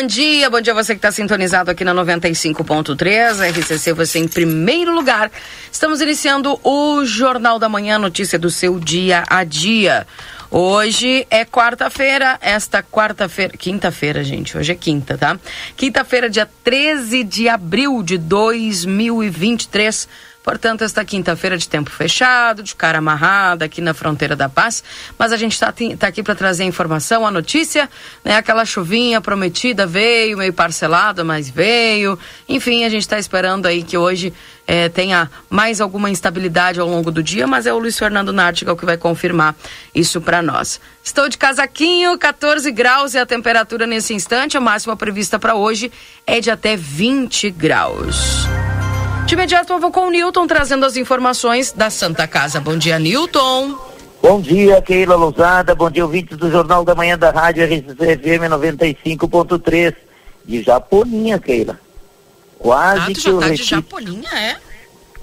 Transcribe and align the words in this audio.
Bom 0.00 0.06
dia. 0.06 0.48
Bom 0.48 0.62
dia 0.62 0.72
você 0.72 0.94
que 0.94 0.98
está 0.98 1.12
sintonizado 1.12 1.70
aqui 1.70 1.84
na 1.84 1.92
95.3. 1.94 3.50
RCC, 3.50 3.92
você 3.92 4.18
em 4.18 4.26
primeiro 4.26 4.94
lugar. 4.94 5.30
Estamos 5.70 6.00
iniciando 6.00 6.58
o 6.64 7.04
Jornal 7.04 7.58
da 7.58 7.68
Manhã, 7.68 7.98
notícia 7.98 8.38
do 8.38 8.50
seu 8.50 8.80
dia 8.80 9.24
a 9.28 9.44
dia. 9.44 10.06
Hoje 10.50 11.26
é 11.30 11.44
quarta-feira, 11.44 12.38
esta 12.40 12.82
quarta-feira, 12.82 13.56
quinta-feira, 13.56 14.24
gente, 14.24 14.56
hoje 14.56 14.72
é 14.72 14.74
quinta, 14.74 15.18
tá? 15.18 15.38
Quinta-feira, 15.76 16.30
dia 16.30 16.48
13 16.64 17.22
de 17.22 17.48
abril 17.48 18.02
de 18.02 18.16
2023. 18.16 20.08
Portanto, 20.42 20.82
esta 20.82 21.04
quinta-feira 21.04 21.58
de 21.58 21.68
tempo 21.68 21.90
fechado, 21.90 22.62
de 22.62 22.74
cara 22.74 22.98
amarrada 22.98 23.66
aqui 23.66 23.80
na 23.80 23.92
fronteira 23.92 24.34
da 24.34 24.48
paz. 24.48 24.82
Mas 25.18 25.32
a 25.32 25.36
gente 25.36 25.52
está 25.52 25.72
tá 25.98 26.06
aqui 26.06 26.22
para 26.22 26.34
trazer 26.34 26.62
a 26.62 26.66
informação, 26.66 27.26
a 27.26 27.30
notícia, 27.30 27.88
né? 28.24 28.36
Aquela 28.36 28.64
chuvinha 28.64 29.20
prometida 29.20 29.86
veio, 29.86 30.38
meio 30.38 30.52
parcelada, 30.52 31.22
mas 31.22 31.50
veio. 31.50 32.18
Enfim, 32.48 32.84
a 32.84 32.88
gente 32.88 33.02
está 33.02 33.18
esperando 33.18 33.66
aí 33.66 33.82
que 33.82 33.98
hoje 33.98 34.32
é, 34.66 34.88
tenha 34.88 35.30
mais 35.50 35.80
alguma 35.80 36.08
instabilidade 36.08 36.80
ao 36.80 36.88
longo 36.88 37.10
do 37.10 37.22
dia, 37.22 37.46
mas 37.46 37.66
é 37.66 37.72
o 37.72 37.78
Luiz 37.78 37.98
Fernando 37.98 38.32
Nartigal 38.32 38.76
que 38.76 38.84
vai 38.86 38.96
confirmar 38.96 39.54
isso 39.94 40.20
para 40.20 40.40
nós. 40.40 40.80
Estou 41.02 41.28
de 41.28 41.36
casaquinho, 41.36 42.16
14 42.16 42.70
graus 42.70 43.14
é 43.14 43.20
a 43.20 43.26
temperatura 43.26 43.86
nesse 43.86 44.14
instante. 44.14 44.56
A 44.56 44.60
máxima 44.60 44.96
prevista 44.96 45.38
para 45.38 45.54
hoje 45.54 45.92
é 46.26 46.40
de 46.40 46.50
até 46.50 46.76
20 46.76 47.50
graus. 47.50 48.46
De 49.26 49.34
imediato 49.34 49.72
eu 49.72 49.78
vou 49.78 49.92
com 49.92 50.08
o 50.08 50.10
Newton 50.10 50.46
trazendo 50.46 50.84
as 50.84 50.96
informações 50.96 51.72
da 51.72 51.88
Santa 51.88 52.26
Casa. 52.26 52.60
Bom 52.60 52.76
dia, 52.76 52.98
Newton. 52.98 53.78
Bom 54.20 54.40
dia, 54.40 54.82
Keila 54.82 55.14
Lousada. 55.14 55.74
Bom 55.74 55.90
dia, 55.90 56.04
ouvintes 56.04 56.36
do 56.36 56.50
Jornal 56.50 56.84
da 56.84 56.94
Manhã 56.94 57.16
da 57.16 57.30
Rádio 57.30 57.64
RCFM 57.64 58.48
95.3. 58.50 59.94
De 60.44 60.62
Japoninha, 60.62 61.38
Keila. 61.38 61.78
Quase 62.58 63.00
ah, 63.00 63.06
que 63.14 63.20
já 63.20 63.30
eu 63.30 63.38
tá 63.38 63.44
de 63.46 63.50
retiro, 63.52 63.68
Japoninha, 63.68 64.28
é? 64.34 64.56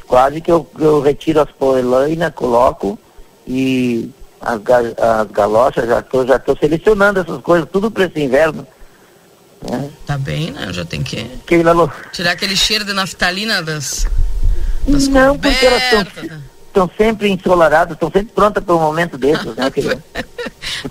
quase 0.08 0.42
que 0.42 0.52
eu, 0.52 0.68
eu 0.80 1.02
retiro 1.02 1.42
as 1.42 1.52
polainas, 1.52 2.34
coloco 2.34 2.98
e 3.46 4.10
as, 4.40 4.60
ga- 4.62 4.94
as 4.98 5.28
galochas, 5.32 5.86
já 5.88 6.02
tô, 6.02 6.26
já 6.26 6.40
tô 6.40 6.56
selecionando 6.56 7.20
essas 7.20 7.42
coisas, 7.42 7.68
tudo 7.72 7.92
para 7.92 8.06
esse 8.06 8.20
inverno. 8.20 8.66
Tá 10.06 10.18
bem, 10.18 10.52
né? 10.52 10.72
Já 10.72 10.86
tem 10.86 11.04
que 11.04 11.24
Keila 11.46 11.92
tirar 12.12 12.32
aquele 12.32 12.56
cheiro 12.56 12.86
de 12.86 12.94
naftalina 12.94 13.62
das. 13.62 14.08
das 14.88 15.08
Não, 15.08 15.38
porque 15.38 15.66
elas 15.66 15.84
cobertas, 15.84 16.24
estão 16.24 16.42
estão 16.68 16.92
sempre 16.96 17.30
ensolaradas, 17.30 17.94
estão 17.94 18.12
sempre 18.12 18.34
prontas 18.34 18.64
para 18.64 18.76
um 18.76 18.80
momento 18.80 19.18
desses, 19.18 19.56
né, 19.56 19.70
Keila? 19.72 20.04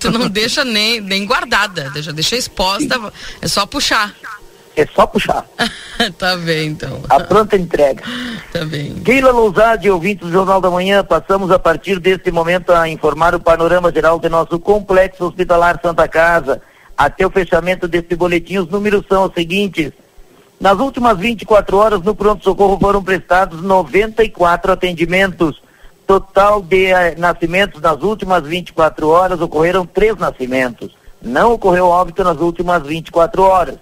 Tu 0.01 0.11
não 0.11 0.29
deixa 0.29 0.65
nem, 0.65 1.01
nem 1.01 1.25
guardada, 1.25 1.91
deixa, 1.91 2.13
deixa 2.13 2.37
exposta, 2.37 3.13
é 3.41 3.47
só 3.47 3.65
puxar. 3.67 4.15
É 4.75 4.87
só 4.87 5.07
puxar. 5.07 5.47
tá 6.19 6.37
bem, 6.37 6.69
então. 6.69 7.01
A 7.09 7.21
pronta 7.21 7.57
entrega. 7.57 8.03
Tá 8.53 8.65
bem. 8.65 8.95
Keila 8.97 9.31
Lousade, 9.31 9.91
ouvintes 9.91 10.27
do 10.27 10.33
Jornal 10.33 10.61
da 10.61 10.71
Manhã, 10.71 11.03
passamos 11.03 11.51
a 11.51 11.59
partir 11.59 11.99
deste 11.99 12.31
momento 12.31 12.73
a 12.73 12.89
informar 12.89 13.35
o 13.35 13.41
panorama 13.41 13.91
geral 13.93 14.19
de 14.19 14.29
nosso 14.29 14.59
complexo 14.59 15.25
hospitalar 15.25 15.81
Santa 15.81 16.07
Casa. 16.07 16.61
Até 16.97 17.27
o 17.27 17.31
fechamento 17.31 17.87
deste 17.87 18.17
boletim, 18.17 18.59
os 18.59 18.69
números 18.69 19.05
são 19.09 19.25
os 19.27 19.35
seguintes. 19.35 19.93
Nas 20.59 20.79
últimas 20.79 21.19
24 21.19 21.77
horas, 21.77 22.03
no 22.03 22.15
pronto-socorro 22.15 22.79
foram 22.81 23.03
prestados 23.03 23.61
94 23.63 24.73
atendimentos. 24.73 25.63
Total 26.07 26.63
de 26.63 26.87
eh, 26.87 27.15
nascimentos 27.19 27.81
nas 27.83 28.01
últimas 28.03 28.43
24 28.45 29.09
horas, 29.09 29.41
ocorreram 29.41 29.85
três 29.85 30.17
nascimentos. 30.17 30.97
Não 31.21 31.53
ocorreu 31.53 31.87
óbito 31.89 32.23
nas 32.25 32.39
últimas 32.39 32.83
24 32.87 33.43
horas. 33.43 33.77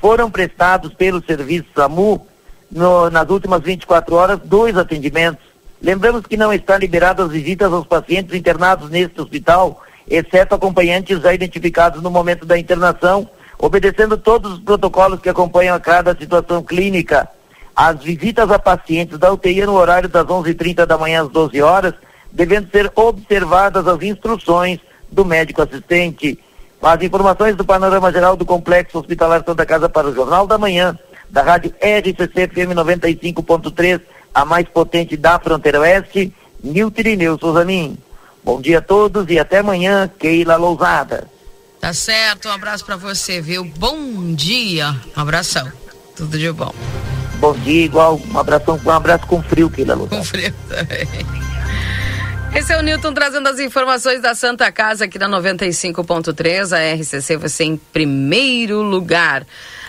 Foram 0.00 0.30
prestados 0.30 0.92
pelo 0.94 1.24
serviço 1.24 1.66
SAMU 1.74 2.26
no- 2.70 3.08
nas 3.08 3.28
últimas 3.30 3.62
24 3.62 4.14
horas 4.16 4.40
dois 4.44 4.76
atendimentos. 4.76 5.44
Lembramos 5.80 6.26
que 6.26 6.36
não 6.36 6.52
está 6.52 6.76
liberadas 6.76 7.26
as 7.26 7.32
visitas 7.32 7.72
aos 7.72 7.86
pacientes 7.86 8.34
internados 8.34 8.90
neste 8.90 9.18
hospital, 9.20 9.80
exceto 10.10 10.56
acompanhantes 10.56 11.20
já 11.20 11.32
identificados 11.32 12.02
no 12.02 12.10
momento 12.10 12.44
da 12.44 12.58
internação, 12.58 13.30
obedecendo 13.56 14.18
todos 14.18 14.54
os 14.54 14.58
protocolos 14.58 15.20
que 15.20 15.28
acompanham 15.28 15.76
a 15.76 15.80
cada 15.80 16.16
situação 16.16 16.62
clínica. 16.62 17.28
As 17.76 18.02
visitas 18.02 18.50
a 18.50 18.58
pacientes 18.58 19.18
da 19.18 19.32
UTI 19.32 19.64
no 19.64 19.74
horário 19.74 20.08
das 20.08 20.26
11h30 20.26 20.84
da 20.84 20.98
manhã 20.98 21.22
às 21.22 21.28
12 21.28 21.62
horas, 21.62 21.94
devendo 22.32 22.68
ser 22.70 22.90
observadas 22.96 23.86
as 23.86 24.02
instruções 24.02 24.80
do 25.10 25.24
médico 25.24 25.62
assistente. 25.62 26.38
As 26.82 27.00
informações 27.02 27.54
do 27.54 27.64
panorama 27.64 28.10
geral 28.10 28.36
do 28.36 28.44
Complexo 28.44 28.98
Hospitalar 28.98 29.44
Santa 29.44 29.64
Casa 29.64 29.88
para 29.88 30.08
o 30.08 30.14
Jornal 30.14 30.46
da 30.46 30.58
Manhã, 30.58 30.98
da 31.28 31.42
rádio 31.42 31.72
RCC 31.80 32.48
FM 32.48 32.74
95.3, 32.74 34.00
a 34.34 34.44
mais 34.44 34.66
potente 34.68 35.16
da 35.16 35.38
fronteira 35.38 35.80
oeste, 35.80 36.32
Nilton 36.62 37.00
Irineu 37.00 37.38
Souzanin. 37.38 37.96
Bom 38.42 38.60
dia 38.60 38.78
a 38.78 38.82
todos 38.82 39.26
e 39.28 39.38
até 39.38 39.58
amanhã, 39.58 40.10
Keila 40.18 40.56
Lousada. 40.56 41.28
Tá 41.80 41.92
certo, 41.92 42.48
um 42.48 42.52
abraço 42.52 42.84
pra 42.84 42.96
você, 42.96 43.40
viu? 43.40 43.64
Bom 43.64 44.34
dia. 44.34 44.94
Um 45.16 45.20
abração. 45.20 45.70
Tudo 46.16 46.38
de 46.38 46.50
bom. 46.52 46.74
Bom 47.38 47.54
dia, 47.54 47.84
igual, 47.86 48.20
um 48.30 48.38
abração, 48.38 48.78
um 48.84 48.90
abraço 48.90 49.26
com 49.26 49.42
frio, 49.42 49.70
Keila 49.70 49.94
Com 49.94 50.00
Lousada. 50.00 50.24
frio 50.24 50.54
também. 50.68 51.08
Esse 52.54 52.72
é 52.72 52.78
o 52.78 52.82
Newton 52.82 53.14
trazendo 53.14 53.48
as 53.48 53.60
informações 53.60 54.20
da 54.20 54.34
Santa 54.34 54.72
Casa 54.72 55.04
aqui 55.04 55.18
na 55.18 55.28
95.3, 55.28 56.72
a 56.76 56.94
RCC 57.00 57.36
você 57.36 57.64
em 57.64 57.76
primeiro 57.76 58.82
lugar. 58.82 59.46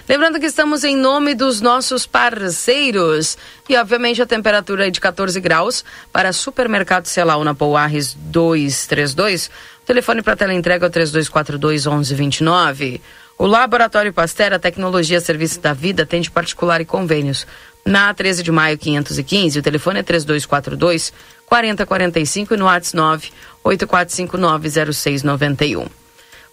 Lembrando 0.09 0.39
que 0.39 0.45
estamos 0.45 0.83
em 0.83 0.97
nome 0.97 1.35
dos 1.35 1.61
nossos 1.61 2.05
parceiros 2.05 3.37
e 3.69 3.77
obviamente 3.77 4.21
a 4.21 4.25
temperatura 4.25 4.87
é 4.87 4.89
de 4.89 4.99
14 4.99 5.39
graus 5.39 5.85
para 6.11 6.33
Supermercado 6.33 7.05
Celal 7.05 7.43
na 7.43 7.53
Pouarres 7.53 8.17
232. 8.19 9.49
O 9.83 9.85
telefone 9.85 10.21
para 10.21 10.35
tela 10.35 10.53
entrega 10.53 10.85
é 10.85 10.89
o 10.89 10.91
3242 10.91 11.85
1129. 11.85 13.01
O 13.37 13.45
Laboratório 13.45 14.13
Pasteur, 14.13 14.53
a 14.53 14.59
tecnologia 14.59 15.19
serviço 15.19 15.59
da 15.59 15.73
vida, 15.73 16.03
atende 16.03 16.29
particular 16.29 16.79
e 16.81 16.85
convênios. 16.85 17.47
Na 17.83 18.13
13 18.13 18.43
de 18.43 18.51
maio 18.51 18.77
515, 18.77 19.57
o 19.59 19.63
telefone 19.63 20.01
é 20.01 20.03
3242 20.03 21.11
4045 21.47 22.53
e 22.53 22.57
no 22.57 22.65
WhatsApp 22.65 23.31
984590691. 23.65 26.00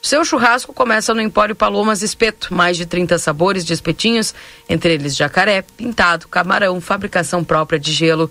Seu 0.00 0.24
churrasco 0.24 0.72
começa 0.72 1.12
no 1.12 1.20
Empório 1.20 1.56
Palomas 1.56 2.02
Espeto, 2.02 2.54
mais 2.54 2.76
de 2.76 2.86
30 2.86 3.18
sabores 3.18 3.64
de 3.64 3.72
espetinhos, 3.72 4.32
entre 4.68 4.94
eles 4.94 5.16
jacaré, 5.16 5.62
pintado, 5.76 6.28
camarão, 6.28 6.80
fabricação 6.80 7.42
própria 7.42 7.80
de 7.80 7.92
gelo, 7.92 8.30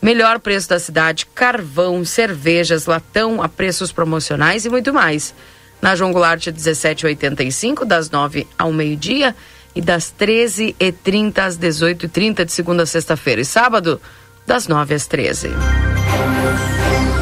melhor 0.00 0.38
preço 0.38 0.68
da 0.68 0.78
cidade, 0.78 1.26
carvão, 1.34 2.04
cervejas, 2.04 2.84
latão 2.84 3.42
a 3.42 3.48
preços 3.48 3.90
promocionais 3.90 4.66
e 4.66 4.68
muito 4.68 4.92
mais. 4.92 5.34
Na 5.80 5.96
João 5.96 6.12
Goulart 6.12 6.46
1785, 6.46 7.84
das 7.84 8.10
9 8.10 8.46
ao 8.58 8.72
meio-dia 8.72 9.34
e 9.74 9.80
das 9.80 10.12
13h30 10.18 11.38
às 11.38 11.58
18h30 11.58 12.44
de 12.44 12.52
segunda 12.52 12.82
a 12.82 12.86
sexta-feira 12.86 13.40
e 13.40 13.44
sábado, 13.44 14.00
das 14.46 14.68
9 14.68 14.94
às 14.94 15.06
13 15.06 15.50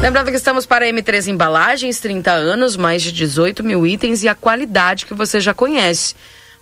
Lembrando 0.05 0.29
que 0.29 0.37
estamos 0.37 0.67
para 0.67 0.85
M3 0.85 1.29
Embalagens, 1.29 1.99
30 1.99 2.31
anos, 2.31 2.77
mais 2.77 3.01
de 3.01 3.11
18 3.11 3.63
mil 3.63 3.87
itens 3.87 4.21
e 4.21 4.27
a 4.27 4.35
qualidade 4.35 5.03
que 5.03 5.15
você 5.15 5.39
já 5.39 5.51
conhece. 5.51 6.13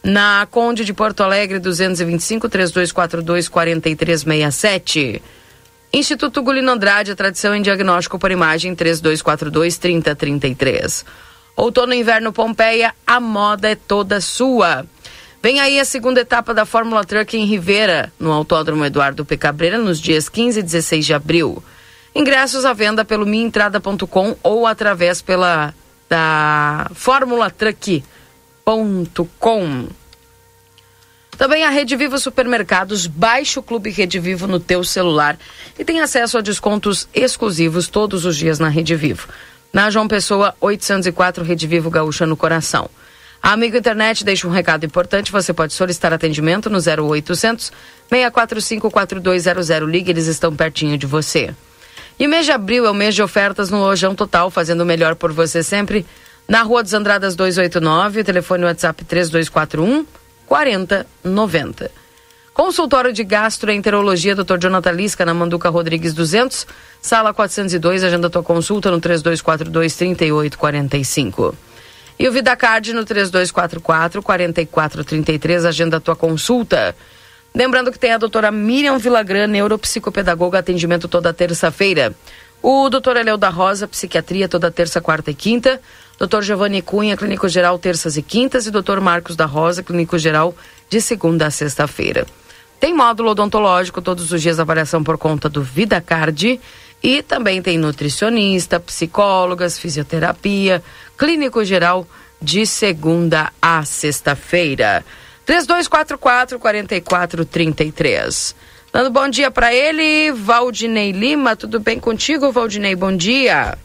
Na 0.02 0.48
Conde 0.50 0.86
de 0.86 0.94
Porto 0.94 1.24
Alegre, 1.24 1.60
225 1.60 2.48
3242 2.48 3.50
4367. 3.50 5.22
Instituto 5.92 6.42
Gulino 6.42 6.72
Andrade, 6.72 7.12
a 7.12 7.16
tradição 7.18 7.54
em 7.54 7.62
diagnóstico 7.62 8.18
por 8.18 8.32
imagem 8.32 8.74
3242 8.74 9.78
3033. 9.78 11.04
Outono 11.58 11.94
e 11.94 12.00
inverno 12.00 12.32
Pompeia, 12.32 12.96
a 13.06 13.20
moda 13.20 13.70
é 13.70 13.76
toda 13.76 14.22
sua. 14.22 14.86
Vem 15.42 15.60
aí 15.60 15.82
a 15.82 15.86
segunda 15.86 16.22
etapa 16.22 16.54
da 16.54 16.66
Fórmula 16.66 17.04
Truck 17.04 17.36
em 17.36 17.44
Rivera, 17.44 18.10
no 18.18 18.32
Autódromo 18.32 18.86
Eduardo 18.86 19.26
P. 19.26 19.36
Cabreira, 19.36 19.78
nos 19.78 20.00
dias 20.00 20.30
15 20.30 20.62
e 20.62 20.64
16 20.64 21.06
de 21.06 21.14
abril. 21.14 21.62
Ingressos 22.16 22.66
à 22.66 22.74
venda 22.74 23.04
pelo 23.04 23.26
minhaentrada.com 23.26 24.36
ou 24.44 24.68
através 24.68 25.20
pela 25.22 25.74
da 26.08 26.90
formulatruck.com. 26.94 29.88
Também 31.38 31.66
a 31.66 31.70
Rede 31.70 31.96
Vivo 31.96 32.20
Supermercados, 32.20 33.08
baixe 33.08 33.58
o 33.58 33.64
Clube 33.64 33.90
Rede 33.90 34.20
Vivo 34.20 34.46
no 34.46 34.60
teu 34.60 34.84
celular 34.84 35.40
e 35.78 35.84
tem 35.84 36.02
acesso 36.02 36.38
a 36.38 36.42
descontos 36.42 37.08
exclusivos 37.14 37.88
todos 37.88 38.26
os 38.26 38.38
dias 38.38 38.60
na 38.60 38.70
Rede 38.70 38.96
Vivo. 38.96 39.28
Na 39.74 39.90
João 39.90 40.08
Pessoa, 40.08 40.54
804, 40.62 41.44
Rede 41.44 41.66
Vivo 41.66 41.90
Gaúcha 41.90 42.28
no 42.28 42.38
Coração. 42.38 42.88
A 43.42 43.54
Amigo 43.54 43.76
Internet 43.76 44.24
deixa 44.24 44.48
um 44.48 44.52
recado 44.52 44.86
importante. 44.86 45.32
Você 45.32 45.52
pode 45.52 45.74
solicitar 45.74 46.14
atendimento 46.14 46.70
no 46.70 46.78
0800 46.78 47.72
645 48.08 48.92
4200. 48.92 49.70
Ligue, 49.90 50.12
eles 50.12 50.28
estão 50.28 50.56
pertinho 50.56 50.98
de 50.98 51.08
você. 51.08 51.54
E 52.20 52.28
o 52.28 52.30
mês 52.30 52.46
de 52.46 52.52
abril 52.52 52.86
é 52.86 52.92
o 52.92 52.94
mês 52.94 53.16
de 53.16 53.24
ofertas 53.24 53.70
no 53.70 53.80
Lojão 53.80 54.14
Total, 54.16 54.50
fazendo 54.50 54.82
o 54.82 54.86
melhor 54.86 55.16
por 55.16 55.32
você 55.32 55.64
sempre. 55.64 56.06
Na 56.48 56.62
Rua 56.62 56.84
dos 56.84 56.94
Andradas 56.94 57.36
289, 57.36 58.24
telefone 58.24 58.66
WhatsApp 58.66 59.04
3241 59.06 60.06
4090. 60.46 61.90
Consultório 62.54 63.12
de 63.12 63.24
Gastroenterologia, 63.24 64.36
Dr. 64.36 64.60
Jonathan 64.60 64.92
Lisca, 64.92 65.26
na 65.26 65.34
Manduca 65.34 65.70
Rodrigues 65.70 66.14
200, 66.14 66.68
sala 67.02 67.34
402, 67.34 68.04
agenda 68.04 68.30
tua 68.30 68.44
consulta 68.44 68.92
no 68.92 69.02
3242 69.02 69.96
3845. 69.96 71.56
E 72.20 72.28
o 72.28 72.32
VidaCard 72.32 72.94
no 72.94 73.04
3244 73.04 74.22
4433, 74.22 75.66
agenda 75.66 76.00
tua 76.00 76.16
consulta. 76.16 76.96
Lembrando 77.56 77.92
que 77.92 78.00
tem 78.00 78.12
a 78.12 78.18
doutora 78.18 78.52
Miriam 78.52 78.98
Vilagran, 78.98 79.46
neuropsicopedagoga, 79.46 80.58
atendimento 80.58 81.08
toda 81.08 81.32
terça-feira. 81.32 82.16
O 82.64 82.90
doutor 82.90 83.16
Eleu 83.16 83.38
da 83.38 83.50
Rosa, 83.50 83.88
psiquiatria, 83.88 84.50
toda 84.50 84.72
terça, 84.72 85.00
quarta 85.00 85.30
e 85.30 85.36
quinta. 85.36 85.80
Doutor 86.18 86.42
Giovanni 86.42 86.82
Cunha, 86.82 87.16
clínico 87.16 87.48
geral, 87.48 87.78
terças 87.78 88.18
e 88.18 88.24
quintas. 88.24 88.66
E 88.66 88.72
doutor 88.72 89.00
Marcos 89.00 89.36
da 89.36 89.46
Rosa, 89.46 89.84
clínico 89.84 90.18
geral, 90.18 90.56
de 90.90 91.00
segunda 91.00 91.46
a 91.46 91.52
sexta-feira. 91.52 92.26
Tem 92.80 92.94
módulo 92.94 93.32
odontológico, 93.32 94.02
todos 94.02 94.32
os 94.32 94.42
dias 94.42 94.60
avaliação 94.60 95.04
por 95.04 95.18
conta 95.18 95.48
do 95.48 95.62
VidaCard. 95.62 96.60
E 97.04 97.22
também 97.22 97.62
tem 97.62 97.78
nutricionista, 97.78 98.80
psicólogas, 98.80 99.78
fisioterapia, 99.78 100.82
clínico 101.18 101.64
geral 101.64 102.08
de 102.42 102.66
segunda 102.66 103.52
a 103.62 103.84
sexta-feira. 103.86 105.06
3244 105.46 106.60
4433. 106.60 108.56
Dando 108.92 109.10
bom 109.10 109.28
dia 109.28 109.50
para 109.50 109.74
ele, 109.74 110.32
Valdinei 110.32 111.12
Lima. 111.12 111.56
Tudo 111.56 111.80
bem 111.80 112.00
contigo, 112.00 112.52
Valdinei? 112.52 112.96
Bom 112.96 113.16
dia. 113.16 113.78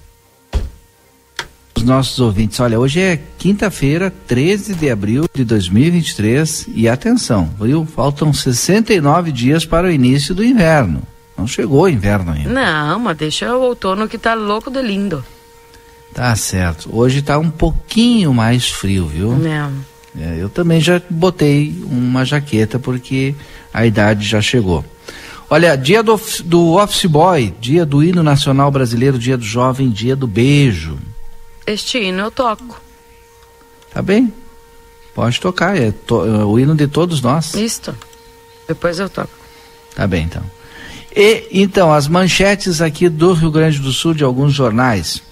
Os 1.79 1.83
nossos 1.83 2.19
ouvintes, 2.19 2.59
olha, 2.61 2.79
hoje 2.79 3.01
é 3.01 3.21
quinta-feira, 3.39 4.13
13 4.27 4.75
de 4.75 4.91
abril 4.91 5.27
de 5.33 5.45
2023 5.45 6.67
e 6.75 6.89
atenção, 6.89 7.49
viu? 7.61 7.87
Faltam 7.87 8.33
69 8.33 9.31
dias 9.31 9.65
para 9.65 9.87
o 9.87 9.91
início 9.91 10.35
do 10.35 10.45
inverno. 10.45 11.03
Não 11.37 11.47
chegou 11.47 11.83
o 11.83 11.89
inverno 11.89 12.33
ainda. 12.33 12.51
Não, 12.51 12.99
mas 12.99 13.17
deixa 13.17 13.57
o 13.57 13.63
outono 13.63 14.09
que 14.09 14.19
tá 14.19 14.35
louco 14.35 14.71
de 14.71 14.83
lindo. 14.83 15.25
Tá 16.13 16.35
certo. 16.35 16.91
Hoje 16.93 17.23
tá 17.23 17.39
um 17.39 17.49
pouquinho 17.49 18.35
mais 18.35 18.69
frio, 18.69 19.07
viu? 19.07 19.33
É, 19.47 19.71
eu 20.39 20.49
também 20.49 20.81
já 20.81 21.01
botei 21.09 21.75
uma 21.85 22.25
jaqueta 22.25 22.79
porque 22.79 23.35
a 23.73 23.87
idade 23.87 24.27
já 24.27 24.41
chegou. 24.41 24.85
Olha, 25.51 25.77
dia 25.77 26.03
do, 26.03 26.21
do 26.45 26.75
Office 26.75 27.07
Boy, 27.07 27.55
dia 27.61 27.87
do 27.87 28.03
hino 28.03 28.23
nacional 28.23 28.71
brasileiro, 28.71 29.19
dia 29.19 29.37
do 29.37 29.45
jovem, 29.45 29.91
dia 29.91 30.15
do 30.15 30.27
beijo. 30.27 30.99
Este 31.67 31.99
hino 31.99 32.21
eu 32.21 32.31
toco. 32.31 32.81
Tá 33.93 34.03
bem? 34.03 34.33
Pode 35.15 35.41
tocar, 35.41 35.77
é, 35.77 35.91
to, 35.91 36.25
é 36.25 36.45
o 36.45 36.59
hino 36.59 36.75
de 36.75 36.87
todos 36.87 37.23
nós. 37.23 37.55
Isto. 37.55 37.97
Depois 38.67 38.99
eu 38.99 39.09
toco. 39.09 39.31
Tá 39.95 40.07
bem, 40.07 40.25
então. 40.25 40.43
E 41.17 41.49
então, 41.51 41.93
as 41.93 42.07
manchetes 42.07 42.81
aqui 42.81 43.09
do 43.09 43.33
Rio 43.33 43.51
Grande 43.51 43.79
do 43.79 43.91
Sul 43.91 44.15
de 44.15 44.23
alguns 44.23 44.53
jornais. 44.53 45.23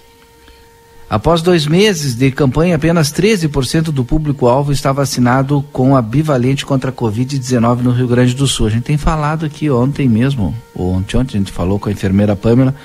Após 1.09 1.41
dois 1.41 1.65
meses 1.65 2.15
de 2.15 2.29
campanha, 2.31 2.75
apenas 2.75 3.11
13% 3.13 3.83
do 3.91 4.03
público-alvo 4.03 4.73
está 4.73 4.91
vacinado 4.91 5.63
com 5.71 5.95
a 5.95 6.01
bivalente 6.01 6.65
contra 6.65 6.89
a 6.89 6.93
Covid-19 6.93 7.77
no 7.81 7.91
Rio 7.91 8.07
Grande 8.09 8.33
do 8.35 8.45
Sul. 8.45 8.67
A 8.67 8.69
gente 8.69 8.83
tem 8.83 8.97
falado 8.97 9.45
aqui 9.45 9.69
ontem 9.69 10.09
mesmo, 10.09 10.53
ou 10.75 10.91
ontem, 10.95 11.15
ontem 11.15 11.37
a 11.37 11.39
gente 11.39 11.51
falou 11.53 11.79
com 11.79 11.87
a 11.87 11.93
enfermeira 11.93 12.35
Pamela, 12.35 12.75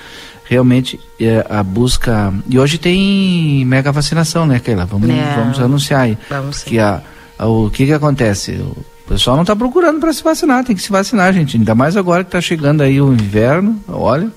realmente 0.44 1.00
é, 1.18 1.44
a 1.50 1.64
busca. 1.64 2.32
E 2.48 2.60
hoje 2.60 2.78
tem 2.78 3.64
mega 3.64 3.90
vacinação, 3.90 4.46
né, 4.46 4.60
Keila? 4.60 4.84
Vamos, 4.86 5.10
É. 5.10 5.34
vamos 5.36 5.58
anunciar 5.58 6.02
aí. 6.02 6.16
Vamos. 6.30 6.62
Que 6.62 6.78
a, 6.78 7.02
a- 7.36 7.46
o 7.48 7.70
que 7.70 7.86
que 7.86 7.92
acontece? 7.92 8.52
O 8.52 8.76
pessoal 9.08 9.34
não 9.34 9.42
está 9.42 9.56
procurando 9.56 9.98
para 9.98 10.12
se 10.12 10.22
vacinar, 10.22 10.64
tem 10.64 10.76
que 10.76 10.82
se 10.82 10.92
vacinar, 10.92 11.32
gente. 11.32 11.56
Ainda 11.56 11.74
mais 11.74 11.96
agora 11.96 12.22
que 12.22 12.28
está 12.28 12.40
chegando 12.40 12.82
aí 12.82 13.00
o 13.00 13.12
inverno, 13.12 13.80
olha. 13.88 14.30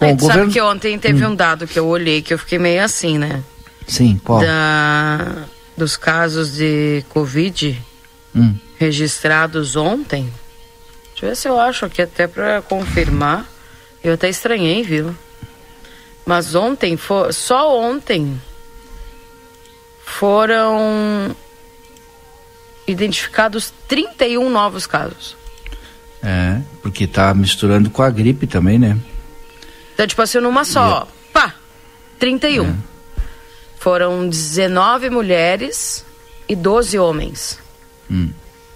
Bom, 0.00 0.06
Bom, 0.10 0.16
governo. 0.16 0.42
Sabe 0.42 0.52
que 0.52 0.60
ontem 0.60 0.98
teve 0.98 1.24
um 1.26 1.34
dado 1.34 1.66
que 1.66 1.78
eu 1.78 1.86
olhei 1.86 2.22
que 2.22 2.32
eu 2.32 2.38
fiquei 2.38 2.58
meio 2.58 2.82
assim, 2.84 3.18
né? 3.18 3.42
Sim, 3.86 4.20
qual? 4.22 4.40
Da, 4.40 5.44
dos 5.76 5.96
casos 5.96 6.52
de 6.54 7.04
Covid 7.08 7.80
Hum. 8.34 8.54
registrados 8.78 9.74
ontem. 9.76 10.32
Deixa 11.12 11.24
eu 11.26 11.28
ver 11.30 11.36
se 11.36 11.48
eu 11.48 11.58
acho 11.58 11.84
aqui 11.86 12.00
até 12.02 12.26
para 12.28 12.62
confirmar. 12.62 13.44
Eu 14.04 14.14
até 14.14 14.28
estranhei, 14.28 14.82
viu? 14.84 15.14
Mas 16.24 16.54
ontem, 16.54 16.96
fo- 16.96 17.32
só 17.32 17.76
ontem, 17.80 18.40
foram 20.04 21.34
identificados 22.86 23.72
31 23.86 24.48
novos 24.48 24.86
casos. 24.86 25.36
É, 26.22 26.60
porque 26.82 27.06
tá 27.06 27.32
misturando 27.34 27.90
com 27.90 28.02
a 28.02 28.10
gripe 28.10 28.46
também, 28.46 28.78
né? 28.78 28.98
Então, 29.98 30.06
tipo 30.06 30.22
assim, 30.22 30.38
numa 30.38 30.64
só. 30.64 31.08
Pá! 31.32 31.56
31. 32.20 32.72
Foram 33.80 34.28
19 34.28 35.10
mulheres 35.10 36.04
e 36.48 36.54
12 36.54 36.96
homens. 37.00 37.58
Hum. 38.08 38.30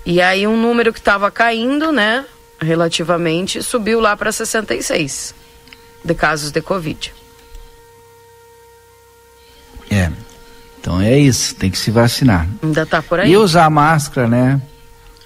E 0.04 0.20
aí 0.20 0.48
um 0.48 0.60
número 0.60 0.92
que 0.92 0.98
estava 0.98 1.30
caindo, 1.30 1.92
né? 1.92 2.24
Relativamente, 2.60 3.62
subiu 3.62 4.00
lá 4.00 4.16
para 4.16 4.32
66 4.32 5.32
de 6.04 6.12
casos 6.12 6.50
de 6.50 6.60
Covid. 6.60 7.14
É. 9.88 10.10
Então 10.80 11.00
é 11.00 11.16
isso, 11.16 11.54
tem 11.54 11.70
que 11.70 11.78
se 11.78 11.92
vacinar. 11.92 12.48
Ainda 12.60 12.84
tá 12.84 13.00
por 13.00 13.20
aí. 13.20 13.30
E 13.30 13.36
usar 13.36 13.70
máscara, 13.70 14.26
né? 14.26 14.60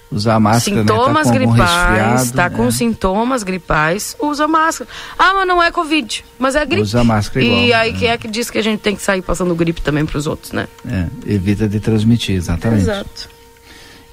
Usar 0.09 0.39
máscara, 0.39 0.81
sintomas 0.81 1.27
né? 1.27 1.33
Tá 1.33 1.39
gripais, 1.39 1.59
resfriado, 1.59 2.31
tá 2.31 2.49
com 2.49 2.63
né? 2.63 2.71
sintomas 2.71 3.43
gripais, 3.43 4.15
usa 4.21 4.47
máscara. 4.47 4.89
Ah, 5.19 5.33
mas 5.33 5.47
não 5.47 5.61
é 5.61 5.69
Covid, 5.69 6.23
mas 6.39 6.55
é 6.55 6.65
gripe. 6.65 6.83
Usa 6.83 7.03
máscara 7.03 7.43
E 7.43 7.65
igual, 7.65 7.81
aí 7.81 7.89
é. 7.89 7.93
quem 7.93 8.07
é 8.07 8.17
que 8.17 8.27
diz 8.29 8.49
que 8.49 8.57
a 8.57 8.61
gente 8.61 8.79
tem 8.79 8.95
que 8.95 9.01
sair 9.01 9.21
passando 9.21 9.53
gripe 9.53 9.81
também 9.81 10.05
para 10.05 10.17
os 10.17 10.25
outros, 10.25 10.53
né? 10.53 10.67
É, 10.89 11.07
evita 11.25 11.67
de 11.67 11.81
transmitir, 11.81 12.35
exatamente. 12.35 12.83
Exato. 12.83 13.29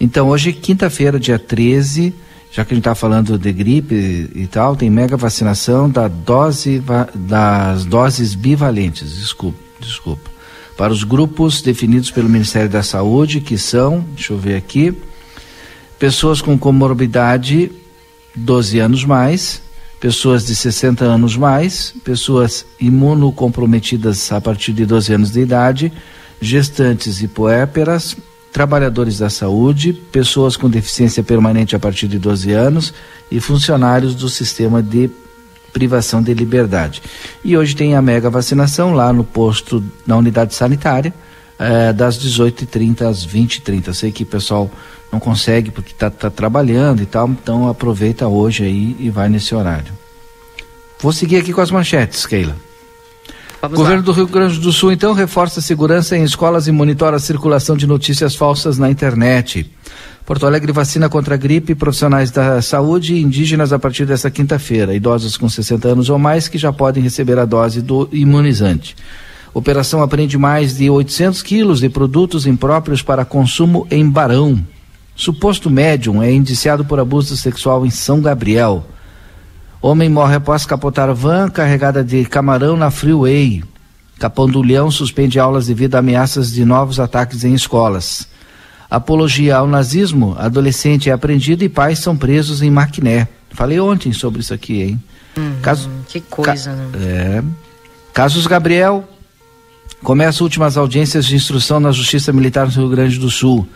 Então, 0.00 0.28
hoje, 0.28 0.52
quinta-feira, 0.52 1.20
dia 1.20 1.38
13, 1.38 2.12
já 2.50 2.64
que 2.64 2.72
a 2.72 2.74
gente 2.74 2.82
está 2.82 2.96
falando 2.96 3.38
de 3.38 3.52
gripe 3.52 3.94
e, 3.94 4.42
e 4.42 4.46
tal, 4.48 4.74
tem 4.74 4.90
mega 4.90 5.16
vacinação 5.16 5.88
da 5.88 6.08
dose, 6.08 6.82
das 7.14 7.84
doses 7.84 8.34
bivalentes, 8.34 9.16
desculpa, 9.16 9.58
desculpa. 9.78 10.28
Para 10.76 10.92
os 10.92 11.04
grupos 11.04 11.62
definidos 11.62 12.10
pelo 12.10 12.28
Ministério 12.28 12.68
da 12.68 12.82
Saúde, 12.82 13.40
que 13.40 13.56
são, 13.56 14.04
deixa 14.14 14.32
eu 14.32 14.38
ver 14.38 14.56
aqui, 14.56 14.92
pessoas 15.98 16.40
com 16.42 16.58
comorbidade 16.58 17.70
12 18.34 18.78
anos 18.78 19.04
mais, 19.04 19.62
pessoas 20.00 20.44
de 20.44 20.54
60 20.54 21.04
anos 21.04 21.36
mais, 21.36 21.94
pessoas 22.04 22.66
imunocomprometidas 22.80 24.30
a 24.32 24.40
partir 24.40 24.72
de 24.72 24.84
12 24.84 25.14
anos 25.14 25.30
de 25.30 25.40
idade, 25.40 25.92
gestantes 26.40 27.22
e 27.22 27.28
puérperas, 27.28 28.16
trabalhadores 28.52 29.18
da 29.18 29.28
saúde, 29.28 29.92
pessoas 29.92 30.56
com 30.56 30.70
deficiência 30.70 31.22
permanente 31.22 31.74
a 31.74 31.78
partir 31.78 32.06
de 32.06 32.18
12 32.18 32.52
anos. 32.52 32.94
E 33.30 33.40
funcionários 33.40 34.14
do 34.14 34.28
sistema 34.28 34.80
de 34.80 35.10
privação 35.72 36.22
de 36.22 36.32
liberdade. 36.32 37.02
E 37.44 37.56
hoje 37.56 37.74
tem 37.74 37.96
a 37.96 38.00
mega 38.00 38.30
vacinação 38.30 38.94
lá 38.94 39.12
no 39.12 39.24
posto, 39.24 39.82
na 40.06 40.16
unidade 40.16 40.54
sanitária, 40.54 41.12
eh, 41.58 41.92
das 41.92 42.16
18h30 42.16 43.02
às 43.02 43.26
20h30. 43.26 43.88
Eu 43.88 43.94
sei 43.94 44.12
que 44.12 44.22
o 44.22 44.26
pessoal 44.26 44.70
não 45.14 45.21
consegue 45.21 45.71
porque 45.71 45.92
está 45.92 46.11
trabalhando 46.11 47.00
e 47.00 47.06
tal, 47.06 47.28
então 47.28 47.68
aproveita 47.68 48.26
hoje 48.26 48.64
aí 48.64 48.97
e 48.99 49.09
vai 49.11 49.28
nesse 49.28 49.54
horário. 49.54 49.92
Vou 51.00 51.12
seguir 51.12 51.37
aqui 51.37 51.52
com 51.52 51.61
as 51.61 51.71
manchetes, 51.71 52.26
Keila. 52.26 52.56
Vamos 53.62 53.78
Governo 53.78 54.00
lá. 54.00 54.06
do 54.06 54.12
Rio 54.12 54.26
Grande 54.26 54.59
do 54.59 54.73
Sul, 54.73 54.92
então, 54.92 55.12
reforça 55.14 55.61
a 55.61 55.62
segurança 55.62 56.16
em 56.16 56.25
escolas 56.25 56.66
e 56.66 56.73
monitora 56.73 57.16
a 57.16 57.21
circulação 57.21 57.76
de 57.76 57.87
notícias 57.87 58.35
falsas 58.35 58.76
na 58.76 58.90
internet. 58.90 59.71
Porto 60.26 60.47
Alegre 60.47 60.73
vacina 60.73 61.09
contra 61.09 61.35
a 61.35 61.38
gripe 61.38 61.75
profissionais 61.75 62.30
da 62.30 62.61
saúde 62.61 63.14
e 63.14 63.23
indígenas 63.23 63.73
a 63.73 63.78
partir 63.78 64.04
desta 64.04 64.30
quinta-feira. 64.30 64.94
Idosos 64.94 65.37
com 65.37 65.49
60 65.49 65.88
anos 65.88 66.11
ou 66.11 66.18
mais 66.18 66.49
que 66.49 66.59
já 66.59 66.73
podem 66.73 67.02
receber 67.02 67.38
a 67.38 67.44
dose 67.44 67.80
do 67.80 68.09
imunizante. 68.11 68.97
Operação 69.52 70.02
apreende 70.02 70.37
mais 70.37 70.76
de 70.76 70.90
800 70.90 71.42
quilos 71.42 71.80
de 71.80 71.88
produtos 71.88 72.47
impróprios 72.47 73.02
para 73.02 73.25
consumo 73.25 73.87
em 73.90 74.09
Barão. 74.09 74.73
Suposto 75.16 75.71
médium 75.71 76.23
é 76.23 76.33
indiciado 76.33 76.85
por 76.85 76.99
abuso 76.99 77.37
sexual 77.37 77.87
em 77.87 77.90
São 77.90 78.21
Gabriel. 78.21 78.85
Homem 79.80 80.09
morre 80.09 80.37
após 80.37 80.66
capotar 80.66 81.12
van 81.14 81.49
carregada 81.49 82.02
de 82.02 82.25
camarão 82.25 82.76
na 82.76 82.90
Freeway. 82.90 83.62
Capão 84.18 84.49
do 84.49 84.62
Leão 84.62 84.90
suspende 84.90 85.38
aulas 85.38 85.66
devido 85.66 85.94
a 85.94 85.99
ameaças 85.99 86.52
de 86.52 86.64
novos 86.64 86.99
ataques 86.99 87.44
em 87.44 87.54
escolas. 87.54 88.26
Apologia 88.90 89.56
ao 89.56 89.66
nazismo, 89.66 90.37
adolescente 90.38 91.11
é 91.11 91.12
apreendido 91.12 91.64
e 91.64 91.68
pais 91.68 91.99
são 91.99 92.16
presos 92.16 92.62
em 92.62 92.71
Maquiné. 92.71 93.28
Falei 93.50 93.78
ontem 93.80 94.12
sobre 94.12 94.40
isso 94.40 94.54
aqui, 94.54 94.83
hein? 94.83 95.02
Uhum, 95.37 95.56
Caso, 95.61 95.90
que 96.09 96.21
coisa, 96.21 96.71
ca, 96.71 96.76
né? 96.76 96.88
É. 97.00 97.44
Casos 98.12 98.47
Gabriel, 98.47 99.04
Começa 100.04 100.44
últimas 100.44 100.76
audiências 100.76 101.25
de 101.25 101.35
instrução 101.35 101.80
na 101.80 101.90
Justiça 101.90 102.30
Militar 102.30 102.66
do 102.66 102.78
Rio 102.78 102.90
Grande 102.90 103.18
do 103.18 103.30
Sul. 103.30 103.66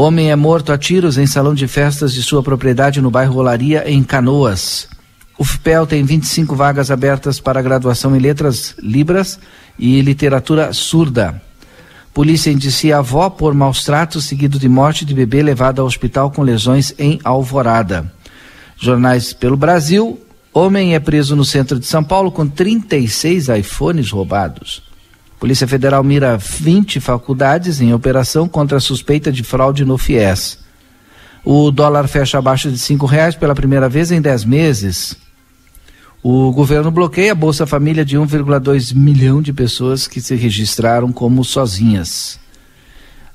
Homem 0.00 0.30
é 0.30 0.36
morto 0.36 0.72
a 0.72 0.78
tiros 0.78 1.18
em 1.18 1.26
salão 1.26 1.52
de 1.52 1.66
festas 1.66 2.12
de 2.12 2.22
sua 2.22 2.40
propriedade 2.40 3.00
no 3.00 3.10
bairro 3.10 3.36
Olaria, 3.36 3.82
em 3.84 4.00
Canoas. 4.00 4.88
O 5.36 5.42
FPEL 5.42 5.88
tem 5.88 6.04
25 6.04 6.54
vagas 6.54 6.92
abertas 6.92 7.40
para 7.40 7.60
graduação 7.60 8.14
em 8.14 8.20
letras 8.20 8.76
libras 8.80 9.40
e 9.76 10.00
literatura 10.00 10.72
surda. 10.72 11.42
Polícia 12.14 12.52
indicia 12.52 12.98
avó 12.98 13.28
por 13.28 13.52
maus 13.54 13.84
tratos, 13.84 14.26
seguido 14.26 14.56
de 14.56 14.68
morte 14.68 15.04
de 15.04 15.12
bebê 15.12 15.42
levado 15.42 15.80
ao 15.80 15.86
hospital 15.88 16.30
com 16.30 16.42
lesões 16.42 16.94
em 16.96 17.18
Alvorada. 17.24 18.08
Jornais 18.76 19.32
pelo 19.32 19.56
Brasil. 19.56 20.20
Homem 20.54 20.94
é 20.94 21.00
preso 21.00 21.34
no 21.34 21.44
centro 21.44 21.76
de 21.76 21.86
São 21.86 22.04
Paulo 22.04 22.30
com 22.30 22.46
36 22.46 23.48
iPhones 23.48 24.12
roubados. 24.12 24.87
Polícia 25.38 25.68
Federal 25.68 26.02
mira 26.02 26.36
20 26.36 26.98
faculdades 26.98 27.80
em 27.80 27.94
operação 27.94 28.48
contra 28.48 28.78
a 28.78 28.80
suspeita 28.80 29.30
de 29.30 29.44
fraude 29.44 29.84
no 29.84 29.96
FIES. 29.96 30.58
O 31.44 31.70
dólar 31.70 32.08
fecha 32.08 32.38
abaixo 32.38 32.70
de 32.70 32.78
cinco 32.78 33.06
reais 33.06 33.36
pela 33.36 33.54
primeira 33.54 33.88
vez 33.88 34.10
em 34.10 34.20
10 34.20 34.44
meses. 34.44 35.16
O 36.20 36.50
governo 36.50 36.90
bloqueia 36.90 37.30
a 37.30 37.36
Bolsa 37.36 37.66
Família 37.66 38.04
de 38.04 38.18
1,2 38.18 38.92
milhão 38.92 39.40
de 39.40 39.52
pessoas 39.52 40.08
que 40.08 40.20
se 40.20 40.34
registraram 40.34 41.12
como 41.12 41.44
sozinhas. 41.44 42.40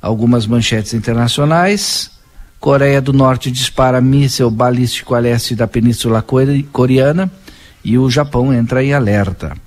Algumas 0.02 0.46
manchetes 0.46 0.94
internacionais. 0.94 2.12
Coreia 2.60 3.02
do 3.02 3.14
Norte 3.14 3.50
dispara 3.50 4.02
míssil 4.02 4.52
balístico 4.52 5.16
a 5.16 5.20
leste 5.20 5.56
da 5.56 5.68
Península 5.68 6.22
Coreana 6.72 7.32
e 7.82 7.98
o 7.98 8.10
Japão 8.10 8.54
entra 8.54 8.84
em 8.84 8.94
alerta. 8.94 9.63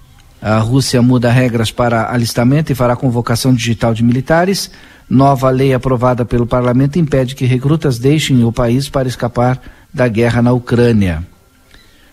A 0.49 0.61
Rússia 0.61 1.03
muda 1.03 1.29
regras 1.29 1.73
para 1.73 2.13
alistamento 2.13 2.71
e 2.71 2.75
fará 2.77 2.95
convocação 2.95 3.53
digital 3.53 3.93
de 3.93 4.05
militares. 4.05 4.71
Nova 5.11 5.51
lei 5.51 5.75
aprovada 5.75 6.25
pelo 6.25 6.47
parlamento 6.47 7.01
impede 7.01 7.35
que 7.35 7.45
recrutas 7.45 7.99
deixem 7.99 8.45
o 8.45 8.53
país 8.53 8.89
para 8.89 9.09
escapar 9.09 9.61
da 9.93 10.07
guerra 10.07 10.41
na 10.41 10.53
Ucrânia. 10.53 11.27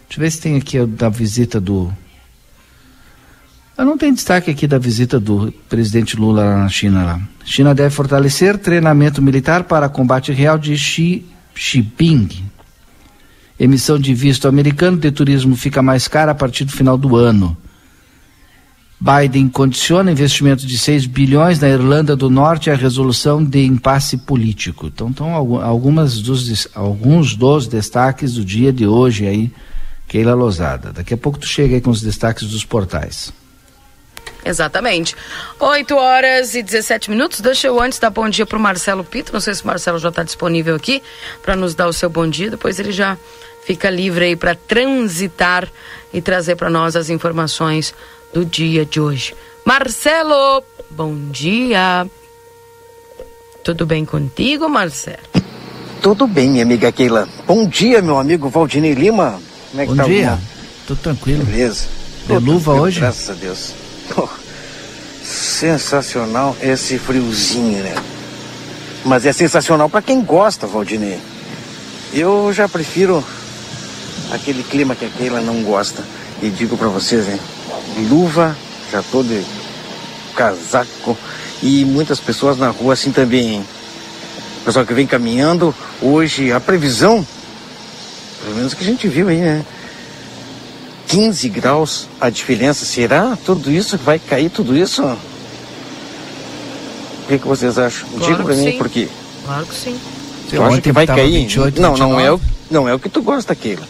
Deixa 0.08 0.20
eu 0.20 0.20
ver 0.20 0.32
se 0.32 0.42
tem 0.42 0.58
aqui 0.58 0.84
da 0.84 1.10
visita 1.10 1.62
do. 1.62 1.94
Eu 3.78 3.86
não 3.86 4.00
tem 4.00 4.12
destaque 4.12 4.50
aqui 4.50 4.66
da 4.66 4.80
visita 4.80 5.20
do 5.20 5.54
presidente 5.70 6.18
Lula 6.18 6.44
lá 6.44 6.58
na 6.58 6.70
China. 6.70 7.04
Lá. 7.04 7.22
China 7.46 7.76
deve 7.76 7.92
fortalecer 7.92 8.58
treinamento 8.58 9.22
militar 9.22 9.66
para 9.66 9.88
combate 9.88 10.32
real 10.32 10.58
de 10.58 10.76
Xi 10.76 11.24
Jinping. 11.54 12.30
Emissão 13.60 14.00
de 14.00 14.12
visto 14.16 14.48
americano 14.48 14.98
de 14.98 15.12
turismo 15.12 15.56
fica 15.56 15.84
mais 15.84 16.08
cara 16.08 16.32
a 16.32 16.36
partir 16.36 16.66
do 16.66 16.72
final 16.72 16.98
do 16.98 17.16
ano. 17.16 17.56
Biden 19.00 19.50
condiciona 19.50 20.12
investimento 20.12 20.66
de 20.66 20.78
6 20.78 21.06
bilhões 21.08 21.60
na 21.60 21.68
Irlanda 21.68 22.16
do 22.16 22.30
Norte 22.30 22.72
à 22.72 22.76
resolução 22.76 23.44
de 23.44 23.66
impasse 23.66 24.18
político. 24.18 24.88
Então, 24.88 25.10
estão 25.10 25.36
algumas 25.36 26.22
dos, 26.22 26.68
alguns 26.74 27.36
dos 27.36 27.68
destaques 27.68 28.36
do 28.36 28.46
dia 28.46 28.72
de 28.72 28.88
hoje 28.88 29.28
aí, 29.28 29.52
Keila 30.08 30.34
Lozada. 30.34 30.94
Daqui 30.94 31.14
a 31.14 31.18
pouco 31.18 31.38
tu 31.38 31.46
chega 31.46 31.76
aí 31.76 31.82
com 31.82 31.90
os 31.90 32.02
destaques 32.02 32.48
dos 32.48 32.64
portais. 32.64 33.34
Exatamente. 34.46 35.16
8 35.60 35.96
horas 35.96 36.54
e 36.54 36.62
17 36.62 37.10
minutos. 37.10 37.40
Deixa 37.40 37.68
eu 37.68 37.80
antes 37.82 38.00
dar 38.00 38.10
bom 38.10 38.28
dia 38.30 38.46
para 38.46 38.58
o 38.58 38.62
Marcelo 38.62 39.04
Pito. 39.04 39.32
Não 39.32 39.40
sei 39.40 39.54
se 39.56 39.64
o 39.64 39.68
Marcelo 39.68 40.00
já 40.00 40.10
está 40.10 40.24
disponível 40.24 40.76
aqui 40.76 41.02
para 41.42 41.56
nos 41.56 41.74
dar 41.74 41.88
o 41.88 41.94
seu 41.94 42.10
bom 42.10 42.28
dia. 42.28 42.50
Depois 42.50 42.78
ele 42.80 42.92
já 42.92 43.18
fica 43.66 43.90
livre 43.90 44.26
aí 44.26 44.36
para 44.36 44.54
transitar 44.56 45.68
e 46.14 46.22
trazer 46.22 46.56
para 46.56 46.70
nós 46.70 46.96
as 46.96 47.10
informações 47.10 47.94
do 48.34 48.44
dia 48.44 48.86
de 48.86 49.00
hoje. 49.00 49.36
Marcelo, 49.64 50.64
bom 50.90 51.16
dia. 51.32 52.08
Tudo 53.64 53.86
bem 53.86 54.04
contigo, 54.04 54.68
Marcelo? 54.68 55.20
Tudo 56.02 56.28
bem, 56.28 56.50
minha 56.50 56.64
amiga 56.64 56.92
Keila. 56.92 57.30
Bom 57.48 57.66
dia, 57.66 58.02
meu 58.02 58.18
amigo 58.20 58.50
Valdinei 58.50 58.94
Lima. 58.94 59.40
Como 59.72 59.82
é 59.82 59.86
que 59.86 59.92
bom 59.92 59.98
tá 59.98 60.04
dia. 60.04 60.40
Tudo 60.86 61.00
tranquilo. 61.02 61.46
Beleza. 61.46 61.88
De 62.28 62.34
luva 62.40 62.74
hoje? 62.74 63.00
Graças 63.00 63.30
a 63.30 63.34
Deus. 63.34 63.74
Oh, 64.18 64.28
sensacional 65.24 66.58
esse 66.62 66.98
friozinho, 66.98 67.82
né? 67.84 67.96
Mas 69.06 69.26
é 69.26 69.32
sensacional 69.32 69.90
para 69.90 70.02
quem 70.02 70.22
gosta, 70.22 70.68
Valdinei. 70.68 71.20
Eu 72.14 72.52
já 72.52 72.68
prefiro 72.68 73.24
aquele 74.32 74.64
clima 74.64 74.96
que 74.96 75.06
a 75.06 75.10
Keila 75.10 75.40
não 75.40 75.64
gosta. 75.64 76.04
E 76.42 76.50
digo 76.50 76.78
para 76.78 76.90
vocês, 76.90 77.30
hein? 77.30 77.40
Luva, 78.10 78.56
já 78.92 79.02
tô 79.04 79.24
de 79.24 79.44
casaco 80.36 81.18
e 81.62 81.86
muitas 81.86 82.20
pessoas 82.20 82.58
na 82.58 82.70
rua 82.70 82.94
assim 82.94 83.12
também. 83.12 83.64
Pessoal 84.66 84.86
que 84.86 84.94
vem 84.94 85.06
caminhando, 85.06 85.76
hoje 86.02 86.52
a 86.52 86.60
previsão, 86.60 87.26
pelo 88.44 88.56
menos 88.56 88.74
que 88.74 88.84
a 88.84 88.88
gente 88.88 89.08
viu 89.08 89.28
aí, 89.28 89.38
né? 89.38 89.66
15 91.08 91.50
graus 91.50 92.08
a 92.20 92.30
diferença. 92.30 92.86
Será 92.86 93.38
tudo 93.46 93.70
isso? 93.70 93.98
Vai 93.98 94.20
cair 94.20 94.50
tudo 94.50 94.76
isso? 94.76 95.04
O 95.04 95.18
que, 97.28 97.38
que 97.40 97.48
vocês 97.48 97.78
acham? 97.78 98.08
Claro 98.10 98.26
Diga 98.26 98.44
pra 98.44 98.56
mim 98.56 98.72
sim. 98.72 98.78
por 98.78 98.90
quê. 98.90 99.08
Claro 99.46 99.66
que 99.66 99.76
sim. 99.76 100.00
Eu 100.52 100.66
acho 100.66 100.82
que 100.82 100.92
vai 100.92 101.06
cair. 101.06 101.32
28, 101.32 101.82
não, 101.82 101.96
não 101.96 102.20
é, 102.20 102.32
o, 102.32 102.40
não 102.70 102.88
é 102.88 102.94
o 102.94 103.00
que 103.00 103.10
tu 103.10 103.22
gosta, 103.22 103.56
Keila. 103.56 103.88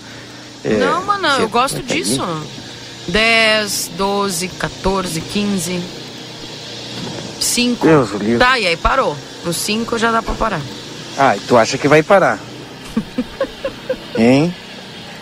É, 0.63 0.77
não, 0.77 1.05
mano, 1.05 1.27
eu 1.39 1.49
gosto 1.49 1.81
disso. 1.81 2.21
10, 3.07 3.91
12, 3.97 4.47
14, 4.47 5.21
15. 5.21 5.81
5. 7.39 7.85
Deus, 7.85 8.13
o 8.13 8.17
livro. 8.17 8.39
Tá, 8.39 8.57
e 8.59 8.67
aí 8.67 8.77
parou. 8.77 9.17
No 9.43 9.53
5 9.53 9.97
já 9.97 10.11
dá 10.11 10.21
pra 10.21 10.33
parar. 10.33 10.61
Ah, 11.17 11.35
e 11.35 11.39
tu 11.41 11.57
acha 11.57 11.77
que 11.77 11.87
vai 11.87 12.01
parar? 12.01 12.39
hein? 14.17 14.53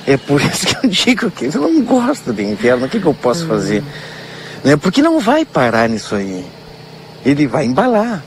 É 0.06 0.18
por 0.18 0.42
isso 0.42 0.66
que 0.68 0.86
eu 0.86 0.90
digo 0.90 1.32
que 1.32 1.46
eu 1.46 1.62
não 1.62 1.82
gosto 1.82 2.32
de 2.34 2.44
inverno. 2.44 2.86
O 2.86 2.90
que, 2.90 3.00
que 3.00 3.06
eu 3.06 3.14
posso 3.14 3.48
fazer? 3.48 3.84
Né? 4.64 4.76
Porque 4.76 5.02
não 5.02 5.20
vai 5.20 5.46
parar 5.46 5.90
nisso 5.90 6.16
aí. 6.16 6.46
Ele 7.26 7.48
vai 7.48 7.66
embalar. 7.66 8.24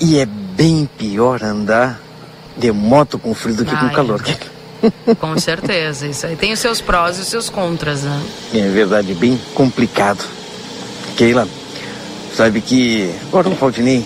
E 0.00 0.18
é 0.18 0.26
bem 0.26 0.88
pior 0.98 1.42
andar 1.42 2.00
de 2.56 2.70
moto 2.72 3.18
com 3.18 3.34
frio 3.34 3.56
do 3.56 3.64
que 3.64 3.76
com 3.76 3.90
calor. 3.90 4.22
Com 5.20 5.38
certeza, 5.38 6.06
isso 6.06 6.26
aí 6.26 6.36
tem 6.36 6.52
os 6.52 6.58
seus 6.58 6.80
prós 6.80 7.18
e 7.18 7.20
os 7.20 7.28
seus 7.28 7.48
contras, 7.48 8.02
né? 8.02 8.22
É 8.54 8.68
verdade, 8.68 9.14
bem 9.14 9.40
complicado. 9.54 10.24
Keila, 11.16 11.46
sabe 12.36 12.60
que 12.60 13.12
agora 13.28 13.48
o 13.48 13.54
Valdinei 13.54 14.04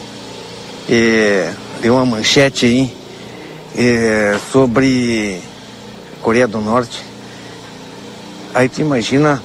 é, 0.88 1.52
deu 1.80 1.94
uma 1.94 2.04
manchete 2.04 2.66
aí 2.66 2.96
é, 3.76 4.38
sobre 4.52 5.40
Coreia 6.20 6.46
do 6.46 6.60
Norte. 6.60 7.02
Aí 8.54 8.68
tu 8.68 8.80
imagina 8.80 9.42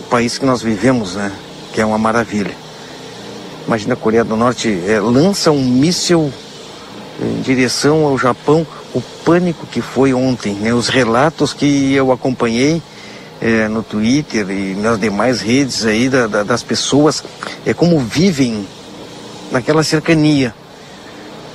o 0.00 0.04
país 0.04 0.38
que 0.38 0.46
nós 0.46 0.62
vivemos, 0.62 1.14
né? 1.14 1.32
Que 1.72 1.80
é 1.80 1.86
uma 1.86 1.98
maravilha. 1.98 2.54
Imagina 3.66 3.94
a 3.94 3.96
Coreia 3.96 4.24
do 4.24 4.36
Norte 4.36 4.80
é, 4.86 4.98
lança 4.98 5.50
um 5.50 5.62
míssil 5.62 6.32
em 7.20 7.40
direção 7.40 8.04
ao 8.04 8.16
Japão 8.16 8.66
o 8.94 9.00
pânico 9.24 9.66
que 9.66 9.80
foi 9.80 10.14
ontem, 10.14 10.54
né? 10.54 10.72
os 10.72 10.88
relatos 10.88 11.52
que 11.52 11.92
eu 11.92 12.12
acompanhei 12.12 12.82
é, 13.40 13.68
no 13.68 13.82
Twitter 13.82 14.48
e 14.50 14.74
nas 14.74 14.98
demais 14.98 15.40
redes 15.40 15.84
aí 15.84 16.08
da, 16.08 16.26
da, 16.26 16.42
das 16.42 16.62
pessoas, 16.62 17.22
é 17.64 17.72
como 17.72 17.98
vivem 18.00 18.66
naquela 19.50 19.82
cercania. 19.82 20.54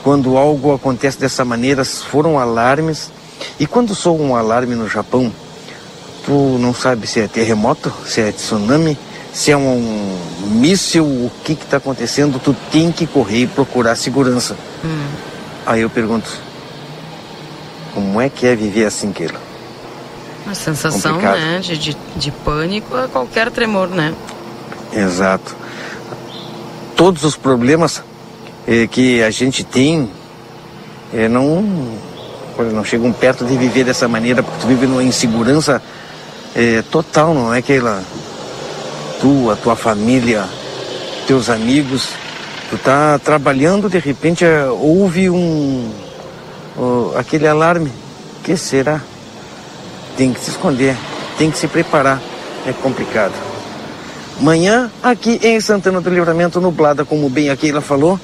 Quando 0.04 0.38
algo 0.38 0.74
acontece 0.74 1.18
dessa 1.18 1.46
maneira, 1.46 1.84
foram 1.86 2.38
alarmes. 2.38 3.10
E 3.60 3.66
quando 3.66 3.96
soa 3.96 4.22
um 4.22 4.36
alarme 4.36 4.76
no 4.76 4.88
Japão, 4.88 5.32
tu 6.26 6.58
não 6.60 6.74
sabe 6.74 7.08
se 7.08 7.22
é 7.22 7.28
terremoto, 7.28 7.92
se 8.06 8.22
é 8.22 8.32
tsunami, 8.32 8.98
se 9.34 9.52
é 9.52 9.58
um 9.58 10.18
míssil, 10.52 11.06
o 11.06 11.32
que 11.44 11.54
está 11.54 11.78
acontecendo, 11.78 12.40
tu 12.40 12.56
tem 12.72 12.92
que 12.92 13.08
correr 13.08 13.44
e 13.44 13.48
procurar 13.48 13.96
segurança. 13.96 14.56
Hum. 14.84 15.33
Aí 15.66 15.82
eu 15.82 15.90
pergunto, 15.90 16.30
como 17.94 18.20
é 18.20 18.30
que 18.30 18.46
é 18.46 18.56
viver 18.56 18.86
assim, 18.86 19.12
Keila? 19.12 19.40
Uma 20.46 20.56
sensação, 20.56 21.14
Complicado. 21.14 21.40
né, 21.40 21.60
de, 21.60 21.78
de, 21.78 21.98
de 22.18 22.32
pânico 22.32 22.96
a 22.98 23.08
qualquer 23.08 23.50
tremor, 23.50 23.88
né? 23.88 24.14
Exato. 24.92 25.56
Todos 26.96 27.24
os 27.24 27.38
problemas 27.38 28.04
eh, 28.68 28.88
que 28.88 29.24
a 29.24 29.32
gente 29.32 29.64
tem 29.64 30.10
eh, 31.14 31.30
não, 31.30 31.98
não 32.74 32.84
chegam 32.84 33.12
perto 33.14 33.46
de 33.46 33.56
viver 33.56 33.86
dessa 33.86 34.08
maneira, 34.08 34.44
porque 34.44 34.60
tu 34.60 34.68
vive 34.68 34.86
numa 34.86 35.04
insegurança 35.04 35.82
eh, 36.56 36.84
total, 36.92 37.34
não 37.34 37.54
é, 37.54 37.62
Keila? 37.62 38.04
Tu, 39.22 39.50
a 39.50 39.56
tua 39.56 39.78
família, 39.78 40.44
teus 41.26 41.50
amigos, 41.50 42.10
tu 42.74 42.78
tá 42.80 43.20
trabalhando, 43.20 43.88
de 43.88 44.00
repente 44.00 44.44
eh, 44.44 44.66
houve 44.66 45.30
um 45.30 45.92
uh, 46.76 47.14
aquele 47.16 47.48
alarme. 47.48 47.92
que 48.44 48.58
será? 48.58 49.00
Tem 50.18 50.34
que 50.34 50.40
se 50.40 50.50
esconder, 50.50 50.98
tem 51.38 51.52
que 51.52 51.58
se 51.58 51.68
preparar. 51.68 52.20
É 52.66 52.74
complicado. 52.74 53.34
Manhã, 54.42 54.90
aqui 55.04 55.40
em 55.44 55.62
Santana 55.62 56.02
do 56.02 56.10
Livramento, 56.10 56.60
nublada, 56.60 57.06
como 57.06 57.30
bem 57.30 57.52
a 57.52 57.56
Keila 57.56 57.80
falou, 57.80 58.20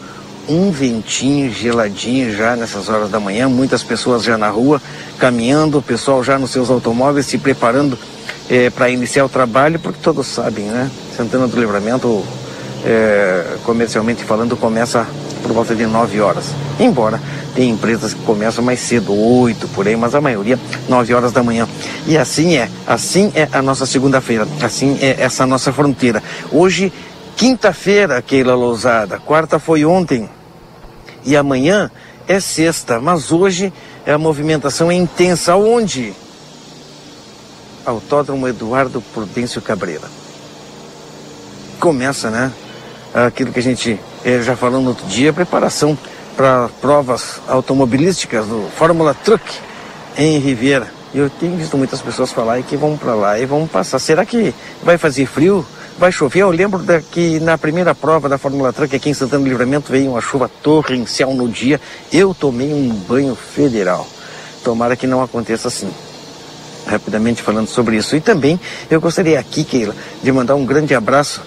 um 0.48 0.72
ventinho 0.72 1.52
geladinho 1.52 2.36
já 2.36 2.56
nessas 2.56 2.90
horas 2.90 3.12
da 3.12 3.20
manhã, 3.20 3.48
muitas 3.48 3.84
pessoas 3.84 4.24
já 4.24 4.36
na 4.36 4.50
rua, 4.50 4.82
caminhando, 5.20 5.78
o 5.78 5.82
pessoal 5.82 6.24
já 6.24 6.40
nos 6.40 6.50
seus 6.50 6.72
automóveis 6.72 7.28
se 7.28 7.38
preparando 7.38 8.00
é, 8.50 8.72
para 8.72 8.90
iniciar 8.90 9.26
o 9.26 9.30
trabalho, 9.30 9.80
porque 9.80 10.00
todos 10.02 10.26
sabem, 10.26 10.66
né? 10.66 10.90
Santana 11.16 11.48
do 11.48 11.60
Livramento, 11.60 12.26
é, 12.86 13.58
comercialmente 13.64 14.24
falando, 14.24 14.56
começa 14.56 15.06
por 15.42 15.52
volta 15.52 15.76
de 15.76 15.86
9 15.86 16.22
horas. 16.22 16.46
Embora 16.80 17.20
tem 17.56 17.70
empresas 17.70 18.14
que 18.14 18.22
começam 18.22 18.64
mais 18.64 18.80
cedo, 18.80 19.14
8 19.14 19.68
por 19.70 19.88
aí, 19.88 19.96
mas 19.96 20.16
a 20.16 20.22
maioria 20.22 20.60
9 20.88 21.14
horas 21.14 21.32
da 21.32 21.44
manhã. 21.44 21.68
E 22.08 22.18
assim 22.18 22.56
é, 22.56 22.70
assim 22.86 23.32
é 23.36 23.48
a 23.52 23.62
nossa 23.62 23.86
segunda-feira, 23.86 24.48
assim 24.62 24.98
é 25.02 25.18
essa 25.20 25.46
nossa 25.46 25.72
fronteira. 25.74 26.22
Hoje, 26.52 26.92
quinta-feira, 27.36 28.22
Keila 28.22 28.56
Lousada, 28.56 29.20
quarta 29.20 29.60
foi 29.60 29.86
ontem 29.86 30.30
e 31.26 31.36
amanhã 31.36 31.92
é 32.28 32.40
sexta, 32.40 33.00
mas 33.00 33.32
hoje 33.32 33.74
a 34.06 34.18
movimentação 34.18 34.92
é 34.92 34.96
intensa. 34.96 35.56
Onde? 35.56 36.14
Autódromo 37.86 38.48
Eduardo 38.48 39.02
Prudêncio 39.14 39.62
Cabreira. 39.62 40.08
Começa, 41.80 42.30
né? 42.30 42.52
Aquilo 43.14 43.52
que 43.52 43.60
a 43.60 43.64
gente 43.64 44.00
eh, 44.24 44.42
já 44.42 44.56
falou 44.56 44.82
no 44.82 44.90
outro 44.90 45.06
dia, 45.08 45.34
preparação 45.34 45.98
para 46.38 46.70
provas 46.80 47.42
automobilísticas 47.48 48.46
do 48.46 48.70
Fórmula 48.78 49.14
Truck 49.14 49.44
em 50.18 50.38
Riviera. 50.38 50.88
Eu 51.14 51.30
tenho 51.30 51.58
visto 51.58 51.76
muitas 51.76 52.02
pessoas 52.02 52.32
falar 52.32 52.62
que 52.62 52.78
vão 52.78 52.96
para 52.96 53.16
lá 53.16 53.40
e 53.40 53.46
vão 53.46 53.68
passar. 53.68 53.98
Será 53.98 54.26
que 54.26 54.54
vai 54.84 54.98
fazer 54.98 55.26
frio? 55.26 55.66
Vai 55.98 56.12
chover? 56.12 56.44
Eu 56.44 56.52
lembro 56.52 56.80
da, 56.80 57.02
que 57.02 57.40
na 57.40 57.58
primeira 57.58 57.96
prova 57.96 58.30
da 58.30 58.38
Fórmula 58.38 58.72
Truck 58.72 58.96
aqui 58.96 59.10
em 59.10 59.14
Santana 59.14 59.44
do 59.44 59.50
Livramento 59.50 59.92
veio 59.92 60.12
uma 60.12 60.22
chuva 60.22 60.50
torrencial 60.62 61.34
no 61.34 61.50
dia. 61.50 61.82
Eu 62.14 62.34
tomei 62.34 62.72
um 62.72 62.90
banho 62.90 63.36
federal. 63.36 64.08
Tomara 64.64 64.96
que 64.96 65.08
não 65.08 65.24
aconteça 65.24 65.68
assim 65.68 65.90
rapidamente 66.86 67.42
falando 67.42 67.68
sobre 67.68 67.98
isso. 67.98 68.16
E 68.16 68.22
também 68.22 68.60
eu 68.90 69.02
gostaria 69.02 69.40
aqui, 69.40 69.64
Keila, 69.64 69.96
de 70.24 70.32
mandar 70.32 70.56
um 70.56 70.66
grande 70.66 70.96
abraço 70.96 71.42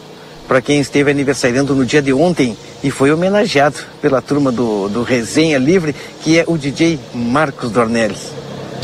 para 0.52 0.61
quem 0.61 0.80
esteve 0.80 1.11
aniversariando 1.11 1.75
no 1.75 1.82
dia 1.82 2.02
de 2.02 2.12
ontem 2.12 2.54
e 2.85 2.90
foi 2.90 3.11
homenageado 3.11 3.78
pela 4.02 4.21
turma 4.21 4.52
do, 4.52 4.87
do 4.87 5.02
Resenha 5.02 5.56
Livre, 5.56 5.97
que 6.21 6.38
é 6.38 6.44
o 6.47 6.59
DJ 6.59 7.00
Marcos 7.14 7.71
Dornelles. 7.71 8.35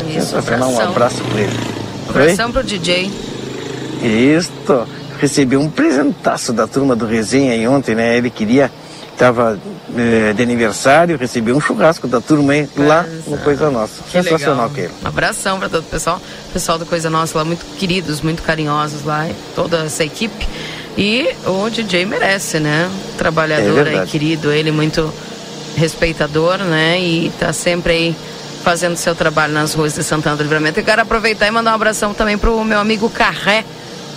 Isso, 0.07 0.35
um 0.35 0.79
abraço 0.79 1.21
para 1.25 1.41
ele. 1.41 1.53
Abração 2.09 2.51
para 2.51 2.61
o 2.61 2.63
DJ. 2.63 3.11
Isso. 4.01 4.51
Recebi 5.19 5.57
um 5.57 5.69
presentaço 5.69 6.51
da 6.51 6.65
turma 6.65 6.95
do 6.95 7.05
Resenha 7.05 7.51
aí 7.51 7.67
ontem, 7.67 7.93
né? 7.93 8.17
Ele 8.17 8.31
queria 8.31 8.71
estava 9.13 9.59
eh, 9.95 10.33
de 10.33 10.41
aniversário, 10.41 11.17
recebi 11.17 11.51
um 11.51 11.59
churrasco 11.59 12.07
da 12.07 12.19
turma 12.19 12.53
aí, 12.53 12.67
lá 12.77 13.05
no 13.27 13.37
Coisa 13.37 13.69
Nossa. 13.69 14.01
Que 14.09 14.23
Sensacional 14.23 14.71
que 14.71 14.79
ele. 14.79 14.93
Um 15.03 15.07
abração 15.07 15.59
para 15.59 15.69
todo 15.69 15.81
o 15.81 15.87
pessoal, 15.87 16.19
pessoal 16.51 16.79
do 16.79 16.85
Coisa 16.85 17.11
Nossa 17.11 17.37
lá, 17.37 17.45
muito 17.45 17.63
queridos, 17.77 18.21
muito 18.21 18.41
carinhosos 18.41 19.03
lá, 19.03 19.27
toda 19.53 19.83
essa 19.83 20.03
equipe. 20.03 20.47
E 20.97 21.29
o 21.45 21.69
DJ 21.69 22.05
merece, 22.05 22.59
né? 22.59 22.89
Trabalhador 23.17 23.87
é 23.87 23.99
aí, 23.99 24.07
querido, 24.07 24.51
ele 24.51 24.71
muito 24.71 25.13
respeitador, 25.75 26.57
né? 26.57 26.99
E 26.99 27.31
tá 27.39 27.53
sempre 27.53 27.93
aí 27.93 28.15
fazendo 28.63 28.97
seu 28.97 29.15
trabalho 29.15 29.53
nas 29.53 29.73
ruas 29.73 29.95
de 29.95 30.03
Santana 30.03 30.35
do 30.35 30.43
Livramento. 30.43 30.79
E 30.79 30.83
quero 30.83 31.01
aproveitar 31.01 31.47
e 31.47 31.51
mandar 31.51 31.71
um 31.71 31.75
abração 31.75 32.13
também 32.13 32.37
pro 32.37 32.63
meu 32.63 32.79
amigo 32.79 33.09
Carré. 33.09 33.63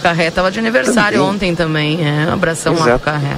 Carré 0.03 0.31
tava 0.31 0.51
de 0.51 0.59
aniversário 0.59 1.19
também. 1.19 1.35
ontem 1.35 1.55
também. 1.55 2.01
É, 2.07 2.29
um 2.29 2.33
abração 2.33 2.73
Exato. 2.75 2.91
lá 2.91 2.99
pro 2.99 3.13
Carré. 3.13 3.37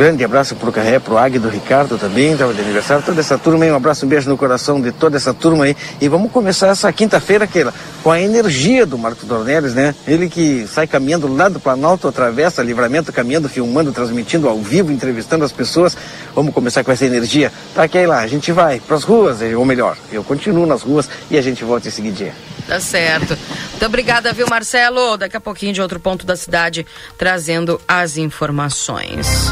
Grande 0.00 0.24
abraço 0.24 0.56
pro 0.56 0.72
Carré, 0.72 0.98
pro 0.98 1.18
Águia 1.18 1.38
do 1.38 1.50
Ricardo 1.50 1.98
também, 1.98 2.32
estava 2.32 2.54
de 2.54 2.60
aniversário, 2.62 3.04
toda 3.04 3.20
essa 3.20 3.36
turma 3.36 3.66
aí, 3.66 3.70
um 3.70 3.76
abraço, 3.76 4.06
um 4.06 4.08
beijo 4.08 4.30
no 4.30 4.36
coração 4.38 4.80
de 4.80 4.92
toda 4.92 5.18
essa 5.18 5.34
turma 5.34 5.66
aí. 5.66 5.76
E 6.00 6.08
vamos 6.08 6.32
começar 6.32 6.68
essa 6.68 6.90
quinta-feira, 6.90 7.46
Keila, 7.46 7.74
com 8.02 8.10
a 8.10 8.18
energia 8.18 8.86
do 8.86 8.96
Marco 8.96 9.26
Dornelles, 9.26 9.74
né? 9.74 9.94
Ele 10.08 10.30
que 10.30 10.66
sai 10.66 10.86
caminhando 10.86 11.30
lá 11.30 11.50
do 11.50 11.60
Planalto, 11.60 12.08
atravessa 12.08 12.62
livramento, 12.62 13.12
caminhando, 13.12 13.46
filmando, 13.46 13.92
transmitindo 13.92 14.48
ao 14.48 14.58
vivo, 14.62 14.90
entrevistando 14.90 15.44
as 15.44 15.52
pessoas. 15.52 15.94
Vamos 16.34 16.54
começar 16.54 16.82
com 16.82 16.90
essa 16.90 17.04
energia. 17.04 17.52
Tá, 17.74 17.86
Keila, 17.86 18.20
a 18.20 18.26
gente 18.26 18.50
vai 18.52 18.80
pras 18.80 19.04
ruas, 19.04 19.42
ou 19.54 19.66
melhor, 19.66 19.98
eu 20.10 20.24
continuo 20.24 20.64
nas 20.64 20.80
ruas 20.80 21.10
e 21.30 21.36
a 21.36 21.42
gente 21.42 21.62
volta 21.62 21.88
em 21.88 21.90
seguidinha. 21.90 22.32
Tá 22.66 22.80
certo. 22.80 23.36
Muito 23.72 23.84
obrigada, 23.84 24.32
viu, 24.32 24.46
Marcelo? 24.48 25.18
Daqui 25.18 25.36
a 25.36 25.40
pouquinho 25.42 25.74
de 25.74 25.82
outro 25.82 26.00
ponto 26.00 26.24
da 26.24 26.36
cidade, 26.36 26.86
trazendo 27.18 27.78
as 27.86 28.16
informações. 28.16 29.50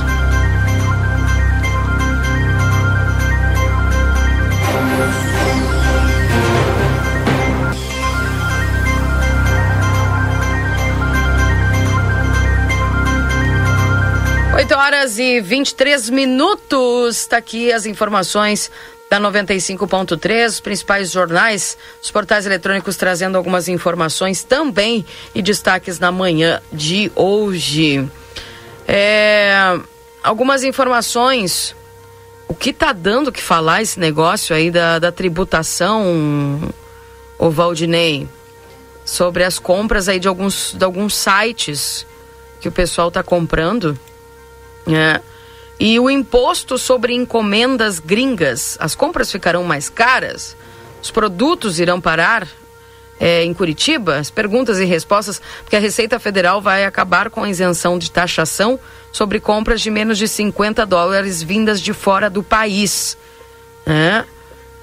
8 14.58 14.74
horas 14.74 15.18
e 15.20 15.40
23 15.40 16.10
minutos. 16.10 17.18
Está 17.18 17.36
aqui 17.36 17.72
as 17.72 17.86
informações 17.86 18.72
da 19.08 19.20
95.3, 19.20 20.46
os 20.48 20.58
principais 20.58 21.12
jornais, 21.12 21.78
os 22.02 22.10
portais 22.10 22.44
eletrônicos 22.44 22.96
trazendo 22.96 23.38
algumas 23.38 23.68
informações 23.68 24.42
também 24.42 25.06
e 25.32 25.40
destaques 25.42 26.00
na 26.00 26.10
manhã 26.10 26.60
de 26.72 27.12
hoje. 27.14 28.04
É, 28.88 29.78
algumas 30.24 30.64
informações. 30.64 31.76
O 32.48 32.54
que 32.54 32.70
está 32.70 32.92
dando 32.92 33.30
que 33.30 33.40
falar 33.40 33.82
esse 33.82 34.00
negócio 34.00 34.56
aí 34.56 34.72
da, 34.72 34.98
da 34.98 35.12
tributação, 35.12 36.60
o 37.38 37.48
Valdinei? 37.48 38.28
Sobre 39.04 39.44
as 39.44 39.56
compras 39.60 40.08
aí 40.08 40.18
de 40.18 40.26
alguns, 40.26 40.74
de 40.76 40.84
alguns 40.84 41.14
sites 41.14 42.04
que 42.60 42.66
o 42.66 42.72
pessoal 42.72 43.06
está 43.06 43.22
comprando. 43.22 43.96
É. 44.88 45.20
E 45.80 45.98
o 46.00 46.10
imposto 46.10 46.76
sobre 46.76 47.14
encomendas 47.14 48.00
gringas, 48.00 48.76
as 48.80 48.94
compras 48.94 49.30
ficarão 49.30 49.62
mais 49.62 49.88
caras? 49.88 50.56
Os 51.00 51.10
produtos 51.10 51.78
irão 51.78 52.00
parar 52.00 52.48
é, 53.20 53.44
em 53.44 53.54
Curitiba? 53.54 54.16
As 54.16 54.30
perguntas 54.30 54.80
e 54.80 54.84
respostas, 54.84 55.40
porque 55.62 55.76
a 55.76 55.80
Receita 55.80 56.18
Federal 56.18 56.60
vai 56.60 56.84
acabar 56.84 57.30
com 57.30 57.44
a 57.44 57.50
isenção 57.50 57.96
de 57.96 58.10
taxação 58.10 58.78
sobre 59.12 59.38
compras 59.38 59.80
de 59.80 59.90
menos 59.90 60.18
de 60.18 60.26
50 60.26 60.84
dólares 60.84 61.42
vindas 61.42 61.80
de 61.80 61.92
fora 61.92 62.28
do 62.28 62.42
país. 62.42 63.16
Né? 63.86 64.24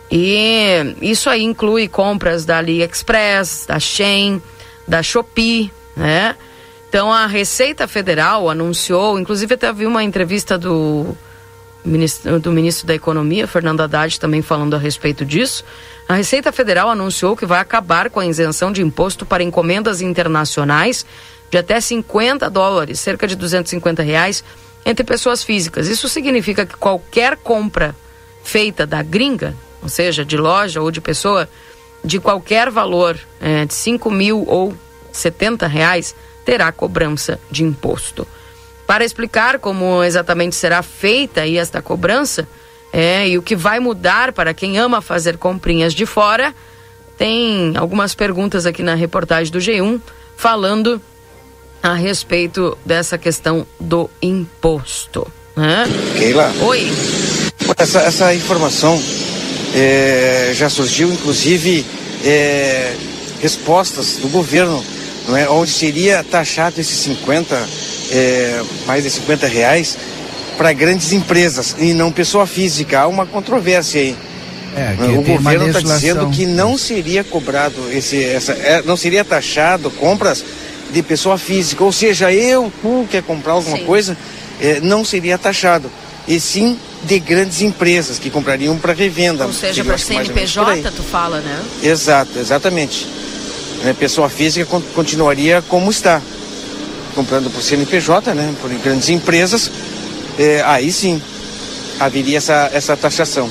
E 0.10 0.96
isso 1.02 1.30
aí 1.30 1.44
inclui 1.44 1.88
compras 1.90 2.46
da 2.46 2.58
AliExpress, 2.60 3.66
da 3.68 3.80
Shein, 3.80 4.42
da 4.88 5.04
Shopee, 5.04 5.72
né? 5.96 6.36
Então 6.96 7.12
a 7.12 7.26
Receita 7.26 7.90
Federal 7.90 8.50
anunciou, 8.50 9.20
inclusive 9.20 9.56
até 9.56 9.74
vi 9.74 9.86
uma 9.86 10.02
entrevista 10.02 10.58
do 10.58 11.14
ministro, 11.84 12.40
do 12.40 12.54
ministro 12.54 12.88
da 12.88 12.96
Economia, 12.96 13.46
Fernando 13.46 13.82
Haddad, 13.82 14.18
também 14.18 14.42
falando 14.42 14.76
a 14.76 14.80
respeito 14.80 15.26
disso. 15.26 15.66
A 16.08 16.14
Receita 16.14 16.54
Federal 16.54 16.90
anunciou 16.90 17.36
que 17.36 17.46
vai 17.46 17.60
acabar 17.60 18.10
com 18.10 18.22
a 18.22 18.26
isenção 18.26 18.72
de 18.72 18.82
imposto 18.82 19.26
para 19.26 19.44
encomendas 19.44 20.00
internacionais 20.00 21.06
de 21.52 21.58
até 21.58 21.82
50 21.82 22.50
dólares, 22.50 22.98
cerca 22.98 23.28
de 23.28 23.36
250 23.36 24.02
reais, 24.02 24.42
entre 24.86 25.04
pessoas 25.04 25.44
físicas. 25.44 25.90
Isso 25.90 26.08
significa 26.08 26.66
que 26.66 26.78
qualquer 26.78 27.36
compra 27.36 27.94
feita 28.42 28.88
da 28.88 29.04
gringa, 29.04 29.54
ou 29.84 29.90
seja, 29.90 30.24
de 30.24 30.38
loja 30.38 30.80
ou 30.80 30.90
de 30.90 31.02
pessoa, 31.02 31.50
de 32.06 32.22
qualquer 32.22 32.70
valor, 32.70 33.20
é, 33.42 33.66
de 33.66 33.74
5 33.74 34.10
mil 34.10 34.46
ou 34.48 34.74
70 35.12 35.68
reais, 35.68 36.16
terá 36.46 36.72
cobrança 36.72 37.40
de 37.52 37.64
imposto. 37.64 38.26
Para 38.88 39.04
explicar 39.04 39.60
como 39.60 40.04
exatamente 40.04 40.56
será 40.56 40.84
feita 40.84 41.42
aí 41.42 41.58
esta 41.58 41.82
cobrança 41.82 42.48
é, 42.94 43.28
e 43.28 43.38
o 43.38 43.42
que 43.42 43.56
vai 43.56 43.80
mudar 43.80 44.32
para 44.32 44.54
quem 44.54 44.78
ama 44.78 45.02
fazer 45.02 45.38
comprinhas 45.38 45.94
de 45.94 46.06
fora, 46.06 46.54
tem 47.18 47.76
algumas 47.76 48.14
perguntas 48.14 48.66
aqui 48.66 48.84
na 48.84 48.94
reportagem 48.94 49.52
do 49.52 49.60
G1 49.60 50.00
falando 50.38 51.02
a 51.82 51.94
respeito 51.94 52.78
dessa 52.86 53.18
questão 53.18 53.66
do 53.80 54.10
imposto. 54.22 55.28
Né? 55.56 55.86
Keila. 56.18 56.54
Oi. 56.62 56.92
Essa, 57.78 58.00
essa 58.00 58.34
informação 58.34 59.02
é, 59.74 60.52
já 60.54 60.70
surgiu, 60.70 61.12
inclusive, 61.12 61.86
é, 62.24 62.96
respostas 63.42 64.18
do 64.18 64.28
governo, 64.30 64.84
não 65.28 65.38
é, 65.38 65.50
onde 65.50 65.72
seria 65.72 66.24
taxado 66.24 66.80
esses 66.80 66.98
50, 67.00 67.56
é, 68.12 68.62
mais 68.86 69.04
de 69.04 69.10
50 69.10 69.48
reais 69.48 69.98
para 70.58 70.72
grandes 70.74 71.12
empresas 71.12 71.76
e 71.80 71.94
não 71.94 72.12
pessoa 72.12 72.46
física. 72.46 73.02
Há 73.02 73.08
uma 73.08 73.26
controvérsia 73.26 74.02
aí. 74.02 74.16
É, 74.76 74.96
o 75.18 75.22
governo 75.22 75.68
está 75.68 75.80
dizendo 75.80 76.30
que 76.30 76.46
não 76.46 76.78
seria 76.78 77.24
cobrado 77.24 77.76
esse, 77.92 78.22
essa, 78.22 78.52
é, 78.52 78.82
não 78.84 78.98
seria 78.98 79.24
taxado 79.24 79.90
compras 79.90 80.44
de 80.92 81.02
pessoa 81.02 81.38
física, 81.38 81.84
ou 81.84 81.92
seja, 81.92 82.32
eu, 82.32 82.72
tu 82.82 83.08
quer 83.10 83.24
comprar 83.24 83.54
alguma 83.54 83.78
sim. 83.78 83.86
coisa, 83.86 84.18
é, 84.62 84.80
não 84.82 85.04
seria 85.04 85.38
taxado, 85.38 85.90
e 86.28 86.40
sim 86.40 86.78
de 87.04 87.20
grandes 87.20 87.62
empresas 87.62 88.20
que 88.20 88.30
comprariam 88.30 88.78
para 88.78 88.94
revenda. 88.94 89.46
Ou 89.46 89.54
seja, 89.54 89.84
para 89.84 89.98
CNPJ, 89.98 90.92
tu 90.92 91.04
fala, 91.04 91.40
né? 91.40 91.64
Exato, 91.82 92.38
exatamente. 92.38 93.08
É, 93.84 93.94
pessoa 93.94 94.30
física 94.30 94.66
continuaria 94.94 95.64
como 95.68 95.92
está, 95.92 96.22
comprando 97.14 97.52
por 97.52 97.62
CNPJ, 97.62 98.34
né? 98.34 98.54
Por 98.62 98.70
grandes 98.76 99.10
empresas, 99.10 99.72
é, 100.40 100.64
aí 100.66 100.92
sim 100.92 101.22
haveria 102.00 102.38
essa, 102.38 102.70
essa 102.74 102.98
taxação. 102.98 103.50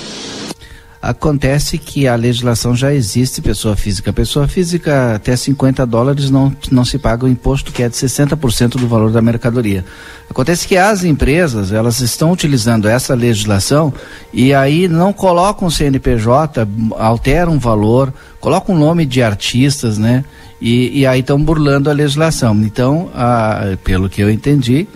Acontece 1.05 1.77
que 1.77 2.09
a 2.09 2.17
legislação 2.17 2.75
já 2.75 2.91
existe, 2.95 3.43
pessoa 3.43 3.77
física. 3.77 4.11
Pessoa 4.11 4.49
física, 4.49 5.15
até 5.17 5.37
50 5.37 5.85
dólares 5.85 6.31
não, 6.31 6.51
não 6.71 6.83
se 6.83 6.97
paga 6.97 7.27
o 7.27 7.29
imposto, 7.29 7.73
que 7.73 7.83
é 7.83 7.91
de 7.91 7.95
60% 7.95 8.79
do 8.79 8.89
valor 8.89 9.11
da 9.11 9.21
mercadoria. 9.21 9.85
Acontece 10.31 10.67
que 10.67 10.79
as 10.79 11.05
empresas, 11.05 11.73
elas 11.73 12.01
estão 12.01 12.33
utilizando 12.33 12.89
essa 12.89 13.15
legislação 13.15 13.93
e 14.33 14.55
aí 14.55 14.89
não 14.89 15.13
colocam 15.13 15.69
CNPJ, 15.69 16.67
alteram 16.97 17.57
o 17.57 17.61
valor, 17.61 18.11
colocam 18.41 18.75
o 18.75 18.79
nome 18.79 19.05
de 19.05 19.23
artistas, 19.23 19.99
né? 19.99 20.25
E, 20.59 21.01
e 21.01 21.07
aí 21.07 21.21
estão 21.21 21.39
burlando 21.39 21.91
a 21.91 21.93
legislação. 21.93 22.55
Então, 22.63 23.11
a, 23.15 23.77
pelo 23.85 24.09
que 24.09 24.23
eu 24.23 24.31
entendi, 24.31 24.89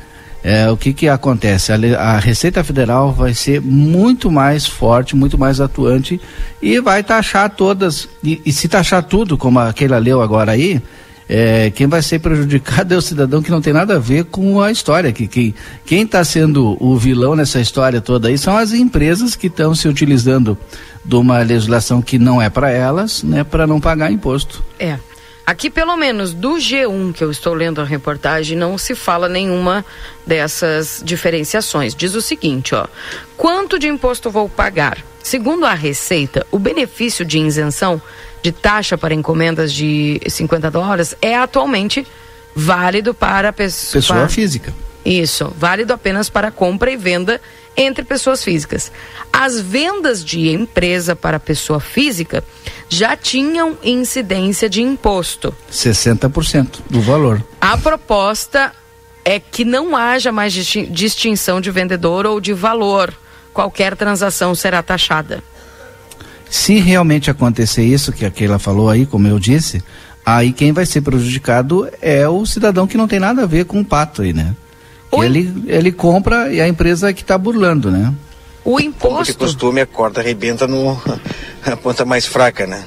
é, 0.48 0.70
o 0.70 0.78
que, 0.78 0.94
que 0.94 1.06
acontece? 1.06 1.72
A, 1.72 1.76
a, 2.00 2.18
Receita 2.18 2.64
Federal 2.64 3.12
vai 3.12 3.34
ser 3.34 3.60
muito 3.60 4.30
mais 4.30 4.66
forte, 4.66 5.14
muito 5.14 5.36
mais 5.36 5.60
atuante 5.60 6.18
e 6.62 6.80
vai 6.80 7.02
taxar 7.02 7.50
todas. 7.50 8.08
E, 8.24 8.40
e 8.46 8.50
se 8.50 8.66
taxar 8.66 9.02
tudo, 9.02 9.36
como 9.36 9.58
aquela 9.58 9.98
leu 9.98 10.22
agora 10.22 10.52
aí, 10.52 10.80
é, 11.28 11.70
quem 11.70 11.86
vai 11.86 12.00
ser 12.00 12.20
prejudicado 12.20 12.94
é 12.94 12.96
o 12.96 13.02
cidadão 13.02 13.42
que 13.42 13.50
não 13.50 13.60
tem 13.60 13.74
nada 13.74 13.96
a 13.96 13.98
ver 13.98 14.24
com 14.24 14.62
a 14.62 14.72
história. 14.72 15.12
Que, 15.12 15.26
que 15.26 15.54
quem 15.84 16.04
está 16.04 16.24
sendo 16.24 16.78
o 16.82 16.96
vilão 16.96 17.36
nessa 17.36 17.60
história 17.60 18.00
toda 18.00 18.28
aí 18.28 18.38
são 18.38 18.56
as 18.56 18.72
empresas 18.72 19.36
que 19.36 19.48
estão 19.48 19.74
se 19.74 19.86
utilizando 19.86 20.56
de 21.04 21.14
uma 21.14 21.40
legislação 21.40 22.00
que 22.00 22.18
não 22.18 22.40
é 22.40 22.48
para 22.48 22.70
elas, 22.70 23.22
né, 23.22 23.44
para 23.44 23.66
não 23.66 23.78
pagar 23.78 24.10
imposto. 24.10 24.64
É. 24.78 24.98
Aqui, 25.48 25.70
pelo 25.70 25.96
menos 25.96 26.34
do 26.34 26.56
G1 26.56 27.14
que 27.14 27.24
eu 27.24 27.30
estou 27.30 27.54
lendo 27.54 27.80
a 27.80 27.84
reportagem, 27.84 28.54
não 28.54 28.76
se 28.76 28.94
fala 28.94 29.30
nenhuma 29.30 29.82
dessas 30.26 31.00
diferenciações. 31.02 31.94
Diz 31.94 32.14
o 32.14 32.20
seguinte, 32.20 32.74
ó: 32.74 32.86
quanto 33.34 33.78
de 33.78 33.88
imposto 33.88 34.30
vou 34.30 34.46
pagar? 34.46 35.02
Segundo 35.22 35.64
a 35.64 35.72
Receita, 35.72 36.46
o 36.50 36.58
benefício 36.58 37.24
de 37.24 37.38
isenção 37.38 37.98
de 38.42 38.52
taxa 38.52 38.98
para 38.98 39.14
encomendas 39.14 39.72
de 39.72 40.20
50 40.28 40.70
dólares 40.70 41.16
é 41.22 41.34
atualmente 41.34 42.06
válido 42.54 43.14
para 43.14 43.50
pessoa, 43.50 44.02
pessoa 44.02 44.28
física. 44.28 44.74
Isso, 45.02 45.50
válido 45.56 45.94
apenas 45.94 46.28
para 46.28 46.50
compra 46.50 46.90
e 46.90 46.96
venda 46.98 47.40
entre 47.78 48.04
pessoas 48.04 48.42
físicas. 48.42 48.90
As 49.32 49.60
vendas 49.60 50.24
de 50.24 50.48
empresa 50.48 51.14
para 51.14 51.38
pessoa 51.38 51.78
física 51.78 52.42
já 52.88 53.16
tinham 53.16 53.78
incidência 53.84 54.68
de 54.68 54.82
imposto. 54.82 55.54
60% 55.72 56.80
do 56.90 57.00
valor. 57.00 57.42
A 57.60 57.78
proposta 57.78 58.72
é 59.24 59.38
que 59.38 59.64
não 59.64 59.96
haja 59.96 60.32
mais 60.32 60.52
distinção 60.52 61.60
de 61.60 61.70
vendedor 61.70 62.26
ou 62.26 62.40
de 62.40 62.52
valor. 62.52 63.14
Qualquer 63.54 63.96
transação 63.96 64.54
será 64.54 64.82
taxada. 64.82 65.42
Se 66.50 66.78
realmente 66.80 67.30
acontecer 67.30 67.84
isso 67.84 68.12
que 68.12 68.24
a 68.24 68.30
Keila 68.30 68.58
falou 68.58 68.88
aí, 68.88 69.04
como 69.04 69.28
eu 69.28 69.38
disse, 69.38 69.84
aí 70.24 70.52
quem 70.52 70.72
vai 70.72 70.86
ser 70.86 71.02
prejudicado 71.02 71.88
é 72.00 72.26
o 72.26 72.44
cidadão 72.46 72.86
que 72.86 72.96
não 72.96 73.06
tem 73.06 73.20
nada 73.20 73.42
a 73.42 73.46
ver 73.46 73.66
com 73.66 73.80
o 73.80 73.84
pato 73.84 74.22
aí, 74.22 74.32
né? 74.32 74.56
Ele, 75.12 75.64
ele 75.66 75.90
compra 75.90 76.52
e 76.52 76.60
a 76.60 76.68
empresa 76.68 77.10
é 77.10 77.12
que 77.12 77.22
está 77.22 77.38
burlando, 77.38 77.90
né? 77.90 78.12
O 78.64 78.78
imposto. 78.78 79.08
Como 79.08 79.24
de 79.24 79.34
costume, 79.34 79.80
a 79.80 79.86
corda 79.86 80.20
arrebenta 80.20 80.66
no, 80.66 81.00
a 81.64 81.76
ponta 81.76 82.04
mais 82.04 82.26
fraca, 82.26 82.66
né? 82.66 82.84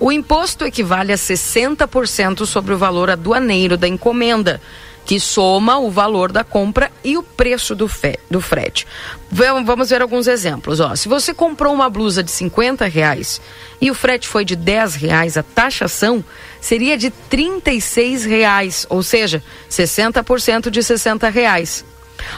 O 0.00 0.12
imposto 0.12 0.64
equivale 0.64 1.12
a 1.12 1.16
60% 1.16 2.46
sobre 2.46 2.72
o 2.72 2.78
valor 2.78 3.10
aduaneiro 3.10 3.76
da 3.76 3.88
encomenda, 3.88 4.60
que 5.08 5.18
soma 5.18 5.78
o 5.78 5.90
valor 5.90 6.30
da 6.30 6.44
compra 6.44 6.92
e 7.02 7.16
o 7.16 7.22
preço 7.22 7.74
do, 7.74 7.88
fe, 7.88 8.18
do 8.30 8.42
frete. 8.42 8.86
Vamos 9.30 9.88
ver 9.88 10.02
alguns 10.02 10.26
exemplos. 10.26 10.80
Ó, 10.80 10.94
se 10.94 11.08
você 11.08 11.32
comprou 11.32 11.72
uma 11.72 11.88
blusa 11.88 12.22
de 12.22 12.30
50 12.30 12.84
reais 12.84 13.40
e 13.80 13.90
o 13.90 13.94
frete 13.94 14.28
foi 14.28 14.44
de 14.44 14.54
10 14.54 14.96
reais, 14.96 15.38
a 15.38 15.42
taxação 15.42 16.22
seria 16.60 16.94
de 16.98 17.08
36 17.08 18.26
reais, 18.26 18.86
ou 18.90 19.02
seja, 19.02 19.42
60% 19.70 20.68
de 20.68 20.82
60 20.82 21.26
reais. 21.30 21.86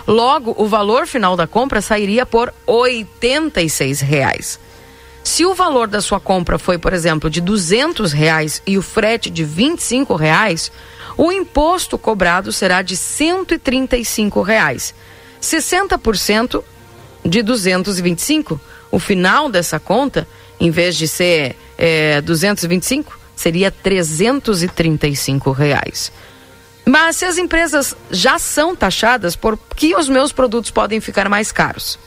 Logo, 0.06 0.54
o 0.56 0.68
valor 0.68 1.08
final 1.08 1.36
da 1.36 1.48
compra 1.48 1.80
sairia 1.80 2.24
por 2.24 2.54
86 2.68 4.00
reais. 4.00 4.60
Se 5.24 5.44
o 5.44 5.54
valor 5.54 5.88
da 5.88 6.00
sua 6.00 6.20
compra 6.20 6.56
foi, 6.56 6.78
por 6.78 6.92
exemplo, 6.92 7.28
de 7.28 7.40
200 7.40 8.12
reais 8.12 8.62
e 8.64 8.78
o 8.78 8.82
frete 8.82 9.28
de 9.28 9.42
25 9.42 10.14
reais, 10.14 10.70
o 11.16 11.32
imposto 11.32 11.98
cobrado 11.98 12.52
será 12.52 12.82
de 12.82 12.96
135 12.96 14.42
reais. 14.42 14.94
60% 15.40 16.62
de 17.24 17.42
225. 17.42 18.60
O 18.90 18.98
final 18.98 19.48
dessa 19.48 19.78
conta, 19.78 20.26
em 20.58 20.70
vez 20.70 20.96
de 20.96 21.06
ser 21.06 21.56
é, 21.78 22.20
225, 22.20 23.18
seria 23.36 23.70
335 23.70 25.50
reais. 25.52 26.12
Mas 26.84 27.16
se 27.16 27.24
as 27.24 27.38
empresas 27.38 27.94
já 28.10 28.38
são 28.38 28.74
taxadas, 28.74 29.36
por 29.36 29.58
que 29.76 29.94
os 29.94 30.08
meus 30.08 30.32
produtos 30.32 30.70
podem 30.70 31.00
ficar 31.00 31.28
mais 31.28 31.52
caros? 31.52 31.98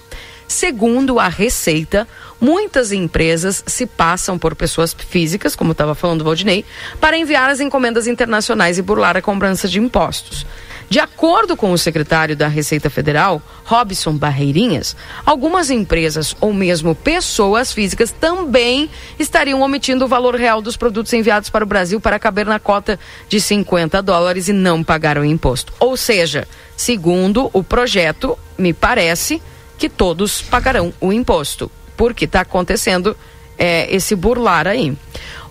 Segundo 0.48 1.20
a 1.20 1.28
Receita, 1.28 2.08
muitas 2.44 2.92
empresas 2.92 3.64
se 3.66 3.86
passam 3.86 4.38
por 4.38 4.54
pessoas 4.54 4.94
físicas, 4.94 5.56
como 5.56 5.72
estava 5.72 5.96
falando 5.96 6.22
o 6.22 6.24
Valdinei, 6.26 6.66
para 7.00 7.18
enviar 7.18 7.50
as 7.50 7.62
encomendas 7.62 8.06
internacionais 8.06 8.78
e 8.78 8.82
burlar 8.82 9.16
a 9.16 9.22
cobrança 9.22 9.66
de 9.66 9.80
impostos. 9.80 10.46
De 10.90 11.00
acordo 11.00 11.56
com 11.56 11.72
o 11.72 11.78
secretário 11.78 12.36
da 12.36 12.50
Receita 12.50 12.90
Federal, 12.90 13.42
Robson 13.64 14.18
Barreirinhas, 14.18 14.94
algumas 15.26 15.72
empresas 15.72 16.36
ou 16.42 16.54
mesmo 16.54 16.94
pessoas 16.94 17.72
físicas 17.72 18.12
também 18.12 18.90
estariam 19.18 19.62
omitindo 19.62 20.04
o 20.04 20.08
valor 20.10 20.36
real 20.36 20.62
dos 20.62 20.76
produtos 20.76 21.14
enviados 21.14 21.50
para 21.50 21.64
o 21.64 21.68
Brasil 21.68 22.02
para 22.02 22.20
caber 22.20 22.46
na 22.46 22.60
cota 22.60 23.00
de 23.30 23.40
50 23.40 24.04
dólares 24.04 24.50
e 24.50 24.54
não 24.54 24.84
pagaram 24.84 25.22
o 25.22 25.26
imposto. 25.26 25.72
Ou 25.80 25.96
seja, 25.96 26.46
segundo 26.76 27.50
o 27.54 27.64
projeto, 27.64 28.38
me 28.58 28.74
parece 28.74 29.42
que 29.78 29.88
todos 29.88 30.42
pagarão 30.42 30.94
o 31.00 31.14
imposto 31.14 31.72
porque 31.96 32.26
está 32.26 32.42
acontecendo 32.42 33.16
é, 33.58 33.94
esse 33.94 34.16
burlar 34.16 34.68
aí. 34.68 34.96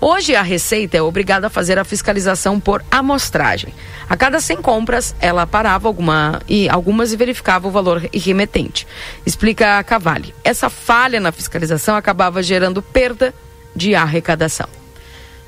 Hoje 0.01 0.35
a 0.35 0.43
Receita 0.43 0.97
é 0.97 1.03
obrigada 1.03 1.47
a 1.47 1.51
fazer 1.51 1.79
a 1.79 1.85
fiscalização 1.85 2.59
por 2.59 2.85
amostragem. 2.91 3.73
A 4.09 4.17
cada 4.17 4.41
100 4.41 4.57
compras, 4.57 5.15
ela 5.21 5.47
parava 5.47 5.87
alguma 5.87 6.43
e 6.49 6.69
algumas 6.69 7.13
e 7.13 7.17
verificava 7.17 7.69
o 7.69 7.71
valor 7.71 8.09
irremetente. 8.13 8.87
Explica 9.25 9.79
a 9.79 9.85
Cavalli. 9.85 10.35
Essa 10.43 10.69
falha 10.69 11.21
na 11.21 11.31
fiscalização 11.31 11.95
acabava 11.95 12.43
gerando 12.43 12.83
perda 12.83 13.33
de 13.77 13.95
arrecadação. 13.95 14.69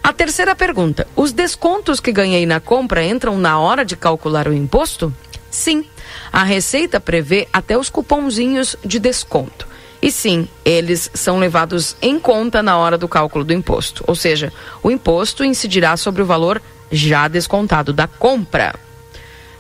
A 0.02 0.12
terceira 0.12 0.54
pergunta: 0.54 1.07
os 1.16 1.33
descontos 1.33 1.98
que 1.98 2.12
ganhei 2.12 2.46
na 2.46 2.61
compra 2.61 3.04
entram 3.04 3.37
na 3.38 3.59
hora 3.59 3.85
de 3.85 3.96
calcular 3.96 4.46
o 4.46 4.54
imposto? 4.54 5.12
Sim. 5.50 5.85
A 6.33 6.44
Receita 6.44 7.00
prevê 7.00 7.48
até 7.52 7.76
os 7.76 7.90
cupomzinhos 7.90 8.76
de 8.85 8.98
desconto. 8.98 9.73
E 10.05 10.12
sim, 10.12 10.47
eles 10.67 11.11
são 11.14 11.38
levados 11.38 11.97
em 12.03 12.21
conta 12.21 12.62
na 12.62 12.77
hora 12.77 12.99
do 12.99 13.09
cálculo 13.09 13.43
do 13.43 13.55
imposto. 13.55 14.05
Ou 14.07 14.14
seja, 14.14 14.53
o 14.83 14.90
imposto 14.90 15.43
incidirá 15.43 15.97
sobre 15.97 16.21
o 16.21 16.27
valor 16.27 16.61
já 16.93 17.27
descontado 17.27 17.90
da 17.90 18.07
compra. 18.07 18.75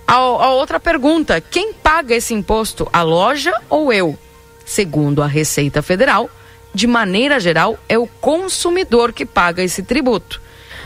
A, 0.06 0.16
a 0.16 0.50
outra 0.50 0.78
pergunta: 0.78 1.40
quem 1.40 1.72
paga 1.72 2.14
esse 2.14 2.34
imposto, 2.34 2.86
a 2.92 3.00
loja 3.00 3.54
ou 3.70 3.90
eu? 3.90 4.18
Segundo 4.66 5.22
a 5.22 5.26
Receita 5.26 5.80
Federal, 5.80 6.28
de 6.74 6.86
maneira 6.86 7.40
geral, 7.40 7.78
é 7.88 7.96
o 7.96 8.06
consumidor 8.06 9.14
que 9.14 9.24
paga 9.24 9.62
esse 9.62 9.82
tributo. 9.82 10.42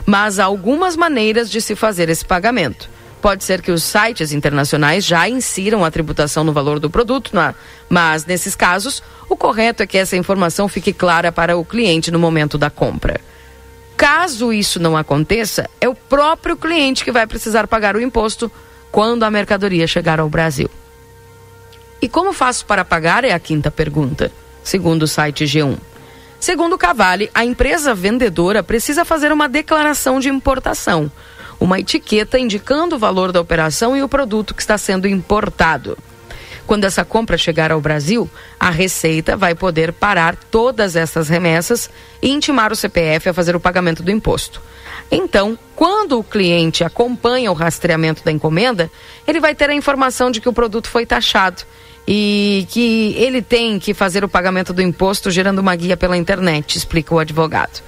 Mas 0.07 0.39
há 0.39 0.45
algumas 0.45 0.95
maneiras 0.95 1.51
de 1.51 1.61
se 1.61 1.75
fazer 1.75 2.09
esse 2.09 2.25
pagamento. 2.25 2.89
Pode 3.21 3.43
ser 3.43 3.61
que 3.61 3.73
os 3.73 3.83
sites 3.83 4.33
internacionais 4.33 5.05
já 5.05 5.29
insiram 5.29 5.85
a 5.85 5.91
tributação 5.91 6.45
no 6.45 6.53
valor 6.53 6.79
do 6.79 6.89
produto, 6.89 7.37
é? 7.39 7.55
mas 7.89 8.25
nesses 8.25 8.55
casos, 8.55 9.03
o 9.29 9.37
correto 9.37 9.83
é 9.83 9.87
que 9.87 9.99
essa 9.99 10.17
informação 10.17 10.69
fique 10.69 10.93
clara 10.93 11.33
para 11.33 11.57
o 11.57 11.65
cliente 11.65 12.11
no 12.11 12.19
momento 12.19 12.57
da 12.57 12.71
compra. 12.71 13.21
Caso 13.97 14.53
isso 14.53 14.79
não 14.79 14.97
aconteça, 14.97 15.69
é 15.81 15.89
o 15.89 15.95
próprio 15.95 16.57
cliente 16.57 17.05
que 17.05 17.11
vai 17.11 17.27
precisar 17.27 17.67
pagar 17.67 17.97
o 17.97 18.01
imposto 18.01 18.51
quando 18.93 19.25
a 19.25 19.31
mercadoria 19.31 19.89
chegar 19.89 20.21
ao 20.21 20.29
Brasil. 20.29 20.71
E 22.01 22.09
como 22.09 22.33
faço 22.33 22.65
para 22.65 22.85
pagar? 22.85 23.25
É 23.25 23.33
a 23.33 23.41
quinta 23.41 23.73
pergunta, 23.73 24.31
segundo 24.63 25.03
o 25.03 25.09
site 25.09 25.45
G1. 25.45 25.77
Segundo 26.39 26.79
Cavalli, 26.79 27.29
a 27.35 27.45
empresa 27.45 27.93
vendedora 27.93 28.63
precisa 28.63 29.05
fazer 29.05 29.33
uma 29.33 29.49
declaração 29.49 30.21
de 30.21 30.29
importação, 30.29 31.11
uma 31.61 31.81
etiqueta 31.81 32.39
indicando 32.39 32.97
o 32.97 32.99
valor 32.99 33.33
da 33.33 33.41
operação 33.41 33.97
e 33.97 34.03
o 34.03 34.09
produto 34.09 34.55
que 34.55 34.63
está 34.63 34.79
sendo 34.79 35.09
importado. 35.09 35.97
Quando 36.67 36.85
essa 36.85 37.05
compra 37.05 37.39
chegar 37.39 37.73
ao 37.73 37.81
Brasil, 37.81 38.31
a 38.61 38.69
Receita 38.69 39.37
vai 39.37 39.55
poder 39.55 39.93
parar 39.93 40.37
todas 40.37 40.97
essas 40.97 41.29
remessas 41.29 41.89
e 42.21 42.31
intimar 42.31 42.71
o 42.71 42.77
CPF 42.77 43.31
a 43.31 43.35
fazer 43.35 43.57
o 43.57 43.61
pagamento 43.61 44.03
do 44.03 44.11
imposto. 44.11 44.61
Então, 45.11 45.59
quando 45.75 46.19
o 46.19 46.25
cliente 46.25 46.85
acompanha 46.85 47.51
o 47.51 47.55
rastreamento 47.55 48.23
da 48.23 48.31
encomenda, 48.31 48.91
ele 49.27 49.41
vai 49.41 49.55
ter 49.55 49.71
a 49.71 49.75
informação 49.75 50.31
de 50.31 50.41
que 50.41 50.49
o 50.49 50.53
produto 50.53 50.91
foi 50.91 51.07
taxado 51.07 51.63
e 52.07 52.67
que 52.71 53.15
ele 53.17 53.41
tem 53.41 53.79
que 53.79 53.95
fazer 53.95 54.23
o 54.23 54.29
pagamento 54.29 54.73
do 54.73 54.83
imposto 54.83 55.31
gerando 55.31 55.61
uma 55.61 55.75
guia 55.75 55.97
pela 55.97 56.17
internet, 56.17 56.77
explica 56.77 57.15
o 57.15 57.19
advogado. 57.19 57.83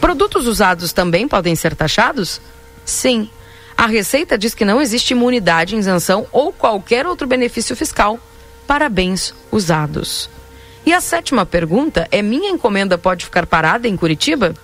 Produtos 0.00 0.46
usados 0.46 0.92
também 0.92 1.28
podem 1.28 1.54
ser 1.54 1.76
taxados? 1.76 2.40
Sim. 2.88 3.28
A 3.76 3.86
Receita 3.86 4.38
diz 4.38 4.54
que 4.54 4.64
não 4.64 4.80
existe 4.80 5.10
imunidade, 5.10 5.76
isenção 5.76 6.26
ou 6.32 6.52
qualquer 6.52 7.06
outro 7.06 7.26
benefício 7.26 7.76
fiscal 7.76 8.18
para 8.66 8.88
bens 8.88 9.34
usados. 9.52 10.30
E 10.86 10.92
a 10.92 11.00
sétima 11.00 11.44
pergunta 11.44 12.08
é: 12.10 12.22
minha 12.22 12.50
encomenda 12.50 12.96
pode 12.96 13.26
ficar 13.26 13.46
parada 13.46 13.86
em 13.86 13.96
Curitiba? 13.96 14.54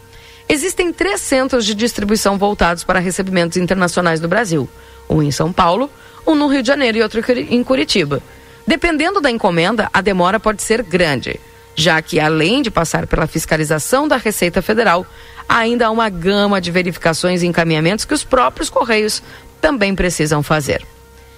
Existem 0.48 0.90
três 0.90 1.20
centros 1.20 1.66
de 1.66 1.74
distribuição 1.74 2.38
voltados 2.38 2.82
para 2.82 2.98
recebimentos 2.98 3.58
internacionais 3.58 4.22
no 4.22 4.28
Brasil: 4.28 4.66
um 5.08 5.22
em 5.22 5.30
São 5.30 5.52
Paulo, 5.52 5.90
um 6.26 6.34
no 6.34 6.48
Rio 6.48 6.62
de 6.62 6.68
Janeiro 6.68 6.96
e 6.96 7.02
outro 7.02 7.22
em 7.30 7.62
Curitiba. 7.62 8.22
Dependendo 8.66 9.20
da 9.20 9.30
encomenda, 9.30 9.90
a 9.92 10.00
demora 10.00 10.40
pode 10.40 10.62
ser 10.62 10.82
grande, 10.82 11.38
já 11.74 12.00
que, 12.00 12.20
além 12.20 12.62
de 12.62 12.70
passar 12.70 13.06
pela 13.06 13.26
fiscalização 13.26 14.06
da 14.06 14.16
Receita 14.16 14.62
Federal, 14.62 15.06
ainda 15.48 15.86
há 15.86 15.90
uma 15.90 16.08
gama 16.08 16.60
de 16.60 16.70
verificações 16.70 17.42
e 17.42 17.46
encaminhamentos 17.46 18.04
que 18.04 18.14
os 18.14 18.24
próprios 18.24 18.70
Correios 18.70 19.22
também 19.60 19.94
precisam 19.94 20.42
fazer. 20.42 20.84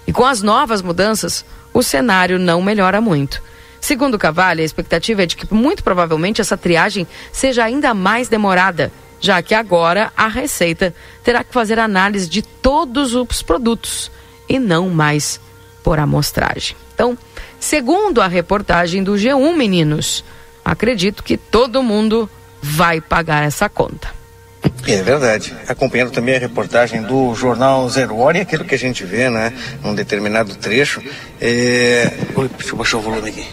E 0.06 0.12
com 0.12 0.24
as 0.24 0.42
novas 0.42 0.82
mudanças, 0.82 1.44
o 1.72 1.82
cenário 1.82 2.38
não 2.38 2.62
melhora 2.62 3.00
muito. 3.00 3.42
Segundo 3.80 4.18
Cavalli, 4.18 4.62
a 4.62 4.64
expectativa 4.64 5.22
é 5.22 5.26
de 5.26 5.36
que 5.36 5.52
muito 5.52 5.82
provavelmente 5.82 6.40
essa 6.40 6.56
triagem 6.56 7.06
seja 7.32 7.64
ainda 7.64 7.94
mais 7.94 8.28
demorada, 8.28 8.90
já 9.20 9.40
que 9.42 9.54
agora 9.54 10.12
a 10.16 10.28
Receita 10.28 10.94
terá 11.22 11.44
que 11.44 11.52
fazer 11.52 11.78
análise 11.78 12.28
de 12.28 12.42
todos 12.42 13.14
os 13.14 13.42
produtos 13.42 14.10
e 14.48 14.58
não 14.58 14.88
mais 14.88 15.40
por 15.82 15.98
amostragem. 15.98 16.76
Então, 16.94 17.16
segundo 17.58 18.20
a 18.20 18.26
reportagem 18.26 19.02
do 19.02 19.14
G1, 19.14 19.56
meninos, 19.56 20.24
acredito 20.64 21.22
que 21.22 21.36
todo 21.36 21.82
mundo 21.82 22.28
vai 22.62 23.00
pagar 23.00 23.44
essa 23.44 23.68
conta. 23.68 24.14
É 24.86 25.02
verdade. 25.02 25.54
Acompanhando 25.68 26.10
também 26.10 26.36
a 26.36 26.38
reportagem 26.38 27.02
do 27.02 27.34
jornal 27.34 27.88
Zero 27.88 28.18
Hora 28.18 28.38
e 28.38 28.40
aquilo 28.40 28.64
que 28.64 28.74
a 28.74 28.78
gente 28.78 29.04
vê, 29.04 29.28
né, 29.30 29.52
num 29.82 29.94
determinado 29.94 30.54
trecho. 30.56 31.02
É... 31.40 32.10
Oi, 32.34 32.48
deixa 32.48 32.72
eu 32.72 32.76
baixar 32.76 32.98
o 32.98 33.00
volume 33.00 33.28
aqui. 33.28 33.46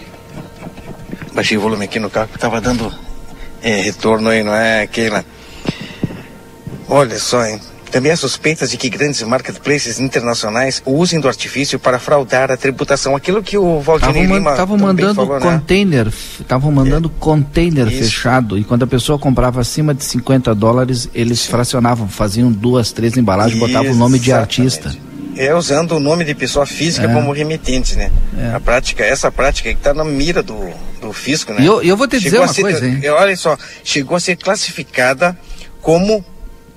Baixei 1.34 1.58
o 1.58 1.62
volume 1.62 1.86
aqui 1.86 2.00
no 2.00 2.10
carro 2.10 2.28
que 2.28 2.36
estava 2.36 2.62
dando 2.62 2.94
é, 3.62 3.82
retorno 3.82 4.30
aí, 4.30 4.44
não 4.44 4.54
é, 4.54 4.86
Keila? 4.88 5.26
Olha 6.88 7.18
só, 7.18 7.46
hein? 7.46 7.60
Também 7.94 8.12
há 8.12 8.18
suspeitas 8.18 8.72
de 8.72 8.76
que 8.78 8.90
grandes 8.90 9.22
marketplaces 9.22 10.00
internacionais 10.00 10.82
usem 10.84 11.20
do 11.20 11.28
artifício 11.28 11.78
para 11.78 12.00
fraudar 12.00 12.52
a 12.52 12.58
tributação. 12.58 13.16
Aquilo 13.16 13.44
que 13.44 13.56
o 13.56 13.80
Valdinei 13.82 14.26
Lima 14.26 14.50
Estavam 14.50 14.80
mandando 14.80 15.14
falou, 15.14 15.40
né? 15.40 15.46
container, 15.46 16.08
estavam 16.08 16.72
né? 16.72 16.78
mandando 16.78 17.12
é. 17.16 17.20
container 17.20 17.88
Isso. 17.88 18.06
fechado 18.06 18.58
e 18.58 18.64
quando 18.64 18.82
a 18.82 18.88
pessoa 18.88 19.20
comprava 19.20 19.62
acima 19.62 19.94
de 19.94 20.04
50 20.06 20.56
dólares, 20.56 21.08
eles 21.14 21.42
Sim. 21.42 21.52
fracionavam, 21.52 22.08
faziam 22.08 22.52
duas, 22.52 22.92
três 22.92 23.16
embalagens, 23.16 23.60
botavam 23.60 23.92
o 23.92 23.96
nome 23.96 24.18
de 24.18 24.34
artista. 24.34 24.92
É 25.36 25.54
usando 25.54 25.92
o 25.92 26.00
nome 26.00 26.26
de 26.26 26.34
pessoa 26.34 26.66
física 26.66 27.06
é. 27.06 27.14
como 27.14 27.32
remetente, 27.32 27.96
né? 27.96 28.12
É. 28.40 28.56
A 28.56 28.60
prática, 28.60 29.04
essa 29.04 29.32
prática 29.32 29.70
que 29.70 29.78
está 29.78 29.94
na 29.94 30.04
mira 30.04 30.42
do, 30.42 30.58
do 31.00 31.14
fisco, 31.14 31.54
né? 31.54 31.62
E 31.62 31.66
eu, 31.68 31.80
eu 31.84 31.96
vou 31.96 32.08
te 32.08 32.20
chegou 32.20 32.24
dizer 32.24 32.40
uma 32.40 32.48
ser, 32.48 32.62
coisa, 32.64 32.88
hein? 32.88 33.02
Olha 33.12 33.38
só, 33.38 33.56
chegou 33.84 34.18
a 34.18 34.20
ser 34.20 34.36
classificada 34.36 35.38
como 35.80 36.26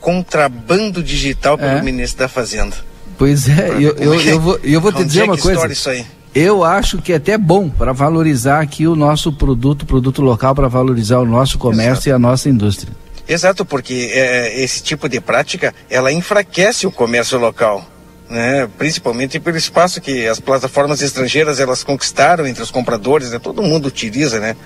contrabando 0.07 1.03
digital 1.03 1.59
pelo 1.59 1.79
é. 1.79 1.83
ministro 1.83 2.21
da 2.21 2.29
Fazenda. 2.29 2.77
Pois 3.19 3.49
é, 3.49 3.71
eu, 3.71 3.97
eu, 3.97 4.15
é 4.15 4.23
eu, 4.29 4.41
vou, 4.41 4.61
eu 4.63 4.81
vou 4.81 4.93
te 4.93 5.05
dizer 5.05 5.23
é 5.23 5.25
uma 5.25 5.37
coisa. 5.37 5.67
Isso 5.67 5.91
aí? 5.91 6.07
Eu 6.33 6.63
acho 6.63 6.99
que 6.99 7.13
é 7.13 7.17
até 7.17 7.37
bom 7.37 7.69
para 7.69 7.93
valorizar 7.93 8.61
aqui 8.61 8.87
o 8.87 8.95
nosso 8.95 9.33
produto, 9.33 9.85
produto 9.85 10.23
local, 10.23 10.55
para 10.55 10.69
valorizar 10.69 11.19
o 11.19 11.27
nosso 11.27 11.59
comércio 11.59 11.95
Exato. 11.95 12.09
e 12.09 12.13
a 12.13 12.19
nossa 12.21 12.49
indústria. 12.49 12.93
Exato, 13.29 13.65
porque 13.65 14.13
é, 14.13 14.63
esse 14.63 14.81
tipo 14.81 15.09
de 15.09 15.21
prática 15.21 15.75
ela 15.91 16.13
enfraquece 16.13 16.87
o 16.87 16.93
comércio 16.93 17.37
local. 17.37 17.85
Né? 18.29 18.69
principalmente 18.77 19.39
pelo 19.39 19.57
espaço 19.57 20.01
que 20.01 20.27
as 20.27 20.41
plataformas 20.41 21.01
estrangeiras 21.01 21.61
elas 21.61 21.85
conquistaram 21.85 22.45
entre 22.45 22.61
os 22.61 22.73
compradores, 22.73 23.31
né? 23.31 23.39
todo 23.39 23.63
mundo 23.63 23.87
utiliza, 23.87 24.41
né? 24.41 24.57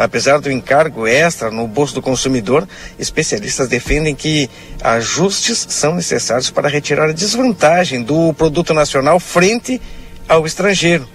Apesar 0.00 0.40
do 0.40 0.50
encargo 0.50 1.06
extra 1.06 1.50
no 1.50 1.68
bolso 1.68 1.92
do 1.92 2.00
consumidor, 2.00 2.66
especialistas 2.98 3.68
defendem 3.68 4.14
que 4.14 4.48
ajustes 4.82 5.66
são 5.68 5.94
necessários 5.94 6.48
para 6.48 6.70
retirar 6.70 7.10
a 7.10 7.12
desvantagem 7.12 8.02
do 8.02 8.32
produto 8.32 8.72
nacional 8.72 9.20
frente 9.20 9.78
ao 10.26 10.46
estrangeiro. 10.46 11.06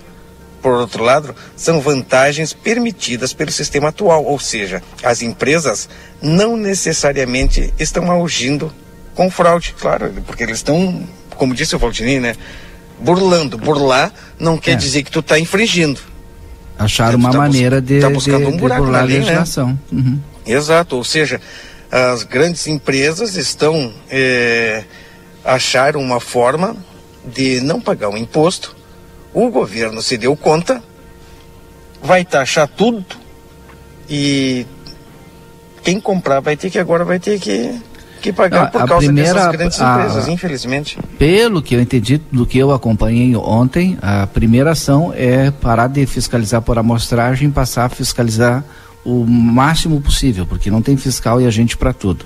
Por 0.61 0.73
outro 0.73 1.03
lado, 1.03 1.35
são 1.55 1.81
vantagens 1.81 2.53
permitidas 2.53 3.33
pelo 3.33 3.51
sistema 3.51 3.89
atual, 3.89 4.23
ou 4.23 4.39
seja, 4.39 4.83
as 5.01 5.23
empresas 5.23 5.89
não 6.21 6.55
necessariamente 6.55 7.73
estão 7.79 8.23
agindo 8.23 8.71
com 9.15 9.31
fraude, 9.31 9.73
claro, 9.79 10.13
porque 10.27 10.43
eles 10.43 10.57
estão, 10.57 11.09
como 11.31 11.55
disse 11.55 11.75
o 11.75 11.79
Valdinei, 11.79 12.19
né, 12.19 12.35
burlando. 12.99 13.57
Burlar 13.57 14.13
não 14.37 14.59
quer 14.59 14.73
é. 14.73 14.75
dizer 14.75 15.01
que 15.01 15.09
tu 15.09 15.21
está 15.21 15.39
infringindo 15.39 16.13
Acharam 16.77 17.17
uma 17.17 17.31
tá 17.31 17.37
maneira 17.37 17.81
de, 17.81 17.99
tá 17.99 18.09
buscando 18.09 18.45
de, 18.45 18.53
um 18.53 18.57
buraco 18.57 18.81
de 18.81 18.87
burlar 18.87 19.03
a 19.03 19.07
né? 19.07 19.13
legislação. 19.13 19.69
Né? 19.69 19.77
Uhum. 19.91 20.19
Exato, 20.45 20.97
ou 20.97 21.03
seja, 21.03 21.39
as 21.91 22.23
grandes 22.23 22.67
empresas 22.67 23.35
estão 23.35 23.93
é, 24.09 24.83
acharam 25.43 26.01
uma 26.01 26.19
forma 26.19 26.75
de 27.25 27.61
não 27.61 27.79
pagar 27.79 28.09
o 28.09 28.17
imposto. 28.17 28.75
O 29.33 29.49
governo 29.49 30.01
se 30.01 30.17
deu 30.17 30.35
conta, 30.35 30.83
vai 32.01 32.23
taxar 32.23 32.67
tudo 32.67 33.05
e 34.09 34.65
quem 35.83 35.99
comprar 35.99 36.39
vai 36.39 36.55
ter 36.57 36.69
que 36.69 36.79
agora 36.79 37.03
vai 37.05 37.19
ter 37.19 37.39
que 37.39 37.79
que 38.25 38.33
pagar 38.33 38.71
por 38.71 38.85
causa 38.85 39.05
primeira, 39.05 39.33
dessas 39.33 39.51
grandes 39.51 39.81
a, 39.81 39.93
empresas, 39.93 40.27
infelizmente. 40.27 40.99
Pelo 41.17 41.61
que 41.61 41.75
eu 41.75 41.81
entendi, 41.81 42.21
do 42.31 42.45
que 42.45 42.57
eu 42.57 42.71
acompanhei 42.71 43.35
ontem, 43.35 43.97
a 44.01 44.27
primeira 44.27 44.71
ação 44.71 45.13
é 45.15 45.51
parar 45.51 45.87
de 45.87 46.05
fiscalizar 46.05 46.61
por 46.61 46.77
amostragem 46.77 47.49
e 47.49 47.51
passar 47.51 47.85
a 47.85 47.89
fiscalizar 47.89 48.63
o 49.03 49.25
máximo 49.25 50.01
possível, 50.01 50.45
porque 50.45 50.71
não 50.71 50.81
tem 50.81 50.97
fiscal 50.97 51.39
e 51.39 51.45
agente 51.45 51.77
para 51.77 51.93
tudo. 51.93 52.25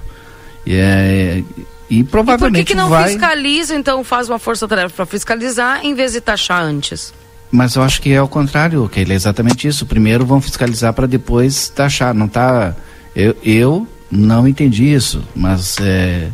E, 0.65 0.75
é, 0.75 1.43
e 1.89 2.03
provavelmente 2.03 2.61
e 2.61 2.63
por 2.63 2.67
que, 2.67 2.73
que 2.73 2.75
não 2.75 2.89
vai... 2.89 3.09
fiscaliza, 3.09 3.75
então 3.75 4.03
faz 4.03 4.29
uma 4.29 4.39
força-tarefa 4.39 4.95
para 4.95 5.05
fiscalizar 5.05 5.85
em 5.85 5.93
vez 5.93 6.13
de 6.13 6.21
taxar 6.21 6.63
antes? 6.63 7.13
Mas 7.51 7.75
eu 7.75 7.81
acho 7.81 8.01
que 8.01 8.11
é 8.11 8.21
o 8.21 8.27
contrário, 8.27 8.87
que 8.87 8.99
é 8.99 9.13
exatamente 9.13 9.67
isso. 9.67 9.85
Primeiro 9.85 10.25
vão 10.25 10.39
fiscalizar 10.39 10.93
para 10.93 11.07
depois 11.07 11.67
taxar. 11.69 12.13
Não 12.13 12.27
tá. 12.27 12.75
Eu, 13.15 13.35
eu 13.43 13.87
não 14.11 14.47
entendi 14.47 14.91
isso, 14.91 15.23
mas 15.35 15.77
é, 15.79 16.29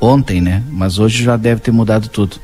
ontem, 0.00 0.40
né? 0.40 0.62
Mas 0.70 0.98
hoje 0.98 1.22
já 1.22 1.36
deve 1.36 1.60
ter 1.60 1.70
mudado 1.70 2.08
tudo. 2.08 2.36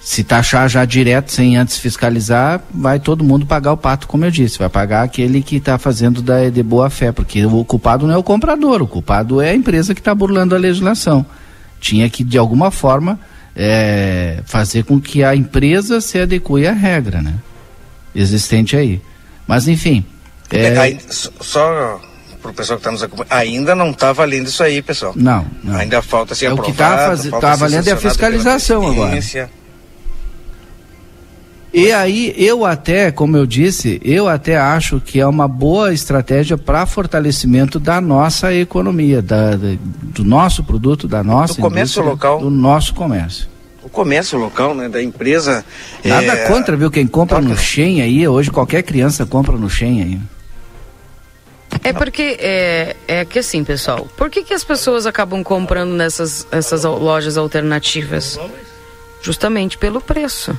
Se 0.00 0.24
taxar 0.24 0.68
já 0.68 0.84
direto, 0.84 1.30
sem 1.30 1.56
antes 1.56 1.78
fiscalizar, 1.78 2.62
vai 2.72 2.98
todo 2.98 3.22
mundo 3.22 3.44
pagar 3.44 3.72
o 3.72 3.76
pato, 3.76 4.06
como 4.06 4.24
eu 4.24 4.30
disse. 4.30 4.58
Vai 4.58 4.68
pagar 4.68 5.02
aquele 5.02 5.42
que 5.42 5.56
está 5.56 5.78
fazendo 5.78 6.22
da, 6.22 6.48
de 6.48 6.62
boa 6.62 6.88
fé, 6.88 7.12
porque 7.12 7.44
o 7.44 7.64
culpado 7.64 8.06
não 8.06 8.14
é 8.14 8.16
o 8.16 8.22
comprador, 8.22 8.82
o 8.82 8.86
culpado 8.86 9.40
é 9.40 9.50
a 9.50 9.54
empresa 9.54 9.94
que 9.94 10.00
está 10.00 10.14
burlando 10.14 10.54
a 10.54 10.58
legislação. 10.58 11.24
Tinha 11.78 12.08
que, 12.08 12.24
de 12.24 12.38
alguma 12.38 12.70
forma, 12.70 13.20
é, 13.54 14.42
fazer 14.46 14.84
com 14.84 14.98
que 14.98 15.22
a 15.22 15.36
empresa 15.36 16.00
se 16.00 16.18
adeque 16.18 16.66
à 16.66 16.72
regra, 16.72 17.20
né? 17.20 17.34
Existente 18.14 18.76
aí. 18.76 19.02
Mas, 19.46 19.68
enfim. 19.68 20.04
É... 20.50 20.78
Aí, 20.78 20.98
só 21.08 22.00
para 22.40 22.50
o 22.50 22.54
pessoal 22.54 22.78
que 22.78 22.80
está 22.80 22.90
nos 22.90 23.02
acompanhando, 23.02 23.32
ainda 23.32 23.74
não 23.74 23.90
está 23.90 24.12
valendo 24.12 24.48
isso 24.48 24.62
aí, 24.62 24.80
pessoal. 24.82 25.12
Não. 25.14 25.46
não. 25.62 25.76
Ainda 25.76 26.02
falta 26.02 26.34
se 26.34 26.46
é 26.46 26.48
aprovar. 26.48 26.62
O 26.62 26.66
que 26.66 26.72
está 26.72 27.40
tá 27.40 27.56
valendo 27.56 27.88
é 27.88 27.92
a 27.92 27.96
fiscalização 27.96 28.86
agora. 28.86 29.18
E 31.72 31.92
aí, 31.92 32.34
eu 32.36 32.64
até, 32.64 33.12
como 33.12 33.36
eu 33.36 33.46
disse, 33.46 34.00
eu 34.04 34.28
até 34.28 34.56
acho 34.58 35.00
que 35.00 35.20
é 35.20 35.26
uma 35.26 35.46
boa 35.46 35.94
estratégia 35.94 36.58
para 36.58 36.84
fortalecimento 36.84 37.78
da 37.78 38.00
nossa 38.00 38.52
economia, 38.52 39.22
da, 39.22 39.52
do 39.54 40.24
nosso 40.24 40.64
produto, 40.64 41.06
da 41.06 41.22
nossa 41.22 41.54
do 41.54 41.60
comércio 41.60 42.02
local. 42.02 42.40
do 42.40 42.50
nosso 42.50 42.92
comércio. 42.92 43.48
O 43.84 43.88
comércio 43.88 44.36
local, 44.36 44.74
né, 44.74 44.88
da 44.88 45.00
empresa. 45.00 45.64
Nada 46.04 46.32
é... 46.32 46.48
contra, 46.48 46.76
viu? 46.76 46.90
Quem 46.90 47.06
compra 47.06 47.40
no 47.40 47.56
Shen 47.56 48.02
aí, 48.02 48.26
hoje 48.26 48.50
qualquer 48.50 48.82
criança 48.82 49.24
compra 49.24 49.56
no 49.56 49.70
Shen 49.70 50.02
aí. 50.02 50.20
É 51.82 51.92
porque 51.92 52.36
é, 52.40 52.96
é 53.08 53.24
que 53.24 53.38
assim, 53.38 53.64
pessoal, 53.64 54.08
por 54.16 54.28
que, 54.30 54.42
que 54.42 54.52
as 54.52 54.62
pessoas 54.62 55.06
acabam 55.06 55.42
comprando 55.42 55.92
nessas 55.92 56.46
essas 56.50 56.84
lojas 56.84 57.36
alternativas? 57.38 58.38
Justamente 59.22 59.78
pelo 59.78 60.00
preço 60.00 60.56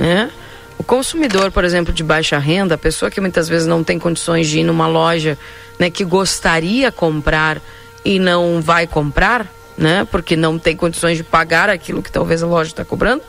né? 0.00 0.30
O 0.78 0.82
consumidor, 0.82 1.52
por 1.52 1.62
exemplo, 1.62 1.92
de 1.92 2.02
baixa 2.02 2.38
renda, 2.38 2.74
a 2.74 2.78
pessoa 2.78 3.10
que 3.10 3.20
muitas 3.20 3.50
vezes 3.50 3.66
não 3.66 3.84
tem 3.84 3.98
condições 3.98 4.48
de 4.48 4.60
ir 4.60 4.64
numa 4.64 4.88
loja, 4.88 5.36
né, 5.78 5.90
que 5.90 6.04
gostaria 6.04 6.90
comprar 6.90 7.60
e 8.02 8.18
não 8.18 8.62
vai 8.62 8.86
comprar, 8.86 9.46
né, 9.76 10.06
porque 10.10 10.36
não 10.36 10.58
tem 10.58 10.74
condições 10.74 11.18
de 11.18 11.22
pagar 11.22 11.68
aquilo 11.68 12.02
que 12.02 12.10
talvez 12.10 12.42
a 12.42 12.46
loja 12.46 12.70
está 12.70 12.82
cobrando, 12.82 13.22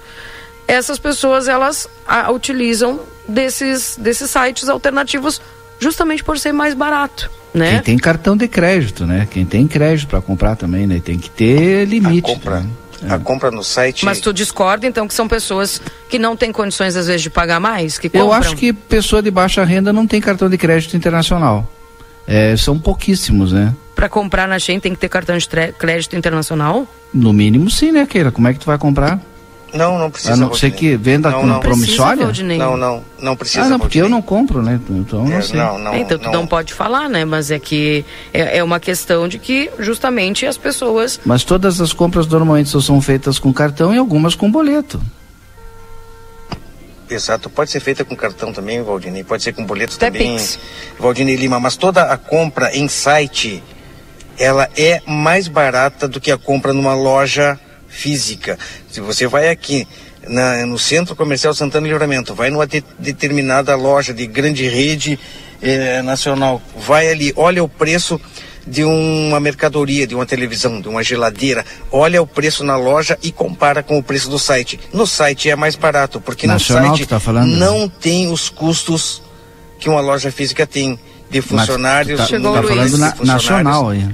essas 0.66 0.98
pessoas 0.98 1.50
elas 1.50 1.90
a, 2.08 2.32
utilizam 2.32 3.02
desses 3.28 3.98
desses 3.98 4.32
sites 4.32 4.70
alternativos 4.70 5.42
justamente 5.82 6.24
por 6.24 6.38
ser 6.38 6.54
mais 6.54 6.74
barato. 6.74 7.30
Né? 7.54 7.72
Quem 7.72 7.82
tem 7.82 7.98
cartão 7.98 8.38
de 8.38 8.48
crédito, 8.48 9.06
né? 9.06 9.28
Quem 9.30 9.46
tem 9.46 9.68
crédito 9.68 10.08
para 10.08 10.22
comprar 10.22 10.56
também, 10.56 10.88
né? 10.88 11.02
Tem 11.04 11.20
que 11.20 11.30
ter 11.30 11.86
limite. 11.86 12.32
A 12.32 12.34
compra, 12.34 12.66
a 13.10 13.20
compra 13.20 13.52
no 13.52 13.62
site. 13.62 14.06
Mas 14.06 14.22
tu 14.22 14.32
discorda 14.32 14.88
então 14.88 15.06
que 15.06 15.14
são 15.14 15.28
pessoas 15.28 15.82
que 16.08 16.18
não 16.18 16.38
têm 16.38 16.52
condições 16.54 16.96
às 16.96 17.08
vezes 17.08 17.22
de 17.22 17.30
pagar 17.30 17.60
mais, 17.60 17.98
que 17.98 18.08
compram? 18.08 18.28
Eu 18.28 18.34
acho 18.34 18.56
que 18.56 18.72
pessoa 18.72 19.22
de 19.22 19.30
baixa 19.30 19.66
renda 19.66 19.92
não 19.92 20.08
tem 20.08 20.22
cartão 20.22 20.50
de 20.50 20.58
crédito 20.58 20.96
internacional. 20.96 21.70
É, 22.26 22.56
são 22.56 22.80
pouquíssimos, 22.80 23.52
né? 23.52 23.74
Para 23.94 24.08
comprar 24.08 24.48
na 24.48 24.58
Shein 24.58 24.80
tem 24.80 24.94
que 24.94 25.00
ter 25.00 25.10
cartão 25.10 25.38
de 25.38 25.48
crédito 25.78 26.16
internacional? 26.16 26.88
No 27.14 27.34
mínimo 27.34 27.70
sim, 27.70 27.92
né, 27.92 28.06
Keira? 28.06 28.32
Como 28.32 28.48
é 28.48 28.54
que 28.54 28.60
tu 28.60 28.66
vai 28.66 28.78
comprar? 28.78 29.20
Não, 29.74 29.98
não 29.98 30.12
precisa. 30.12 30.34
A 30.34 30.38
não 30.38 30.54
ser 30.54 30.72
que 30.72 30.98
venda 30.98 31.32
não, 31.32 31.46
não. 31.46 31.60
promissória? 31.60 32.26
Precisa, 32.26 32.58
não, 32.58 32.76
não, 32.76 33.04
não 33.20 33.36
precisa. 33.36 33.64
Ah, 33.64 33.70
não, 33.70 33.80
porque 33.80 34.02
eu 34.02 34.10
não 34.10 34.22
compro, 34.22 34.62
né? 34.62 34.80
Então 34.90 35.24
não 35.24 35.38
é, 35.38 35.42
sei. 35.42 35.58
Não, 35.58 35.78
não, 35.78 35.96
então 35.96 36.18
tu 36.18 36.26
não. 36.26 36.32
não 36.34 36.48
pode 36.48 36.74
falar, 36.74 37.08
né? 37.08 37.24
Mas 37.24 37.52
é 37.52 37.60
que 37.60 38.06
é, 38.34 38.58
é, 38.58 38.64
uma 38.64 38.80
questão 38.80 39.28
de 39.28 39.40
que 39.40 39.72
justamente 39.80 40.46
as 40.46 40.58
pessoas. 40.58 41.20
Mas 41.26 41.44
todas 41.44 41.80
as 41.80 41.94
compras 41.94 42.28
normalmente 42.28 42.70
são 42.70 43.02
feitas 43.02 43.40
com 43.40 43.54
cartão 43.54 43.94
e 43.94 43.98
algumas 43.98 44.36
com 44.36 44.52
boleto. 44.52 45.02
Exato, 47.10 47.50
pode 47.50 47.70
ser 47.70 47.82
feita 47.82 48.06
com 48.06 48.16
cartão 48.16 48.54
também, 48.54 48.82
Valdinei, 48.82 49.22
pode 49.22 49.44
ser 49.44 49.52
com 49.52 49.66
boleto 49.66 49.96
Até 49.96 50.10
também, 50.10 50.38
Pix. 50.38 50.58
Valdinei 50.98 51.36
Lima, 51.36 51.60
mas 51.60 51.76
toda 51.76 52.04
a 52.04 52.18
compra 52.18 52.74
em 52.74 52.88
site, 52.88 53.62
ela 54.40 54.70
é 54.78 55.02
mais 55.06 55.50
barata 55.50 56.08
do 56.08 56.22
que 56.22 56.32
a 56.32 56.38
compra 56.38 56.72
numa 56.72 56.96
loja 56.96 57.60
física. 57.92 58.58
Se 58.90 59.02
você 59.02 59.28
vai 59.28 59.50
aqui 59.50 59.88
na, 60.28 60.66
no 60.66 60.80
Centro 60.80 61.16
Comercial 61.16 61.54
Santana 61.54 61.88
Livramento, 61.88 62.34
vai 62.34 62.50
numa 62.50 62.66
de, 62.66 62.84
determinada 62.98 63.76
loja 63.76 64.14
de 64.14 64.26
grande 64.26 64.68
rede 64.68 65.20
eh, 65.62 66.02
nacional, 66.02 66.62
vai 66.76 67.10
ali, 67.10 67.34
olha 67.36 67.64
o 67.64 67.70
preço 67.70 68.20
de 68.66 68.84
uma 68.84 69.40
mercadoria, 69.40 70.06
de 70.06 70.16
uma 70.16 70.26
televisão, 70.26 70.80
de 70.80 70.88
uma 70.88 71.04
geladeira, 71.04 71.66
olha 71.92 72.22
o 72.22 72.28
preço 72.28 72.64
na 72.64 72.78
loja 72.78 73.18
e 73.22 73.32
compara 73.32 73.82
com 73.82 73.98
o 73.98 74.04
preço 74.04 74.30
do 74.30 74.38
site. 74.38 74.80
No 74.94 75.06
site 75.08 75.50
é 75.50 75.56
mais 75.56 75.76
barato, 75.76 76.22
porque 76.22 76.48
Nacional, 76.48 76.92
no 76.92 76.98
site 76.98 77.08
tá 77.08 77.20
falando, 77.20 77.48
não 77.48 77.86
né? 77.86 77.92
tem 78.00 78.32
os 78.32 78.50
custos 78.50 79.22
que 79.80 79.90
uma 79.90 80.00
loja 80.00 80.32
física 80.32 80.66
tem 80.68 81.00
de 81.30 81.42
funcionários. 81.42 82.20
Mas, 82.20 82.30
tá, 82.30 82.40
tá 82.40 82.64
falando 82.64 82.98
na, 82.98 83.16
nacional 83.24 83.90
aí. 83.90 84.08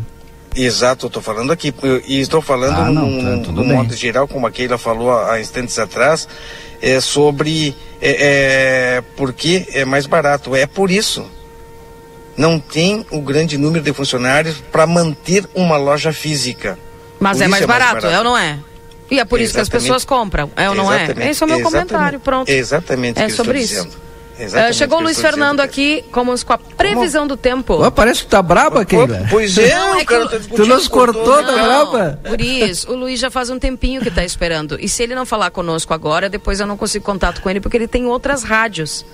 Exato, 0.55 1.05
eu 1.05 1.07
estou 1.07 1.21
falando 1.21 1.51
aqui. 1.51 1.73
E 2.07 2.19
estou 2.19 2.41
falando 2.41 2.79
ah, 2.79 2.91
não, 2.91 3.07
num, 3.07 3.43
tá, 3.43 3.51
num 3.51 3.65
modo 3.65 3.95
geral, 3.95 4.27
como 4.27 4.47
a 4.47 4.51
Keila 4.51 4.77
falou 4.77 5.11
há 5.11 5.39
instantes 5.39 5.77
atrás, 5.77 6.27
é 6.81 6.99
sobre 6.99 7.75
é, 8.01 8.97
é, 8.97 9.03
porque 9.15 9.67
é 9.73 9.85
mais 9.85 10.05
barato. 10.05 10.55
É 10.55 10.65
por 10.65 10.89
isso. 10.91 11.29
Não 12.35 12.59
tem 12.59 13.05
o 13.09 13.19
grande 13.19 13.57
número 13.57 13.83
de 13.83 13.91
funcionários 13.93 14.63
para 14.71 14.85
manter 14.85 15.47
uma 15.55 15.77
loja 15.77 16.13
física. 16.13 16.77
Mas 17.19 17.41
é 17.41 17.47
mais, 17.47 17.63
é 17.63 17.65
mais, 17.65 17.79
barato, 17.79 18.01
barato, 18.01 18.13
é 18.13 18.17
ou 18.19 18.23
não 18.23 18.37
é? 18.37 18.59
E 19.09 19.19
é 19.19 19.25
por 19.25 19.39
isso 19.39 19.53
que 19.53 19.61
as 19.61 19.69
pessoas 19.69 20.05
compram, 20.05 20.51
é 20.55 20.69
ou 20.69 20.75
não 20.75 20.91
é? 20.91 21.07
Esse 21.29 21.41
é 21.41 21.45
o 21.45 21.49
meu 21.49 21.61
comentário, 21.61 22.19
pronto. 22.19 22.49
Exatamente. 22.49 23.19
É 23.19 23.29
sobre 23.29 23.59
isso. 23.59 23.75
Dizendo. 23.75 24.07
Uh, 24.37 24.73
chegou 24.73 24.99
o 24.99 25.01
Luiz 25.01 25.19
Fernando 25.19 25.59
aqui, 25.61 26.03
como 26.11 26.33
com 26.45 26.53
a 26.53 26.57
previsão 26.57 27.23
Como? 27.23 27.35
do 27.35 27.37
tempo. 27.37 27.85
Oh, 27.85 27.91
parece 27.91 28.23
que 28.23 28.27
tá 28.27 28.41
braba, 28.41 28.85
Keila. 28.85 29.25
Pois 29.29 29.57
é, 29.57 29.75
não, 29.75 29.95
é 29.99 30.05
cara 30.05 30.27
tá 30.27 30.37
Tu 30.39 30.65
nos 30.65 30.87
cortou, 30.87 31.43
tá 31.43 31.51
braba? 31.51 32.19
Por 32.23 32.39
isso, 32.39 32.91
o 32.91 32.95
Luiz 32.95 33.19
já 33.19 33.31
faz 33.31 33.49
um 33.49 33.57
tempinho 33.57 34.01
que 34.01 34.11
tá 34.11 34.23
esperando. 34.23 34.77
E 34.79 34.87
se 34.87 35.01
ele 35.01 35.15
não 35.15 35.25
falar 35.25 35.49
conosco 35.49 35.93
agora, 35.93 36.29
depois 36.29 36.59
eu 36.59 36.67
não 36.67 36.77
consigo 36.77 37.03
contato 37.03 37.41
com 37.41 37.49
ele, 37.49 37.59
porque 37.59 37.77
ele 37.77 37.87
tem 37.87 38.05
outras 38.05 38.43
rádios. 38.43 39.05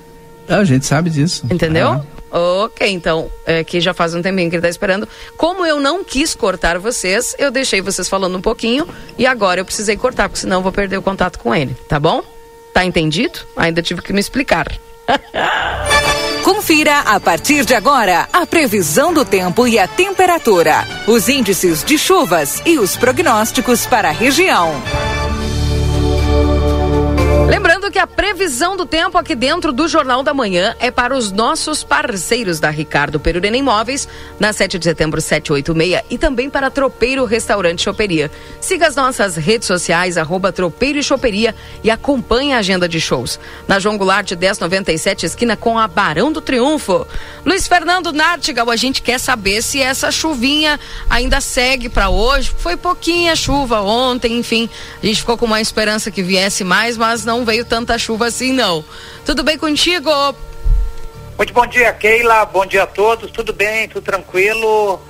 Ah, 0.47 0.57
a 0.57 0.65
gente 0.65 0.85
sabe 0.85 1.09
disso. 1.09 1.45
Entendeu? 1.49 1.87
Ah. 1.89 2.03
Ok, 2.35 2.89
então, 2.89 3.29
é, 3.45 3.63
que 3.63 3.79
já 3.79 3.93
faz 3.93 4.15
um 4.15 4.21
tempinho 4.21 4.49
que 4.49 4.55
ele 4.55 4.63
tá 4.63 4.69
esperando. 4.69 5.07
Como 5.37 5.63
eu 5.65 5.79
não 5.79 6.03
quis 6.03 6.33
cortar 6.33 6.79
vocês, 6.79 7.35
eu 7.37 7.51
deixei 7.51 7.79
vocês 7.79 8.09
falando 8.09 8.35
um 8.35 8.41
pouquinho 8.41 8.87
e 9.19 9.27
agora 9.27 9.61
eu 9.61 9.65
precisei 9.65 9.95
cortar, 9.95 10.27
porque 10.27 10.41
senão 10.41 10.57
eu 10.57 10.63
vou 10.63 10.71
perder 10.71 10.97
o 10.97 11.01
contato 11.01 11.37
com 11.37 11.53
ele, 11.53 11.77
tá 11.87 11.99
bom? 11.99 12.23
Tá 12.73 12.83
entendido? 12.83 13.39
Ainda 13.55 13.83
tive 13.83 14.01
que 14.01 14.11
me 14.11 14.19
explicar. 14.19 14.65
Confira 16.43 16.99
a 16.99 17.19
partir 17.19 17.65
de 17.65 17.73
agora 17.73 18.27
a 18.31 18.45
previsão 18.45 19.13
do 19.13 19.23
tempo 19.23 19.67
e 19.67 19.79
a 19.79 19.87
temperatura, 19.87 20.85
os 21.07 21.29
índices 21.29 21.83
de 21.83 21.97
chuvas 21.97 22.61
e 22.65 22.77
os 22.77 22.97
prognósticos 22.97 23.85
para 23.85 24.09
a 24.09 24.11
região. 24.11 24.81
Lembrando 27.47 27.91
que 27.91 27.99
a 27.99 28.07
previsão 28.07 28.77
do 28.77 28.85
tempo 28.85 29.17
aqui 29.17 29.35
dentro 29.35 29.73
do 29.73 29.87
Jornal 29.87 30.23
da 30.23 30.33
Manhã 30.33 30.75
é 30.79 30.89
para 30.89 31.15
os 31.15 31.31
nossos 31.31 31.83
parceiros 31.83 32.59
da 32.59 32.69
Ricardo 32.69 33.19
Perurena 33.19 33.57
Imóveis, 33.57 34.07
na 34.39 34.53
7 34.53 34.79
de 34.79 34.85
setembro 34.85 35.19
786 35.19 36.05
e 36.09 36.17
também 36.17 36.49
para 36.49 36.71
Tropeiro 36.71 37.25
Restaurante 37.25 37.81
Choperia. 37.81 38.31
Siga 38.61 38.87
as 38.87 38.95
nossas 38.95 39.35
redes 39.35 39.67
sociais, 39.67 40.17
arroba 40.17 40.51
Tropeiro 40.51 40.97
e 40.97 41.03
Choperia 41.03 41.53
e 41.83 41.91
acompanhe 41.91 42.53
a 42.53 42.59
agenda 42.59 42.87
de 42.87 42.99
shows. 42.99 43.39
Na 43.67 43.79
João 43.79 43.97
Goulart 43.97 44.31
1097, 44.31 45.25
esquina 45.25 45.57
com 45.57 45.77
a 45.77 45.87
Barão 45.87 46.31
do 46.31 46.41
Triunfo. 46.41 47.05
Luiz 47.45 47.67
Fernando 47.67 48.13
Nartigal, 48.13 48.69
a 48.69 48.75
gente 48.75 49.01
quer 49.01 49.19
saber 49.19 49.61
se 49.61 49.81
essa 49.81 50.11
chuvinha 50.11 50.79
ainda 51.09 51.41
segue 51.41 51.89
para 51.89 52.09
hoje. 52.09 52.53
Foi 52.57 52.77
pouquinha 52.77 53.35
chuva 53.35 53.81
ontem, 53.81 54.39
enfim. 54.39 54.69
A 55.01 55.05
gente 55.05 55.19
ficou 55.19 55.37
com 55.37 55.45
uma 55.45 55.59
esperança 55.59 56.09
que 56.09 56.23
viesse 56.23 56.63
mais, 56.63 56.97
mas 56.97 57.25
não 57.25 57.32
veio 57.43 57.65
tanta 57.65 57.97
chuva 57.97 58.27
assim, 58.27 58.53
não. 58.53 58.85
Tudo 59.25 59.43
bem 59.43 59.57
contigo? 59.57 60.09
Muito 61.37 61.53
bom 61.53 61.65
dia, 61.65 61.91
Keila. 61.93 62.45
Bom 62.45 62.65
dia 62.65 62.83
a 62.83 62.87
todos. 62.87 63.31
Tudo 63.31 63.51
bem? 63.51 63.87
Tudo 63.87 64.03
tranquilo? 64.03 65.01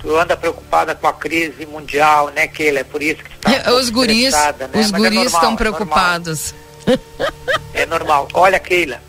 Tu 0.00 0.16
anda 0.16 0.36
preocupada 0.36 0.94
com 0.94 1.06
a 1.06 1.12
crise 1.12 1.64
mundial, 1.64 2.28
né, 2.30 2.46
Keila? 2.46 2.80
É 2.80 2.84
por 2.84 3.02
isso 3.02 3.22
que 3.22 3.30
tu 3.30 3.38
tá 3.38 3.72
Os 3.72 3.88
guris, 3.88 4.32
né? 4.32 4.54
os 4.74 4.90
Mas 4.90 4.92
é 4.92 4.96
guris 4.96 5.20
é 5.20 5.24
estão 5.26 5.56
preocupados. 5.56 6.54
É 7.72 7.86
normal. 7.86 8.28
Olha, 8.34 8.58
Keila, 8.58 9.00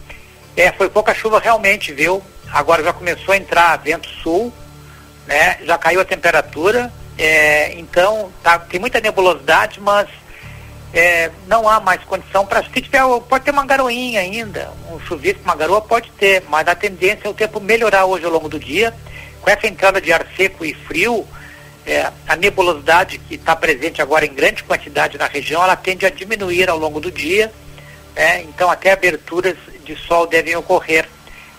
é, 0.56 0.72
foi 0.72 0.90
pouca 0.90 1.14
chuva 1.14 1.40
realmente, 1.40 1.92
viu? 1.92 2.24
Agora 2.52 2.84
já 2.84 2.94
começou 2.94 3.34
a 3.34 3.38
entrar 3.38 3.76
vento 3.78 4.08
sul, 4.22 4.54
né? 5.28 5.58
Já 5.64 5.78
caiu 5.78 6.00
a 6.00 6.06
temperatura, 6.06 6.94
é, 7.18 7.74
então 7.80 8.32
tá, 8.44 8.60
tem 8.60 8.80
muita 8.80 9.00
nebulosidade, 9.00 9.80
mas 9.80 10.08
é, 10.94 11.32
não 11.48 11.68
há 11.68 11.80
mais 11.80 12.04
condição 12.04 12.46
para. 12.46 12.64
Se 12.64 12.82
tiver, 12.82 13.02
pode 13.28 13.44
ter 13.44 13.52
uma 13.52 13.66
garoinha 13.66 14.20
ainda, 14.20 14.72
um 14.92 15.00
chuvisco, 15.00 15.42
uma 15.44 15.56
garoa 15.56 15.82
pode 15.82 16.12
ter, 16.12 16.44
mas 16.48 16.68
a 16.68 16.76
tendência 16.76 17.28
é 17.28 17.30
o 17.30 17.34
tempo 17.34 17.60
melhorar 17.60 18.06
hoje 18.06 18.26
ao 18.26 18.32
longo 18.32 18.48
do 18.48 18.60
dia. 18.60 18.94
Com 19.42 19.50
essa 19.50 19.66
entrada 19.66 20.00
de 20.00 20.14
ar 20.14 20.26
seco 20.38 20.64
e 20.64 20.74
frio, 20.74 21.28
é, 21.86 22.12
a 22.28 22.36
nebulosidade 22.36 23.18
que 23.18 23.36
está 23.36 23.56
presente 23.56 24.02
agora 24.02 24.26
em 24.26 24.34
grande 24.34 24.64
quantidade 24.64 25.18
na 25.18 25.26
região, 25.26 25.64
ela 25.64 25.76
tende 25.76 26.06
a 26.06 26.10
diminuir 26.12 26.70
ao 26.70 26.78
longo 26.78 27.00
do 27.00 27.12
dia. 27.12 27.52
Né? 28.16 28.44
Então 28.44 28.70
até 28.70 28.92
aberturas 28.92 29.58
de 29.84 29.96
sol 29.96 30.28
devem 30.28 30.56
ocorrer 30.56 31.10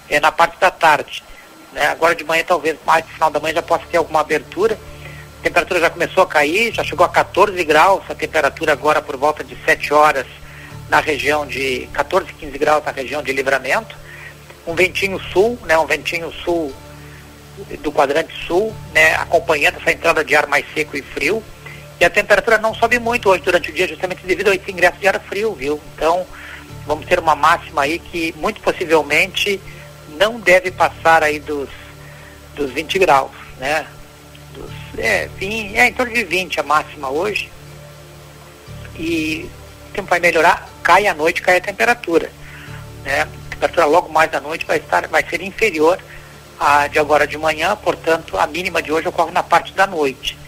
é, 0.09 0.20
na 0.20 0.30
parte 0.30 0.59
da 0.61 0.70
tarde. 0.70 1.24
Né? 1.72 1.85
Agora 1.89 2.14
de 2.14 2.22
manhã, 2.22 2.45
talvez 2.47 2.76
mais 2.87 3.05
no 3.05 3.11
final 3.11 3.30
da 3.30 3.41
manhã 3.41 3.55
já 3.55 3.62
possa 3.62 3.85
ter 3.91 3.97
alguma 3.97 4.20
abertura 4.20 4.78
temperatura 5.45 5.78
já 5.78 5.90
começou 5.90 6.22
a 6.22 6.26
cair, 6.26 6.72
já 6.72 6.82
chegou 6.82 7.05
a 7.05 7.09
14 7.09 7.62
graus, 7.64 8.03
a 8.09 8.14
temperatura 8.14 8.72
agora 8.72 9.03
por 9.03 9.14
volta 9.18 9.45
de 9.45 9.55
7 9.62 9.92
horas 9.92 10.26
na 10.88 11.01
região 11.01 11.47
de 11.47 11.86
14, 11.92 12.32
15 12.32 12.57
graus 12.57 12.82
na 12.82 12.92
região 12.92 13.22
de 13.22 13.30
livramento. 13.30 13.95
Um 14.66 14.74
ventinho 14.74 15.20
sul, 15.20 15.59
né, 15.66 15.76
um 15.76 15.84
ventinho 15.84 16.32
sul 16.32 16.72
do 17.82 17.92
quadrante 17.92 18.34
sul, 18.47 18.74
né, 18.95 19.14
acompanhando 19.16 19.76
essa 19.76 19.92
entrada 19.92 20.24
de 20.24 20.34
ar 20.34 20.47
mais 20.47 20.64
seco 20.72 20.97
e 20.97 21.03
frio. 21.03 21.42
E 22.01 22.05
a 22.07 22.11
temperatura 22.11 22.57
não 22.57 22.74
sobe 22.74 22.99
muito 22.99 23.28
hoje 23.28 23.42
durante 23.42 23.70
o 23.70 23.74
dia, 23.74 23.86
justamente 23.86 24.24
devido 24.24 24.49
a 24.49 24.55
esse 24.55 24.72
ingresso 24.72 24.99
de 24.99 25.07
ar 25.07 25.20
frio, 25.20 25.55
viu? 25.55 25.78
Então, 25.95 26.26
vamos 26.86 27.05
ter 27.05 27.18
uma 27.18 27.36
máxima 27.36 27.82
aí 27.82 27.99
que 27.99 28.34
muito 28.38 28.62
possivelmente 28.62 29.61
não 30.16 30.40
deve 30.40 30.70
passar 30.70 31.22
aí 31.22 31.38
dos, 31.38 31.68
dos 32.57 32.70
20 32.70 32.99
graus, 32.99 33.30
né? 33.59 33.86
É, 34.97 35.28
20, 35.38 35.76
é 35.76 35.88
em 35.88 35.92
torno 35.92 36.12
de 36.12 36.24
20 36.24 36.61
a 36.61 36.62
máxima 36.62 37.11
hoje. 37.11 37.51
E 38.97 39.51
o 39.90 39.92
tempo 39.92 40.09
vai 40.09 40.20
melhorar, 40.20 40.68
cai 40.82 41.07
à 41.07 41.14
noite, 41.14 41.42
cai 41.42 41.57
a 41.57 41.61
temperatura. 41.61 42.30
Né? 43.05 43.22
A 43.22 43.51
temperatura 43.51 43.86
logo 43.86 44.09
mais 44.12 44.32
à 44.32 44.40
noite 44.40 44.64
vai, 44.64 44.78
estar, 44.78 45.07
vai 45.09 45.24
ser 45.28 45.40
inferior 45.42 45.99
à 46.59 46.86
de 46.86 46.99
agora 46.99 47.26
de 47.26 47.36
manhã, 47.36 47.76
portanto, 47.76 48.38
a 48.38 48.47
mínima 48.47 48.80
de 48.80 48.92
hoje 48.92 49.09
ocorre 49.09 49.32
na 49.32 49.42
parte 49.42 49.72
da 49.72 49.86
noite. 49.86 50.38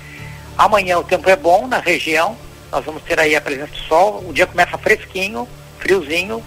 Amanhã 0.57 0.99
o 0.99 1.05
tempo 1.05 1.29
é 1.29 1.37
bom 1.37 1.67
na 1.67 1.79
região, 1.79 2.37
nós 2.71 2.85
vamos 2.85 3.03
ter 3.03 3.19
aí 3.19 3.35
a 3.35 3.41
presença 3.41 3.73
do 3.73 3.79
sol, 3.79 4.25
o 4.27 4.33
dia 4.33 4.47
começa 4.47 4.79
fresquinho, 4.79 5.49
friozinho, 5.79 6.43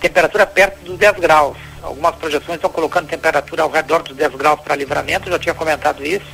temperatura 0.00 0.46
perto 0.46 0.84
dos 0.84 0.98
10 0.98 1.18
graus. 1.18 1.56
Algumas 1.82 2.14
projeções 2.16 2.56
estão 2.56 2.70
colocando 2.70 3.08
temperatura 3.08 3.62
ao 3.62 3.70
redor 3.70 4.02
dos 4.02 4.16
10 4.16 4.34
graus 4.34 4.60
para 4.60 4.76
livramento, 4.76 5.30
já 5.30 5.38
tinha 5.38 5.54
comentado 5.54 6.04
isso. 6.04 6.26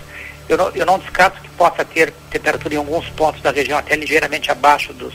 Eu 0.52 0.58
não, 0.58 0.68
eu 0.72 0.84
não 0.84 0.98
descarto 0.98 1.40
que 1.40 1.48
possa 1.50 1.82
ter 1.82 2.12
temperatura 2.30 2.74
em 2.74 2.76
alguns 2.76 3.08
pontos 3.08 3.40
da 3.40 3.50
região 3.50 3.78
até 3.78 3.96
ligeiramente 3.96 4.50
abaixo 4.50 4.92
dos, 4.92 5.14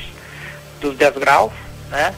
dos 0.82 0.98
10 0.98 1.18
graus, 1.18 1.52
né? 1.92 2.12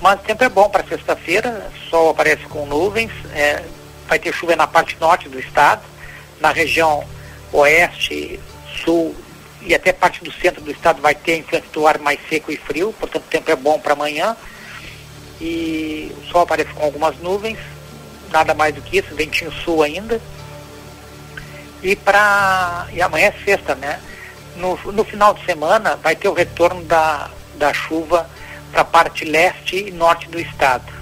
Mas 0.00 0.18
o 0.18 0.24
tempo 0.24 0.42
é 0.42 0.48
bom 0.48 0.68
para 0.68 0.82
sexta-feira, 0.82 1.70
sol 1.88 2.10
aparece 2.10 2.42
com 2.46 2.66
nuvens, 2.66 3.12
é, 3.32 3.62
vai 4.08 4.18
ter 4.18 4.34
chuva 4.34 4.56
na 4.56 4.66
parte 4.66 4.96
norte 4.98 5.28
do 5.28 5.38
estado, 5.38 5.82
na 6.40 6.50
região 6.50 7.04
oeste, 7.52 8.40
sul 8.84 9.14
e 9.62 9.72
até 9.72 9.92
parte 9.92 10.24
do 10.24 10.32
centro 10.32 10.60
do 10.60 10.72
estado 10.72 11.00
vai 11.00 11.14
ter 11.14 11.36
influência 11.36 11.68
do 11.72 11.86
ar 11.86 12.00
mais 12.00 12.18
seco 12.28 12.50
e 12.50 12.56
frio, 12.56 12.92
portanto 12.98 13.22
o 13.22 13.30
tempo 13.30 13.48
é 13.48 13.54
bom 13.54 13.78
para 13.78 13.92
amanhã. 13.92 14.36
E 15.40 16.12
o 16.18 16.26
sol 16.32 16.40
aparece 16.40 16.70
com 16.72 16.84
algumas 16.84 17.16
nuvens, 17.18 17.58
nada 18.32 18.54
mais 18.54 18.74
do 18.74 18.82
que 18.82 18.98
isso, 18.98 19.14
ventinho 19.14 19.52
sul 19.52 19.84
ainda. 19.84 20.20
E 21.82 21.96
para. 21.96 22.86
E 22.92 23.00
amanhã 23.00 23.28
é 23.28 23.44
sexta, 23.44 23.74
né? 23.74 24.00
No, 24.56 24.76
no 24.92 25.04
final 25.04 25.34
de 25.34 25.44
semana 25.44 25.96
vai 25.96 26.14
ter 26.14 26.28
o 26.28 26.34
retorno 26.34 26.82
da, 26.84 27.30
da 27.56 27.72
chuva 27.72 28.28
para 28.70 28.82
a 28.82 28.84
parte 28.84 29.24
leste 29.24 29.88
e 29.88 29.90
norte 29.90 30.28
do 30.28 30.38
estado. 30.38 30.92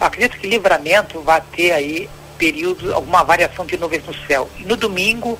Acredito 0.00 0.38
que 0.38 0.46
livramento 0.46 1.20
vai 1.20 1.40
ter 1.54 1.72
aí 1.72 2.08
período, 2.36 2.92
alguma 2.92 3.22
variação 3.22 3.64
de 3.64 3.76
nuvens 3.76 4.04
no 4.04 4.14
céu. 4.26 4.48
E 4.58 4.64
no 4.64 4.76
domingo 4.76 5.38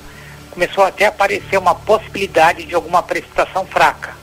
começou 0.51 0.83
até 0.83 1.05
a 1.05 1.09
aparecer 1.09 1.57
uma 1.57 1.75
possibilidade 1.75 2.63
de 2.63 2.75
alguma 2.75 3.03
precipitação 3.03 3.65
fraca. 3.65 4.15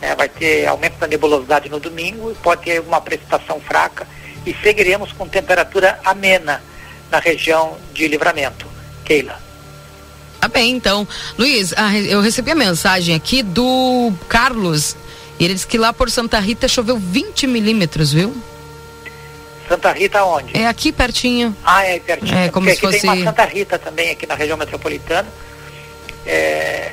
É, 0.00 0.14
vai 0.14 0.28
ter 0.28 0.66
aumento 0.66 0.96
da 0.98 1.06
nebulosidade 1.06 1.68
no 1.68 1.78
domingo 1.78 2.34
pode 2.36 2.62
ter 2.62 2.80
uma 2.80 3.02
precipitação 3.02 3.60
fraca 3.60 4.06
e 4.46 4.54
seguiremos 4.62 5.12
com 5.12 5.28
temperatura 5.28 6.00
amena 6.02 6.62
na 7.10 7.18
região 7.18 7.76
de 7.92 8.08
livramento. 8.08 8.66
Keila. 9.04 9.49
Tá 10.40 10.48
bem, 10.48 10.72
então. 10.74 11.06
Luiz, 11.38 11.72
eu 12.08 12.20
recebi 12.20 12.50
a 12.50 12.54
mensagem 12.54 13.14
aqui 13.14 13.42
do 13.42 14.12
Carlos. 14.28 14.96
E 15.38 15.44
ele 15.44 15.54
disse 15.54 15.66
que 15.66 15.78
lá 15.78 15.92
por 15.92 16.10
Santa 16.10 16.38
Rita 16.38 16.66
choveu 16.68 16.98
20 16.98 17.46
milímetros, 17.46 18.12
viu? 18.12 18.34
Santa 19.68 19.92
Rita 19.92 20.24
onde? 20.24 20.56
É 20.56 20.66
aqui 20.66 20.90
pertinho. 20.92 21.54
Ah, 21.64 21.84
é 21.84 21.98
pertinho. 22.00 22.36
É, 22.36 22.48
como 22.48 22.66
Porque 22.66 22.80
se 22.80 22.86
aqui 22.86 22.94
fosse... 22.96 23.00
tem 23.06 23.22
uma 23.22 23.24
Santa 23.30 23.44
Rita 23.44 23.78
também, 23.78 24.10
aqui 24.10 24.26
na 24.26 24.34
região 24.34 24.56
metropolitana. 24.58 25.28
É, 26.26 26.92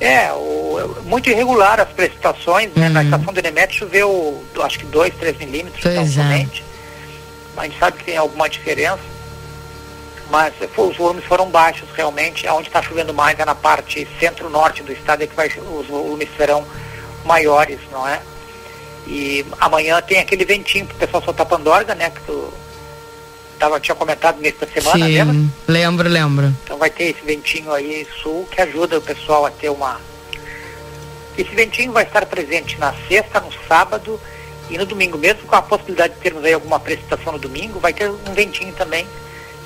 é 0.00 0.32
o, 0.32 0.96
muito 1.04 1.30
irregular 1.30 1.80
as 1.80 1.88
precipitações, 1.88 2.70
né? 2.74 2.88
Na 2.88 3.00
Uhum. 3.00 3.06
estação 3.06 3.32
do 3.32 3.38
Enemete 3.38 3.78
choveu, 3.78 4.44
acho 4.62 4.78
que 4.78 4.86
2, 4.86 5.14
3 5.14 5.38
milímetros, 5.38 5.82
Pois 5.82 6.18
é. 6.18 6.46
A 7.56 7.64
gente 7.64 7.78
sabe 7.78 7.98
que 7.98 8.04
tem 8.04 8.16
alguma 8.16 8.48
diferença, 8.48 8.98
mas 10.32 10.54
eh, 10.62 10.68
os 10.78 10.96
volumes 10.96 11.24
foram 11.26 11.50
baixos 11.50 11.90
realmente. 11.94 12.48
Onde 12.48 12.68
está 12.68 12.82
chovendo 12.82 13.12
mais 13.12 13.38
é 13.38 13.44
na 13.44 13.54
parte 13.54 14.08
centro-norte 14.18 14.82
do 14.82 14.90
estado, 14.90 15.22
é 15.22 15.26
que 15.26 15.36
vai, 15.36 15.48
os 15.48 15.86
volumes 15.86 16.28
serão 16.38 16.66
maiores, 17.22 17.78
não 17.92 18.08
é? 18.08 18.18
E 19.06 19.44
amanhã 19.60 20.00
tem 20.00 20.20
aquele 20.20 20.46
ventinho 20.46 20.86
pro 20.86 20.96
pessoal 20.96 21.22
soltar 21.22 21.44
pandorga, 21.44 21.94
né? 21.94 22.08
Que 22.08 22.20
tu 22.22 22.50
tava, 23.58 23.78
tinha 23.78 23.94
comentado 23.94 24.40
nesta 24.40 24.66
semana, 24.66 25.04
lembra? 25.06 25.34
Sim, 25.34 25.52
lembro, 25.68 26.08
lembro. 26.08 26.54
Então 26.64 26.78
vai 26.78 26.88
ter 26.88 27.04
esse 27.10 27.22
ventinho 27.22 27.70
aí 27.70 28.06
sul 28.22 28.48
que 28.50 28.62
ajuda 28.62 28.98
o 28.98 29.02
pessoal 29.02 29.44
a 29.44 29.50
ter 29.50 29.68
uma. 29.68 30.00
Esse 31.36 31.54
ventinho 31.54 31.92
vai 31.92 32.04
estar 32.04 32.24
presente 32.24 32.78
na 32.78 32.94
sexta, 33.06 33.38
no 33.38 33.52
sábado 33.68 34.18
e 34.70 34.78
no 34.78 34.86
domingo, 34.86 35.18
mesmo 35.18 35.42
com 35.42 35.56
a 35.56 35.60
possibilidade 35.60 36.14
de 36.14 36.20
termos 36.20 36.42
aí 36.42 36.54
alguma 36.54 36.80
precipitação 36.80 37.34
no 37.34 37.38
domingo, 37.38 37.78
vai 37.78 37.92
ter 37.92 38.10
um 38.10 38.32
ventinho 38.32 38.72
também. 38.72 39.06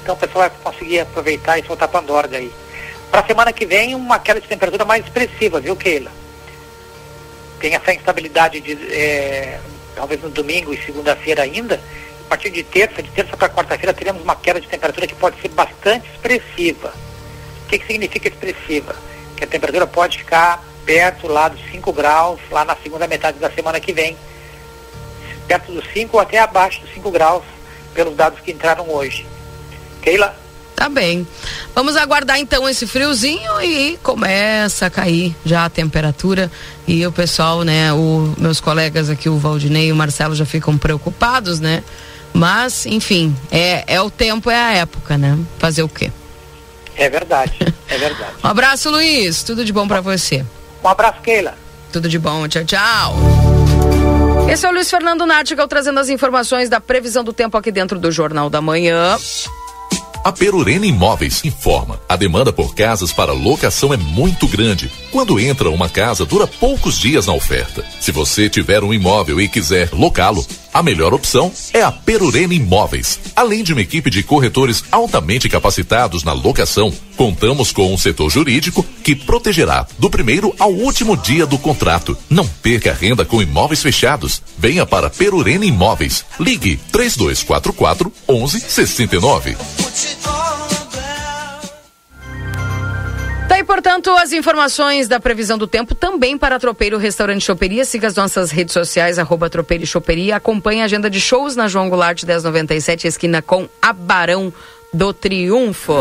Então 0.06 0.14
o 0.14 0.18
pessoal 0.18 0.48
vai 0.48 0.58
conseguir 0.62 1.00
aproveitar 1.00 1.58
e 1.58 1.66
soltar 1.66 1.88
pandorga 1.88 2.38
aí. 2.38 2.52
Para 3.10 3.26
semana 3.26 3.52
que 3.52 3.66
vem, 3.66 3.92
uma 3.92 4.20
queda 4.20 4.40
de 4.40 4.46
temperatura 4.46 4.84
mais 4.84 5.04
expressiva, 5.04 5.58
viu, 5.58 5.74
Keila? 5.74 6.12
Tem 7.58 7.74
essa 7.74 7.92
instabilidade 7.92 8.60
de 8.60 8.78
eh, 8.88 9.58
talvez 9.96 10.22
no 10.22 10.30
domingo 10.30 10.72
e 10.72 10.80
segunda-feira 10.80 11.42
ainda. 11.42 11.80
A 12.24 12.28
partir 12.28 12.50
de 12.50 12.62
terça, 12.62 13.02
de 13.02 13.10
terça 13.10 13.36
para 13.36 13.48
quarta-feira, 13.48 13.92
teremos 13.92 14.22
uma 14.22 14.36
queda 14.36 14.60
de 14.60 14.68
temperatura 14.68 15.08
que 15.08 15.14
pode 15.16 15.40
ser 15.40 15.48
bastante 15.48 16.08
expressiva. 16.08 16.94
O 17.64 17.68
que, 17.68 17.76
que 17.76 17.86
significa 17.88 18.28
expressiva? 18.28 18.94
Que 19.36 19.42
a 19.42 19.48
temperatura 19.48 19.88
pode 19.88 20.18
ficar 20.18 20.64
perto 20.84 21.26
lá 21.26 21.48
dos 21.48 21.60
5 21.72 21.92
graus, 21.92 22.38
lá 22.48 22.64
na 22.64 22.76
segunda 22.76 23.08
metade 23.08 23.40
da 23.40 23.50
semana 23.50 23.80
que 23.80 23.92
vem. 23.92 24.16
Perto 25.48 25.72
dos 25.72 25.84
5 25.92 26.16
ou 26.16 26.20
até 26.20 26.38
abaixo 26.38 26.80
dos 26.82 26.94
5 26.94 27.10
graus, 27.10 27.42
pelos 27.92 28.14
dados 28.14 28.38
que 28.38 28.52
entraram 28.52 28.88
hoje. 28.88 29.26
Keila? 30.06 30.36
Tá 30.76 30.88
bem. 30.88 31.26
Vamos 31.74 31.96
aguardar 31.96 32.38
então 32.38 32.68
esse 32.68 32.86
friozinho 32.86 33.60
e 33.60 33.98
começa 34.04 34.86
a 34.86 34.90
cair 34.90 35.34
já 35.44 35.64
a 35.64 35.70
temperatura 35.70 36.48
e 36.86 37.04
o 37.04 37.10
pessoal, 37.10 37.64
né, 37.64 37.92
o 37.92 38.32
meus 38.38 38.60
colegas 38.60 39.10
aqui, 39.10 39.28
o 39.28 39.36
Valdinei 39.36 39.88
e 39.88 39.92
o 39.92 39.96
Marcelo 39.96 40.36
já 40.36 40.46
ficam 40.46 40.78
preocupados, 40.78 41.58
né? 41.58 41.82
Mas, 42.32 42.86
enfim, 42.86 43.34
é, 43.50 43.82
é 43.88 44.00
o 44.00 44.08
tempo, 44.08 44.48
é 44.48 44.54
a 44.54 44.72
época, 44.74 45.18
né? 45.18 45.36
Fazer 45.58 45.82
o 45.82 45.88
quê? 45.88 46.12
É 46.94 47.10
verdade, 47.10 47.74
é 47.88 47.98
verdade. 47.98 48.34
Um 48.44 48.46
abraço, 48.46 48.88
Luiz. 48.88 49.42
Tudo 49.42 49.64
de 49.64 49.72
bom 49.72 49.88
pra 49.88 50.00
você. 50.00 50.46
Um 50.84 50.88
abraço, 50.88 51.20
Keila. 51.20 51.54
Tudo 51.92 52.08
de 52.08 52.18
bom. 52.18 52.46
Tchau, 52.46 52.64
tchau. 52.64 53.16
Esse 54.48 54.66
é 54.66 54.68
o 54.68 54.72
Luiz 54.72 54.88
Fernando 54.88 55.26
Nartigal 55.26 55.66
trazendo 55.66 55.98
as 55.98 56.08
informações 56.08 56.68
da 56.68 56.80
previsão 56.80 57.24
do 57.24 57.32
tempo 57.32 57.56
aqui 57.56 57.72
dentro 57.72 57.98
do 57.98 58.12
Jornal 58.12 58.48
da 58.48 58.60
Manhã. 58.60 59.18
A 60.26 60.32
Perurena 60.32 60.84
Imóveis 60.84 61.44
informa: 61.44 62.00
a 62.08 62.16
demanda 62.16 62.52
por 62.52 62.74
casas 62.74 63.12
para 63.12 63.32
locação 63.32 63.94
é 63.94 63.96
muito 63.96 64.48
grande. 64.48 64.90
Quando 65.12 65.38
entra 65.38 65.70
uma 65.70 65.88
casa, 65.88 66.26
dura 66.26 66.48
poucos 66.48 66.98
dias 66.98 67.28
na 67.28 67.32
oferta. 67.32 67.84
Se 68.00 68.10
você 68.10 68.50
tiver 68.50 68.82
um 68.82 68.92
imóvel 68.92 69.40
e 69.40 69.48
quiser 69.48 69.90
locá-lo, 69.92 70.44
a 70.76 70.82
melhor 70.82 71.14
opção 71.14 71.50
é 71.72 71.80
a 71.80 71.90
Perurena 71.90 72.52
Imóveis. 72.52 73.18
Além 73.34 73.64
de 73.64 73.72
uma 73.72 73.80
equipe 73.80 74.10
de 74.10 74.22
corretores 74.22 74.84
altamente 74.92 75.48
capacitados 75.48 76.22
na 76.22 76.34
locação, 76.34 76.92
contamos 77.16 77.72
com 77.72 77.94
um 77.94 77.96
setor 77.96 78.28
jurídico 78.28 78.84
que 79.02 79.14
protegerá 79.14 79.86
do 79.98 80.10
primeiro 80.10 80.54
ao 80.58 80.70
último 80.70 81.16
dia 81.16 81.46
do 81.46 81.56
contrato. 81.56 82.14
Não 82.28 82.46
perca 82.46 82.92
renda 82.92 83.24
com 83.24 83.40
imóveis 83.40 83.80
fechados. 83.80 84.42
Venha 84.58 84.84
para 84.84 85.08
Perurena 85.08 85.64
Imóveis. 85.64 86.26
Ligue 86.38 86.78
3244 86.92 88.12
1169. 88.28 89.56
Tá 93.48 93.64
portanto, 93.64 94.10
as 94.10 94.32
informações 94.32 95.08
da 95.08 95.18
previsão 95.20 95.56
do 95.56 95.66
tempo 95.66 95.94
também 95.94 96.36
para 96.36 96.58
Tropeiro 96.58 96.98
Restaurante 96.98 97.44
Choperia. 97.44 97.84
Siga 97.84 98.06
as 98.08 98.14
nossas 98.14 98.50
redes 98.50 98.72
sociais, 98.72 99.18
arroba 99.18 99.48
Tropeiro 99.48 99.84
e 99.84 99.86
Choperia. 99.86 100.36
Acompanhe 100.36 100.82
a 100.82 100.84
agenda 100.84 101.08
de 101.08 101.20
shows 101.20 101.56
na 101.56 101.68
João 101.68 101.88
Goulart 101.88 102.22
1097, 102.22 103.06
esquina 103.06 103.40
com 103.40 103.68
a 103.80 103.92
Barão 103.92 104.52
do 104.92 105.12
Triunfo. 105.12 105.94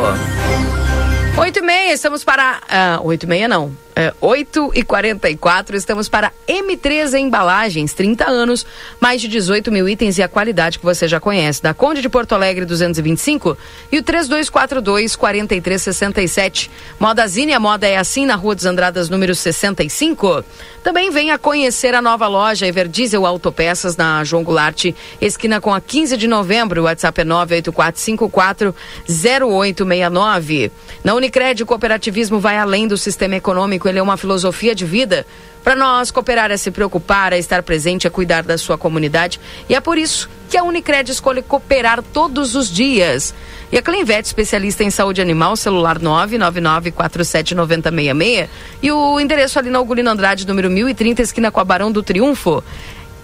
Oito 1.38 1.60
e 1.60 1.62
meia, 1.62 1.94
estamos 1.94 2.24
para... 2.24 2.62
ah, 2.70 3.00
Oito 3.04 3.24
e 3.24 3.28
meia 3.28 3.48
não. 3.48 3.76
É, 3.98 4.14
8 4.20 4.72
e 4.76 4.84
44 4.84 5.78
estamos 5.78 6.10
para 6.10 6.34
M3 6.46 7.18
Embalagens, 7.18 7.94
30 7.94 8.30
anos, 8.30 8.66
mais 9.00 9.22
de 9.22 9.30
18 9.30 9.72
mil 9.72 9.88
itens 9.88 10.18
e 10.18 10.24
a 10.24 10.28
qualidade 10.28 10.78
que 10.80 10.84
você 10.84 11.08
já 11.08 11.18
conhece. 11.18 11.64
Da 11.64 11.74
Conde 11.74 12.02
de 12.02 12.10
Porto 12.10 12.36
Alegre 12.36 12.66
225 12.66 13.58
e 13.90 13.98
o 13.98 14.04
3242 14.04 15.16
4367. 15.16 16.70
Modazine, 17.00 17.54
a 17.54 17.60
moda 17.60 17.88
é 17.88 17.96
assim 17.96 18.26
na 18.26 18.36
Rua 18.36 18.54
dos 18.54 18.66
Andradas, 18.66 19.10
número 19.10 19.34
65. 19.34 20.44
Também 20.84 21.10
venha 21.10 21.38
conhecer 21.38 21.96
a 21.96 22.02
nova 22.02 22.28
loja 22.28 22.68
Everdiesel 22.68 23.26
Autopeças 23.26 23.96
na 23.96 24.26
João 24.26 24.44
Goulart, 24.44 24.94
esquina 25.22 25.62
com 25.62 25.74
a 25.74 25.80
15 25.80 26.18
de 26.18 26.28
novembro. 26.28 26.82
O 26.82 26.84
WhatsApp 26.84 27.22
é 27.22 27.24
98454 27.24 28.76
0869. 29.08 30.70
Na 31.02 31.14
Unicred, 31.14 31.64
o 31.64 31.66
cooperativismo 31.66 32.42
vai 32.42 32.58
além 32.58 32.90
do 32.90 32.98
sistema 32.98 33.36
econômico 33.36 33.85
ele 33.88 34.00
é 34.00 34.02
uma 34.02 34.18
filosofia 34.18 34.76
de 34.76 34.86
vida. 34.86 35.26
Para 35.64 35.76
nós, 35.76 36.12
cooperar 36.12 36.52
é 36.52 36.58
se 36.58 36.70
preocupar, 36.70 37.32
é 37.34 37.40
estar 37.40 37.64
presente, 37.64 38.06
é 38.06 38.10
cuidar 38.10 38.44
da 38.44 38.58
sua 38.58 38.78
comunidade. 38.78 39.40
E 39.68 39.74
é 39.74 39.82
por 39.82 39.98
isso 39.98 40.30
que 40.48 40.56
a 40.58 40.64
Unicred 40.64 41.12
escolhe 41.12 41.42
cooperar 41.42 42.04
todos 42.04 42.56
os 42.56 42.72
dias. 42.72 43.34
E 43.72 43.78
a 43.78 43.82
Clinvet, 43.82 44.26
especialista 44.26 44.84
em 44.84 44.92
saúde 44.92 45.22
animal, 45.22 45.56
celular 45.56 45.98
999479066 46.00 48.48
e 48.82 48.92
o 48.92 49.18
endereço 49.20 49.58
ali 49.58 49.72
na 49.72 49.80
Augulino 49.80 50.12
Andrade, 50.12 50.46
número 50.46 50.70
1030, 50.70 51.24
esquina 51.24 51.52
com 51.52 51.60
a 51.60 51.64
Barão 51.64 51.92
do 51.92 52.04
Triunfo. 52.04 52.64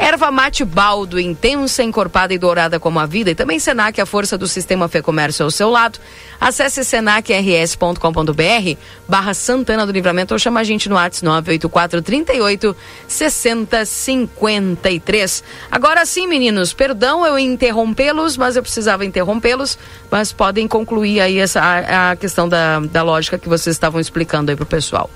Erva 0.01 0.31
mate 0.31 0.65
baldo, 0.65 1.19
intensa, 1.19 1.83
encorpada 1.83 2.33
e 2.33 2.37
dourada 2.39 2.79
como 2.79 2.99
a 2.99 3.05
vida. 3.05 3.29
E 3.29 3.35
também 3.35 3.59
Senac, 3.59 4.01
a 4.01 4.05
força 4.05 4.35
do 4.35 4.47
sistema 4.47 4.87
Fê 4.87 4.99
Comércio 4.99 5.45
ao 5.45 5.51
seu 5.51 5.69
lado. 5.69 5.99
Acesse 6.39 6.83
senacrs.com.br 6.83 8.79
barra 9.07 9.35
Santana 9.35 9.85
do 9.85 9.91
Livramento 9.91 10.33
ou 10.33 10.39
chama 10.39 10.59
a 10.59 10.63
gente 10.63 10.89
no 10.89 10.95
WhatsApp 10.95 11.23
984 11.23 12.01
38 12.01 12.75
60 13.07 13.85
53. 13.85 15.43
Agora 15.69 16.03
sim, 16.03 16.25
meninos, 16.25 16.73
perdão 16.73 17.23
eu 17.23 17.37
interrompê-los, 17.37 18.37
mas 18.37 18.55
eu 18.55 18.63
precisava 18.63 19.05
interrompê-los, 19.05 19.77
mas 20.09 20.33
podem 20.33 20.67
concluir 20.67 21.21
aí 21.21 21.37
essa, 21.37 21.61
a, 21.61 22.09
a 22.11 22.15
questão 22.15 22.49
da, 22.49 22.79
da 22.79 23.03
lógica 23.03 23.37
que 23.37 23.47
vocês 23.47 23.75
estavam 23.75 24.01
explicando 24.01 24.49
aí 24.49 24.57
pro 24.57 24.65
pessoal. 24.65 25.11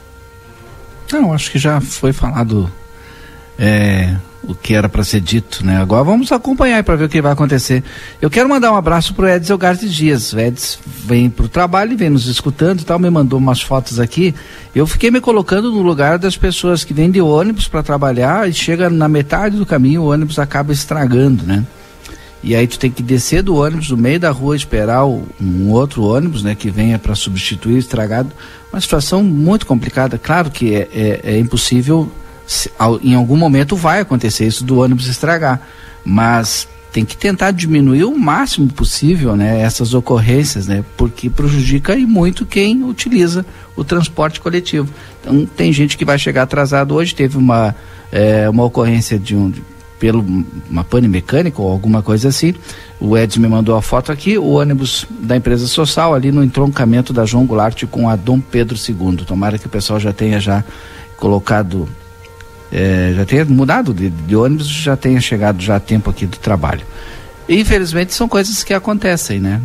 Não, 1.11 1.33
acho 1.33 1.49
que 1.49 1.57
já 1.57 1.81
foi 1.81 2.13
falado 2.13 2.71
é, 3.57 4.15
o 4.47 4.55
que 4.55 4.73
era 4.73 4.87
para 4.87 5.03
ser 5.03 5.19
dito, 5.19 5.65
né? 5.65 5.77
Agora 5.77 6.03
vamos 6.03 6.31
acompanhar 6.31 6.83
para 6.83 6.95
ver 6.95 7.05
o 7.05 7.09
que 7.09 7.21
vai 7.21 7.33
acontecer. 7.33 7.83
Eu 8.21 8.29
quero 8.29 8.47
mandar 8.47 8.71
um 8.71 8.75
abraço 8.75 9.13
pro 9.13 9.27
Edson 9.27 9.57
Gartes 9.57 9.93
Dias. 9.93 10.33
O 10.33 10.39
Edson 10.39 10.79
vem 10.85 11.29
pro 11.29 11.47
trabalho 11.47 11.93
e 11.93 11.95
vem 11.95 12.09
nos 12.09 12.27
escutando 12.27 12.81
e 12.81 12.83
tal, 12.83 12.99
me 12.99 13.09
mandou 13.09 13.39
umas 13.39 13.61
fotos 13.61 13.99
aqui. 13.99 14.33
Eu 14.73 14.85
fiquei 14.85 15.11
me 15.11 15.21
colocando 15.21 15.71
no 15.71 15.81
lugar 15.81 16.17
das 16.17 16.37
pessoas 16.37 16.83
que 16.83 16.93
vêm 16.93 17.11
de 17.11 17.21
ônibus 17.21 17.67
para 17.67 17.83
trabalhar 17.83 18.49
e 18.49 18.53
chega 18.53 18.89
na 18.89 19.07
metade 19.07 19.57
do 19.57 19.65
caminho 19.65 20.03
o 20.03 20.11
ônibus 20.11 20.39
acaba 20.39 20.71
estragando, 20.71 21.43
né? 21.43 21.65
E 22.43 22.55
aí 22.55 22.67
tu 22.67 22.77
tem 22.77 22.91
que 22.91 23.01
descer 23.01 23.41
do 23.41 23.55
ônibus 23.55 23.89
no 23.89 23.97
meio 23.97 24.19
da 24.19 24.29
rua, 24.29 24.55
esperar 24.55 25.03
o, 25.03 25.27
um 25.41 25.71
outro 25.71 26.03
ônibus, 26.03 26.43
né, 26.43 26.53
que 26.53 26.69
venha 26.69 26.99
para 26.99 27.15
substituir 27.15 27.79
estragado. 27.79 28.31
Uma 28.71 28.79
situação 28.79 29.23
muito 29.23 29.65
complicada. 29.65 30.19
Claro 30.19 30.51
que 30.51 30.75
é, 30.75 30.87
é, 30.93 31.21
é 31.23 31.39
impossível 31.39 32.11
em 33.01 33.15
algum 33.15 33.35
momento 33.35 33.75
vai 33.75 34.01
acontecer 34.01 34.45
isso 34.45 34.63
do 34.63 34.79
ônibus 34.79 35.07
estragar, 35.07 35.61
mas 36.03 36.67
tem 36.91 37.03
que 37.03 37.17
tentar 37.17 37.51
diminuir 37.51 38.05
o 38.05 38.17
máximo 38.17 38.71
possível, 38.71 39.35
né, 39.35 39.59
essas 39.59 39.93
ocorrências, 39.93 40.65
né, 40.67 40.85
porque 40.95 41.29
prejudica 41.29 41.93
e 41.95 42.05
muito 42.05 42.45
quem 42.45 42.85
utiliza 42.85 43.45
o 43.75 43.83
transporte 43.83 44.39
coletivo. 44.39 44.89
Então 45.19 45.45
tem 45.45 45.73
gente 45.73 45.97
que 45.97 46.05
vai 46.05 46.17
chegar 46.17 46.43
atrasado 46.43 46.95
hoje, 46.95 47.13
teve 47.13 47.37
uma 47.37 47.75
é, 48.11 48.49
uma 48.49 48.63
ocorrência 48.63 49.19
de 49.19 49.35
um 49.35 49.49
de, 49.49 49.61
pelo 49.99 50.25
uma 50.69 50.85
pane 50.85 51.07
mecânica 51.07 51.61
ou 51.61 51.69
alguma 51.69 52.01
coisa 52.01 52.29
assim. 52.29 52.53
O 52.97 53.17
Edson 53.17 53.41
me 53.41 53.47
mandou 53.47 53.75
a 53.75 53.81
foto 53.81 54.11
aqui, 54.11 54.37
o 54.37 54.51
ônibus 54.51 55.05
da 55.09 55.35
empresa 55.35 55.67
social 55.67 56.13
ali 56.13 56.31
no 56.31 56.43
entroncamento 56.43 57.11
da 57.11 57.25
João 57.25 57.45
Goulart 57.45 57.83
com 57.87 58.07
a 58.07 58.15
Dom 58.15 58.39
Pedro 58.39 58.77
II. 58.77 59.25
Tomara 59.25 59.57
que 59.57 59.67
o 59.67 59.69
pessoal 59.69 59.99
já 59.99 60.13
tenha 60.13 60.39
já 60.39 60.63
colocado 61.17 61.89
é, 62.75 63.13
já 63.15 63.25
tenha 63.25 63.45
mudado 63.45 63.93
de, 63.93 64.09
de 64.09 64.35
ônibus, 64.35 64.67
já 64.67 64.97
tenha 64.97 65.21
chegado 65.21 65.61
já 65.61 65.77
a 65.77 65.79
tempo 65.79 66.09
aqui 66.09 66.25
do 66.25 66.37
trabalho. 66.37 66.85
E, 67.47 67.57
infelizmente 67.57 68.13
são 68.13 68.27
coisas 68.27 68.65
que 68.65 68.73
acontecem, 68.73 69.39
né? 69.39 69.61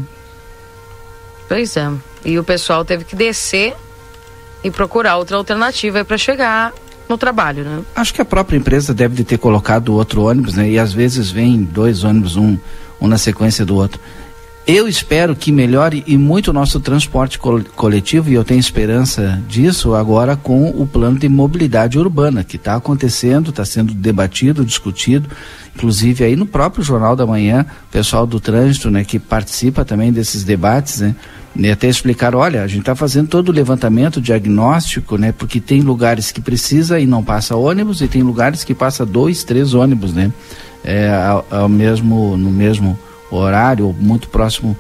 Pois 1.49 1.77
é. 1.77 1.91
E 2.25 2.39
o 2.39 2.45
pessoal 2.45 2.85
teve 2.85 3.03
que 3.05 3.17
descer 3.17 3.75
e 4.63 4.71
procurar 4.71 5.17
outra 5.17 5.37
alternativa 5.37 6.05
para 6.05 6.17
chegar 6.17 6.73
no 7.09 7.19
trabalho, 7.19 7.65
né? 7.65 7.83
Acho 7.97 8.15
que 8.15 8.21
a 8.21 8.25
própria 8.25 8.57
empresa 8.57 8.95
deve 8.95 9.25
ter 9.25 9.39
colocado 9.39 9.93
outro 9.95 10.23
ônibus, 10.23 10.55
né? 10.55 10.71
E 10.71 10.79
às 10.79 10.93
vezes 10.93 11.33
vem 11.33 11.65
dois 11.65 12.05
ônibus, 12.05 12.37
um, 12.37 12.57
um 13.01 13.09
na 13.09 13.19
sequência 13.19 13.67
do 13.67 13.75
outro. 13.75 14.01
Eu 14.73 14.87
espero 14.87 15.35
que 15.35 15.51
melhore 15.51 16.05
e 16.07 16.17
muito 16.17 16.53
o 16.53 16.53
nosso 16.53 16.79
transporte 16.79 17.41
coletivo, 17.41 18.31
e 18.31 18.35
eu 18.35 18.45
tenho 18.45 18.61
esperança 18.61 19.43
disso 19.49 19.97
agora 19.97 20.37
com 20.37 20.69
o 20.69 20.87
plano 20.87 21.19
de 21.19 21.29
mobilidade 21.29 21.99
urbana, 21.99 22.45
que 22.45 22.55
está 22.55 22.77
acontecendo, 22.77 23.51
está 23.51 23.65
sendo 23.65 23.93
debatido, 23.93 24.65
discutido, 24.65 25.29
inclusive 25.75 26.23
aí 26.23 26.37
no 26.37 26.47
próprio 26.47 26.85
Jornal 26.85 27.17
da 27.17 27.27
Manhã, 27.27 27.67
o 27.89 27.91
pessoal 27.91 28.25
do 28.25 28.39
trânsito, 28.39 28.93
né, 28.93 29.03
que 29.03 29.19
participa 29.19 29.85
também 29.85 30.13
desses 30.13 30.45
debates, 30.45 31.01
né, 31.01 31.17
e 31.57 31.69
até 31.69 31.89
explicar, 31.89 32.37
olha, 32.37 32.63
a 32.63 32.69
gente 32.69 32.83
está 32.83 32.95
fazendo 32.95 33.27
todo 33.27 33.49
o 33.49 33.53
levantamento 33.53 34.21
diagnóstico, 34.21 35.19
né, 35.19 35.33
porque 35.33 35.61
tem 35.61 35.81
lugares 35.81 36.31
que 36.31 36.41
precisa 36.41 37.01
e 37.01 37.07
não 37.07 37.25
passa 37.25 37.57
ônibus, 37.57 38.01
e 38.03 38.07
tem 38.07 38.23
lugares 38.23 38.63
que 38.63 38.73
passa 38.73 39.05
dois, 39.05 39.43
três 39.43 39.75
ônibus, 39.75 40.13
né, 40.13 40.33
é, 40.85 41.13
ao, 41.13 41.45
ao 41.51 41.69
mesmo, 41.69 42.37
no 42.37 42.53
mesmo 42.53 42.97
horário 43.31 43.87
ou 43.87 43.93
muito 43.93 44.29
próximo 44.29 44.77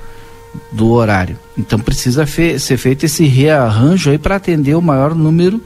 do 0.72 0.90
horário. 0.90 1.36
Então 1.57 1.78
precisa 1.78 2.26
fe 2.26 2.59
ser 2.59 2.76
feito 2.76 3.05
esse 3.07 3.24
rearranjo 3.24 4.11
aí 4.11 4.18
para 4.18 4.36
atender 4.36 4.74
o 4.74 4.82
maior 4.82 5.14
número 5.14 5.62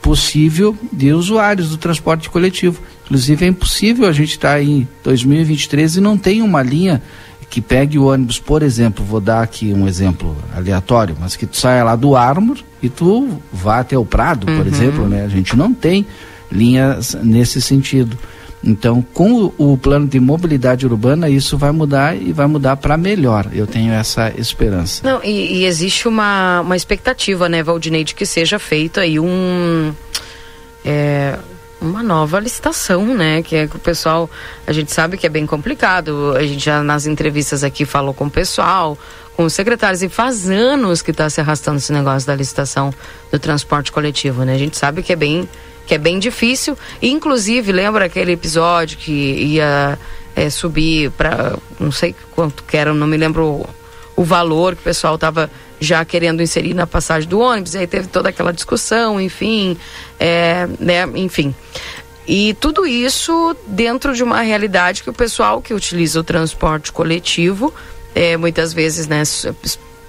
possível 0.00 0.76
de 0.92 1.12
usuários 1.12 1.70
do 1.70 1.76
transporte 1.76 2.30
coletivo. 2.30 2.80
Inclusive 3.04 3.44
é 3.44 3.48
impossível 3.48 4.06
a 4.06 4.12
gente 4.12 4.32
estar 4.32 4.54
tá 4.54 4.62
em 4.62 4.86
2023 5.02 5.96
e 5.96 6.00
não 6.00 6.16
tem 6.16 6.40
uma 6.40 6.62
linha 6.62 7.02
que 7.50 7.60
pegue 7.60 7.98
o 7.98 8.04
ônibus, 8.04 8.38
por 8.38 8.62
exemplo, 8.62 9.04
vou 9.04 9.20
dar 9.20 9.42
aqui 9.42 9.72
um 9.72 9.88
exemplo 9.88 10.36
aleatório, 10.54 11.16
mas 11.18 11.34
que 11.34 11.46
tu 11.46 11.56
saia 11.56 11.82
lá 11.82 11.96
do 11.96 12.14
Armor 12.14 12.58
e 12.82 12.90
tu 12.90 13.40
vá 13.50 13.80
até 13.80 13.96
o 13.96 14.04
Prado, 14.04 14.44
por 14.44 14.54
uhum. 14.54 14.66
exemplo, 14.66 15.08
né? 15.08 15.24
A 15.24 15.28
gente 15.28 15.56
não 15.56 15.72
tem 15.72 16.06
linhas 16.52 17.16
nesse 17.22 17.60
sentido. 17.62 18.18
Então, 18.62 19.00
com 19.14 19.52
o, 19.56 19.78
plano 19.78 20.06
de 20.06 20.18
mobilidade 20.18 20.84
urbana, 20.84 21.28
isso 21.28 21.56
vai 21.56 21.70
mudar 21.70 22.16
e 22.16 22.32
vai 22.32 22.46
mudar 22.46 22.76
para 22.76 22.96
melhor. 22.96 23.48
Eu 23.52 23.66
tenho 23.66 23.92
essa 23.92 24.32
esperança. 24.36 25.00
Não, 25.08 25.22
e, 25.22 25.58
e, 25.58 25.64
existe 25.64 26.08
uma, 26.08 26.60
uma 26.60 26.76
expectativa, 26.76 27.48
né, 27.48 27.62
Valdinei, 27.62 28.02
de 28.02 28.14
que 28.14 28.26
seja 28.26 28.58
feito 28.58 28.98
aí 28.98 29.18
um. 29.20 29.92
É, 30.84 31.38
uma 31.80 32.02
nova 32.02 32.40
licitação, 32.40 33.14
né? 33.14 33.42
Que 33.42 33.56
é 33.56 33.66
que 33.68 33.76
o 33.76 33.78
pessoal, 33.78 34.28
a 34.66 34.72
gente 34.72 34.92
sabe 34.92 35.16
que 35.16 35.26
é 35.26 35.30
bem 35.30 35.46
complicado. 35.46 36.34
A 36.36 36.42
gente 36.42 36.64
já 36.64 36.82
nas 36.82 37.06
entrevistas 37.06 37.62
aqui 37.62 37.84
falou 37.84 38.12
com 38.12 38.26
o 38.26 38.30
pessoal, 38.30 38.98
com 39.38 39.44
os 39.44 39.52
secretários, 39.52 40.02
e 40.02 40.08
faz 40.08 40.50
anos 40.50 41.00
que 41.00 41.12
está 41.12 41.30
se 41.30 41.40
arrastando 41.40 41.76
esse 41.76 41.92
negócio 41.92 42.26
da 42.26 42.34
licitação 42.34 42.92
do 43.30 43.38
transporte 43.38 43.92
coletivo, 43.92 44.42
né? 44.42 44.52
A 44.52 44.58
gente 44.58 44.76
sabe 44.76 45.00
que 45.00 45.12
é 45.12 45.16
bem 45.16 45.48
que 45.86 45.94
é 45.94 45.98
bem 45.98 46.18
difícil. 46.18 46.76
Inclusive, 47.00 47.70
lembra 47.70 48.06
aquele 48.06 48.32
episódio 48.32 48.98
que 48.98 49.12
ia 49.12 49.96
é, 50.34 50.50
subir 50.50 51.12
para 51.12 51.56
não 51.78 51.92
sei 51.92 52.16
quanto 52.34 52.64
que 52.64 52.76
era, 52.76 52.92
não 52.92 53.06
me 53.06 53.16
lembro 53.16 53.64
o, 54.16 54.24
valor 54.24 54.74
que 54.74 54.80
o 54.80 54.84
pessoal 54.84 55.14
estava 55.14 55.48
já 55.80 56.04
querendo 56.04 56.42
inserir 56.42 56.74
na 56.74 56.84
passagem 56.84 57.28
do 57.28 57.38
ônibus, 57.38 57.74
e 57.74 57.78
aí 57.78 57.86
teve 57.86 58.08
toda 58.08 58.30
aquela 58.30 58.52
discussão, 58.52 59.20
enfim, 59.20 59.78
é, 60.18 60.68
né, 60.80 61.08
enfim. 61.14 61.54
E 62.26 62.54
tudo 62.54 62.84
isso 62.84 63.56
dentro 63.68 64.16
de 64.16 64.24
uma 64.24 64.40
realidade 64.40 65.04
que 65.04 65.10
o 65.10 65.14
pessoal 65.14 65.62
que 65.62 65.72
utiliza 65.72 66.18
o 66.18 66.24
transporte 66.24 66.90
coletivo, 66.90 67.72
é, 68.18 68.36
muitas 68.36 68.72
vezes, 68.72 69.06
né, 69.06 69.22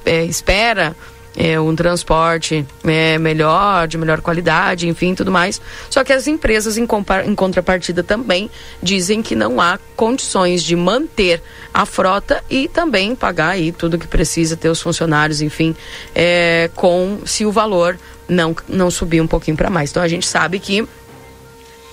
é, 0.03 0.25
espera 0.25 0.95
é, 1.37 1.59
um 1.59 1.75
transporte 1.75 2.65
é, 2.83 3.19
melhor, 3.19 3.87
de 3.87 3.99
melhor 3.99 4.19
qualidade, 4.19 4.87
enfim, 4.87 5.13
tudo 5.13 5.31
mais. 5.31 5.61
Só 5.91 6.03
que 6.03 6.11
as 6.11 6.25
empresas, 6.25 6.75
em, 6.75 6.87
em 7.27 7.35
contrapartida, 7.35 8.01
também 8.01 8.49
dizem 8.81 9.21
que 9.21 9.35
não 9.35 9.61
há 9.61 9.77
condições 9.95 10.63
de 10.63 10.75
manter 10.75 11.39
a 11.71 11.85
frota 11.85 12.43
e 12.49 12.67
também 12.67 13.15
pagar 13.15 13.49
aí 13.49 13.71
tudo 13.71 13.99
que 13.99 14.07
precisa 14.07 14.57
ter 14.57 14.69
os 14.69 14.81
funcionários, 14.81 15.39
enfim, 15.39 15.75
é, 16.15 16.67
com 16.73 17.19
se 17.25 17.45
o 17.45 17.51
valor 17.51 17.95
não, 18.27 18.55
não 18.67 18.89
subir 18.89 19.21
um 19.21 19.27
pouquinho 19.27 19.55
para 19.55 19.69
mais. 19.69 19.91
Então 19.91 20.01
a 20.01 20.07
gente 20.07 20.25
sabe 20.25 20.57
que 20.57 20.83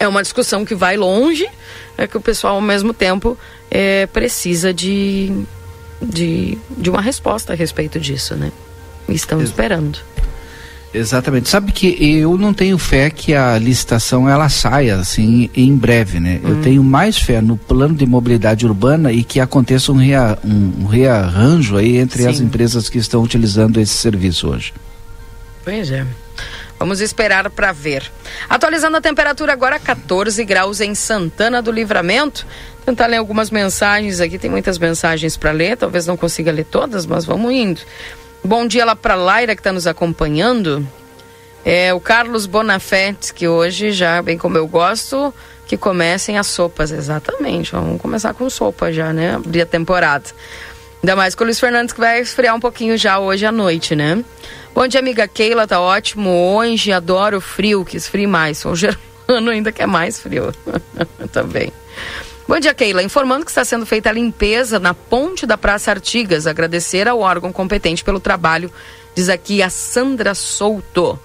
é 0.01 0.09
uma 0.09 0.23
discussão 0.23 0.65
que 0.65 0.75
vai 0.75 0.97
longe, 0.97 1.47
é 1.99 2.07
que 2.07 2.17
o 2.17 2.23
pessoal 2.23 2.55
ao 2.55 2.63
mesmo 2.63 2.95
tempo 2.95 3.37
é, 3.71 4.07
precisa 4.07 4.73
de, 4.73 5.45
de, 6.01 6.59
de 6.77 6.91
uma 6.91 7.01
resposta 7.01 7.53
a 7.53 7.57
respeito 7.57 7.99
disso, 7.99 8.35
né? 8.35 8.53
estão 9.09 9.43
esperando. 9.43 9.99
Exatamente. 10.93 11.49
Sabe 11.49 11.73
que 11.73 12.19
eu 12.19 12.39
não 12.39 12.55
tenho 12.55 12.79
fé 12.79 13.11
que 13.11 13.35
a 13.35 13.59
licitação 13.59 14.29
ela 14.29 14.49
saia 14.49 14.97
assim 14.97 15.51
em 15.55 15.77
breve, 15.77 16.19
né? 16.19 16.41
Hum. 16.43 16.49
Eu 16.49 16.63
tenho 16.63 16.83
mais 16.83 17.19
fé 17.19 17.41
no 17.41 17.57
plano 17.57 17.95
de 17.95 18.07
mobilidade 18.07 18.65
urbana 18.65 19.13
e 19.13 19.23
que 19.23 19.39
aconteça 19.39 19.93
um, 19.93 19.97
rea, 19.97 20.39
um, 20.43 20.85
um 20.85 20.87
rearranjo 20.87 21.77
aí 21.77 21.99
entre 21.99 22.23
Sim. 22.23 22.29
as 22.29 22.41
empresas 22.41 22.89
que 22.89 22.99
estão 22.99 23.23
utilizando 23.23 23.79
esse 23.79 23.93
serviço 23.93 24.49
hoje. 24.49 24.73
Pois 25.63 25.91
é. 25.91 26.07
Vamos 26.79 27.01
esperar 27.01 27.49
para 27.51 27.73
ver. 27.73 28.11
Atualizando 28.49 28.97
a 28.97 29.01
temperatura 29.01 29.53
agora, 29.53 29.79
14 29.79 30.45
graus 30.45 30.81
em 30.81 30.95
Santana 30.95 31.61
do 31.61 31.73
Livramento. 31.73 32.47
Tentar 32.87 33.09
ler 33.09 33.17
algumas 33.17 33.51
mensagens 33.51 34.21
aqui, 34.21 34.39
tem 34.39 34.49
muitas 34.49 34.79
mensagens 34.79 35.37
para 35.37 35.51
ler, 35.51 35.77
talvez 35.77 36.07
não 36.07 36.17
consiga 36.17 36.53
ler 36.53 36.65
todas, 36.65 37.05
mas 37.05 37.25
vamos 37.25 37.53
indo. 37.53 37.81
Bom 38.45 38.65
dia 38.65 38.85
lá 38.85 38.95
para 38.95 39.17
Laira 39.17 39.57
que 39.57 39.61
está 39.61 39.73
nos 39.73 39.89
acompanhando. 39.89 40.87
É 41.65 41.93
o 41.93 41.99
Carlos 41.99 42.47
Bonafete, 42.47 43.35
que 43.35 43.49
hoje 43.49 43.91
já, 43.91 44.23
bem 44.23 44.39
como 44.39 44.57
eu 44.57 44.69
gosto, 44.69 45.35
que 45.67 45.77
comecem 45.77 46.39
as 46.39 46.47
sopas, 46.47 46.93
exatamente. 46.93 47.73
Vamos 47.73 48.01
começar 48.01 48.33
com 48.35 48.49
sopa 48.49 48.93
já, 48.93 49.13
né? 49.13 49.35
Abrir 49.35 49.63
a 49.63 49.67
temporada. 49.67 50.27
Ainda 51.03 51.17
mais 51.17 51.35
com 51.35 51.43
o 51.43 51.47
Luiz 51.47 51.59
Fernandes 51.59 51.93
que 51.93 51.99
vai 51.99 52.21
esfriar 52.21 52.55
um 52.55 52.61
pouquinho 52.61 52.97
já 52.97 53.19
hoje 53.19 53.45
à 53.45 53.51
noite, 53.51 53.97
né? 53.97 54.25
Bom 54.73 54.87
dia, 54.87 55.01
amiga 55.01 55.27
Keila, 55.27 55.67
tá 55.67 55.81
ótimo. 55.81 56.31
Hoje 56.31 56.93
adoro 56.93 57.41
frio, 57.41 57.85
que 57.85 57.97
esfrie 57.97 58.29
mais. 58.29 58.65
O 58.65 58.75
Germano 58.77 59.51
ainda 59.51 59.73
quer 59.73 59.89
mais 59.89 60.21
frio. 60.21 60.55
Também. 61.33 61.73
Bom 62.49 62.61
dia, 62.61 62.73
Keila. 62.73 63.03
Informando 63.03 63.45
que 63.45 63.51
está 63.51 63.65
sendo 63.65 63.85
feita 63.85 64.09
a 64.09 64.13
limpeza 64.13 64.79
na 64.79 64.95
ponte 64.95 65.45
da 65.45 65.59
Praça 65.59 65.91
Artigas. 65.91 66.47
Agradecer 66.47 67.09
ao 67.09 67.19
órgão 67.19 67.53
competente 67.53 68.05
pelo 68.05 68.21
trabalho, 68.21 68.71
diz 69.17 69.29
aqui 69.29 69.63
a 69.63 69.69
Sandra 69.69 70.33
Souto. 70.33 71.19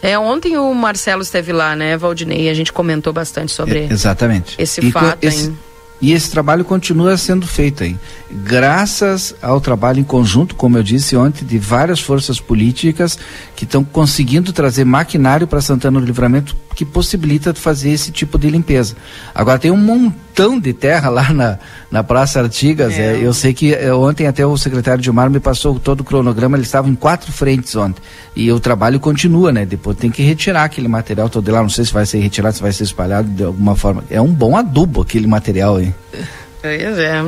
É, 0.00 0.16
ontem 0.16 0.56
o 0.56 0.72
Marcelo 0.72 1.22
esteve 1.22 1.52
lá, 1.52 1.74
né, 1.74 1.96
Valdinei? 1.96 2.48
A 2.48 2.54
gente 2.54 2.72
comentou 2.72 3.12
bastante 3.12 3.50
sobre 3.50 3.80
é, 3.80 3.88
exatamente. 3.92 4.54
esse 4.56 4.86
e 4.86 4.92
fato, 4.92 5.18
esse? 5.20 5.52
E 6.00 6.12
esse 6.12 6.30
trabalho 6.30 6.64
continua 6.64 7.16
sendo 7.16 7.44
feito 7.44 7.82
aí. 7.82 7.96
Graças 8.30 9.34
ao 9.42 9.60
trabalho 9.60 9.98
em 9.98 10.04
conjunto, 10.04 10.54
como 10.54 10.78
eu 10.78 10.82
disse 10.84 11.16
ontem, 11.16 11.44
de 11.44 11.58
várias 11.58 11.98
forças 11.98 12.38
políticas 12.38 13.18
que 13.56 13.64
estão 13.64 13.82
conseguindo 13.82 14.52
trazer 14.52 14.84
maquinário 14.84 15.48
para 15.48 15.60
Santana 15.60 15.98
do 15.98 16.06
Livramento 16.06 16.54
que 16.76 16.84
possibilita 16.84 17.52
fazer 17.52 17.90
esse 17.90 18.12
tipo 18.12 18.38
de 18.38 18.48
limpeza. 18.48 18.94
Agora 19.34 19.58
tem 19.58 19.72
um 19.72 19.76
montão 19.76 20.27
de 20.60 20.72
terra 20.72 21.10
lá 21.10 21.32
na, 21.32 21.58
na 21.90 22.04
Praça 22.04 22.40
Artigas. 22.40 22.96
É. 22.96 23.16
É, 23.16 23.18
eu 23.20 23.34
sei 23.34 23.52
que 23.52 23.74
é, 23.74 23.92
ontem 23.92 24.26
até 24.26 24.46
o 24.46 24.56
secretário 24.56 25.02
de 25.02 25.10
Mar 25.10 25.28
me 25.28 25.40
passou 25.40 25.80
todo 25.80 26.00
o 26.00 26.04
cronograma, 26.04 26.56
eles 26.56 26.68
estavam 26.68 26.92
em 26.92 26.94
quatro 26.94 27.32
frentes 27.32 27.74
ontem. 27.74 28.00
E 28.36 28.52
o 28.52 28.60
trabalho 28.60 29.00
continua, 29.00 29.50
né? 29.50 29.66
Depois 29.66 29.96
tem 29.96 30.10
que 30.10 30.22
retirar 30.22 30.64
aquele 30.64 30.86
material 30.86 31.28
todo 31.28 31.50
lá. 31.50 31.60
Não 31.60 31.68
sei 31.68 31.84
se 31.84 31.92
vai 31.92 32.06
ser 32.06 32.18
retirado, 32.18 32.54
se 32.54 32.62
vai 32.62 32.72
ser 32.72 32.84
espalhado 32.84 33.28
de 33.28 33.42
alguma 33.42 33.74
forma. 33.74 34.04
É 34.08 34.20
um 34.20 34.32
bom 34.32 34.56
adubo 34.56 35.02
aquele 35.02 35.26
material 35.26 35.76
aí. 35.76 35.92
Pois 36.62 36.98
é. 36.98 37.24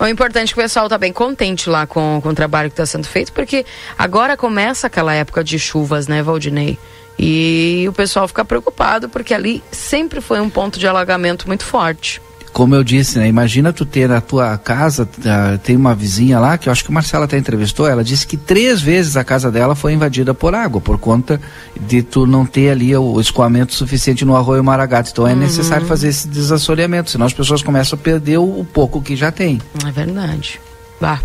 O 0.00 0.06
importante 0.06 0.50
é 0.50 0.54
que 0.54 0.60
o 0.60 0.62
pessoal 0.62 0.86
está 0.86 0.98
bem 0.98 1.12
contente 1.12 1.70
lá 1.70 1.86
com, 1.86 2.20
com 2.20 2.28
o 2.28 2.34
trabalho 2.34 2.70
que 2.70 2.74
está 2.74 2.86
sendo 2.86 3.06
feito, 3.06 3.32
porque 3.32 3.64
agora 3.96 4.36
começa 4.36 4.86
aquela 4.86 5.14
época 5.14 5.42
de 5.44 5.58
chuvas, 5.58 6.06
né, 6.08 6.22
Valdinei? 6.22 6.78
E 7.18 7.84
o 7.88 7.92
pessoal 7.92 8.28
fica 8.28 8.44
preocupado 8.44 9.08
porque 9.08 9.34
ali 9.34 9.62
sempre 9.72 10.20
foi 10.20 10.40
um 10.40 10.48
ponto 10.48 10.78
de 10.78 10.86
alagamento 10.86 11.48
muito 11.48 11.64
forte. 11.64 12.22
Como 12.58 12.74
eu 12.74 12.82
disse, 12.82 13.20
né? 13.20 13.28
Imagina 13.28 13.72
tu 13.72 13.86
ter 13.86 14.08
na 14.08 14.20
tua 14.20 14.58
casa, 14.58 15.04
uh, 15.04 15.58
tem 15.58 15.76
uma 15.76 15.94
vizinha 15.94 16.40
lá, 16.40 16.58
que 16.58 16.68
eu 16.68 16.72
acho 16.72 16.82
que 16.82 16.90
a 16.90 16.92
Marcela 16.92 17.24
até 17.24 17.38
entrevistou, 17.38 17.86
ela 17.86 18.02
disse 18.02 18.26
que 18.26 18.36
três 18.36 18.82
vezes 18.82 19.16
a 19.16 19.22
casa 19.22 19.48
dela 19.48 19.76
foi 19.76 19.92
invadida 19.92 20.34
por 20.34 20.56
água, 20.56 20.80
por 20.80 20.98
conta 20.98 21.40
de 21.80 22.02
tu 22.02 22.26
não 22.26 22.44
ter 22.44 22.70
ali 22.70 22.96
o 22.96 23.20
escoamento 23.20 23.72
suficiente 23.72 24.24
no 24.24 24.34
arroio 24.34 24.64
Maragato. 24.64 25.10
Então 25.12 25.24
é 25.24 25.34
uhum. 25.34 25.38
necessário 25.38 25.86
fazer 25.86 26.08
esse 26.08 26.26
desassoreamento, 26.26 27.12
senão 27.12 27.26
as 27.26 27.32
pessoas 27.32 27.62
começam 27.62 27.96
a 27.96 28.02
perder 28.02 28.38
o, 28.38 28.58
o 28.58 28.64
pouco 28.64 29.00
que 29.00 29.14
já 29.14 29.30
tem. 29.30 29.62
É 29.86 29.92
verdade. 29.92 30.60
Bah. 31.00 31.20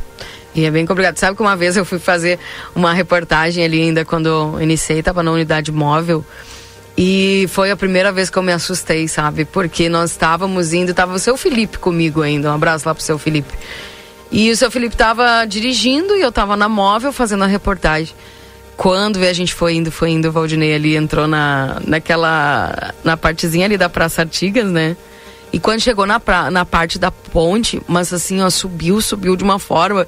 E 0.53 0.65
é 0.65 0.69
bem 0.69 0.85
complicado. 0.85 1.17
Sabe 1.17 1.35
que 1.35 1.41
uma 1.41 1.55
vez 1.55 1.75
eu 1.75 1.83
fui 1.83 1.97
fazer 1.97 2.37
uma 2.75 2.93
reportagem 2.93 3.63
ali 3.63 3.81
ainda 3.81 4.05
quando 4.05 4.27
eu 4.27 4.61
iniciei, 4.61 4.99
estava 4.99 5.23
na 5.23 5.31
unidade 5.31 5.71
móvel. 5.71 6.23
E 6.97 7.45
foi 7.49 7.71
a 7.71 7.75
primeira 7.75 8.11
vez 8.11 8.29
que 8.29 8.37
eu 8.37 8.43
me 8.43 8.51
assustei, 8.51 9.07
sabe? 9.07 9.45
Porque 9.45 9.89
nós 9.89 10.11
estávamos 10.11 10.73
indo, 10.73 10.91
estava 10.91 11.15
o 11.15 11.19
seu 11.19 11.35
Felipe 11.35 11.77
comigo 11.77 12.21
ainda. 12.21 12.51
Um 12.51 12.55
abraço 12.55 12.87
lá 12.87 12.93
pro 12.93 13.03
seu 13.03 13.17
Felipe. 13.17 13.53
E 14.31 14.51
o 14.51 14.57
seu 14.57 14.69
Felipe 14.69 14.95
estava 14.95 15.45
dirigindo 15.45 16.15
e 16.15 16.21
eu 16.21 16.29
estava 16.29 16.55
na 16.55 16.69
móvel 16.69 17.11
fazendo 17.11 17.43
a 17.43 17.47
reportagem. 17.47 18.13
Quando 18.75 19.17
a 19.17 19.33
gente 19.33 19.53
foi 19.53 19.75
indo, 19.75 19.91
foi 19.91 20.11
indo, 20.11 20.29
o 20.29 20.31
Valdinei 20.31 20.73
ali 20.73 20.95
entrou 20.95 21.27
na, 21.27 21.79
naquela. 21.85 22.93
na 23.03 23.15
partezinha 23.15 23.65
ali 23.65 23.77
da 23.77 23.89
Praça 23.89 24.21
Artigas, 24.21 24.69
né? 24.71 24.97
E 25.51 25.59
quando 25.59 25.81
chegou 25.81 26.07
na, 26.07 26.19
pra, 26.19 26.49
na 26.49 26.65
parte 26.65 26.97
da 26.97 27.11
ponte, 27.11 27.79
mas 27.87 28.11
assim, 28.11 28.41
ó, 28.41 28.49
subiu, 28.49 28.99
subiu 29.01 29.35
de 29.35 29.43
uma 29.43 29.59
forma 29.59 30.07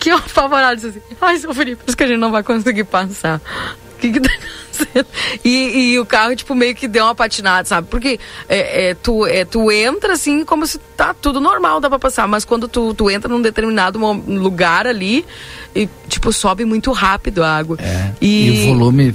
que 0.00 0.10
eu 0.10 0.16
apavorado 0.26 0.74
disse 0.74 0.88
assim, 0.88 1.00
ai, 1.20 1.38
seu 1.38 1.54
Felipe, 1.54 1.82
isso 1.86 1.96
que 1.96 2.02
a 2.02 2.06
gente 2.08 2.18
não 2.18 2.32
vai 2.32 2.42
conseguir 2.42 2.84
passar. 2.84 3.40
Que 4.04 4.12
que 4.12 4.20
tá 4.20 4.28
acontecendo? 4.28 5.06
E, 5.42 5.92
e 5.92 5.98
o 5.98 6.04
carro, 6.04 6.36
tipo, 6.36 6.54
meio 6.54 6.74
que 6.74 6.86
deu 6.86 7.04
uma 7.04 7.14
patinada, 7.14 7.66
sabe? 7.66 7.88
Porque 7.88 8.20
é, 8.48 8.90
é, 8.90 8.94
tu, 8.94 9.26
é, 9.26 9.44
tu 9.44 9.72
entra 9.72 10.12
assim 10.12 10.44
como 10.44 10.66
se 10.66 10.78
tá 10.96 11.14
tudo 11.14 11.40
normal, 11.40 11.80
dá 11.80 11.88
pra 11.88 11.98
passar. 11.98 12.28
Mas 12.28 12.44
quando 12.44 12.68
tu, 12.68 12.92
tu 12.92 13.10
entra 13.10 13.28
num 13.28 13.40
determinado 13.40 13.98
lugar 13.98 14.86
ali, 14.86 15.24
e, 15.74 15.88
tipo, 16.08 16.32
sobe 16.32 16.66
muito 16.66 16.92
rápido 16.92 17.42
a 17.42 17.56
água. 17.56 17.78
É, 17.80 18.10
e, 18.20 18.48
e 18.48 18.70
o 18.70 18.74
volume 18.74 19.14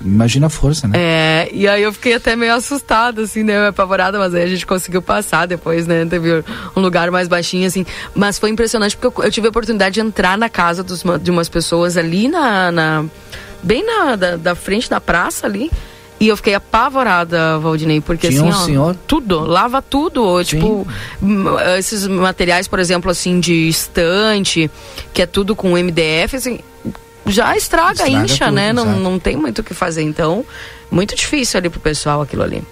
imagina 0.00 0.46
a 0.46 0.50
força, 0.50 0.88
né? 0.88 0.94
É, 0.98 1.48
e 1.52 1.68
aí 1.68 1.82
eu 1.82 1.92
fiquei 1.92 2.14
até 2.14 2.34
meio 2.34 2.54
assustada, 2.54 3.22
assim, 3.22 3.42
né? 3.42 3.68
Apavorada, 3.68 4.18
mas 4.18 4.34
aí 4.34 4.42
a 4.42 4.46
gente 4.46 4.66
conseguiu 4.66 5.02
passar 5.02 5.46
depois, 5.46 5.86
né? 5.86 6.06
Teve 6.06 6.42
um 6.74 6.80
lugar 6.80 7.10
mais 7.10 7.28
baixinho, 7.28 7.66
assim. 7.66 7.84
Mas 8.14 8.38
foi 8.38 8.50
impressionante 8.50 8.96
porque 8.96 9.20
eu, 9.20 9.24
eu 9.24 9.30
tive 9.30 9.46
a 9.48 9.50
oportunidade 9.50 9.94
de 9.94 10.00
entrar 10.00 10.38
na 10.38 10.48
casa 10.48 10.82
dos, 10.82 11.04
de 11.20 11.30
umas 11.30 11.48
pessoas 11.48 11.96
ali 11.96 12.26
na. 12.28 12.72
na 12.72 13.04
bem 13.62 13.84
na 13.84 14.16
da, 14.16 14.36
da, 14.36 14.54
frente 14.54 14.88
da 14.88 15.00
praça 15.00 15.46
ali. 15.46 15.70
E 16.20 16.26
eu 16.26 16.36
fiquei 16.36 16.54
apavorada, 16.54 17.60
Valdinei, 17.60 18.00
porque 18.00 18.28
Tinha 18.28 18.42
assim, 18.42 18.50
um 18.50 18.62
ó, 18.62 18.64
senhor? 18.64 18.96
tudo, 19.06 19.38
lava 19.38 19.80
tudo, 19.80 20.42
tipo, 20.42 20.84
esses 21.78 22.08
materiais, 22.08 22.66
por 22.66 22.80
exemplo, 22.80 23.08
assim, 23.08 23.38
de 23.38 23.68
estante, 23.68 24.68
que 25.14 25.22
é 25.22 25.26
tudo 25.26 25.54
com 25.54 25.76
MDF, 25.76 26.34
assim, 26.34 26.58
já 27.24 27.56
estraga, 27.56 28.02
estraga 28.02 28.24
incha, 28.24 28.46
tudo, 28.46 28.54
né? 28.54 28.72
Não, 28.72 28.84
não 28.98 29.16
tem 29.16 29.36
muito 29.36 29.60
o 29.60 29.62
que 29.62 29.72
fazer. 29.74 30.02
Então, 30.02 30.44
muito 30.90 31.14
difícil 31.14 31.58
ali 31.58 31.70
pro 31.70 31.78
pessoal 31.78 32.20
aquilo 32.20 32.42
ali. 32.42 32.64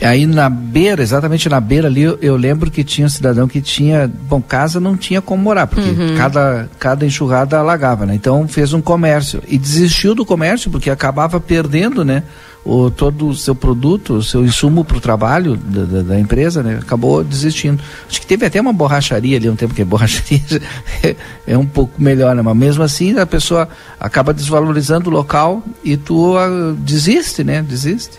Aí 0.00 0.26
na 0.26 0.48
beira, 0.48 1.02
exatamente 1.02 1.48
na 1.48 1.60
beira 1.60 1.88
ali, 1.88 2.02
eu, 2.02 2.18
eu, 2.22 2.36
lembro 2.36 2.70
que 2.70 2.84
tinha 2.84 3.06
um 3.06 3.10
cidadão 3.10 3.48
que 3.48 3.60
tinha, 3.60 4.08
bom, 4.28 4.40
casa 4.40 4.78
não 4.78 4.96
tinha 4.96 5.20
como 5.20 5.42
morar, 5.42 5.66
porque 5.66 5.88
uhum. 5.88 6.14
cada, 6.16 6.68
cada 6.78 7.04
enxurrada 7.04 7.58
alagava, 7.58 8.06
né? 8.06 8.14
Então 8.14 8.46
fez 8.46 8.72
um 8.72 8.80
comércio 8.80 9.42
e 9.48 9.58
desistiu 9.58 10.14
do 10.14 10.24
comércio 10.24 10.70
porque 10.70 10.88
acabava 10.88 11.40
perdendo, 11.40 12.04
né? 12.04 12.22
o, 12.68 12.90
todo 12.90 13.28
o 13.28 13.34
seu 13.34 13.54
produto, 13.54 14.14
o 14.14 14.22
seu 14.22 14.44
insumo 14.44 14.84
para 14.84 14.98
o 14.98 15.00
trabalho 15.00 15.56
da, 15.56 15.84
da, 15.84 16.02
da, 16.02 16.20
empresa, 16.20 16.62
né? 16.62 16.78
Acabou 16.82 17.24
desistindo. 17.24 17.82
Acho 18.08 18.20
que 18.20 18.26
teve 18.26 18.44
até 18.44 18.60
uma 18.60 18.74
borracharia 18.74 19.38
ali 19.38 19.48
um 19.48 19.56
tempo, 19.56 19.72
que 19.72 19.82
borracharia 19.84 20.42
é, 21.02 21.16
é 21.54 21.56
um 21.56 21.64
pouco 21.64 22.00
melhor, 22.00 22.36
né? 22.36 22.42
Mas 22.42 22.56
mesmo 22.56 22.82
assim 22.82 23.18
a 23.18 23.24
pessoa 23.26 23.68
acaba 23.98 24.34
desvalorizando 24.34 25.08
o 25.08 25.12
local 25.12 25.62
e 25.82 25.96
tu 25.96 26.36
uh, 26.36 26.74
desiste, 26.74 27.42
né? 27.42 27.62
Desiste. 27.62 28.18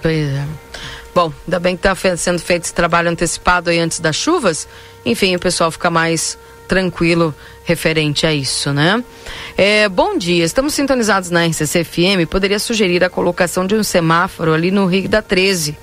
Pois 0.00 0.28
é. 0.28 0.44
Bom, 1.14 1.32
ainda 1.46 1.58
bem 1.58 1.76
que 1.76 1.86
está 1.86 2.16
sendo 2.16 2.38
feito 2.38 2.64
esse 2.64 2.74
trabalho 2.74 3.10
antecipado 3.10 3.70
aí 3.70 3.78
antes 3.78 3.98
das 3.98 4.14
chuvas. 4.14 4.68
Enfim, 5.04 5.34
o 5.34 5.40
pessoal 5.40 5.70
fica 5.70 5.90
mais 5.90 6.38
tranquilo 6.68 7.34
referente 7.64 8.24
a 8.24 8.32
isso, 8.32 8.72
né? 8.72 9.02
É, 9.56 9.88
bom 9.88 10.16
dia, 10.16 10.44
estamos 10.44 10.72
sintonizados 10.72 11.28
na 11.28 11.44
RCC-FM. 11.46 12.28
Poderia 12.30 12.60
sugerir 12.60 13.02
a 13.02 13.10
colocação 13.10 13.66
de 13.66 13.74
um 13.74 13.82
semáforo 13.82 14.54
ali 14.54 14.70
no 14.70 14.86
Rio 14.86 15.08
da 15.08 15.20
13. 15.20 15.76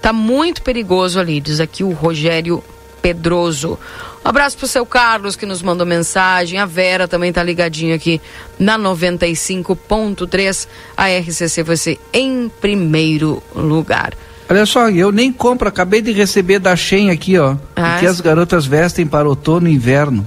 Tá 0.00 0.12
muito 0.12 0.62
perigoso 0.62 1.18
ali, 1.18 1.40
diz 1.40 1.58
aqui 1.58 1.82
o 1.82 1.90
Rogério 1.90 2.62
Pedroso. 3.02 3.76
Um 4.24 4.28
abraço 4.28 4.56
pro 4.56 4.68
seu 4.68 4.86
Carlos 4.86 5.34
que 5.34 5.44
nos 5.44 5.60
mandou 5.60 5.84
mensagem. 5.84 6.60
A 6.60 6.66
Vera 6.66 7.08
também 7.08 7.32
tá 7.32 7.42
ligadinha 7.42 7.96
aqui 7.96 8.20
na 8.60 8.78
95.3. 8.78 10.68
A 10.96 11.08
RCC 11.08 11.62
vai 11.64 11.76
ser 11.76 11.98
em 12.12 12.48
primeiro 12.60 13.42
lugar. 13.56 14.12
Olha 14.50 14.64
só, 14.64 14.88
eu 14.88 15.12
nem 15.12 15.30
compro, 15.30 15.68
acabei 15.68 16.00
de 16.00 16.10
receber 16.12 16.58
da 16.58 16.74
Shen 16.74 17.10
aqui, 17.10 17.38
ó. 17.38 17.56
Ah, 17.76 17.98
que 18.00 18.06
as 18.06 18.20
garotas 18.20 18.64
vestem 18.64 19.06
para 19.06 19.28
outono 19.28 19.68
e 19.68 19.74
inverno. 19.74 20.26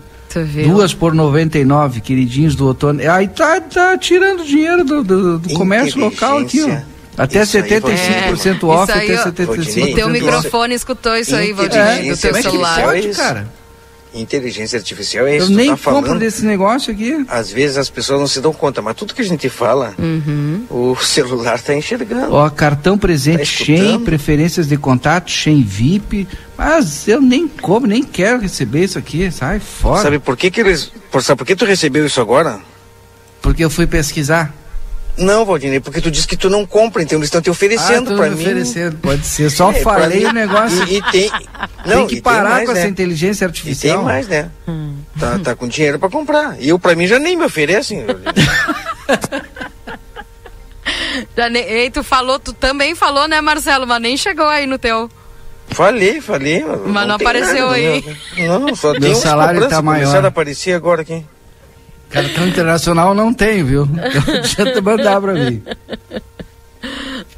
Duas 0.65 0.93
por 0.93 1.13
99, 1.13 1.99
queridinhos 1.99 2.55
do 2.55 2.67
outono. 2.67 3.01
Aí 3.11 3.28
tá, 3.28 3.59
tá 3.59 3.97
tirando 3.97 4.45
dinheiro 4.45 4.84
do, 4.84 5.03
do, 5.03 5.39
do 5.39 5.53
comércio 5.53 5.99
local 5.99 6.38
aqui, 6.38 6.61
ó. 6.61 6.91
Até 7.17 7.43
isso 7.43 7.57
75% 7.57 8.63
off, 8.67 8.91
até 8.91 9.26
75%. 9.26 9.91
O 9.91 9.95
teu 9.95 10.09
microfone 10.09 10.76
escutou 10.76 11.15
isso 11.17 11.36
aí, 11.36 11.51
Valdir, 11.51 12.09
do 12.09 12.17
teu 12.17 12.34
celular. 12.36 12.82
Pode, 12.84 13.09
cara. 13.09 13.61
Inteligência 14.14 14.78
artificial 14.78 15.26
é 15.26 15.36
Eu 15.36 15.38
isso. 15.38 15.47
tu 15.47 15.53
nem 15.53 15.70
tá 15.70 15.78
falando, 15.78 16.03
compro 16.03 16.20
desse 16.20 16.43
negócio 16.45 16.91
aqui. 16.91 17.26
Às 17.30 17.49
vezes 17.49 17.78
as 17.78 17.89
pessoas 17.89 18.20
não 18.20 18.28
se 18.28 18.41
dão 18.41 18.51
conta, 18.51 18.82
mas 18.82 18.95
tudo 18.95 19.14
que 19.14 19.22
a 19.22 19.26
gente 19.26 19.47
fala, 19.49 19.95
Uhum. 19.97 20.66
o 20.70 20.95
celular 21.01 21.62
tá 21.62 21.74
enxergando. 21.74 22.34
Ó, 22.34 22.49
cartão 22.49 22.97
presente 22.97 23.38
Tá 23.39 23.45
Shen, 23.45 23.99
preferências 24.01 24.68
de 24.68 24.76
contato 24.76 25.32
Shen 25.32 25.64
VIP. 25.64 26.28
Mas 26.57 27.07
eu 27.07 27.22
nem 27.22 27.47
como, 27.47 27.88
nem 27.88 28.03
quero 28.03 28.39
receber 28.41 28.84
isso 28.84 28.99
aqui. 28.99 29.32
Sai 29.32 29.59
fora. 29.59 30.01
Sabe 30.03 30.20
por 30.20 30.36
que 30.36 30.51
que 30.51 30.59
eles... 30.59 30.91
Por, 31.09 31.24
sabe 31.24 31.38
por 31.38 31.45
que 31.47 31.55
tu 31.55 31.64
recebeu 31.66 32.05
isso 32.05 32.20
agora? 32.20 32.59
Porque 33.41 33.64
eu 33.64 33.70
fui 33.70 33.88
pesquisar. 33.88 34.53
Não, 35.18 35.45
Valdinei, 35.45 35.80
porque 35.80 36.01
tu 36.01 36.09
disse 36.09 36.28
que 36.28 36.38
tu 36.38 36.49
não 36.49 36.66
compra, 36.66 37.03
então 37.03 37.18
eles 37.18 37.28
estão 37.28 37.41
te 37.41 37.49
oferecendo 37.49 38.14
ah, 38.14 38.18
pra 38.18 38.30
me 38.30 38.36
mim. 38.36 38.41
oferecendo, 38.41 38.97
pode 38.97 39.26
ser. 39.26 39.49
Só 39.51 39.72
É, 39.72 39.82
falei 39.82 40.26
o 40.26 40.34
negócio. 40.34 40.84
E, 40.88 40.97
e 40.97 41.01
tem... 41.12 41.30
Não, 41.86 41.97
tem 41.97 42.07
que 42.07 42.16
e 42.16 42.22
parar 42.22 42.49
mais, 42.49 42.66
com 42.66 42.72
essa 42.72 42.84
né? 42.84 42.89
inteligência 42.89 43.45
E 43.45 43.47
artificial. 43.47 43.97
tem 43.97 44.05
mais, 44.05 44.28
né? 44.28 44.49
Tá, 45.20 45.39
tá 45.39 45.55
com 45.55 45.68
dinheiro 45.68 45.99
pra 45.99 46.09
comprar. 46.09 46.55
E 46.59 46.70
eu, 46.70 46.80
pra 46.80 46.95
mim, 46.95 47.05
já 47.07 47.20
nem 47.20 47.36
me 47.36 47.45
oferecem. 47.45 48.03
Já 51.38 51.49
ne... 51.49 51.59
Ei, 51.59 51.89
tu 51.91 52.03
falou, 52.03 52.39
tu 52.39 52.53
também 52.53 52.95
falou, 52.95 53.28
né, 53.28 53.39
Marcelo? 53.41 53.86
Mas 53.86 54.01
nem 54.01 54.18
chegou 54.18 54.47
aí 54.47 54.66
no 54.66 54.78
teu. 54.78 55.09
falei, 55.70 56.20
falei. 56.22 56.64
Mas 56.64 57.07
não 57.07 57.18
tem 57.18 57.28
apareceu 57.28 57.66
nada, 57.68 57.76
aí. 57.76 58.01
né? 58.01 58.47
Não, 58.47 58.76
só 58.76 58.91
Meu 58.93 59.01
tem 59.01 59.16
salário 59.16 59.68
tá 59.70 59.82
maior. 59.82 59.99
Começaram 60.01 60.26
a 60.26 60.30
aparecer 60.30 60.74
agora 60.74 61.01
aqui. 61.01 61.24
Cartão 62.12 62.47
internacional 62.47 63.14
não 63.14 63.34
tem, 63.34 63.64
viu? 63.64 63.86
Não 63.88 64.36
adianta 64.36 64.82
mandar 64.82 65.22
pra 65.22 65.34
mim. 65.34 65.64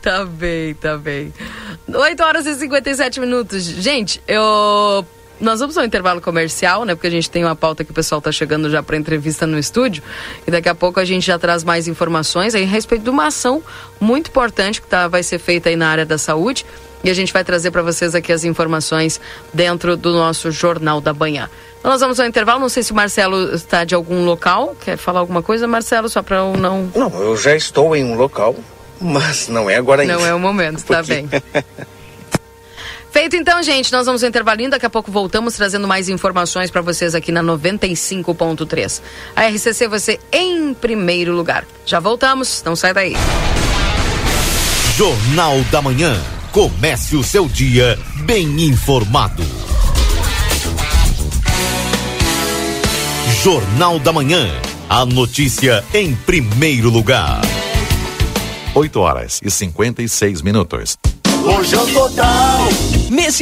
Tá 0.01 0.25
bem, 0.25 0.73
tá 0.73 0.97
bem. 0.97 1.33
8 1.87 2.23
horas 2.23 2.45
e 2.45 2.55
57 2.55 3.19
minutos. 3.19 3.63
Gente, 3.63 4.21
eu. 4.27 5.05
Nós 5.39 5.59
vamos 5.59 5.77
ao 5.77 5.83
intervalo 5.83 6.21
comercial, 6.21 6.85
né? 6.85 6.95
Porque 6.95 7.07
a 7.07 7.09
gente 7.09 7.29
tem 7.29 7.43
uma 7.43 7.55
pauta 7.55 7.83
que 7.83 7.91
o 7.91 7.93
pessoal 7.93 8.21
tá 8.21 8.31
chegando 8.31 8.69
já 8.69 8.81
para 8.81 8.95
entrevista 8.95 9.45
no 9.45 9.57
estúdio. 9.57 10.01
E 10.47 10.51
daqui 10.51 10.69
a 10.69 10.75
pouco 10.75 10.99
a 10.99 11.05
gente 11.05 11.25
já 11.25 11.37
traz 11.37 11.63
mais 11.63 11.87
informações 11.87 12.55
aí 12.55 12.63
a 12.63 12.67
respeito 12.67 13.03
de 13.03 13.09
uma 13.09 13.27
ação 13.27 13.61
muito 13.99 14.29
importante 14.29 14.81
que 14.81 14.87
tá, 14.87 15.07
vai 15.07 15.23
ser 15.23 15.39
feita 15.39 15.69
aí 15.69 15.75
na 15.75 15.89
área 15.89 16.05
da 16.05 16.17
saúde. 16.17 16.65
E 17.03 17.09
a 17.09 17.13
gente 17.13 17.33
vai 17.33 17.43
trazer 17.43 17.69
para 17.71 17.81
vocês 17.81 18.15
aqui 18.15 18.31
as 18.31 18.43
informações 18.43 19.19
dentro 19.53 19.97
do 19.97 20.13
nosso 20.13 20.49
Jornal 20.51 21.01
da 21.01 21.13
Manhã. 21.13 21.49
Então 21.79 21.91
nós 21.91 21.99
vamos 21.99 22.19
ao 22.19 22.25
intervalo. 22.25 22.59
Não 22.61 22.69
sei 22.69 22.81
se 22.81 22.91
o 22.93 22.95
Marcelo 22.95 23.53
está 23.53 23.83
de 23.83 23.93
algum 23.93 24.23
local. 24.23 24.75
Quer 24.83 24.95
falar 24.97 25.19
alguma 25.19 25.41
coisa, 25.43 25.67
Marcelo? 25.67 26.07
Só 26.07 26.21
para 26.21 26.37
eu 26.37 26.55
não. 26.55 26.89
Não, 26.95 27.09
eu 27.21 27.35
já 27.35 27.55
estou 27.55 27.93
em 27.95 28.05
um 28.05 28.15
local, 28.15 28.55
mas 29.01 29.49
não 29.49 29.69
é 29.69 29.75
agora 29.75 30.03
ainda. 30.03 30.13
Não 30.15 30.25
é 30.25 30.33
o 30.33 30.39
momento, 30.39 30.81
tá 30.85 30.97
Porque- 31.03 31.13
bem. 31.13 31.29
Feito 33.11 33.35
então, 33.35 33.61
gente, 33.61 33.91
nós 33.91 34.07
vamos 34.07 34.23
ao 34.23 34.29
intervalinho, 34.29 34.71
daqui 34.71 34.87
a 34.87 34.89
pouco 34.89 35.11
voltamos 35.11 35.53
trazendo 35.53 35.87
mais 35.87 36.09
informações 36.09 36.71
para 36.71 36.81
vocês 36.81 37.13
aqui 37.13 37.31
na 37.31 37.43
95.3. 37.43 39.01
A 39.35 39.47
RCC 39.49 39.87
você 39.87 40.19
em 40.31 40.73
primeiro 40.73 41.31
lugar. 41.31 41.63
Já 41.85 41.99
voltamos, 41.99 42.63
não 42.65 42.75
sai 42.75 42.91
daí. 42.91 43.13
Jornal 44.97 45.59
da 45.71 45.79
Manhã. 45.81 46.19
Comece 46.53 47.15
o 47.15 47.23
seu 47.23 47.47
dia 47.47 47.97
bem 48.27 48.45
informado. 48.65 49.41
Jornal 53.41 53.97
da 53.97 54.13
Manhã. 54.13 54.47
A 54.87 55.03
notícia 55.03 55.83
em 55.95 56.13
primeiro 56.13 56.91
lugar. 56.91 57.41
8 58.75 58.99
horas 58.99 59.41
e 59.43 59.49
56 59.49 60.43
minutos. 60.43 60.95
Lojão 61.43 61.85
Total. 61.91 62.93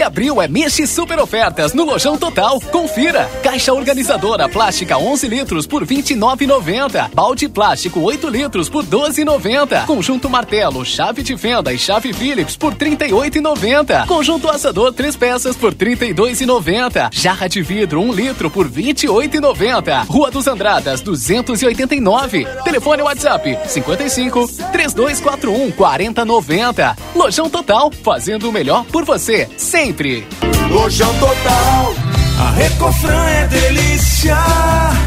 De 0.02 0.04
abril 0.04 0.42
é 0.42 0.48
mês 0.48 0.76
de 0.76 0.88
super 0.88 1.20
ofertas 1.20 1.76
no 1.76 1.84
Lojão 1.84 2.18
Total. 2.18 2.60
Confira. 2.72 3.30
Caixa 3.44 3.72
organizadora 3.72 4.50
plástica 4.50 4.98
11 4.98 5.28
litros 5.28 5.68
por 5.68 5.86
29,90. 5.86 7.12
Balde 7.14 7.48
plástico 7.48 8.00
8 8.00 8.28
litros 8.30 8.68
por 8.68 8.84
12,90. 8.84 9.86
Conjunto 9.86 10.28
martelo, 10.28 10.84
chave 10.84 11.22
de 11.22 11.38
fenda 11.38 11.72
e 11.72 11.78
chave 11.78 12.14
Phillips 12.14 12.56
por 12.56 12.74
38,90. 12.74 14.08
Conjunto 14.08 14.50
assador 14.50 14.92
3 14.92 15.16
peças 15.16 15.56
por 15.56 15.72
32,90. 15.72 17.10
Jarra 17.14 17.48
de 17.48 17.62
vidro 17.62 18.02
1 18.02 18.14
litro 18.14 18.50
por 18.50 18.68
28,90. 18.68 20.08
Rua 20.08 20.32
dos 20.32 20.48
Andradas 20.48 21.02
289. 21.02 22.48
Telefone 22.64 23.04
WhatsApp 23.04 23.60
55 23.68 24.48
3241 24.72 25.72
4090. 25.72 26.98
Lojão 27.14 27.50
Total, 27.50 27.91
fazendo 27.92 28.50
o 28.50 28.52
melhor 28.52 28.86
por 28.86 29.04
você, 29.04 29.48
sempre. 29.58 30.26
Lojão 30.70 31.14
Total. 31.20 32.11
A 32.42 32.50
Recofran 32.54 33.24
é 33.28 33.48
delícia. 33.48 34.36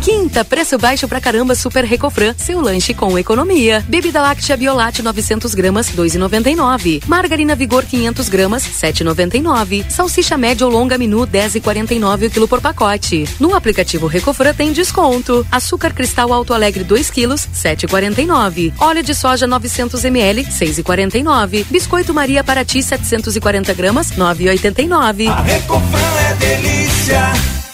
Quinta, 0.00 0.44
preço 0.44 0.78
baixo 0.78 1.08
pra 1.08 1.20
caramba 1.20 1.56
Super 1.56 1.84
Recofran. 1.84 2.32
Seu 2.36 2.60
lanche 2.60 2.94
com 2.94 3.18
economia. 3.18 3.84
Bebida 3.88 4.22
láctea 4.22 4.56
Biolate 4.56 5.02
900 5.02 5.52
gramas, 5.52 5.90
2,99. 5.90 7.02
Margarina 7.08 7.56
Vigor 7.56 7.84
500 7.84 8.28
gramas, 8.28 8.62
7,99. 8.62 9.84
Salsicha 9.90 10.36
média 10.38 10.64
ou 10.64 10.72
longa 10.72 10.96
menu, 10.96 11.26
10,49 11.26 12.28
o 12.28 12.30
quilo 12.30 12.46
por 12.46 12.60
pacote. 12.60 13.28
No 13.40 13.52
aplicativo 13.52 14.06
Recofran 14.06 14.54
tem 14.54 14.72
desconto. 14.72 15.44
Açúcar 15.50 15.92
cristal 15.92 16.32
Alto 16.32 16.54
Alegre 16.54 16.84
2 16.84 17.10
quilos, 17.10 17.48
7,49. 17.52 18.74
Óleo 18.78 19.02
de 19.02 19.12
soja 19.12 19.44
900 19.44 20.04
ml, 20.04 20.44
6,49. 20.44 21.66
Biscoito 21.68 22.14
Maria 22.14 22.44
Paraty 22.44 22.80
740 22.80 23.74
gramas, 23.74 24.12
9,89. 24.12 25.28
A 25.28 25.40
Recofran 25.40 26.14
é 26.30 26.34
delícia. 26.34 27.23
cara 27.24 27.73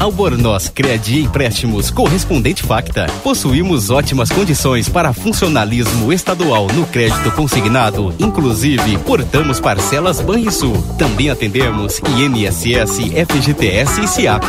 Albornoz 0.00 0.70
Crédito 0.70 1.26
Empréstimos 1.26 1.90
Correspondente 1.90 2.62
Facta. 2.62 3.06
Possuímos 3.22 3.90
ótimas 3.90 4.30
condições 4.30 4.88
para 4.88 5.12
funcionalismo 5.12 6.10
estadual 6.10 6.66
no 6.68 6.86
crédito 6.86 7.30
consignado. 7.32 8.14
Inclusive, 8.18 8.96
portamos 8.98 9.60
parcelas 9.60 10.22
Banrisul. 10.22 10.82
Também 10.96 11.28
atendemos 11.28 12.00
INSS, 12.16 13.10
FGTS 13.28 14.00
e 14.00 14.08
SIAP. 14.08 14.44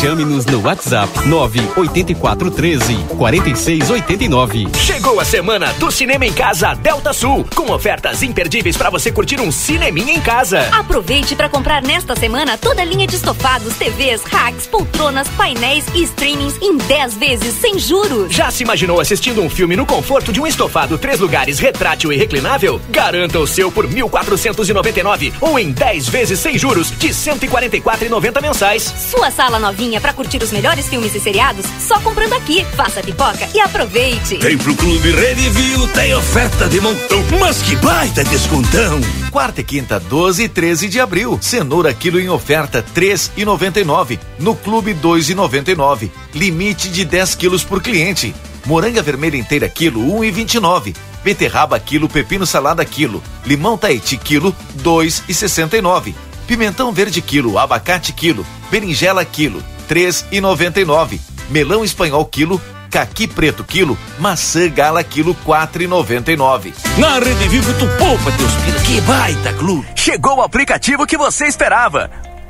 Chame-nos 0.00 0.44
no 0.46 0.60
WhatsApp 0.62 1.08
98413 1.28 2.96
4689. 3.16 4.66
Chegou 4.84 5.20
a 5.20 5.24
semana 5.24 5.72
do 5.74 5.88
Cinema 5.92 6.26
em 6.26 6.32
Casa 6.32 6.74
Delta 6.74 7.12
Sul, 7.12 7.46
com 7.54 7.70
ofertas 7.70 8.24
imperdíveis 8.24 8.76
para 8.76 8.90
você 8.90 9.12
curtir 9.12 9.40
um 9.40 9.52
cineminha 9.52 10.14
em 10.14 10.20
casa. 10.20 10.68
Aproveite 10.72 11.36
para 11.36 11.48
comprar 11.48 11.80
nesta 11.80 12.16
semana 12.16 12.58
toda 12.58 12.82
a 12.82 12.84
linha 12.84 13.06
de 13.06 13.14
estofados, 13.14 13.76
TVs, 13.76 14.24
racks, 14.24 14.66
poltronas, 14.66 14.95
painéis 15.36 15.84
e 15.94 16.02
streamings 16.02 16.56
em 16.60 16.76
10 16.76 17.14
vezes 17.14 17.54
sem 17.54 17.78
juros. 17.78 18.34
Já 18.34 18.50
se 18.50 18.62
imaginou 18.62 19.00
assistindo 19.00 19.40
um 19.40 19.48
filme 19.48 19.76
no 19.76 19.86
conforto 19.86 20.32
de 20.32 20.40
um 20.40 20.46
estofado 20.46 20.98
três 20.98 21.20
lugares 21.20 21.58
retrátil 21.58 22.12
e 22.12 22.16
reclinável? 22.16 22.80
Garanta 22.88 23.38
o 23.38 23.46
seu 23.46 23.70
por 23.70 23.86
1.499 23.86 25.34
ou 25.40 25.58
em 25.58 25.70
10 25.70 26.08
vezes 26.08 26.40
sem 26.40 26.58
juros 26.58 26.90
de 26.98 27.08
144,90 27.08 28.42
mensais. 28.42 28.82
Sua 28.82 29.30
sala 29.30 29.58
novinha 29.58 30.00
para 30.00 30.12
curtir 30.12 30.42
os 30.42 30.50
melhores 30.50 30.88
filmes 30.88 31.14
e 31.14 31.20
seriados 31.20 31.66
só 31.78 32.00
comprando 32.00 32.32
aqui. 32.32 32.64
Faça 32.76 33.02
pipoca 33.02 33.48
e 33.54 33.60
aproveite. 33.60 34.38
Vem 34.38 34.58
pro 34.58 34.74
Clube 34.74 35.12
Redivio, 35.12 35.86
tem 35.88 36.14
oferta 36.14 36.68
de 36.68 36.80
montão, 36.80 37.22
mas 37.38 37.62
que 37.62 37.76
baita 37.76 38.24
descontão. 38.24 39.00
Quarta 39.30 39.60
e 39.60 39.64
quinta, 39.64 40.00
12 40.00 40.44
e 40.44 40.48
13 40.48 40.88
de 40.88 40.98
abril. 40.98 41.38
Cenoura 41.40 41.92
quilo 41.92 42.18
em 42.18 42.28
oferta, 42.28 42.84
3,99. 42.94 44.18
No 44.38 44.54
Clube, 44.56 44.85
2,99. 44.94 46.10
Limite 46.34 46.88
de 46.88 47.04
10 47.04 47.34
quilos 47.34 47.64
por 47.64 47.82
cliente. 47.82 48.34
Moranga 48.64 49.02
vermelha 49.02 49.36
inteira 49.36 49.68
quilo, 49.68 50.00
1,29. 50.00 50.94
Beterraba 51.22 51.78
quilo, 51.78 52.08
pepino 52.08 52.46
salada 52.46 52.84
quilo. 52.84 53.22
Limão 53.44 53.76
Tahiti 53.76 54.16
quilo, 54.16 54.54
2,69. 54.82 56.14
Pimentão 56.46 56.92
verde 56.92 57.20
quilo, 57.20 57.58
abacate 57.58 58.12
quilo. 58.12 58.46
Berinjela 58.70 59.24
quilo, 59.24 59.62
3,99. 59.88 61.18
Melão 61.50 61.84
espanhol 61.84 62.24
quilo, 62.24 62.60
caqui 62.90 63.26
preto 63.26 63.64
quilo, 63.64 63.98
maçã 64.18 64.68
gala 64.68 65.02
quilo, 65.02 65.36
4,99. 65.46 66.72
Na 66.98 67.18
Rede 67.18 67.48
Vivo 67.48 67.72
tu 67.74 67.86
poupa 67.98 68.32
teus 68.32 68.52
pila, 68.54 68.80
que 68.80 69.00
baita 69.02 69.52
clube. 69.52 69.86
Chegou 69.94 70.38
o 70.38 70.42
aplicativo 70.42 71.06
que 71.06 71.16
você 71.16 71.46
esperava. 71.46 72.25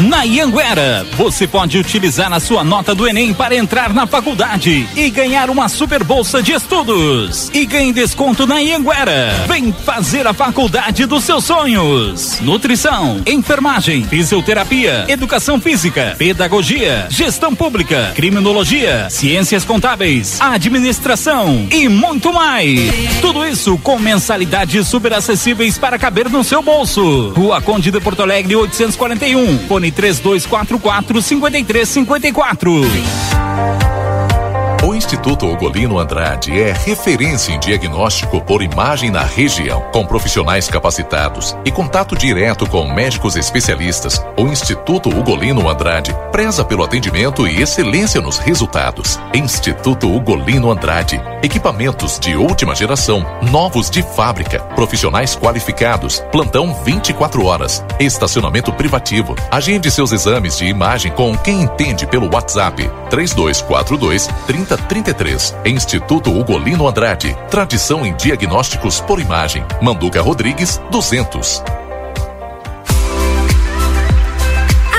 Na 0.00 0.24
Ianguera, 0.24 1.06
você 1.16 1.46
pode 1.46 1.78
utilizar 1.78 2.30
a 2.30 2.38
sua 2.38 2.62
nota 2.62 2.94
do 2.94 3.08
Enem 3.08 3.32
para 3.32 3.56
entrar 3.56 3.94
na 3.94 4.06
faculdade 4.06 4.86
e 4.94 5.08
ganhar 5.08 5.48
uma 5.48 5.70
super 5.70 6.04
bolsa 6.04 6.42
de 6.42 6.52
estudos. 6.52 7.50
E 7.54 7.64
ganhe 7.64 7.94
desconto 7.94 8.46
na 8.46 8.60
Ianguera. 8.60 9.46
Vem 9.48 9.72
fazer 9.72 10.26
a 10.26 10.34
faculdade 10.34 11.06
dos 11.06 11.24
seus 11.24 11.44
sonhos. 11.44 12.38
Nutrição, 12.42 13.22
enfermagem, 13.26 14.04
fisioterapia, 14.04 15.06
educação 15.08 15.58
física, 15.58 16.14
pedagogia, 16.18 17.06
gestão 17.08 17.54
pública, 17.54 18.12
criminologia, 18.14 19.08
ciências 19.08 19.64
contábeis, 19.64 20.38
administração 20.42 21.68
e 21.72 21.88
muito 21.88 22.34
mais. 22.34 22.92
Tudo 23.22 23.46
isso 23.46 23.78
com 23.78 23.98
mensalidades 23.98 24.86
super 24.88 25.14
acessíveis 25.14 25.78
para 25.78 25.98
caber 25.98 26.28
no 26.28 26.44
seu 26.44 26.60
bolso. 26.60 27.30
Rua 27.30 27.62
Conde 27.62 27.90
de 27.90 27.98
Porto 27.98 28.20
Alegre 28.20 28.54
841. 28.54 29.60
Fone 29.66 29.85
3244 29.92 31.22
5354. 31.22 34.05
Instituto 34.96 35.46
Ugolino 35.46 35.98
Andrade 35.98 36.58
é 36.58 36.72
referência 36.72 37.52
em 37.52 37.60
diagnóstico 37.60 38.40
por 38.40 38.62
imagem 38.62 39.10
na 39.10 39.22
região, 39.22 39.82
com 39.92 40.06
profissionais 40.06 40.68
capacitados 40.68 41.54
e 41.66 41.70
contato 41.70 42.16
direto 42.16 42.66
com 42.66 42.90
médicos 42.90 43.36
especialistas. 43.36 44.24
O 44.38 44.46
Instituto 44.46 45.10
Ugolino 45.10 45.68
Andrade 45.68 46.16
preza 46.32 46.64
pelo 46.64 46.82
atendimento 46.82 47.46
e 47.46 47.60
excelência 47.60 48.22
nos 48.22 48.38
resultados. 48.38 49.20
Instituto 49.34 50.10
Ugolino 50.10 50.70
Andrade, 50.70 51.20
equipamentos 51.42 52.18
de 52.18 52.34
última 52.34 52.74
geração, 52.74 53.22
novos 53.42 53.90
de 53.90 54.02
fábrica, 54.02 54.60
profissionais 54.74 55.36
qualificados, 55.36 56.20
plantão 56.32 56.72
24 56.84 57.44
horas, 57.44 57.84
estacionamento 58.00 58.72
privativo. 58.72 59.36
Agende 59.50 59.90
seus 59.90 60.10
exames 60.10 60.56
de 60.56 60.64
imagem 60.64 61.12
com 61.12 61.36
quem 61.36 61.60
entende 61.60 62.06
pelo 62.06 62.34
WhatsApp 62.34 62.90
3242 63.10 64.26
30 64.46 64.85
33. 64.86 65.56
Instituto 65.66 66.30
Ugolino 66.30 66.88
Andrade. 66.88 67.36
Tradição 67.50 68.06
em 68.06 68.14
diagnósticos 68.14 69.00
por 69.00 69.20
imagem. 69.20 69.64
Manduca 69.82 70.22
Rodrigues, 70.22 70.80
200. 70.90 71.75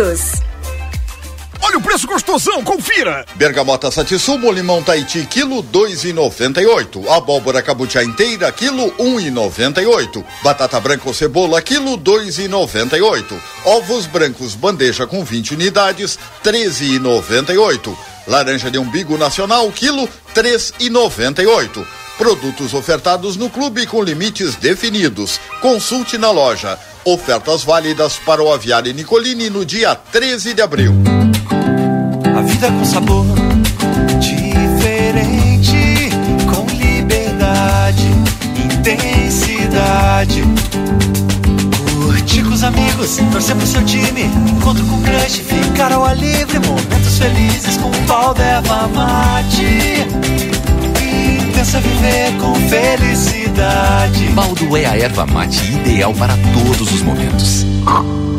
todos. 0.00 0.20
Olha 1.62 1.76
o 1.76 1.82
preço 1.82 2.06
gostosão, 2.06 2.64
confira! 2.64 3.26
Bergamota 3.34 3.90
Satissumo, 3.90 4.50
limão 4.50 4.82
Tahiti, 4.82 5.26
quilo 5.26 5.60
dois 5.60 6.04
e 6.04 6.12
noventa 6.12 6.60
e 6.62 6.66
oito. 6.66 7.08
Abóbora 7.10 7.62
cabutia 7.62 8.02
inteira, 8.02 8.50
quilo 8.50 8.92
um 8.98 9.20
e 9.20 9.30
noventa 9.30 9.82
e 9.82 9.86
oito. 9.86 10.24
Batata 10.42 10.80
branca 10.80 11.06
ou 11.06 11.12
cebola, 11.12 11.60
quilo 11.60 11.98
dois 11.98 12.38
e 12.38 12.48
noventa 12.48 12.96
e 12.96 13.02
oito. 13.02 13.38
Ovos 13.64 14.06
brancos, 14.06 14.54
bandeja 14.54 15.06
com 15.06 15.22
20 15.22 15.52
unidades, 15.54 16.18
treze 16.42 16.94
e 16.94 16.98
noventa 16.98 17.52
e 17.52 17.58
oito. 17.58 17.96
Laranja 18.26 18.70
de 18.70 18.78
umbigo 18.78 19.18
nacional, 19.18 19.70
quilo 19.70 20.08
três 20.32 20.72
e 20.80 20.88
noventa 20.88 21.42
e 21.42 21.46
oito. 21.46 21.86
Produtos 22.16 22.74
ofertados 22.74 23.36
no 23.36 23.48
clube 23.50 23.86
com 23.86 24.02
limites 24.02 24.54
definidos. 24.54 25.38
Consulte 25.60 26.16
na 26.18 26.30
loja. 26.30 26.78
Ofertas 27.04 27.64
válidas 27.64 28.18
para 28.18 28.42
o 28.42 28.52
Aviário 28.52 28.92
Nicolini 28.92 29.48
no 29.48 29.64
dia 29.64 29.94
13 29.94 30.52
de 30.52 30.60
abril. 30.60 30.94
A 32.36 32.42
vida 32.42 32.70
com 32.70 32.84
sabor 32.84 33.24
diferente, 34.20 36.10
com 36.44 36.66
liberdade, 36.76 38.06
intensidade. 38.64 40.44
Curtir 41.94 42.42
com 42.44 42.52
os 42.52 42.62
amigos, 42.62 43.16
torcer 43.32 43.56
pro 43.56 43.66
seu 43.66 43.84
time, 43.84 44.24
encontro 44.50 44.84
com 44.84 45.02
crush, 45.02 45.38
ficar 45.38 45.92
ao 45.92 46.04
ar 46.04 46.16
livre, 46.16 46.58
momentos 46.58 47.18
felizes 47.18 47.78
com 47.78 47.88
um 47.88 48.06
pau 48.06 48.34
erva 48.38 48.88
mate. 48.88 50.49
Intensa 51.60 51.78
viver 51.80 52.38
com 52.40 52.54
felicidade. 52.70 54.28
Baldo 54.30 54.74
é 54.78 54.86
a 54.86 54.96
erva 54.96 55.26
mate 55.26 55.62
ideal 55.70 56.14
para 56.14 56.32
todos 56.54 56.90
os 56.90 57.02
momentos. 57.02 57.66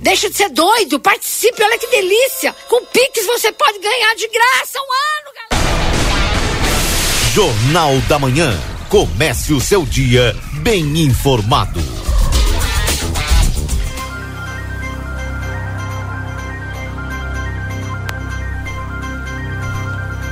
Deixa 0.00 0.30
de 0.30 0.36
ser 0.36 0.50
doido, 0.50 1.00
participe, 1.00 1.60
olha 1.62 1.78
que 1.78 1.88
delícia! 1.88 2.54
Com 2.68 2.84
Pix 2.86 3.26
você 3.26 3.50
pode 3.52 3.80
ganhar 3.80 4.14
de 4.14 4.28
graça 4.28 4.78
um 4.78 4.82
ano, 4.82 5.32
galera! 5.34 5.58
Jornal 7.34 7.98
da 8.08 8.18
Manhã. 8.18 8.77
Comece 8.88 9.52
o 9.52 9.60
seu 9.60 9.84
dia 9.84 10.34
bem 10.62 11.02
informado. 11.02 11.78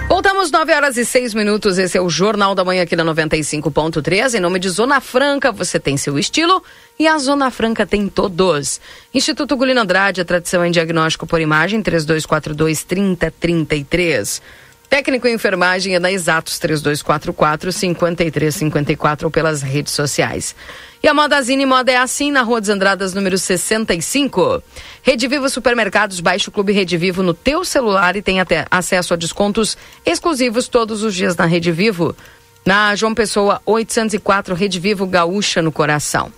Voltamos 0.09 0.50
9 0.50 0.72
horas 0.72 0.96
e 0.96 1.04
6 1.04 1.34
minutos. 1.34 1.76
Esse 1.76 1.98
é 1.98 2.00
o 2.00 2.09
Jornal 2.09 2.54
da 2.54 2.64
Manhã 2.64 2.84
aqui 2.84 2.96
na 2.96 3.04
95.3. 3.04 4.38
Em 4.38 4.40
nome 4.40 4.59
de 4.59 4.70
Zona 4.70 5.02
Franca, 5.02 5.52
você 5.52 5.78
tem 5.78 5.98
seu 5.98 6.18
estilo 6.18 6.64
e 6.98 7.07
a 7.07 7.18
Zona 7.18 7.50
Franca 7.50 7.84
tem 7.84 8.09
todos. 8.09 8.80
Instituto 9.12 9.54
Gulino 9.54 9.82
Andrade, 9.82 10.22
a 10.22 10.24
tradição 10.24 10.64
em 10.64 10.70
diagnóstico 10.70 11.26
por 11.26 11.42
imagem, 11.42 11.82
3242 11.82 12.84
3033. 12.84 14.40
Técnico 14.89 15.26
em 15.26 15.34
enfermagem 15.34 15.95
é 15.95 16.01
da 16.01 16.11
Exatos 16.11 16.59
3244 16.59 17.72
5354 17.72 19.26
ou 19.26 19.30
pelas 19.30 19.62
redes 19.62 19.93
sociais. 19.93 20.55
E 21.03 21.09
a 21.09 21.14
Modazine 21.14 21.66
Moda 21.66 21.93
é 21.93 21.97
assim 21.97 22.30
na 22.30 22.43
Rua 22.43 22.61
dos 22.61 22.70
Andradas, 22.70 23.12
número 23.12 23.37
65. 23.37 24.62
Rede 25.03 25.28
Vivo 25.28 25.49
Supermercados, 25.49 26.20
baixe 26.20 26.49
o 26.49 26.53
Clube 26.53 26.72
Rede 26.72 26.97
Vivo 26.97 27.22
no 27.22 27.34
teu 27.34 27.64
celular 27.64 28.16
e 28.16 28.22
tem 28.22 28.41
até 28.41 28.66
acesso 28.70 29.12
a 29.14 29.16
descontos 29.16 29.76
exclusivos 30.05 30.68
todos 30.68 31.03
os 31.03 31.14
dias 31.14 31.37
na 31.37 31.47
Rede 31.47 31.70
Vivo. 31.72 32.16
Na 32.64 32.95
João 32.97 33.14
Pessoa 33.14 33.61
804, 33.64 34.55
Rede 34.55 34.80
Vivo 34.80 35.07
Gaúcha 35.07 35.62
no 35.62 35.70
coração. 35.70 36.32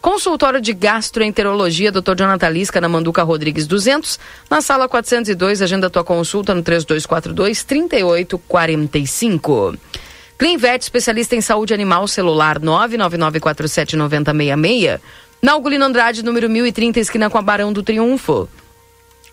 Consultório 0.00 0.60
de 0.62 0.72
Gastroenterologia, 0.72 1.92
Dr. 1.92 2.14
Jonathan 2.16 2.48
Lisca, 2.48 2.80
na 2.80 2.88
Manduca 2.88 3.22
Rodrigues 3.22 3.66
200, 3.66 4.18
na 4.48 4.62
sala 4.62 4.88
402, 4.88 5.60
agenda 5.60 5.90
tua 5.90 6.02
consulta 6.02 6.54
no 6.54 6.62
3242 6.62 7.62
3845. 7.64 9.74
Clinvet, 10.38 10.82
especialista 10.82 11.36
em 11.36 11.42
saúde 11.42 11.74
animal 11.74 12.08
celular 12.08 12.58
999479066. 12.60 14.98
Na 15.42 15.54
Ugolino 15.54 15.84
Andrade, 15.84 16.24
número 16.24 16.48
1030, 16.48 16.98
esquina 16.98 17.28
com 17.28 17.36
a 17.36 17.42
Barão 17.42 17.70
do 17.70 17.82
Triunfo. 17.82 18.48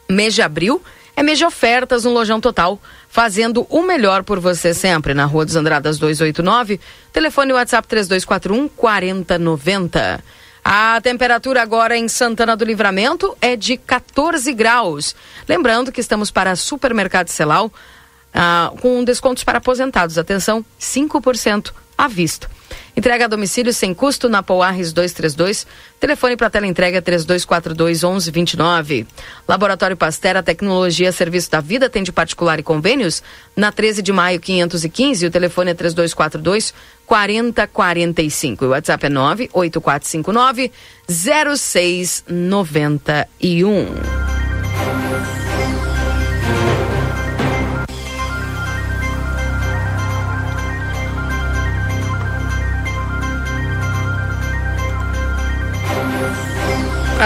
Mês 0.10 0.34
de 0.34 0.42
abril 0.42 0.82
é 1.16 1.24
mês 1.24 1.38
de 1.38 1.46
ofertas 1.46 2.04
no 2.04 2.12
Lojão 2.12 2.42
Total, 2.42 2.78
fazendo 3.08 3.66
o 3.70 3.84
melhor 3.84 4.22
por 4.24 4.42
você 4.42 4.74
sempre. 4.74 5.14
Na 5.14 5.24
Rua 5.24 5.46
dos 5.46 5.56
Andradas 5.56 5.98
289, 5.98 6.78
telefone 7.14 7.54
WhatsApp 7.54 7.88
3241 7.88 8.68
4090. 8.68 10.22
A 10.70 11.00
temperatura 11.00 11.62
agora 11.62 11.96
em 11.96 12.10
Santana 12.10 12.54
do 12.54 12.66
Livramento 12.66 13.38
é 13.40 13.56
de 13.56 13.78
14 13.78 14.52
graus. 14.52 15.16
Lembrando 15.48 15.94
que 15.94 16.02
estamos 16.02 16.30
para 16.30 16.58
Supermercado 16.58 17.30
Celal 17.30 17.72
ah, 18.34 18.74
com 18.82 19.02
descontos 19.02 19.46
para 19.46 19.60
aposentados. 19.60 20.18
Atenção, 20.18 20.66
5% 20.78 21.72
à 21.98 22.10
vista. 22.10 22.52
Entrega 22.98 23.26
a 23.26 23.28
domicílio 23.28 23.72
sem 23.72 23.94
custo 23.94 24.28
na 24.28 24.42
Poarres 24.42 24.92
232. 24.92 25.68
Telefone 26.00 26.36
para 26.36 26.50
tela 26.50 26.66
entrega 26.66 27.00
3242 27.00 28.02
1129. 28.02 29.06
Laboratório 29.48 29.96
Pastera 29.96 30.42
Tecnologia 30.42 31.12
Serviço 31.12 31.52
da 31.52 31.62
Vida 31.62 31.92
tem 31.92 32.02
de 32.02 32.12
particular 32.12 32.58
e 32.58 32.64
convênios 32.64 33.22
na 33.56 33.72
13 33.72 34.02
de 34.02 34.12
maio 34.12 34.40
515. 34.40 35.28
O 35.28 35.32
telefone 35.32 35.70
é 35.70 35.76
3242 35.76 36.74
4045. 37.06 38.66
O 38.66 38.70
WhatsApp 38.70 39.06
é 39.06 39.10
98459 39.10 40.72
0691. 41.08 43.86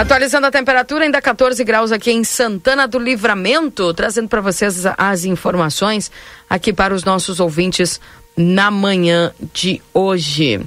Atualizando 0.02 0.48
a 0.48 0.50
temperatura, 0.50 1.04
ainda 1.04 1.22
14 1.22 1.62
graus 1.62 1.92
aqui 1.92 2.10
em 2.10 2.24
Santana 2.24 2.88
do 2.88 2.98
Livramento, 2.98 3.94
trazendo 3.94 4.26
para 4.28 4.40
vocês 4.40 4.82
as 4.98 5.24
informações 5.24 6.10
aqui 6.50 6.72
para 6.72 6.92
os 6.92 7.04
nossos 7.04 7.38
ouvintes 7.38 8.00
na 8.36 8.68
manhã 8.68 9.32
de 9.54 9.80
hoje. 9.94 10.60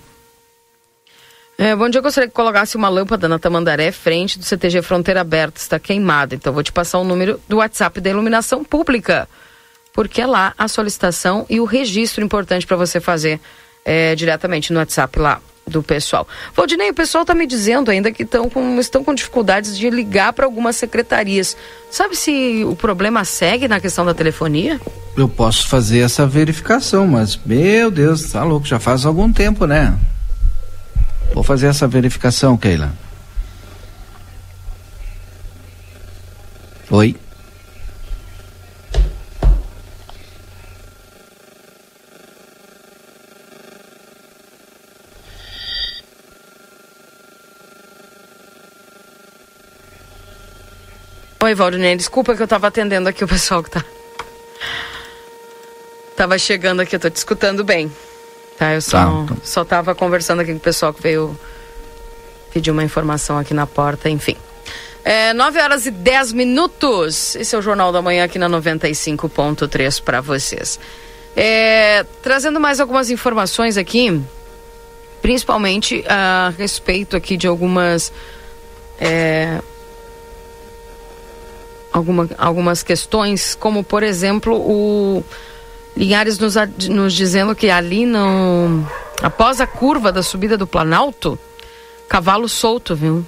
É, 1.58 1.76
bom 1.76 1.90
dia, 1.90 2.00
eu 2.00 2.02
gostaria 2.02 2.30
que 2.30 2.34
colocasse 2.34 2.78
uma 2.78 2.88
lâmpada 2.88 3.28
na 3.28 3.38
Tamandaré, 3.38 3.92
frente 3.92 4.40
do 4.40 4.46
CTG 4.46 4.82
Fronteira 4.82 5.20
Aberta, 5.20 5.60
está 5.60 5.78
queimada. 5.78 6.34
Então, 6.34 6.54
vou 6.54 6.64
te 6.64 6.72
passar 6.72 7.00
o 7.00 7.04
número 7.04 7.38
do 7.46 7.58
WhatsApp 7.58 8.00
da 8.00 8.10
iluminação 8.10 8.64
pública, 8.64 9.28
porque 9.92 10.22
é 10.22 10.26
lá 10.26 10.54
a 10.58 10.70
solicitação 10.70 11.46
e 11.50 11.60
o 11.60 11.66
registro 11.66 12.24
importante 12.24 12.66
para 12.66 12.78
você 12.78 13.02
fazer 13.02 13.42
é, 13.84 14.16
diretamente 14.16 14.72
no 14.72 14.80
WhatsApp 14.80 15.20
lá 15.20 15.42
do 15.68 15.82
pessoal. 15.82 16.28
Valdinei, 16.54 16.90
o 16.90 16.94
pessoal 16.94 17.24
está 17.24 17.34
me 17.34 17.48
dizendo 17.48 17.90
ainda 17.90 18.12
que 18.12 18.26
tão 18.26 18.50
com, 18.50 18.80
estão 18.80 19.04
com 19.04 19.14
dificuldades 19.14 19.78
de 19.78 19.90
ligar 19.90 20.34
para 20.34 20.46
algumas 20.46 20.76
secretarias. 20.76 21.58
Sabe 21.90 22.16
se 22.16 22.64
o 22.66 22.76
problema 22.76 23.26
segue 23.26 23.68
na 23.68 23.80
questão 23.80 24.06
da 24.06 24.14
telefonia? 24.14 24.80
Eu 25.18 25.28
posso 25.28 25.68
fazer 25.68 26.00
essa 26.00 26.28
verificação, 26.28 27.08
mas, 27.08 27.40
meu 27.46 27.90
Deus, 27.90 28.32
tá 28.32 28.44
louco, 28.44 28.68
já 28.68 28.80
faz 28.80 29.06
algum 29.06 29.32
tempo, 29.32 29.66
né? 29.66 29.98
Vou 31.34 31.44
fazer 31.44 31.68
essa 31.68 31.88
verificação, 31.88 32.56
Keila. 32.58 32.94
Oi. 36.92 37.16
Oi, 51.46 51.54
Valdinei, 51.54 51.96
desculpa 51.96 52.36
que 52.36 52.42
eu 52.42 52.48
tava 52.48 52.66
atendendo 52.66 53.08
aqui 53.08 53.24
o 53.24 53.28
pessoal 53.28 53.62
que 53.62 53.70
tá. 53.70 53.86
Tava 56.16 56.40
chegando 56.40 56.80
aqui, 56.80 56.96
eu 56.96 57.00
tô 57.00 57.08
te 57.08 57.18
escutando 57.18 57.64
bem. 57.64 57.92
Tá, 58.58 58.74
eu 58.74 58.82
só, 58.82 58.98
tá. 59.28 59.36
só 59.44 59.64
tava 59.64 59.94
conversando 59.94 60.40
aqui 60.40 60.50
com 60.54 60.58
o 60.58 60.60
pessoal 60.60 60.92
que 60.92 61.04
veio 61.04 61.38
pedir 62.52 62.72
uma 62.72 62.84
informação 62.84 63.38
aqui 63.38 63.54
na 63.54 63.68
porta, 63.68 64.10
enfim. 64.10 64.36
É, 65.04 65.34
9 65.34 65.62
horas 65.62 65.86
e 65.86 65.92
10 65.92 66.34
minutos. 66.34 67.36
Esse 67.36 67.56
é 67.56 67.60
o 67.60 67.62
Jornal 67.62 67.92
da 67.92 68.02
Manhã 68.02 68.24
aqui 68.24 68.40
na 68.40 68.50
95.3 68.50 70.02
para 70.02 70.22
vocês. 70.22 70.80
É, 71.36 72.04
trazendo 72.24 72.60
mais 72.60 72.80
algumas 72.80 73.12
informações 73.12 73.78
aqui, 73.78 74.20
principalmente 75.22 76.04
a 76.08 76.52
respeito 76.58 77.16
aqui 77.16 77.38
de 77.38 77.46
algumas. 77.46 78.12
É, 79.00 79.60
alguma, 81.96 82.30
algumas 82.38 82.84
questões, 82.84 83.56
como 83.56 83.84
por 83.84 84.04
exemplo 84.04 84.56
o 84.56 85.24
Linhares 85.96 86.38
nos, 86.40 86.56
nos 86.90 87.14
dizendo 87.14 87.56
que 87.56 87.70
ali 87.70 88.06
no, 88.06 88.86
após 89.22 89.62
a 89.62 89.68
curva 89.68 90.12
da 90.12 90.22
subida 90.22 90.58
do 90.58 90.68
Planalto, 90.68 91.40
cavalo 92.10 92.50
solto, 92.50 92.94
viu? 92.96 93.26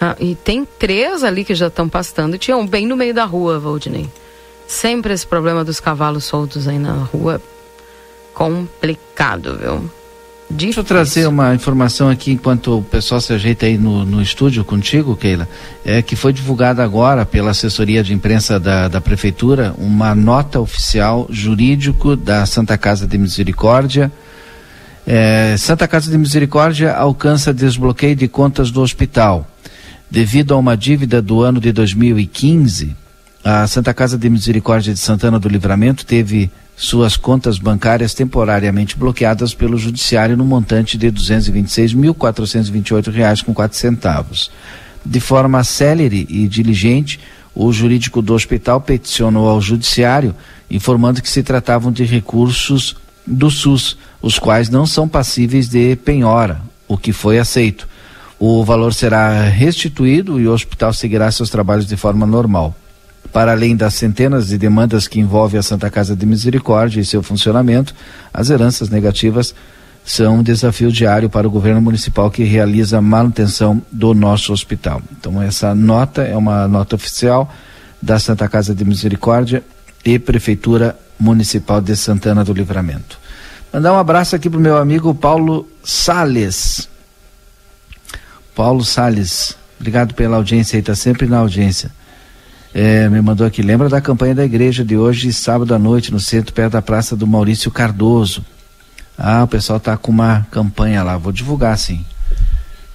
Ah, 0.00 0.14
e 0.20 0.36
tem 0.36 0.64
três 0.78 1.24
ali 1.24 1.44
que 1.44 1.54
já 1.54 1.66
estão 1.66 1.88
pastando. 1.88 2.38
Tinham 2.38 2.64
bem 2.64 2.86
no 2.86 2.96
meio 2.96 3.14
da 3.14 3.24
rua, 3.24 3.58
Valdinei. 3.58 4.08
Sempre 4.66 5.12
esse 5.12 5.26
problema 5.26 5.64
dos 5.64 5.80
cavalos 5.80 6.24
soltos 6.24 6.68
aí 6.68 6.78
na 6.78 6.92
rua. 6.92 7.40
Complicado, 8.34 9.56
viu? 9.56 9.90
Deixa 10.48 10.78
eu 10.78 10.84
trazer 10.84 11.26
uma 11.26 11.54
informação 11.56 12.08
aqui 12.08 12.30
enquanto 12.30 12.78
o 12.78 12.82
pessoal 12.82 13.20
se 13.20 13.32
ajeita 13.32 13.66
aí 13.66 13.76
no, 13.76 14.04
no 14.04 14.22
estúdio 14.22 14.64
contigo, 14.64 15.16
Keila, 15.16 15.48
é 15.84 16.00
que 16.00 16.14
foi 16.14 16.32
divulgada 16.32 16.84
agora 16.84 17.26
pela 17.26 17.50
assessoria 17.50 18.02
de 18.02 18.14
imprensa 18.14 18.58
da, 18.60 18.86
da 18.86 19.00
prefeitura 19.00 19.74
uma 19.76 20.14
nota 20.14 20.60
oficial 20.60 21.26
jurídico 21.28 22.14
da 22.14 22.46
Santa 22.46 22.78
Casa 22.78 23.08
de 23.08 23.18
Misericórdia. 23.18 24.10
É, 25.04 25.56
Santa 25.58 25.88
Casa 25.88 26.12
de 26.12 26.16
Misericórdia 26.16 26.94
alcança 26.94 27.52
desbloqueio 27.52 28.14
de 28.14 28.28
contas 28.28 28.70
do 28.70 28.80
hospital. 28.80 29.50
Devido 30.08 30.54
a 30.54 30.56
uma 30.56 30.76
dívida 30.76 31.20
do 31.20 31.42
ano 31.42 31.60
de 31.60 31.72
2015, 31.72 32.94
a 33.42 33.66
Santa 33.66 33.92
Casa 33.92 34.16
de 34.16 34.30
Misericórdia 34.30 34.94
de 34.94 35.00
Santana 35.00 35.40
do 35.40 35.48
Livramento 35.48 36.06
teve 36.06 36.52
suas 36.76 37.16
contas 37.16 37.58
bancárias 37.58 38.12
temporariamente 38.12 38.98
bloqueadas 38.98 39.54
pelo 39.54 39.78
judiciário 39.78 40.36
no 40.36 40.44
montante 40.44 40.98
de 40.98 41.06
R$ 41.06 41.12
226.428,04 41.12 43.44
com 43.44 43.54
quatro 43.54 43.78
centavos. 43.78 44.50
De 45.04 45.18
forma 45.18 45.64
célere 45.64 46.26
e 46.28 46.46
diligente, 46.46 47.18
o 47.54 47.72
jurídico 47.72 48.20
do 48.20 48.34
hospital 48.34 48.82
peticionou 48.82 49.48
ao 49.48 49.62
judiciário 49.62 50.34
informando 50.70 51.22
que 51.22 51.30
se 51.30 51.42
tratavam 51.42 51.90
de 51.90 52.04
recursos 52.04 52.94
do 53.26 53.50
SUS, 53.50 53.96
os 54.20 54.38
quais 54.38 54.68
não 54.68 54.84
são 54.84 55.08
passíveis 55.08 55.68
de 55.68 55.96
penhora, 55.96 56.60
o 56.86 56.98
que 56.98 57.12
foi 57.12 57.38
aceito. 57.38 57.88
O 58.38 58.62
valor 58.62 58.92
será 58.92 59.44
restituído 59.44 60.38
e 60.38 60.46
o 60.46 60.52
hospital 60.52 60.92
seguirá 60.92 61.32
seus 61.32 61.48
trabalhos 61.48 61.86
de 61.86 61.96
forma 61.96 62.26
normal. 62.26 62.76
Para 63.36 63.52
além 63.52 63.76
das 63.76 63.92
centenas 63.92 64.48
de 64.48 64.56
demandas 64.56 65.06
que 65.06 65.20
envolvem 65.20 65.60
a 65.60 65.62
Santa 65.62 65.90
Casa 65.90 66.16
de 66.16 66.24
Misericórdia 66.24 67.02
e 67.02 67.04
seu 67.04 67.22
funcionamento, 67.22 67.94
as 68.32 68.48
heranças 68.48 68.88
negativas 68.88 69.54
são 70.02 70.38
um 70.38 70.42
desafio 70.42 70.90
diário 70.90 71.28
para 71.28 71.46
o 71.46 71.50
governo 71.50 71.82
municipal 71.82 72.30
que 72.30 72.44
realiza 72.44 72.96
a 72.96 73.02
manutenção 73.02 73.82
do 73.92 74.14
nosso 74.14 74.54
hospital. 74.54 75.02
Então, 75.12 75.42
essa 75.42 75.74
nota 75.74 76.22
é 76.22 76.34
uma 76.34 76.66
nota 76.66 76.96
oficial 76.96 77.52
da 78.00 78.18
Santa 78.18 78.48
Casa 78.48 78.74
de 78.74 78.86
Misericórdia 78.86 79.62
e 80.02 80.18
Prefeitura 80.18 80.98
Municipal 81.20 81.82
de 81.82 81.94
Santana 81.94 82.42
do 82.42 82.54
Livramento. 82.54 83.20
Mandar 83.70 83.92
um 83.92 83.98
abraço 83.98 84.34
aqui 84.34 84.48
para 84.48 84.58
o 84.58 84.62
meu 84.62 84.78
amigo 84.78 85.14
Paulo 85.14 85.68
Sales. 85.84 86.88
Paulo 88.54 88.82
Sales, 88.82 89.54
obrigado 89.78 90.14
pela 90.14 90.38
audiência 90.38 90.78
aí, 90.78 90.80
está 90.80 90.94
sempre 90.94 91.26
na 91.26 91.36
audiência. 91.36 91.92
É, 92.78 93.08
me 93.08 93.22
mandou 93.22 93.46
aqui, 93.46 93.62
lembra 93.62 93.88
da 93.88 94.02
campanha 94.02 94.34
da 94.34 94.44
igreja 94.44 94.84
de 94.84 94.98
hoje, 94.98 95.32
sábado 95.32 95.74
à 95.74 95.78
noite, 95.78 96.12
no 96.12 96.20
centro, 96.20 96.52
perto 96.52 96.74
da 96.74 96.82
praça 96.82 97.16
do 97.16 97.26
Maurício 97.26 97.70
Cardoso. 97.70 98.44
Ah, 99.16 99.44
o 99.44 99.48
pessoal 99.48 99.80
tá 99.80 99.96
com 99.96 100.12
uma 100.12 100.46
campanha 100.50 101.02
lá, 101.02 101.16
vou 101.16 101.32
divulgar 101.32 101.78
sim. 101.78 102.04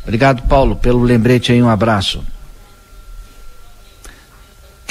Obrigado, 0.04 0.44
Paulo, 0.44 0.76
pelo 0.76 1.02
lembrete 1.02 1.52
aí, 1.52 1.64
um 1.64 1.68
abraço. 1.68 2.24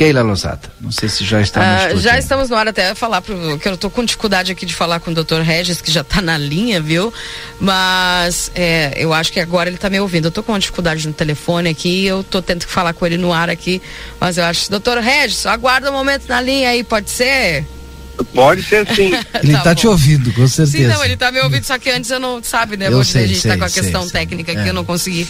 Keila 0.01 0.22
Losata, 0.22 0.72
não 0.80 0.90
sei 0.90 1.11
se 1.11 1.22
já 1.26 1.42
está 1.42 1.61
no 1.61 1.66
Ah, 1.66 2.01
já 2.01 2.18
estamos 2.18 2.48
no 2.48 2.57
ar 2.57 2.66
até 2.66 2.94
falar 2.94 3.20
pro, 3.20 3.59
que 3.59 3.68
eu 3.68 3.76
tô 3.76 3.90
com 3.90 4.03
dificuldade 4.03 4.51
aqui 4.51 4.64
de 4.64 4.74
falar 4.74 4.98
com 4.98 5.11
o 5.11 5.14
Dr. 5.14 5.42
Regis, 5.42 5.82
que 5.82 5.92
já 5.92 6.03
tá 6.03 6.22
na 6.22 6.38
linha, 6.38 6.80
viu? 6.80 7.12
Mas 7.61 8.51
é, 8.55 8.94
eu 8.96 9.12
acho 9.12 9.30
que 9.30 9.38
agora 9.38 9.68
ele 9.68 9.76
tá 9.76 9.90
me 9.90 10.01
ouvindo. 10.01 10.28
Eu 10.28 10.30
tô 10.30 10.42
com 10.42 10.53
uma 10.53 10.59
dificuldade 10.59 11.07
no 11.07 11.12
telefone 11.12 11.68
aqui, 11.68 12.07
eu 12.07 12.24
tô 12.24 12.40
tendo 12.40 12.64
que 12.64 12.72
falar 12.72 12.94
com 12.94 13.05
ele 13.05 13.18
no 13.18 13.30
ar 13.30 13.51
aqui, 13.51 13.82
mas 14.18 14.38
eu 14.38 14.44
acho, 14.44 14.70
Dr. 14.70 15.01
Regis, 15.03 15.44
aguarda 15.44 15.90
um 15.90 15.92
momento 15.92 16.26
na 16.26 16.40
linha 16.40 16.70
aí, 16.70 16.82
pode 16.82 17.11
ser? 17.11 17.66
Pode 18.34 18.62
ser 18.62 18.86
sim. 18.94 19.12
Ele 19.42 19.55
está 19.55 19.74
te 19.74 19.86
ouvindo, 19.86 20.32
com 20.32 20.48
certeza. 20.48 20.78
Sim, 20.78 20.86
não, 20.86 21.05
ele 21.05 21.16
tá 21.16 21.30
me 21.32 21.40
ouvindo, 21.40 21.64
só 21.64 21.78
que 21.78 21.90
antes 21.90 22.11
eu 22.11 22.20
não, 22.20 22.42
sabe, 22.42 22.76
né? 22.76 22.88
Eu 22.88 22.92
Vou 22.92 23.05
sei, 23.05 23.26
dizer, 23.26 23.32
a 23.32 23.34
gente 23.34 23.42
tá 23.42 23.48
sei, 23.51 23.59
com 23.59 23.64
a 23.64 23.68
sei, 23.68 23.82
questão 23.82 24.03
sei. 24.03 24.12
técnica 24.12 24.53
É. 24.53 24.62
que 24.62 24.68
eu 24.68 24.74
não 24.74 24.84
consegui 24.84 25.26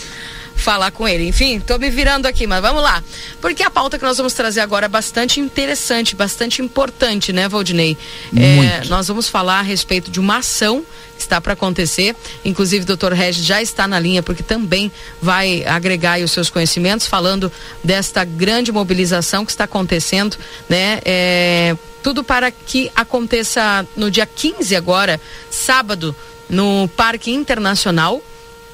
falar 0.61 0.91
com 0.91 1.07
ele. 1.09 1.27
Enfim, 1.27 1.61
tô 1.61 1.79
me 1.79 1.91
virando 1.91 2.27
aqui, 2.27 2.47
mas 2.47 2.61
vamos 2.61 2.83
lá. 2.83 3.03
Porque 3.41 3.63
a 3.63 3.71
pauta 3.71 3.99
que 3.99 4.05
nós 4.05 4.17
vamos 4.17 4.33
trazer 4.33 4.61
agora 4.61 4.87
é 4.87 4.89
bastante 4.89 5.41
interessante, 5.41 6.15
bastante 6.15 6.63
importante, 6.63 7.33
né, 7.33 7.49
Valdinei? 7.49 7.97
É, 8.37 8.85
nós 8.89 9.09
vamos 9.09 9.29
falar 9.29 9.61
a 9.61 9.63
respeito 9.63 10.11
de 10.11 10.21
uma 10.21 10.39
ação 10.39 10.85
que 11.17 11.23
está 11.23 11.41
para 11.41 11.53
acontecer. 11.53 12.17
Inclusive, 12.45 12.85
o 12.85 12.87
doutor 12.87 13.13
Regis 13.13 13.45
já 13.45 13.61
está 13.61 13.87
na 13.87 13.99
linha, 13.99 14.23
porque 14.23 14.43
também 14.43 14.91
vai 15.21 15.65
agregar 15.65 16.21
os 16.21 16.33
seus 16.33 16.49
conhecimentos, 16.49 17.07
falando 17.07 17.53
desta 17.85 18.25
grande 18.25 18.73
mobilização 18.73 19.45
que 19.45 19.51
está 19.51 19.65
acontecendo, 19.65 20.37
né? 20.69 21.01
É, 21.05 21.77
tudo 22.03 22.25
para 22.25 22.51
que 22.51 22.91
aconteça 22.95 23.87
no 23.95 24.11
dia 24.11 24.27
15 24.27 24.75
agora, 24.75 25.21
sábado, 25.51 26.17
no 26.49 26.89
Parque 26.97 27.31
Internacional, 27.31 28.23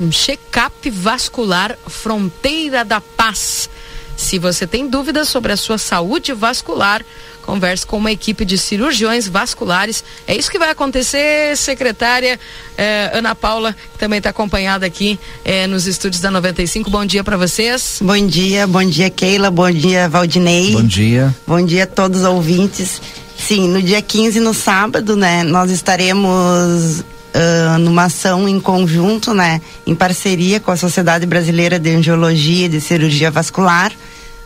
um 0.00 0.10
check-up 0.10 0.90
vascular 0.90 1.76
Fronteira 1.86 2.84
da 2.84 3.00
Paz. 3.00 3.68
Se 4.16 4.38
você 4.38 4.66
tem 4.66 4.88
dúvidas 4.88 5.28
sobre 5.28 5.52
a 5.52 5.56
sua 5.56 5.76
saúde 5.76 6.32
vascular, 6.32 7.04
converse 7.42 7.86
com 7.86 7.98
uma 7.98 8.10
equipe 8.10 8.44
de 8.46 8.56
cirurgiões 8.56 9.28
vasculares. 9.28 10.02
É 10.26 10.34
isso 10.34 10.50
que 10.50 10.58
vai 10.58 10.70
acontecer, 10.70 11.54
secretária 11.56 12.40
eh, 12.78 13.10
Ana 13.12 13.34
Paula, 13.34 13.74
que 13.92 13.98
também 13.98 14.16
está 14.18 14.30
acompanhada 14.30 14.86
aqui 14.86 15.20
eh, 15.44 15.66
nos 15.66 15.86
estúdios 15.86 16.20
da 16.20 16.30
95. 16.30 16.90
Bom 16.90 17.04
dia 17.04 17.22
para 17.22 17.36
vocês. 17.36 17.98
Bom 18.00 18.26
dia, 18.26 18.66
bom 18.66 18.84
dia 18.84 19.10
Keila, 19.10 19.50
bom 19.50 19.70
dia 19.70 20.08
Valdinei. 20.08 20.72
Bom 20.72 20.82
dia. 20.82 21.36
Bom 21.46 21.64
dia 21.64 21.84
a 21.84 21.86
todos 21.86 22.20
os 22.20 22.26
ouvintes. 22.26 23.00
Sim, 23.38 23.68
no 23.68 23.82
dia 23.82 24.00
15, 24.00 24.40
no 24.40 24.54
sábado, 24.54 25.14
né, 25.14 25.42
nós 25.44 25.70
estaremos 25.70 27.04
ah, 27.36 27.76
numa 27.78 28.04
ação 28.04 28.48
em 28.48 28.58
conjunto, 28.58 29.34
né, 29.34 29.60
em 29.86 29.94
parceria 29.94 30.58
com 30.58 30.70
a 30.70 30.76
Sociedade 30.76 31.26
Brasileira 31.26 31.78
de 31.78 31.90
Angiologia 31.90 32.64
e 32.64 32.68
de 32.68 32.80
Cirurgia 32.80 33.30
Vascular. 33.30 33.92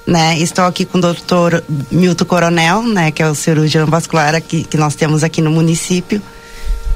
Né, 0.05 0.37
estou 0.41 0.65
aqui 0.65 0.85
com 0.85 0.99
o 0.99 1.01
doutor 1.01 1.63
Milton 1.89 2.25
Coronel, 2.25 2.83
né, 2.83 3.13
que 3.13 3.23
é 3.23 3.29
o 3.29 3.35
cirurgião 3.35 3.87
vascular 3.87 4.35
aqui, 4.35 4.65
que 4.65 4.77
nós 4.77 4.97
temos 4.97 5.23
aqui 5.23 5.41
no 5.41 5.53
município, 5.53 6.21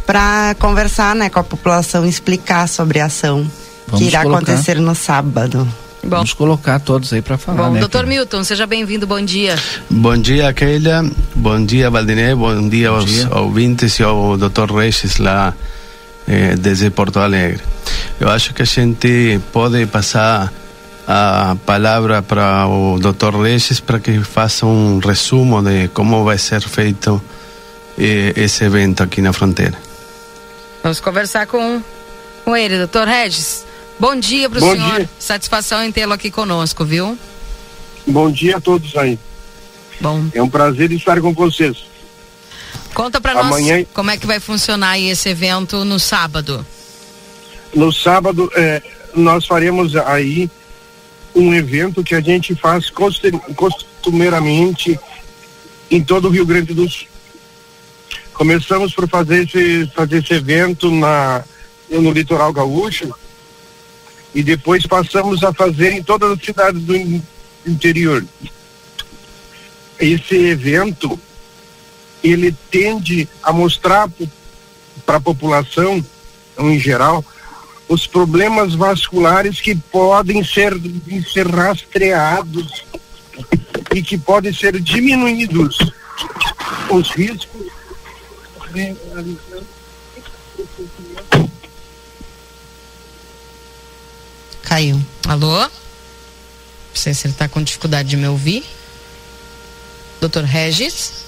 para 0.04 0.56
conversar 0.58 1.14
né, 1.14 1.30
com 1.30 1.38
a 1.38 1.44
população, 1.44 2.04
explicar 2.04 2.66
sobre 2.66 2.98
a 2.98 3.04
ação 3.04 3.48
Vamos 3.86 4.00
que 4.00 4.06
irá 4.08 4.22
colocar. 4.22 4.52
acontecer 4.52 4.80
no 4.80 4.96
sábado. 4.96 5.68
Vamos 6.02 6.32
colocar 6.32 6.80
todos 6.80 7.12
aí 7.12 7.22
para 7.22 7.38
falar, 7.38 7.68
Bom, 7.68 7.74
né? 7.74 7.80
doutor 7.80 8.04
Milton, 8.04 8.42
seja 8.42 8.66
bem-vindo, 8.66 9.06
bom 9.06 9.20
dia. 9.20 9.56
Bom 9.88 10.16
dia, 10.16 10.52
Keila. 10.52 11.08
Bom 11.36 11.64
dia, 11.64 11.90
Valdiné. 11.90 12.34
Bom 12.34 12.68
dia 12.68 12.88
aos 12.88 13.26
ouvintes 13.26 14.00
e 14.00 14.02
ao 14.02 14.36
Dr. 14.36 14.74
Regis 14.74 15.18
lá 15.18 15.54
eh, 16.26 16.54
desde 16.56 16.90
Porto 16.90 17.18
Alegre. 17.18 17.62
Eu 18.20 18.28
acho 18.28 18.54
que 18.54 18.62
a 18.62 18.66
gente 18.66 19.40
pode 19.52 19.86
passar 19.86 20.52
a 21.06 21.56
palavra 21.66 22.22
para 22.22 22.66
o 22.66 22.98
Dr. 22.98 23.36
Regis 23.42 23.80
para 23.80 24.00
que 24.00 24.20
faça 24.20 24.64
um 24.64 24.98
resumo 24.98 25.62
de 25.62 25.88
como 25.88 26.24
vai 26.24 26.38
ser 26.38 26.62
feito 26.62 27.22
eh, 27.98 28.32
esse 28.36 28.64
evento 28.64 29.02
aqui 29.02 29.20
na 29.20 29.32
fronteira. 29.32 29.76
Vamos 30.82 31.00
conversar 31.00 31.46
com, 31.46 31.82
com 32.44 32.56
ele, 32.56 32.78
doutor 32.78 33.06
Regis. 33.06 33.64
Bom 33.98 34.16
dia 34.16 34.48
para 34.50 34.58
o 34.58 34.60
Bom 34.60 34.72
senhor. 34.72 34.96
dia. 34.96 35.10
Satisfação 35.18 35.82
em 35.82 35.92
tê-lo 35.92 36.12
aqui 36.12 36.30
conosco, 36.30 36.84
viu? 36.84 37.18
Bom 38.06 38.30
dia 38.30 38.56
a 38.56 38.60
todos 38.60 38.96
aí. 38.96 39.18
Bom. 40.00 40.24
É 40.34 40.42
um 40.42 40.48
prazer 40.48 40.90
estar 40.92 41.20
com 41.20 41.32
vocês. 41.32 41.86
Conta 42.94 43.20
para 43.20 43.34
nós 43.34 43.46
Amanhã- 43.46 43.84
como 43.92 44.10
é 44.10 44.16
que 44.16 44.26
vai 44.26 44.38
funcionar 44.40 44.90
aí 44.90 45.08
esse 45.10 45.28
evento 45.28 45.84
no 45.84 45.98
sábado. 45.98 46.64
No 47.74 47.92
sábado, 47.92 48.50
eh, 48.54 48.80
nós 49.14 49.46
faremos 49.46 49.96
aí 49.96 50.48
um 51.34 51.52
evento 51.52 52.04
que 52.04 52.14
a 52.14 52.20
gente 52.20 52.54
faz 52.54 52.88
costumeiramente 53.56 54.98
em 55.90 56.02
todo 56.02 56.28
o 56.28 56.30
Rio 56.30 56.46
Grande 56.46 56.72
do 56.72 56.88
Sul. 56.88 57.08
Começamos 58.32 58.94
por 58.94 59.08
fazer 59.08 59.44
esse, 59.44 59.90
fazer 59.94 60.22
esse 60.22 60.34
evento 60.34 60.90
na, 60.90 61.44
no 61.90 62.12
litoral 62.12 62.52
gaúcho 62.52 63.12
e 64.34 64.42
depois 64.42 64.86
passamos 64.86 65.42
a 65.44 65.52
fazer 65.52 65.92
em 65.92 66.02
todas 66.02 66.30
as 66.32 66.44
cidades 66.44 66.82
do 66.82 66.96
in- 66.96 67.22
interior. 67.66 68.24
Esse 69.98 70.34
evento 70.36 71.18
ele 72.24 72.56
tende 72.70 73.28
a 73.42 73.52
mostrar 73.52 74.10
para 75.04 75.18
a 75.18 75.20
população 75.20 76.04
em 76.58 76.78
geral 76.78 77.22
os 77.86 78.06
problemas 78.06 78.74
vasculares 78.74 79.60
que 79.60 79.74
podem 79.74 80.42
ser, 80.42 80.72
ser 81.30 81.46
rastreados 81.46 82.82
e 83.94 84.02
que 84.02 84.16
podem 84.16 84.54
ser 84.54 84.80
diminuídos 84.80 85.76
os 86.90 87.10
riscos 87.10 87.66
de 88.72 88.96
Caiu. 94.62 95.00
Alô? 95.28 95.60
Não 95.60 95.70
sei 96.94 97.12
se 97.12 97.26
ele 97.26 97.34
está 97.34 97.48
com 97.48 97.62
dificuldade 97.62 98.08
de 98.08 98.16
me 98.16 98.26
ouvir. 98.26 98.64
Doutor 100.20 100.44
Regis? 100.44 101.23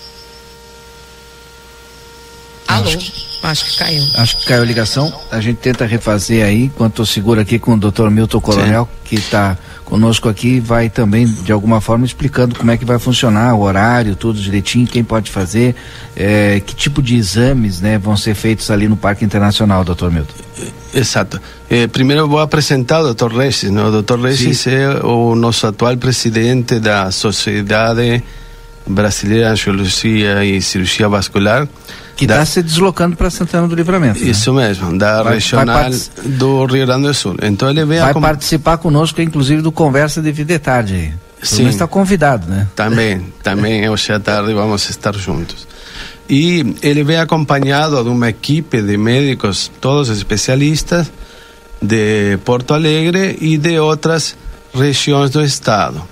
É, 2.77 2.93
Alô? 2.93 3.27
Acho 3.43 3.65
que 3.65 3.77
caiu. 3.77 4.03
Acho 4.17 4.39
que 4.39 4.47
caiu 4.47 4.63
a 4.63 4.65
ligação. 4.65 5.13
A 5.31 5.41
gente 5.41 5.59
tenta 5.59 5.87
refazer 5.87 6.45
aí, 6.45 6.65
enquanto 6.65 7.03
eu 7.03 7.07
seguro 7.07 7.41
aqui 7.41 7.59
com 7.59 7.75
o 7.75 7.77
Dr. 7.77 8.09
Milton 8.11 8.41
Coronel, 8.41 8.89
que 9.05 9.15
está 9.15 9.57
conosco 9.85 10.29
aqui, 10.29 10.59
vai 10.59 10.91
também, 10.91 11.27
de 11.27 11.53
alguma 11.53 11.81
forma, 11.81 12.05
explicando 12.05 12.57
como 12.57 12.73
é 12.73 12.77
que 12.77 12.85
vai 12.85 12.99
funcionar 12.99 13.55
o 13.55 13.63
horário, 13.63 14.17
tudo 14.17 14.41
direitinho, 14.41 14.85
quem 14.87 15.05
pode 15.05 15.31
fazer, 15.31 15.77
eh, 16.17 16.61
que 16.67 16.75
tipo 16.75 17.01
de 17.01 17.15
exames 17.15 17.81
né, 17.81 17.97
vão 17.99 18.17
ser 18.17 18.35
feitos 18.35 18.69
ali 18.69 18.89
no 18.89 18.97
Parque 18.97 19.25
Internacional, 19.25 19.85
Dr. 19.85 20.11
Milton. 20.11 20.35
Exato. 20.93 21.41
Eh, 21.71 21.87
primeiro 21.87 22.23
eu 22.23 22.29
vou 22.29 22.41
apresentar 22.41 23.01
o 23.01 23.15
Dr. 23.15 23.33
Regis. 23.33 23.71
Né? 23.71 23.81
O 23.81 24.03
Dr. 24.03 24.19
Regis 24.19 24.67
é 24.67 25.05
o 25.05 25.37
nosso 25.37 25.69
atual 25.69 25.97
presidente 25.97 26.81
da 26.81 27.13
Sociedade 27.13 28.25
Brasileira 28.85 29.47
de 29.47 29.53
Angiologia 29.53 30.45
e 30.45 30.61
Cirurgia 30.61 31.09
Vascular. 31.09 31.69
Que 32.17 32.25
está 32.25 32.45
se 32.47 32.63
deslocando 32.63 33.15
para 33.15 33.29
Santana 33.31 33.69
do 33.69 33.75
Livramento. 33.75 34.19
né? 34.19 34.31
Isso 34.31 34.53
mesmo, 34.53 34.97
da 34.99 35.23
Vai- 35.23 35.35
regional 35.35 35.83
vai 35.91 35.91
do 36.25 36.65
Rio 36.65 36.87
Grande 36.87 37.07
do 37.07 37.15
Sul. 37.15 37.37
Então 37.43 37.69
ele 37.69 37.85
vem 37.85 38.01
Vai 38.01 38.11
acom- 38.11 38.21
participar 38.23 38.79
conosco, 38.79 39.21
inclusive, 39.21 39.61
do 39.61 39.71
Conversa 39.71 40.23
de 40.23 40.33
Vida 40.33 40.55
e 40.55 40.59
Tarde. 40.59 41.15
Sim. 41.43 41.69
está 41.69 41.87
convidado, 41.87 42.49
né? 42.49 42.67
Também, 42.75 43.33
também 43.43 43.89
hoje 43.89 44.11
à 44.13 44.19
tarde 44.19 44.53
vamos 44.55 44.89
estar 44.89 45.15
juntos. 45.15 45.69
E 46.29 46.75
ele 46.83 47.05
vem 47.05 47.19
acompanhado 47.19 48.03
de 48.03 48.09
uma 48.09 48.31
equipe 48.31 48.81
de 48.83 48.97
médicos, 48.97 49.71
todos 49.81 50.09
especialistas, 50.09 51.13
de 51.81 52.39
Porto 52.45 52.73
Alegre 52.75 53.37
e 53.41 53.59
de 53.59 53.79
outras 53.79 54.35
regiões 54.75 55.31
do 55.31 55.45
estado. 55.45 56.03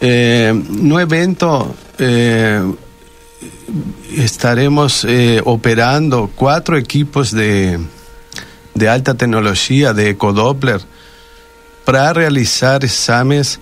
Eh, 0.00 0.52
no 0.70 0.98
evento 0.98 1.74
eh, 1.98 2.62
estaremos 4.10 5.04
eh, 5.04 5.40
operando 5.44 6.30
quatro 6.36 6.76
equipos 6.76 7.32
de, 7.32 7.78
de 8.74 8.88
alta 8.88 9.14
tecnologia, 9.14 9.92
de 9.92 10.10
ecodoppler, 10.10 10.80
para 11.84 12.12
realizar 12.12 12.84
exames 12.84 13.60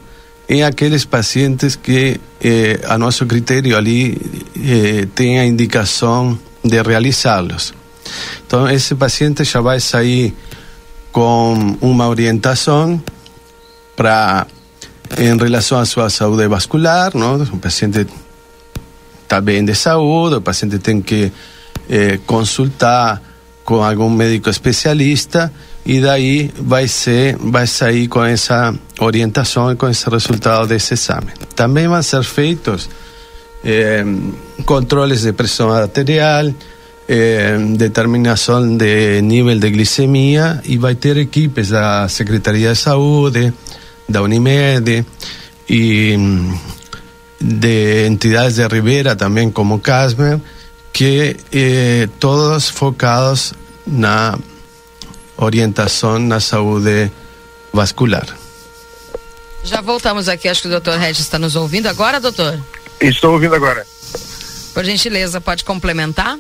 em 0.49 0.63
aqueles 0.63 1.05
pacientes 1.05 1.77
que, 1.77 2.21
eh, 2.41 2.81
a 2.87 2.99
nosso 2.99 3.27
critério, 3.27 3.77
ali 3.77 4.17
eh, 4.57 5.07
tem 5.15 5.39
a 5.39 5.47
indicação 5.47 6.39
de 6.63 6.83
realizá-los. 6.83 7.75
Então, 8.47 8.69
esse 8.69 8.95
paciente 8.95 9.45
já 9.45 9.61
vai 9.61 9.81
sair 9.81 10.35
com 11.11 11.77
uma 11.81 12.09
orientação 12.09 13.03
para 13.97 14.47
em 15.17 15.37
relação 15.37 15.79
à 15.79 15.85
sua 15.85 16.11
saúde 16.11 16.49
vascular, 16.49 17.13
não? 17.15 17.41
O 17.43 17.59
paciente 17.59 18.07
está 19.25 19.41
de 19.41 19.75
saúde, 19.75 20.37
o 20.37 20.41
paciente 20.41 20.79
tem 20.79 21.01
que 21.01 21.33
eh, 21.89 22.21
consultar 22.27 23.21
com 23.65 23.83
algum 23.83 24.11
médico 24.11 24.51
especialista 24.51 25.51
e 25.85 26.01
daí 26.01 26.51
vai 26.59 26.87
ser 26.87 27.37
vai 27.39 27.67
sair 27.67 28.09
com 28.09 28.23
essa 28.23 28.75
orientação 29.01 29.73
e 29.73 29.77
com 29.77 29.89
esse 29.89 30.09
resultado 30.09 30.69
desse 30.69 30.95
exame. 30.95 31.33
Também 31.57 31.89
vão 31.89 32.03
ser 32.03 32.23
feitos 32.23 32.89
eh, 33.65 34.05
controles 34.65 35.23
de 35.23 35.33
pressão 35.33 35.73
arterial, 35.73 36.53
eh, 37.09 37.57
de 38.79 39.23
nível 39.23 39.59
de 39.59 39.71
glicemia 39.71 40.61
e 40.65 40.77
vai 40.79 40.95
ter 40.95 41.17
equipes 41.17 41.71
da 41.71 42.09
Secretaria 42.09 42.73
de 42.73 42.79
Saúde, 42.79 43.53
da 44.09 44.23
Unimed 44.23 45.05
e 45.69 46.17
de 47.47 48.07
entidades 48.07 48.57
de 48.57 48.67
Rivera 48.67 49.15
também 49.15 49.51
como 49.51 49.79
Casmer, 49.79 50.41
que 50.93 51.37
eh, 51.53 52.09
todos 52.19 52.71
focados 52.71 53.53
na 53.87 54.39
orientação 55.37 56.19
na 56.19 56.41
saúde 56.41 57.11
vascular. 57.73 58.27
Já 59.63 59.81
voltamos 59.83 60.29
aqui, 60.29 60.49
acho 60.49 60.63
que 60.63 60.69
o 60.69 60.71
doutor 60.71 60.99
Regis 60.99 61.21
está 61.21 61.39
nos 61.39 61.55
ouvindo 61.57 61.87
agora, 61.89 62.19
doutor? 62.19 62.59
Estou 63.01 63.33
ouvindo 63.33 63.55
agora. 63.55 63.87
Por 64.73 64.85
gentileza, 64.85 65.41
pode 65.41 65.65
complementar? 65.65 66.39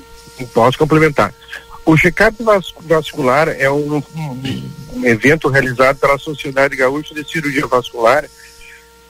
Posso 0.55 0.78
complementar. 0.78 1.35
O 1.85 1.97
check-up 1.98 2.43
vas- 2.43 2.72
vascular 2.81 3.48
é 3.48 3.70
um- 3.70 4.02
um 4.94 5.05
evento 5.05 5.48
realizado 5.48 5.97
pela 5.98 6.18
Sociedade 6.18 6.76
Gaúcha 6.76 7.14
de 7.14 7.24
Cirurgia 7.31 7.66
Vascular. 7.66 8.24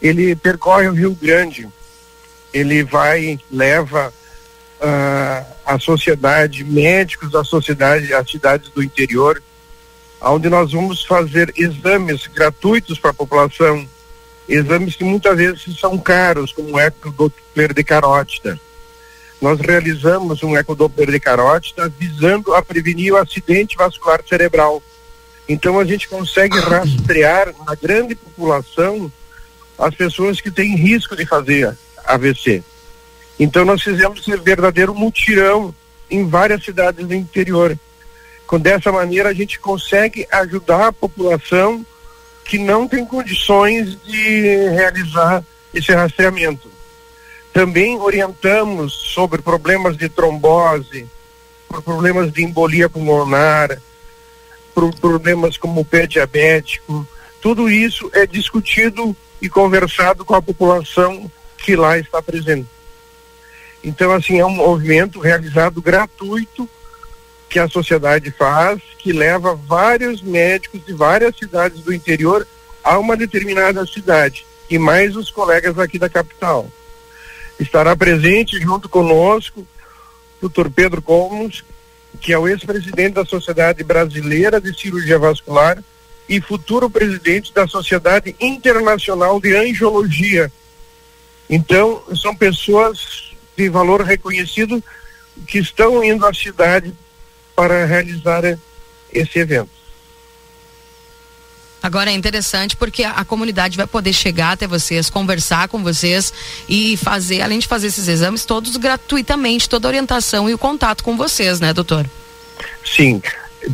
Ele 0.03 0.35
percorre 0.35 0.89
o 0.89 0.93
Rio 0.93 1.17
Grande. 1.21 1.69
Ele 2.55 2.83
vai, 2.83 3.39
leva 3.51 4.15
ah, 4.81 5.45
a 5.67 5.79
sociedade, 5.79 6.65
médicos 6.65 7.31
da 7.31 7.45
sociedade, 7.45 8.15
as 8.15 8.31
cidades 8.31 8.71
do 8.71 8.83
interior, 8.83 9.43
onde 10.23 10.49
nós 10.49 10.73
vamos 10.73 11.05
fazer 11.05 11.53
exames 11.57 12.27
gratuitos 12.29 12.99
para 12.99 13.11
a 13.11 13.15
população, 13.15 13.87
exames 14.49 14.97
que 14.97 15.05
muitas 15.05 15.37
vezes 15.37 15.79
são 15.79 15.99
caros, 15.99 16.53
como 16.53 16.77
o 16.77 16.81
ecodoppler 16.81 17.75
de 17.75 17.83
carótida 17.83 18.59
nós 19.45 19.61
realizamos 19.61 20.43
um 20.43 20.57
ecodoppler 20.57 21.11
de 21.11 21.21
carótida 21.21 21.93
visando 21.99 22.55
a 22.55 22.63
prevenir 22.63 23.13
o 23.13 23.19
acidente 23.19 23.77
vascular 23.77 24.23
cerebral. 24.27 24.83
Então 25.47 25.79
a 25.79 25.85
gente 25.85 26.09
consegue 26.09 26.59
rastrear 26.59 27.55
na 27.67 27.75
grande 27.75 28.15
população 28.15 29.13
as 29.79 29.95
pessoas 29.95 30.41
que 30.41 30.51
têm 30.51 30.75
risco 30.75 31.15
de 31.15 31.27
fazer 31.27 31.77
AVC. 32.07 32.63
Então 33.39 33.65
nós 33.65 33.83
fizemos 33.83 34.21
esse 34.21 34.37
verdadeiro 34.37 34.95
mutirão 34.95 35.75
em 36.11 36.29
várias 36.29 36.65
cidades 36.65 37.07
do 37.07 37.15
interior. 37.15 37.79
Com 38.47 38.61
dessa 38.61 38.93
maneira 38.93 39.31
a 39.31 39.35
gente 39.35 39.59
consegue 39.59 40.27
ajudar 40.31 40.89
a 40.89 40.93
população 40.93 41.85
que 42.45 42.59
não 42.59 42.87
tem 42.87 43.05
condições 43.05 44.01
de 44.03 44.69
realizar 44.71 45.43
esse 45.73 45.93
rastreamento. 45.93 46.71
Também 47.53 47.99
orientamos 47.99 48.93
sobre 48.93 49.41
problemas 49.41 49.97
de 49.97 50.09
trombose, 50.09 51.09
por 51.69 51.83
problemas 51.83 52.33
de 52.33 52.45
embolia 52.45 52.89
pulmonar, 52.89 53.81
por 54.75 54.95
problemas 54.97 55.57
como 55.57 55.81
o 55.81 55.85
pé 55.85 56.07
diabético. 56.07 57.07
Tudo 57.41 57.71
isso 57.71 58.11
é 58.13 58.27
discutido 58.27 59.17
e 59.41 59.49
conversado 59.49 60.25
com 60.25 60.35
a 60.35 60.43
população 60.43 61.31
que 61.65 61.75
lá 61.75 61.99
está 61.99 62.21
presente. 62.21 62.69
Então, 63.83 64.13
assim, 64.13 64.39
é 64.39 64.45
um 64.45 64.51
movimento 64.51 65.19
realizado 65.19 65.81
gratuito 65.81 66.69
que 67.49 67.59
a 67.59 67.69
sociedade 67.69 68.31
faz, 68.31 68.83
que 68.99 69.13
leva 69.13 69.55
vários 69.55 70.21
médicos 70.21 70.85
de 70.85 70.93
várias 70.93 71.37
cidades 71.37 71.81
do 71.81 71.93
interior 71.93 72.47
a 72.83 72.99
uma 72.99 73.17
determinada 73.17 73.87
cidade, 73.87 74.45
e 74.69 74.79
mais 74.79 75.17
os 75.17 75.31
colegas 75.31 75.79
aqui 75.79 75.99
da 75.99 76.09
capital 76.09 76.69
estará 77.59 77.97
presente 77.97 78.61
junto 78.61 78.89
conosco 78.89 79.67
o 80.43 80.49
Dr. 80.49 80.69
Pedro 80.69 81.01
Colmos, 81.01 81.65
que 82.21 82.33
é 82.33 82.39
o 82.39 82.47
ex-presidente 82.47 83.15
da 83.15 83.25
Sociedade 83.25 83.83
Brasileira 83.83 84.61
de 84.61 84.79
Cirurgia 84.79 85.19
Vascular 85.19 85.83
e 86.29 86.41
futuro 86.41 86.91
presidente 86.91 87.55
da 87.55 87.67
Sociedade 87.67 88.37
Internacional 88.39 89.41
de 89.41 89.57
Angiologia. 89.57 90.53
Então, 91.55 92.03
são 92.21 92.35
pessoas 92.35 92.99
de 93.57 93.69
valor 93.69 94.03
reconhecido 94.03 94.83
que 95.47 95.59
estão 95.59 96.03
indo 96.03 96.27
à 96.27 96.35
cidade 96.35 96.93
para 97.55 97.85
realizar 97.87 98.43
esse 99.13 99.39
evento. 99.39 99.71
Agora 101.81 102.11
é 102.11 102.15
interessante 102.15 102.75
porque 102.77 103.05
a, 103.05 103.11
a 103.13 103.25
comunidade 103.25 103.77
vai 103.77 103.87
poder 103.87 104.13
chegar 104.13 104.53
até 104.53 104.67
vocês, 104.67 105.09
conversar 105.09 105.69
com 105.69 105.81
vocês 105.81 106.33
e 106.69 106.97
fazer, 106.97 107.41
além 107.43 107.61
de 107.61 107.69
fazer 107.69 107.87
esses 107.87 108.09
exames, 108.09 108.45
todos 108.45 108.77
gratuitamente, 108.77 109.69
toda 109.69 109.87
a 109.87 109.91
orientação 109.91 110.51
e 110.51 110.55
o 110.55 110.59
contato 110.59 111.05
com 111.05 111.17
vocês, 111.17 111.61
né, 111.61 111.73
doutor? 111.73 112.05
Sim, 112.85 113.23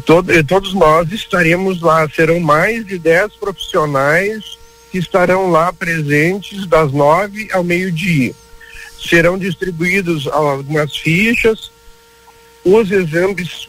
todo- 0.04 0.44
todos 0.44 0.74
nós 0.74 1.10
estaremos 1.12 1.80
lá. 1.80 2.06
Serão 2.10 2.40
mais 2.40 2.84
de 2.84 2.98
10 2.98 3.32
profissionais 3.36 4.58
que 4.90 4.98
estarão 4.98 5.50
lá 5.50 5.72
presentes 5.72 6.66
das 6.66 6.92
nove 6.92 7.48
ao 7.52 7.62
meio-dia. 7.62 8.34
Serão 8.98 9.38
distribuídos 9.38 10.26
algumas 10.26 10.96
fichas. 10.96 11.70
Os 12.64 12.90
exames 12.90 13.68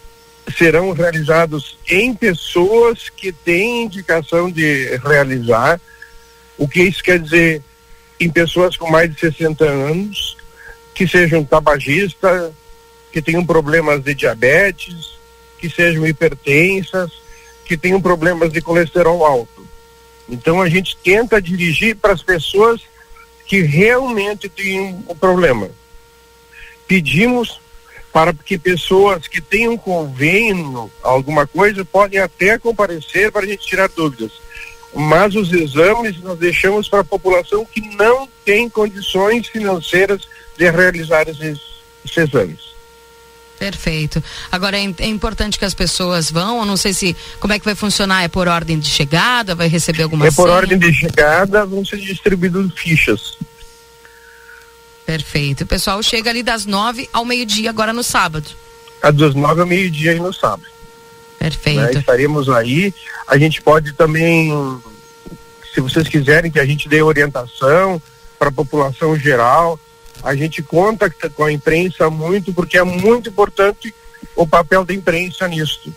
serão 0.58 0.92
realizados 0.92 1.78
em 1.88 2.14
pessoas 2.14 3.10
que 3.10 3.32
têm 3.32 3.84
indicação 3.84 4.52
de 4.52 4.98
realizar. 4.98 5.80
O 6.58 6.68
que 6.68 6.82
isso 6.82 7.04
quer 7.04 7.20
dizer? 7.20 7.62
Em 8.20 8.30
pessoas 8.30 8.76
com 8.76 8.90
mais 8.90 9.14
de 9.14 9.20
60 9.20 9.64
anos, 9.64 10.38
que 10.94 11.08
sejam 11.08 11.44
tabagistas, 11.44 12.52
que 13.12 13.22
tenham 13.22 13.46
problemas 13.46 14.04
de 14.04 14.14
diabetes, 14.14 15.18
que 15.58 15.70
sejam 15.70 16.06
hipertensas, 16.06 17.12
que 17.66 17.78
tenham 17.78 18.02
problemas 18.02 18.52
de 18.52 18.62
colesterol 18.62 19.26
alto. 19.26 19.61
Então 20.32 20.62
a 20.62 20.70
gente 20.70 20.96
tenta 21.04 21.42
dirigir 21.42 21.98
para 21.98 22.14
as 22.14 22.24
pessoas 22.24 22.80
que 23.46 23.62
realmente 23.62 24.48
têm 24.48 25.04
o 25.06 25.14
problema. 25.14 25.70
Pedimos 26.88 27.60
para 28.14 28.34
que 28.34 28.58
pessoas 28.58 29.28
que 29.28 29.42
tenham 29.42 29.78
convênio, 29.78 30.90
alguma 31.04 31.46
coisa, 31.46 31.84
podem 31.84 32.20
até 32.20 32.58
comparecer 32.58 33.30
para 33.30 33.46
a 33.46 33.48
gente 33.48 33.68
tirar 33.68 33.90
dúvidas. 33.90 34.32
Mas 34.94 35.36
os 35.36 35.52
exames 35.52 36.20
nós 36.22 36.40
deixamos 36.40 36.88
para 36.88 37.00
a 37.00 37.06
população 37.06 37.66
que 37.66 37.82
não 37.96 38.28
tem 38.46 38.70
condições 38.70 39.48
financeiras 39.48 40.28
de 40.58 40.70
realizar 40.70 41.28
esses, 41.28 41.60
esses 42.06 42.18
exames. 42.18 42.72
Perfeito. 43.62 44.24
Agora 44.52 44.76
é, 44.76 44.92
é, 44.98 45.06
importante 45.06 45.60
que 45.60 45.66
as 45.66 45.76
pessoas 45.76 46.32
vão, 46.32 46.62
eu 46.62 46.66
não 46.66 46.76
sei 46.76 46.96
se 46.96 47.16
como 47.40 47.54
é 47.54 47.60
que 47.60 47.66
vai 47.66 47.76
funcionar, 47.76 48.24
é 48.24 48.28
por 48.28 48.48
ordem 48.48 48.80
de 48.80 48.90
chegada, 48.90 49.54
vai 49.54 49.68
receber 49.68 50.02
alguma 50.02 50.26
É 50.26 50.32
por 50.32 50.48
senha? 50.48 50.56
ordem 50.56 50.80
de 50.80 50.92
chegada, 50.92 51.64
vão 51.64 51.86
ser 51.86 51.98
distribuídas 51.98 52.72
fichas. 52.76 53.38
Perfeito. 55.06 55.64
O 55.64 55.68
pessoal 55.68 56.02
chega 56.02 56.32
ali 56.32 56.42
das 56.42 56.66
nove 56.66 57.08
ao 57.14 57.24
meio-dia 57.24 57.70
agora 57.70 57.94
no 57.94 58.02
sábado. 58.02 58.50
A 59.00 59.12
das 59.12 59.36
nove 59.36 59.62
ao 59.62 59.68
meio-dia 59.68 60.16
no 60.16 60.34
sábado. 60.34 60.66
Perfeito. 61.38 61.82
Né? 61.82 61.92
Estaremos 62.00 62.50
aí. 62.50 62.92
A 63.28 63.38
gente 63.38 63.62
pode 63.62 63.94
também, 63.94 64.52
se 65.72 65.82
vocês 65.82 66.08
quiserem 66.08 66.50
que 66.50 66.60
a 66.60 66.66
gente 66.66 66.90
dê 66.90 67.04
orientação 67.04 68.02
para 68.40 68.50
a 68.50 68.52
população 68.52 69.16
geral, 69.16 69.80
a 70.24 70.36
gente 70.36 70.62
conta 70.62 71.10
com 71.10 71.44
a 71.44 71.52
imprensa 71.52 72.10
muito, 72.10 72.54
porque 72.54 72.78
é 72.78 72.84
muito 72.84 73.30
importante 73.30 73.94
o 74.36 74.48
papel 74.48 74.86
da 74.86 74.94
imprensa 74.94 75.48
nisso. 75.48 75.94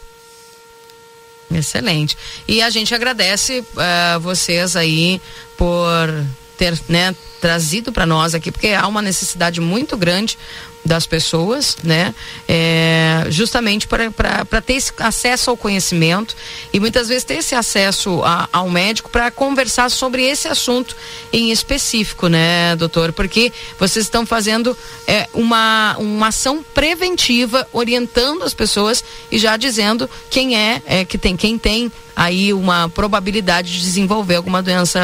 Excelente. 1.53 2.17
E 2.49 2.63
a 2.63 2.71
gente 2.71 2.95
agradece 2.95 3.61
uh, 3.61 4.21
vocês 4.21 4.77
aí 4.77 5.21
por 5.57 6.09
ter 6.57 6.79
né, 6.89 7.15
trazido 7.41 7.93
para 7.93 8.07
nós 8.07 8.35
aqui, 8.35 8.51
porque 8.51 8.69
há 8.69 8.87
uma 8.87 9.03
necessidade 9.03 9.61
muito 9.61 9.97
grande 9.97 10.39
das 10.85 11.07
pessoas, 11.07 11.79
né? 11.83 12.15
É, 12.47 13.27
justamente 13.31 13.89
para 13.89 14.61
ter 14.61 14.75
esse 14.75 14.93
acesso 14.99 15.51
ao 15.51 15.57
conhecimento 15.57 16.37
e 16.73 16.79
muitas 16.79 17.09
vezes 17.09 17.25
ter 17.25 17.35
esse 17.35 17.55
acesso 17.55 18.23
a, 18.23 18.49
ao 18.53 18.69
médico 18.69 19.09
para 19.09 19.31
conversar 19.31 19.91
sobre 19.91 20.23
esse 20.23 20.47
assunto 20.47 20.95
em 21.33 21.51
específico, 21.51 22.29
né, 22.29 22.77
doutor? 22.77 23.13
Porque 23.13 23.51
vocês 23.79 24.05
estão 24.05 24.27
fazendo 24.27 24.77
é, 25.07 25.27
uma, 25.33 25.97
uma 25.99 26.29
ação 26.29 26.65
preventiva, 26.75 27.67
orientando 27.73 28.43
as 28.43 28.53
pessoas 28.53 29.03
e 29.31 29.39
já 29.39 29.57
dizendo 29.57 30.09
quem 30.29 30.57
é, 30.57 30.83
é 30.85 31.05
que 31.05 31.17
tem, 31.17 31.35
quem 31.35 31.59
tem 31.59 31.91
aí 32.15 32.53
uma 32.53 32.89
probabilidade 32.91 33.73
de 33.73 33.81
desenvolver 33.81 34.37
alguma 34.37 34.63
doença 34.63 35.01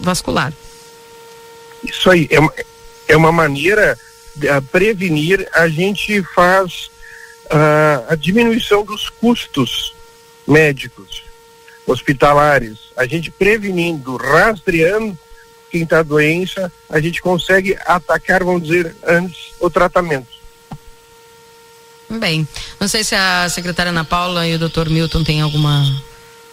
vascular. 0.00 0.52
Isso 1.88 2.10
aí, 2.10 2.26
é 2.30 2.38
uma, 2.38 2.52
é 3.08 3.16
uma 3.16 3.32
maneira 3.32 3.98
de 4.34 4.48
a 4.48 4.60
prevenir, 4.60 5.48
a 5.54 5.68
gente 5.68 6.22
faz 6.34 6.90
uh, 7.46 8.04
a 8.08 8.14
diminuição 8.14 8.84
dos 8.84 9.08
custos 9.08 9.94
médicos, 10.46 11.22
hospitalares. 11.86 12.78
A 12.96 13.06
gente 13.06 13.30
prevenindo, 13.30 14.16
rastreando 14.16 15.18
quem 15.70 15.82
está 15.82 16.02
doença, 16.02 16.70
a 16.88 17.00
gente 17.00 17.20
consegue 17.20 17.76
atacar, 17.84 18.44
vamos 18.44 18.62
dizer, 18.62 18.94
antes 19.06 19.52
o 19.58 19.70
tratamento. 19.70 20.36
Bem, 22.08 22.46
não 22.78 22.86
sei 22.86 23.02
se 23.02 23.14
a 23.14 23.48
secretária 23.48 23.90
Ana 23.90 24.04
Paula 24.04 24.46
e 24.46 24.54
o 24.54 24.58
doutor 24.58 24.88
Milton 24.88 25.24
têm 25.24 25.40
alguma 25.40 25.84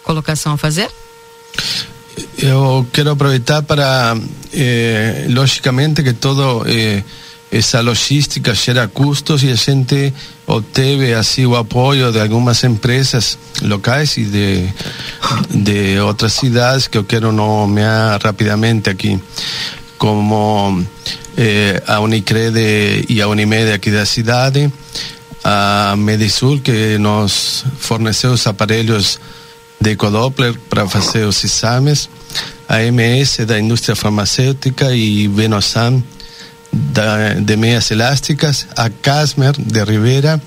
colocação 0.03 0.53
a 0.53 0.57
fazer. 0.57 0.89
Eu 2.37 2.85
quero 2.91 3.11
aproveitar 3.11 3.63
para, 3.63 4.15
eh, 4.53 5.25
lógicamente, 5.29 6.03
que 6.03 6.13
todo 6.13 6.65
eh, 6.67 7.03
logística 7.83 8.53
gera 8.53 8.87
custos 8.87 9.43
e 9.43 9.51
a 9.51 9.55
gente 9.55 10.13
obteve 10.47 11.13
assim 11.13 11.45
o 11.45 11.55
apoio 11.55 12.11
de 12.11 12.19
algumas 12.19 12.63
empresas 12.63 13.37
locais 13.61 14.17
e 14.17 14.25
de, 14.25 14.67
de 15.49 15.99
outras 15.99 16.33
cidades 16.33 16.87
que 16.87 16.97
eu 16.97 17.03
quero 17.03 17.31
nomear 17.31 18.19
rapidamente 18.21 18.89
aqui, 18.89 19.19
como 19.97 20.83
eh, 21.37 21.81
a 21.87 21.99
Unicred 21.99 23.05
e 23.07 23.21
a 23.21 23.27
Unimed 23.27 23.71
aqui 23.71 23.91
da 23.91 24.05
cidade, 24.05 24.71
a 25.43 25.95
Medisul 25.97 26.59
que 26.59 26.97
nos 26.97 27.65
forneceu 27.79 28.31
os 28.31 28.45
aparelhos 28.47 29.19
de 29.83 29.91
Ecodoppler 29.91 30.57
para 30.69 30.87
fazer 30.87 31.25
os 31.25 31.43
exames, 31.43 32.09
a 32.69 32.81
MS 32.81 33.45
da 33.45 33.59
indústria 33.59 33.95
farmacêutica 33.95 34.95
e 34.95 35.27
Venosan 35.27 36.01
de 37.45 37.57
meias 37.57 37.91
elásticas, 37.91 38.65
a 38.75 38.89
Casmer 38.89 39.53
de 39.59 39.83
Rivera, 39.83 40.41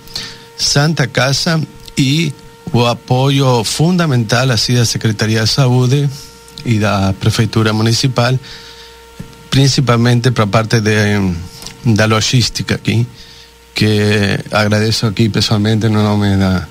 Santa 0.57 1.07
Casa 1.07 1.61
e 1.97 2.33
o 2.73 2.85
apoio 2.85 3.63
fundamental 3.63 4.51
assim 4.51 4.75
da 4.75 4.85
Secretaria 4.85 5.45
de 5.45 5.51
Saúde 5.51 6.11
e 6.65 6.79
da 6.79 7.13
Prefeitura 7.13 7.73
Municipal, 7.73 8.37
principalmente 9.51 10.31
para 10.33 10.45
a 10.45 10.49
parte 10.49 10.81
de, 10.81 11.95
da 11.95 12.07
logística 12.07 12.75
aqui, 12.75 13.07
que 13.75 14.41
agradeço 14.51 15.07
aqui 15.07 15.29
pessoalmente 15.29 15.89
no 15.89 16.03
nome 16.03 16.37
da, 16.37 16.67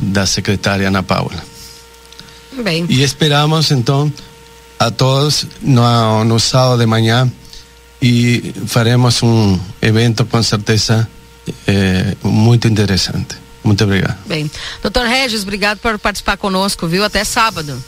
da 0.00 0.26
secretária 0.26 0.88
Ana 0.88 1.02
Paula. 1.02 1.53
Bem. 2.62 2.86
E 2.88 3.02
esperamos 3.02 3.70
então 3.70 4.12
a 4.78 4.90
todos 4.90 5.46
no, 5.60 6.24
no 6.24 6.38
sábado 6.38 6.78
de 6.78 6.86
manhã 6.86 7.30
e 8.00 8.54
faremos 8.66 9.22
um 9.22 9.58
evento 9.80 10.24
com 10.26 10.42
certeza 10.42 11.08
é, 11.66 12.16
muito 12.22 12.68
interessante. 12.68 13.36
Muito 13.62 13.82
obrigado. 13.84 14.18
Bem, 14.26 14.50
doutor 14.82 15.06
Regis, 15.06 15.42
obrigado 15.42 15.78
por 15.78 15.98
participar 15.98 16.36
conosco, 16.36 16.86
viu? 16.86 17.02
Até 17.02 17.24
sábado. 17.24 17.82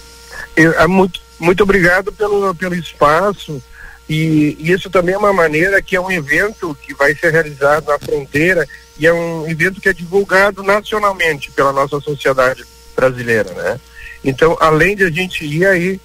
Eu, 0.56 0.72
é 0.72 0.86
muito, 0.86 1.20
muito 1.38 1.62
obrigado 1.62 2.10
pelo, 2.12 2.54
pelo 2.54 2.74
espaço 2.74 3.62
e, 4.08 4.56
e 4.58 4.72
isso 4.72 4.88
também 4.88 5.14
é 5.14 5.18
uma 5.18 5.32
maneira 5.32 5.82
que 5.82 5.94
é 5.94 6.00
um 6.00 6.10
evento 6.10 6.76
que 6.82 6.94
vai 6.94 7.14
ser 7.14 7.30
realizado 7.30 7.86
na 7.86 7.98
fronteira 7.98 8.66
e 8.98 9.06
é 9.06 9.12
um 9.12 9.46
evento 9.48 9.80
que 9.80 9.88
é 9.88 9.92
divulgado 9.92 10.62
nacionalmente 10.62 11.50
pela 11.50 11.72
nossa 11.72 12.00
sociedade 12.00 12.64
brasileira, 12.94 13.52
né? 13.52 13.78
Então, 14.26 14.56
além 14.60 14.96
de 14.96 15.04
a 15.04 15.10
gente 15.10 15.44
ir 15.44 15.64
aí 15.64 16.00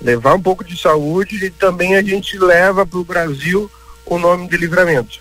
levar 0.00 0.34
um 0.34 0.40
pouco 0.40 0.62
de 0.62 0.78
saúde 0.78 1.44
e 1.44 1.50
também 1.50 1.96
a 1.96 2.02
gente 2.02 2.38
leva 2.38 2.86
para 2.86 2.98
o 2.98 3.04
Brasil 3.04 3.70
o 4.04 4.18
nome 4.18 4.48
de 4.48 4.56
livramento. 4.56 5.18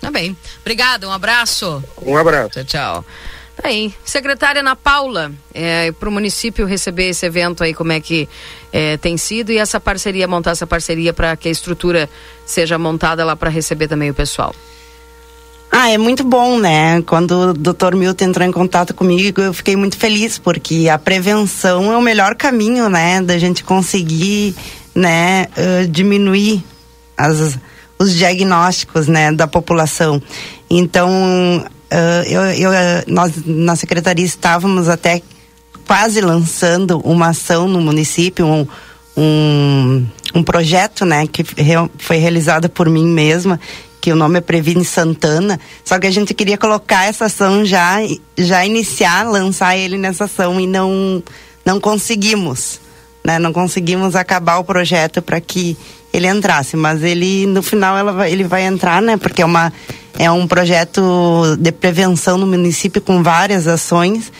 Tá 0.00 0.10
bem. 0.10 0.36
Obrigada, 0.60 1.08
um 1.08 1.12
abraço. 1.12 1.82
Um 2.02 2.16
abraço. 2.16 2.50
Tchau, 2.50 2.64
tchau. 2.64 3.04
Tá 3.60 3.68
aí. 3.68 3.92
Secretária 4.04 4.60
Ana 4.60 4.76
Paula, 4.76 5.32
é, 5.52 5.90
para 5.92 6.08
o 6.08 6.12
município 6.12 6.64
receber 6.64 7.08
esse 7.08 7.26
evento 7.26 7.64
aí, 7.64 7.74
como 7.74 7.92
é 7.92 8.00
que 8.00 8.28
é, 8.72 8.96
tem 8.96 9.16
sido 9.16 9.50
e 9.50 9.58
essa 9.58 9.80
parceria, 9.80 10.28
montar 10.28 10.52
essa 10.52 10.66
parceria 10.66 11.12
para 11.12 11.36
que 11.36 11.48
a 11.48 11.50
estrutura 11.50 12.08
seja 12.46 12.78
montada 12.78 13.24
lá 13.24 13.34
para 13.34 13.50
receber 13.50 13.88
também 13.88 14.10
o 14.10 14.14
pessoal. 14.14 14.54
Ah, 15.80 15.90
é 15.90 15.96
muito 15.96 16.24
bom, 16.24 16.58
né? 16.58 17.00
Quando 17.02 17.50
o 17.50 17.54
Dr. 17.54 17.94
Milton 17.94 18.24
entrou 18.24 18.44
em 18.44 18.50
contato 18.50 18.92
comigo, 18.92 19.40
eu 19.40 19.54
fiquei 19.54 19.76
muito 19.76 19.96
feliz, 19.96 20.36
porque 20.36 20.88
a 20.88 20.98
prevenção 20.98 21.92
é 21.92 21.96
o 21.96 22.02
melhor 22.02 22.34
caminho, 22.34 22.88
né? 22.88 23.22
Da 23.22 23.38
gente 23.38 23.62
conseguir, 23.62 24.56
né, 24.92 25.46
uh, 25.56 25.86
diminuir 25.86 26.64
as, 27.16 27.56
os 27.96 28.12
diagnósticos, 28.12 29.06
né, 29.06 29.30
da 29.30 29.46
população. 29.46 30.20
Então, 30.68 31.08
uh, 31.12 32.26
eu, 32.26 32.42
eu, 32.42 32.70
nós 33.06 33.34
na 33.46 33.76
secretaria 33.76 34.26
estávamos 34.26 34.88
até 34.88 35.22
quase 35.86 36.20
lançando 36.20 36.98
uma 37.04 37.28
ação 37.28 37.68
no 37.68 37.80
município, 37.80 38.44
um, 38.44 38.66
um, 39.16 40.06
um 40.34 40.42
projeto, 40.42 41.04
né, 41.04 41.28
que 41.28 41.44
foi 41.98 42.16
realizado 42.16 42.68
por 42.68 42.90
mim 42.90 43.06
mesma 43.06 43.60
que 44.00 44.12
o 44.12 44.16
nome 44.16 44.38
é 44.38 44.40
Previne 44.40 44.84
Santana, 44.84 45.58
só 45.84 45.98
que 45.98 46.06
a 46.06 46.10
gente 46.10 46.32
queria 46.34 46.56
colocar 46.56 47.06
essa 47.06 47.26
ação 47.26 47.64
já, 47.64 47.96
já 48.36 48.64
iniciar, 48.64 49.28
lançar 49.28 49.76
ele 49.76 49.98
nessa 49.98 50.24
ação 50.24 50.60
e 50.60 50.66
não, 50.66 51.22
não 51.64 51.80
conseguimos, 51.80 52.80
né? 53.24 53.38
Não 53.38 53.52
conseguimos 53.52 54.14
acabar 54.14 54.58
o 54.58 54.64
projeto 54.64 55.20
para 55.20 55.40
que 55.40 55.76
ele 56.12 56.26
entrasse, 56.26 56.76
mas 56.76 57.02
ele 57.02 57.46
no 57.46 57.62
final 57.62 57.96
ela 57.96 58.28
ele 58.28 58.44
vai 58.44 58.62
entrar, 58.62 59.02
né? 59.02 59.16
Porque 59.16 59.42
é 59.42 59.44
uma 59.44 59.72
é 60.18 60.30
um 60.30 60.46
projeto 60.46 61.56
de 61.58 61.70
prevenção 61.70 62.38
no 62.38 62.46
município 62.46 63.00
com 63.00 63.22
várias 63.22 63.66
ações 63.66 64.32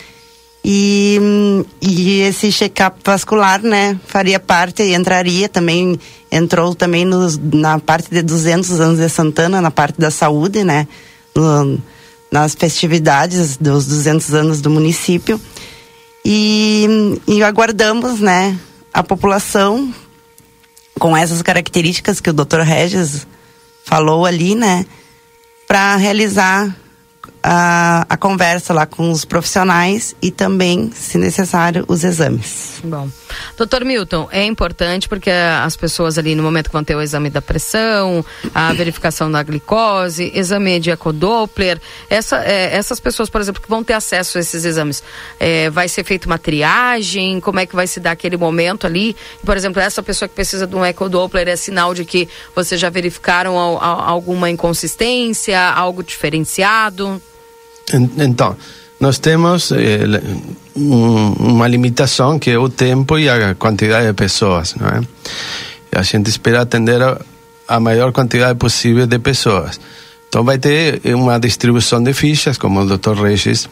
e, 0.63 1.19
e 1.81 2.21
esse 2.21 2.51
check-up 2.51 2.99
vascular, 3.03 3.61
né, 3.61 3.99
faria 4.05 4.39
parte, 4.39 4.83
entraria 4.83 5.47
também, 5.47 5.97
entrou 6.31 6.75
também 6.75 7.05
nos, 7.05 7.37
na 7.37 7.79
parte 7.79 8.09
de 8.09 8.21
200 8.21 8.79
anos 8.79 8.99
de 8.99 9.09
Santana, 9.09 9.61
na 9.61 9.71
parte 9.71 9.99
da 9.99 10.11
saúde, 10.11 10.63
né, 10.63 10.87
no, 11.33 11.79
nas 12.31 12.53
festividades 12.53 13.57
dos 13.57 13.87
200 13.87 14.33
anos 14.33 14.61
do 14.61 14.69
município. 14.69 15.39
E, 16.25 17.17
e 17.25 17.41
aguardamos, 17.41 18.19
né, 18.19 18.57
a 18.93 19.01
população 19.01 19.93
com 20.99 21.15
essas 21.15 21.41
características 21.41 22.19
que 22.19 22.29
o 22.29 22.33
Dr. 22.33 22.59
Regis 22.59 23.25
falou 23.85 24.25
ali, 24.25 24.53
né, 24.55 24.85
para 25.65 25.95
realizar 25.95 26.75
a, 27.41 28.05
a 28.09 28.17
conversa 28.17 28.73
lá 28.73 28.85
com 28.85 29.11
os 29.11 29.25
profissionais 29.25 30.15
e 30.21 30.31
também, 30.31 30.91
se 30.93 31.17
necessário, 31.17 31.85
os 31.87 32.03
exames. 32.03 32.79
Bom. 32.83 33.09
Doutor 33.57 33.85
Milton, 33.85 34.27
é 34.31 34.43
importante 34.43 35.07
porque 35.07 35.29
as 35.29 35.75
pessoas 35.75 36.17
ali 36.17 36.35
no 36.35 36.43
momento 36.43 36.67
que 36.67 36.73
vão 36.73 36.83
ter 36.83 36.95
o 36.95 37.01
exame 37.01 37.29
da 37.29 37.41
pressão, 37.41 38.25
a 38.53 38.73
verificação 38.73 39.31
da 39.31 39.43
glicose, 39.43 40.31
exame 40.33 40.79
de 40.79 40.89
ecodoppler, 40.89 41.79
essa, 42.09 42.43
é, 42.43 42.75
essas 42.75 42.99
pessoas, 42.99 43.29
por 43.29 43.39
exemplo, 43.39 43.61
que 43.61 43.69
vão 43.69 43.83
ter 43.83 43.93
acesso 43.93 44.37
a 44.37 44.41
esses 44.41 44.65
exames, 44.65 45.03
é, 45.39 45.69
vai 45.69 45.87
ser 45.87 46.03
feita 46.03 46.25
uma 46.27 46.37
triagem? 46.37 47.39
Como 47.39 47.59
é 47.59 47.65
que 47.65 47.75
vai 47.75 47.87
se 47.87 47.99
dar 47.99 48.11
aquele 48.11 48.37
momento 48.37 48.87
ali? 48.87 49.15
Por 49.45 49.55
exemplo, 49.55 49.81
essa 49.81 50.01
pessoa 50.01 50.27
que 50.27 50.35
precisa 50.35 50.65
de 50.65 50.75
um 50.75 50.85
ecodoppler 50.85 51.47
é 51.47 51.55
sinal 51.55 51.93
de 51.93 52.05
que 52.05 52.27
vocês 52.55 52.79
já 52.79 52.89
verificaram 52.89 53.57
alguma 53.57 54.49
inconsistência, 54.49 55.61
algo 55.61 56.03
diferenciado? 56.03 57.21
Então, 58.17 58.55
nós 58.99 59.17
temos 59.17 59.71
eh, 59.71 60.03
um, 60.75 61.31
uma 61.39 61.67
limitação 61.67 62.37
que 62.37 62.51
é 62.51 62.59
o 62.59 62.67
tempo 62.67 63.17
e 63.17 63.29
a 63.29 63.55
quantidade 63.55 64.07
de 64.07 64.13
pessoas, 64.13 64.75
não 64.75 64.87
é? 64.87 65.01
A 65.97 66.03
gente 66.03 66.29
espera 66.29 66.61
atender 66.61 67.01
a, 67.67 67.79
maior 67.79 68.11
quantidade 68.11 68.59
possível 68.59 69.07
de 69.07 69.17
pessoas. 69.19 69.79
Então 70.27 70.43
vai 70.43 70.57
ter 70.59 71.01
uma 71.15 71.39
distribuição 71.39 72.03
de 72.03 72.13
fichas, 72.13 72.57
como 72.57 72.81
o 72.81 72.97
Dr. 72.97 73.13
Regis 73.23 73.69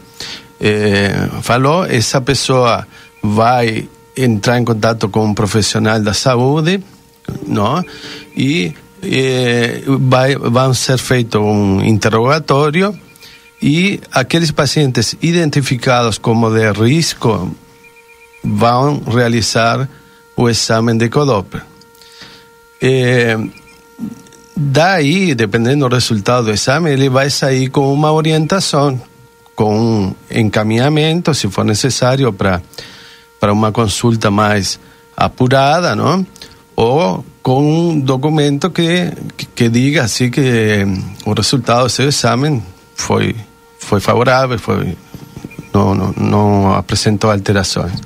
eh, 0.61 1.29
falou. 1.41 1.85
Essa 1.85 2.21
pessoa 2.21 2.87
vai 3.21 3.87
entrar 4.15 4.57
em 4.57 4.63
contato 4.63 5.09
com 5.09 5.25
um 5.25 5.33
profissional 5.33 5.99
da 5.99 6.13
saúde, 6.13 6.81
não? 7.45 7.83
E 8.35 8.73
eh, 9.03 9.83
vai, 9.85 10.35
vão 10.35 10.73
ser 10.73 10.97
feito 10.97 11.37
um 11.39 11.83
interrogatório 11.83 12.97
e 13.61 13.99
aqueles 14.11 14.51
pacientes 14.51 15.15
identificados 15.21 16.17
como 16.17 16.49
de 16.51 16.71
risco 16.71 17.55
vão 18.43 19.01
realizar 19.07 19.89
o 20.35 20.49
exame 20.49 20.97
de 20.97 21.09
Codoppler. 21.09 21.63
É, 22.81 23.37
daí, 24.55 25.33
dependendo 25.33 25.89
do 25.89 25.95
resultado 25.95 26.45
do 26.45 26.51
exame, 26.51 26.91
ele 26.91 27.09
vai 27.09 27.29
sair 27.29 27.69
com 27.69 27.91
uma 27.91 28.11
orientação, 28.11 29.01
com 29.55 29.75
um 29.79 30.15
encaminhamento, 30.29 31.33
se 31.33 31.49
for 31.49 31.65
necessário, 31.65 32.31
para 32.31 32.61
para 33.39 33.53
uma 33.53 33.71
consulta 33.71 34.31
mais 34.31 34.79
apurada, 35.15 35.95
não? 35.95 36.25
Ou 36.75 37.23
com 37.41 37.91
um 37.91 37.99
documento 37.99 38.69
que, 38.69 39.11
que, 39.35 39.45
que 39.45 39.69
diga 39.69 40.03
assim 40.03 40.29
que 40.29 40.85
o 41.25 41.33
resultado 41.33 41.83
do 41.83 41.89
seu 41.89 42.09
exame 42.09 42.61
foi 42.95 43.35
foi 43.87 43.99
favorável, 43.99 44.59
foi 44.59 44.97
não, 45.73 45.95
não, 45.95 46.13
não 46.17 46.73
apresentou 46.73 47.31
alterações. 47.31 47.99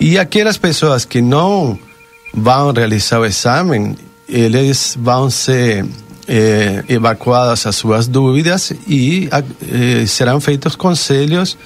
E 0.00 0.18
aquelas 0.18 0.58
pessoas 0.58 1.04
que 1.04 1.22
não 1.22 1.78
vão 2.32 2.72
realizar 2.72 3.20
o 3.20 3.24
exame, 3.24 3.96
eles 4.28 4.96
vão 5.00 5.30
ser 5.30 5.86
eh, 6.26 6.82
evacuadas 6.88 7.66
as 7.66 7.76
suas 7.76 8.08
dúvidas 8.08 8.72
e 8.88 9.28
serão 10.06 10.40
feitos 10.40 10.74
conselhos 10.74 11.56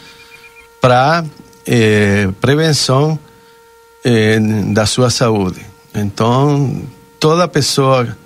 para 0.81 1.25
eh, 1.67 2.29
prevenção 2.41 3.19
eh, 4.05 4.39
da 4.73 4.85
sua 4.85 5.11
saúde. 5.11 5.65
Então, 5.95 6.83
toda 7.19 7.49
pessoa 7.49 8.17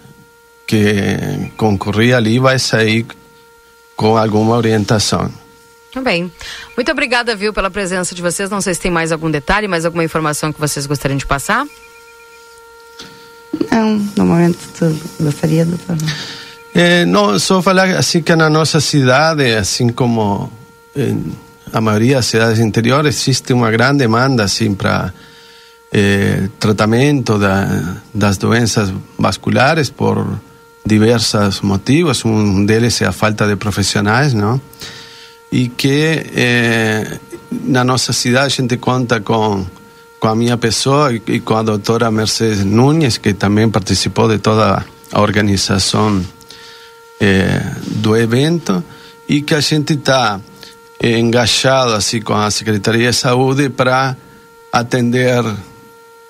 que 0.66 1.50
concorrer 1.56 2.14
ali 2.14 2.38
vai 2.38 2.58
sair 2.58 3.06
com 4.02 4.16
alguma 4.16 4.56
orientação. 4.56 5.30
Também. 5.92 6.30
Muito 6.76 6.90
obrigada, 6.90 7.36
viu, 7.36 7.52
pela 7.52 7.70
presença 7.70 8.14
de 8.14 8.20
vocês. 8.20 8.50
Não 8.50 8.60
sei 8.60 8.74
se 8.74 8.80
tem 8.80 8.90
mais 8.90 9.12
algum 9.12 9.30
detalhe, 9.30 9.68
mais 9.68 9.84
alguma 9.84 10.02
informação 10.02 10.52
que 10.52 10.58
vocês 10.58 10.86
gostariam 10.86 11.16
de 11.16 11.26
passar? 11.26 11.64
Não, 13.70 13.98
no 14.16 14.26
momento 14.26 14.58
gostaria, 15.20 15.64
doutor. 15.64 15.96
É, 16.74 17.04
não, 17.04 17.38
só 17.38 17.62
falar 17.62 17.90
assim 17.90 18.22
que 18.22 18.34
na 18.34 18.50
nossa 18.50 18.80
cidade, 18.80 19.54
assim 19.54 19.90
como 19.90 20.50
em 20.96 21.32
a 21.72 21.80
maioria 21.80 22.16
das 22.16 22.26
cidades 22.26 22.58
interiores, 22.58 23.16
existe 23.16 23.52
uma 23.52 23.70
grande 23.70 23.98
demanda 23.98 24.44
assim 24.44 24.74
para 24.74 25.12
eh, 25.90 26.48
tratamento 26.60 27.38
da, 27.38 27.96
das 28.12 28.36
doenças 28.36 28.92
vasculares 29.18 29.88
por 29.88 30.38
diversos 30.84 31.60
motivos, 31.60 32.24
um 32.24 32.64
deles 32.64 33.00
é 33.02 33.06
a 33.06 33.12
falta 33.12 33.46
de 33.46 33.56
profissionais, 33.56 34.34
não? 34.34 34.60
E 35.50 35.68
que 35.68 36.26
eh, 36.34 37.18
na 37.50 37.84
nossa 37.84 38.12
cidade 38.12 38.46
a 38.46 38.48
gente 38.48 38.76
conta 38.78 39.20
com, 39.20 39.64
com 40.18 40.28
a 40.28 40.34
minha 40.34 40.56
pessoa 40.56 41.12
e, 41.14 41.40
com 41.40 41.56
a 41.56 41.62
doutora 41.62 42.10
Mercedes 42.10 42.64
Nunes, 42.64 43.18
que 43.18 43.34
também 43.34 43.70
participou 43.70 44.28
de 44.28 44.38
toda 44.38 44.84
a 45.12 45.20
organização 45.20 46.24
eh, 47.20 47.62
do 47.86 48.16
evento, 48.16 48.82
e 49.28 49.42
que 49.42 49.54
a 49.54 49.60
gente 49.60 49.92
está 49.92 50.40
eh, 50.98 51.18
engajado 51.18 51.92
assim, 51.92 52.20
com 52.20 52.34
a 52.34 52.50
Secretaria 52.50 53.10
de 53.10 53.16
Saúde 53.16 53.68
para 53.68 54.16
atender 54.72 55.44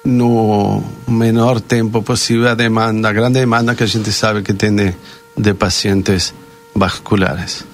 no 0.04 0.82
menor 1.06 1.60
tempo 1.60 2.02
possível 2.02 2.48
a 2.48 2.54
demanda, 2.54 3.08
a 3.08 3.12
grande 3.12 3.38
demanda 3.38 3.74
que 3.74 3.84
a 3.84 3.86
gente 3.86 4.12
sabe 4.12 4.42
que 4.42 4.52
tem 4.52 4.74
de, 4.74 4.94
de 5.36 5.54
pacientes 5.54 6.34
vasculares. 6.74 7.64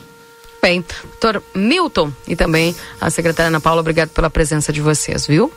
Bem, 0.60 0.84
doutor 1.20 1.42
Milton 1.54 2.12
e 2.26 2.34
também 2.34 2.74
a 3.00 3.10
secretária 3.10 3.48
Ana 3.48 3.60
Paula, 3.60 3.80
obrigado 3.80 4.10
pela 4.10 4.28
presença 4.28 4.72
de 4.72 4.80
vocês, 4.80 5.26
viu? 5.26 5.52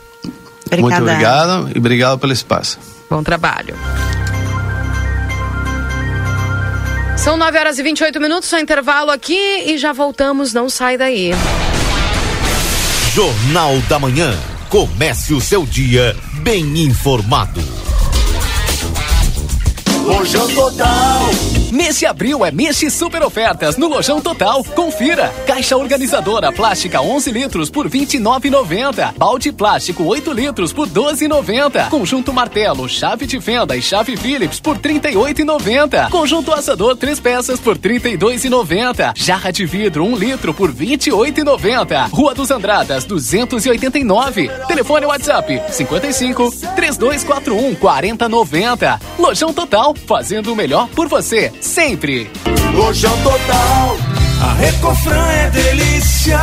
Obrigada. 0.65 0.81
Muito 0.81 1.01
obrigado 1.01 1.71
e 1.75 1.77
obrigado 1.79 2.19
pelo 2.19 2.31
espaço. 2.31 2.79
Bom 3.09 3.23
trabalho. 3.23 3.75
São 7.17 7.37
9 7.37 7.59
horas 7.59 7.77
e 7.77 7.83
28 7.83 8.19
minutos, 8.19 8.49
só 8.49 8.57
intervalo 8.57 9.11
aqui 9.11 9.63
e 9.65 9.77
já 9.77 9.91
voltamos, 9.91 10.53
não 10.53 10.69
sai 10.69 10.97
daí. 10.97 11.31
Jornal 13.13 13.77
da 13.89 13.99
Manhã. 13.99 14.33
Comece 14.69 15.33
o 15.33 15.41
seu 15.41 15.65
dia 15.65 16.15
bem 16.41 16.83
informado. 16.83 17.61
Lojão 20.03 20.47
Total. 20.55 21.60
Mês 21.71 21.99
de 21.99 22.05
abril 22.05 22.45
é 22.45 22.51
mês 22.51 22.77
de 22.77 22.91
super 22.91 23.23
ofertas 23.23 23.77
no 23.77 23.87
Lojão 23.87 24.19
Total. 24.19 24.61
Confira. 24.75 25.29
Caixa 25.47 25.77
organizadora 25.77 26.51
plástica 26.51 27.01
11 27.01 27.31
litros 27.31 27.69
por 27.69 27.89
29,90. 27.89 29.13
Balde 29.15 29.53
plástico 29.53 30.03
8 30.03 30.33
litros 30.33 30.73
por 30.73 30.89
12,90. 30.89 31.87
Conjunto 31.87 32.33
martelo, 32.33 32.89
chave 32.89 33.25
de 33.25 33.39
fenda 33.39 33.77
e 33.77 33.81
chave 33.81 34.17
Phillips 34.17 34.59
por 34.59 34.77
38,90. 34.79 36.09
Conjunto 36.09 36.51
assador 36.51 36.97
3 36.97 37.21
peças 37.21 37.57
por 37.57 37.77
32,90. 37.77 39.13
Jarra 39.15 39.49
de 39.49 39.65
vidro 39.65 40.03
1 40.03 40.15
litro 40.17 40.53
por 40.53 40.73
28,90. 40.73 42.09
Rua 42.09 42.35
dos 42.35 42.51
Andradas 42.51 43.05
289. 43.05 44.49
Telefone 44.67 45.05
WhatsApp 45.05 45.61
55 45.71 46.51
3241 46.75 47.75
4090. 47.75 48.99
Lojão 49.17 49.53
Total 49.53 49.95
fazendo 50.05 50.51
o 50.51 50.55
melhor 50.55 50.89
por 50.89 51.07
você, 51.07 51.49
sempre. 51.65 52.29
Lojão 52.73 53.15
Total. 53.23 54.30
A 54.41 54.53
Recofran 54.53 55.27
é 55.27 55.51
delícia. 55.51 56.39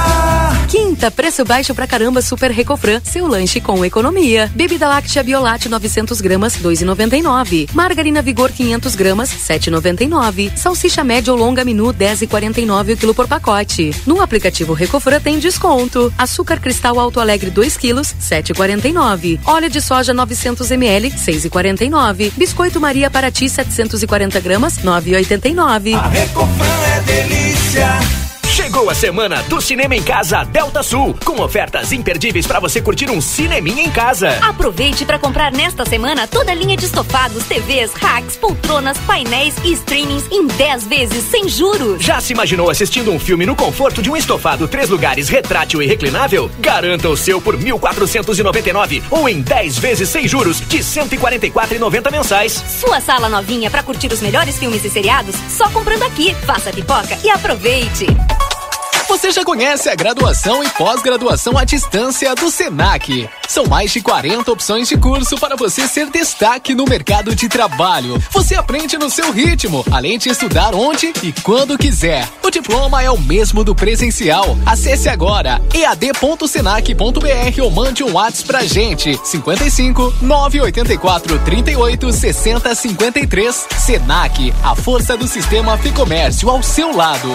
Quinta, 0.68 1.10
preço 1.10 1.44
baixo 1.44 1.74
pra 1.74 1.84
caramba 1.84 2.22
Super 2.22 2.52
Recofran. 2.52 3.00
Seu 3.02 3.26
lanche 3.26 3.60
com 3.60 3.84
economia. 3.84 4.48
Bebida 4.54 4.86
láctea 4.86 5.24
Biolate 5.24 5.68
900 5.68 6.20
gramas, 6.20 6.56
2,99. 6.58 7.68
Margarina 7.74 8.22
Vigor 8.22 8.52
500 8.52 8.94
gramas, 8.94 9.30
7,99. 9.30 10.56
Salsicha 10.56 11.02
média 11.02 11.32
ou 11.32 11.38
longa 11.38 11.64
menu, 11.64 11.92
10,49 11.92 12.94
o 12.94 12.96
quilo 12.96 13.14
por 13.14 13.26
pacote. 13.26 13.90
No 14.06 14.20
aplicativo 14.20 14.74
Recofran 14.74 15.18
tem 15.18 15.40
desconto. 15.40 16.14
Açúcar 16.16 16.60
cristal 16.60 17.00
Alto 17.00 17.18
Alegre 17.18 17.50
2 17.50 17.76
quilos, 17.76 18.14
7,49. 18.22 19.40
Óleo 19.44 19.68
de 19.68 19.80
soja 19.80 20.14
900 20.14 20.70
ml, 20.70 21.10
6,49. 21.10 22.32
Biscoito 22.36 22.80
Maria 22.80 23.10
Paraty 23.10 23.48
740 23.48 24.38
gramas, 24.38 24.78
9,89. 24.78 25.94
A 25.96 26.06
Recofran 26.06 26.78
é 26.96 27.00
delícia. 27.00 27.47
Notícia. 27.68 27.98
Chegou 28.78 28.90
a 28.92 28.94
semana 28.94 29.42
do 29.48 29.60
Cinema 29.60 29.96
em 29.96 30.02
Casa 30.04 30.44
Delta 30.44 30.84
Sul, 30.84 31.12
com 31.24 31.42
ofertas 31.42 31.90
imperdíveis 31.90 32.46
para 32.46 32.60
você 32.60 32.80
curtir 32.80 33.10
um 33.10 33.20
cineminha 33.20 33.82
em 33.82 33.90
casa. 33.90 34.38
Aproveite 34.40 35.04
para 35.04 35.18
comprar 35.18 35.50
nesta 35.50 35.84
semana 35.84 36.28
toda 36.28 36.52
a 36.52 36.54
linha 36.54 36.76
de 36.76 36.84
estofados, 36.84 37.44
TVs, 37.46 37.92
racks, 37.94 38.36
poltronas, 38.36 38.96
painéis 38.98 39.56
e 39.64 39.72
streamings 39.72 40.30
em 40.30 40.46
10 40.46 40.86
vezes 40.86 41.24
sem 41.24 41.48
juros. 41.48 42.00
Já 42.00 42.20
se 42.20 42.32
imaginou 42.32 42.70
assistindo 42.70 43.10
um 43.10 43.18
filme 43.18 43.44
no 43.44 43.56
conforto 43.56 44.00
de 44.00 44.12
um 44.12 44.16
estofado 44.16 44.68
três 44.68 44.88
lugares 44.88 45.28
retrátil 45.28 45.82
e 45.82 45.86
reclinável? 45.88 46.48
Garanta 46.60 47.08
o 47.08 47.16
seu 47.16 47.40
por 47.40 47.58
1.499 47.58 49.02
ou 49.10 49.28
em 49.28 49.40
10 49.40 49.76
vezes 49.80 50.08
sem 50.08 50.28
juros 50.28 50.60
de 50.60 50.78
144,90 50.78 52.12
mensais. 52.12 52.52
Sua 52.52 53.00
sala 53.00 53.28
novinha 53.28 53.72
para 53.72 53.82
curtir 53.82 54.12
os 54.12 54.20
melhores 54.20 54.56
filmes 54.56 54.84
e 54.84 54.88
seriados 54.88 55.34
só 55.48 55.68
comprando 55.70 56.04
aqui. 56.04 56.32
Faça 56.46 56.70
pipoca 56.70 57.18
e 57.24 57.28
aproveite. 57.28 58.06
Você 59.18 59.32
já 59.32 59.44
conhece 59.44 59.88
a 59.88 59.96
graduação 59.96 60.62
e 60.62 60.68
pós-graduação 60.70 61.58
à 61.58 61.64
distância 61.64 62.32
do 62.36 62.52
SENAC. 62.52 63.28
São 63.48 63.66
mais 63.66 63.90
de 63.90 64.00
40 64.00 64.52
opções 64.52 64.86
de 64.86 64.96
curso 64.96 65.36
para 65.38 65.56
você 65.56 65.88
ser 65.88 66.08
destaque 66.08 66.72
no 66.72 66.84
mercado 66.84 67.34
de 67.34 67.48
trabalho. 67.48 68.22
Você 68.30 68.54
aprende 68.54 68.96
no 68.96 69.10
seu 69.10 69.32
ritmo, 69.32 69.84
além 69.90 70.18
de 70.18 70.28
estudar 70.28 70.72
onde 70.72 71.12
e 71.20 71.32
quando 71.42 71.76
quiser. 71.76 72.28
O 72.44 72.48
diploma 72.48 73.02
é 73.02 73.10
o 73.10 73.18
mesmo 73.18 73.64
do 73.64 73.74
presencial. 73.74 74.56
Acesse 74.64 75.08
agora 75.08 75.60
ead.senac.br 75.74 77.60
ou 77.60 77.70
mande 77.72 78.04
um 78.04 78.12
WhatsApp 78.12 78.46
pra 78.46 78.62
gente. 78.62 79.18
55 79.24 80.14
984 80.22 81.40
38 81.40 82.12
60 82.12 82.72
53. 82.72 83.66
Senac, 83.80 84.54
a 84.62 84.76
força 84.76 85.16
do 85.16 85.26
sistema 85.26 85.76
Ficomércio 85.76 86.48
ao 86.48 86.62
seu 86.62 86.94
lado. 86.94 87.34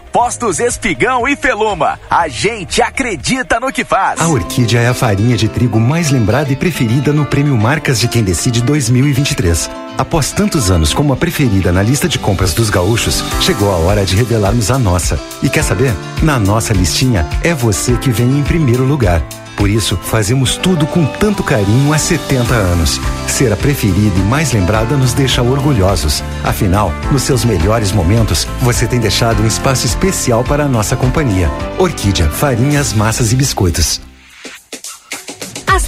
Postos 0.11 0.59
Espigão 0.59 1.25
e 1.25 1.37
Feluma. 1.37 1.97
A 2.09 2.27
gente 2.27 2.81
acredita 2.81 3.59
no 3.59 3.71
que 3.71 3.85
faz. 3.85 4.19
A 4.19 4.27
Orquídea 4.27 4.81
é 4.81 4.87
a 4.89 4.93
farinha 4.93 5.37
de 5.37 5.47
trigo 5.47 5.79
mais 5.79 6.11
lembrada 6.11 6.51
e 6.51 6.55
preferida 6.55 7.13
no 7.13 7.25
Prêmio 7.25 7.55
Marcas 7.55 7.97
de 7.99 8.09
Quem 8.09 8.21
Decide 8.21 8.61
2023. 8.61 9.69
Após 9.97 10.31
tantos 10.31 10.69
anos 10.69 10.93
como 10.93 11.13
a 11.13 11.15
preferida 11.15 11.71
na 11.71 11.81
lista 11.81 12.09
de 12.09 12.19
compras 12.19 12.53
dos 12.53 12.69
gaúchos, 12.69 13.23
chegou 13.39 13.71
a 13.71 13.77
hora 13.77 14.03
de 14.03 14.15
revelarmos 14.15 14.69
a 14.69 14.77
nossa. 14.77 15.17
E 15.41 15.49
quer 15.49 15.63
saber? 15.63 15.93
Na 16.21 16.37
nossa 16.37 16.73
listinha, 16.73 17.25
é 17.41 17.53
você 17.53 17.97
que 17.97 18.11
vem 18.11 18.39
em 18.39 18.43
primeiro 18.43 18.83
lugar. 18.83 19.21
Por 19.61 19.69
isso, 19.69 19.95
fazemos 19.95 20.57
tudo 20.57 20.87
com 20.87 21.05
tanto 21.05 21.43
carinho 21.43 21.93
há 21.93 21.97
70 21.99 22.51
anos. 22.51 22.99
Ser 23.27 23.53
a 23.53 23.55
preferida 23.55 24.17
e 24.17 24.23
mais 24.23 24.51
lembrada 24.53 24.97
nos 24.97 25.13
deixa 25.13 25.43
orgulhosos. 25.43 26.23
Afinal, 26.43 26.91
nos 27.11 27.21
seus 27.21 27.45
melhores 27.45 27.91
momentos, 27.91 28.47
você 28.59 28.87
tem 28.87 28.99
deixado 28.99 29.43
um 29.43 29.45
espaço 29.45 29.85
especial 29.85 30.43
para 30.43 30.63
a 30.63 30.67
nossa 30.67 30.95
companhia. 30.95 31.47
Orquídea, 31.77 32.27
farinhas, 32.27 32.91
massas 32.91 33.31
e 33.31 33.35
biscoitos. 33.35 34.01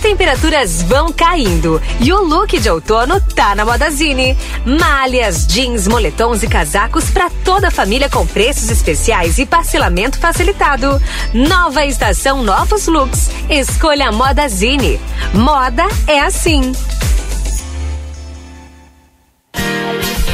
As 0.03 0.09
temperaturas 0.09 0.81
vão 0.81 1.13
caindo 1.13 1.81
e 2.01 2.11
o 2.11 2.21
look 2.21 2.59
de 2.59 2.69
outono 2.69 3.21
tá 3.21 3.55
na 3.55 3.63
Modazine. 3.63 4.37
Malhas, 4.65 5.47
jeans, 5.47 5.87
moletons 5.87 6.43
e 6.43 6.47
casacos 6.47 7.09
para 7.09 7.29
toda 7.45 7.69
a 7.69 7.71
família 7.71 8.09
com 8.09 8.27
preços 8.27 8.69
especiais 8.69 9.37
e 9.37 9.45
parcelamento 9.45 10.19
facilitado. 10.19 11.01
Nova 11.33 11.85
estação, 11.85 12.43
novos 12.43 12.85
looks. 12.87 13.31
Escolha 13.49 14.09
a 14.09 14.11
Modazine. 14.11 14.99
Moda 15.33 15.85
é 16.05 16.19
assim. 16.19 16.73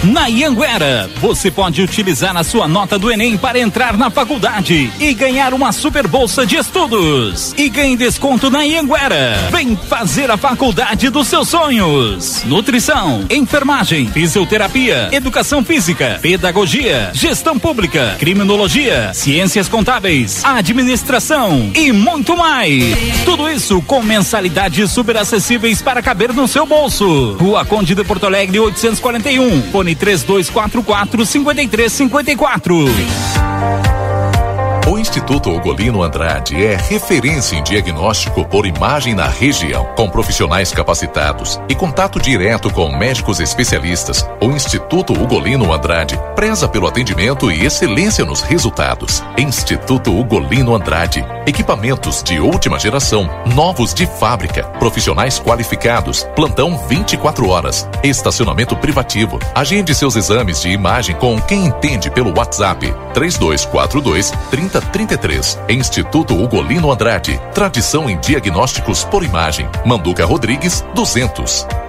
Na 0.04 0.28
Ianguera, 0.28 1.10
você 1.18 1.52
pode 1.52 1.82
utilizar 1.82 2.36
a 2.38 2.42
sua 2.42 2.70
nota 2.70 2.98
do 2.98 3.12
Enem 3.12 3.38
para 3.38 3.60
entrar 3.60 3.98
na 3.98 4.10
faculdade 4.10 4.90
e 4.98 5.14
ganhar 5.14 5.54
uma 5.54 5.74
super 5.74 6.08
bolsa 6.08 6.46
de 6.46 6.56
estudos. 6.56 7.54
E 7.58 7.68
ganhe 7.68 7.98
desconto 7.98 8.50
na 8.50 8.64
Ianguera. 8.64 9.38
Vem 9.52 9.76
fazer 9.76 10.32
a 10.32 10.38
faculdade 10.38 11.10
dos 11.10 11.28
seus 11.28 11.50
sonhos. 11.50 12.46
Nutrição, 12.46 13.26
enfermagem, 13.30 14.08
fisioterapia, 14.08 15.10
educação 15.12 15.66
física, 15.66 16.18
pedagogia, 16.22 17.12
gestão 17.14 17.60
pública, 17.60 18.16
criminologia, 18.18 19.14
ciências 19.14 19.68
contábeis, 19.68 20.46
administração 20.46 21.72
e 21.76 21.92
muito 21.92 22.38
mais. 22.38 22.96
Tudo 23.26 23.50
isso 23.50 23.82
com 23.82 24.02
mensalidades 24.02 24.92
super 24.92 25.18
acessíveis 25.18 25.82
para 25.82 26.02
caber 26.02 26.32
no 26.32 26.48
seu 26.48 26.66
bolso. 26.66 27.34
Rua 27.34 27.66
Conde 27.66 27.94
de 27.94 28.04
Porto 28.06 28.26
Alegre 28.26 28.62
841. 28.62 29.64
Fone 29.74 29.89
3244 29.96 31.26
5354. 31.26 34.09
Instituto 35.10 35.50
Ugolino 35.50 36.04
Andrade 36.04 36.64
é 36.64 36.76
referência 36.76 37.56
em 37.56 37.64
diagnóstico 37.64 38.46
por 38.46 38.68
imagem 38.68 39.16
na 39.16 39.26
região, 39.28 39.84
com 39.96 40.08
profissionais 40.08 40.72
capacitados 40.72 41.60
e 41.68 41.74
contato 41.74 42.20
direto 42.20 42.70
com 42.70 42.96
médicos 42.96 43.40
especialistas. 43.40 44.24
O 44.40 44.52
Instituto 44.52 45.12
Ugolino 45.14 45.74
Andrade 45.74 46.16
preza 46.36 46.68
pelo 46.68 46.88
atendimento 46.88 47.52
e 47.52 47.66
excelência 47.66 48.24
nos 48.24 48.42
resultados. 48.42 49.24
Instituto 49.36 50.16
Ugolino 50.16 50.76
Andrade, 50.76 51.26
equipamentos 51.48 52.22
de 52.22 52.40
última 52.40 52.78
geração, 52.78 53.28
novos 53.48 53.96
de 53.96 54.06
fábrica, 54.06 54.64
profissionais 54.78 55.40
qualificados, 55.40 56.24
plantão 56.36 56.78
24 56.88 57.50
horas, 57.50 57.90
estacionamento 58.04 58.76
privativo. 58.76 59.40
Agende 59.56 59.96
seus 59.96 60.16
exames 60.16 60.62
de 60.62 60.70
imagem 60.70 61.16
com 61.16 61.42
quem 61.42 61.66
entende 61.66 62.12
pelo 62.12 62.38
WhatsApp 62.38 62.94
3242 63.16 64.32
30 64.52 64.82
33. 65.00 65.60
Instituto 65.70 66.34
Ugolino 66.34 66.92
Andrade. 66.92 67.40
Tradição 67.54 68.10
em 68.10 68.20
diagnósticos 68.20 69.06
por 69.06 69.24
imagem. 69.24 69.70
Manduca 69.86 70.26
Rodrigues, 70.26 70.84
200. 70.94 71.89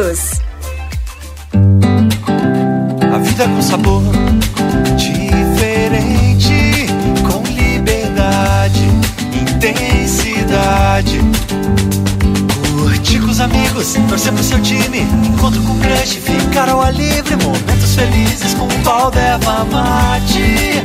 todos. 0.00 0.40
A 3.12 3.18
vida 3.18 3.44
com 3.44 3.62
sabor 3.62 4.02
diferente, 4.96 6.86
com 7.22 7.42
liberdade, 7.52 8.88
intensidade. 9.34 11.20
Curtir 12.78 13.20
com 13.20 13.26
os 13.26 13.40
amigos, 13.40 13.94
torcer 14.08 14.32
pro 14.32 14.42
seu 14.42 14.60
time, 14.62 15.00
encontro 15.22 15.62
com 15.62 15.78
crush, 15.78 16.16
ficar 16.16 16.68
ao 16.70 16.80
ar 16.80 16.94
livre, 16.94 17.36
momentos 17.36 17.94
felizes 17.94 18.54
com 18.54 18.66
o 18.66 18.82
pau 18.82 19.10
da 19.10 19.20
erva 19.20 19.64
mate. 19.64 20.82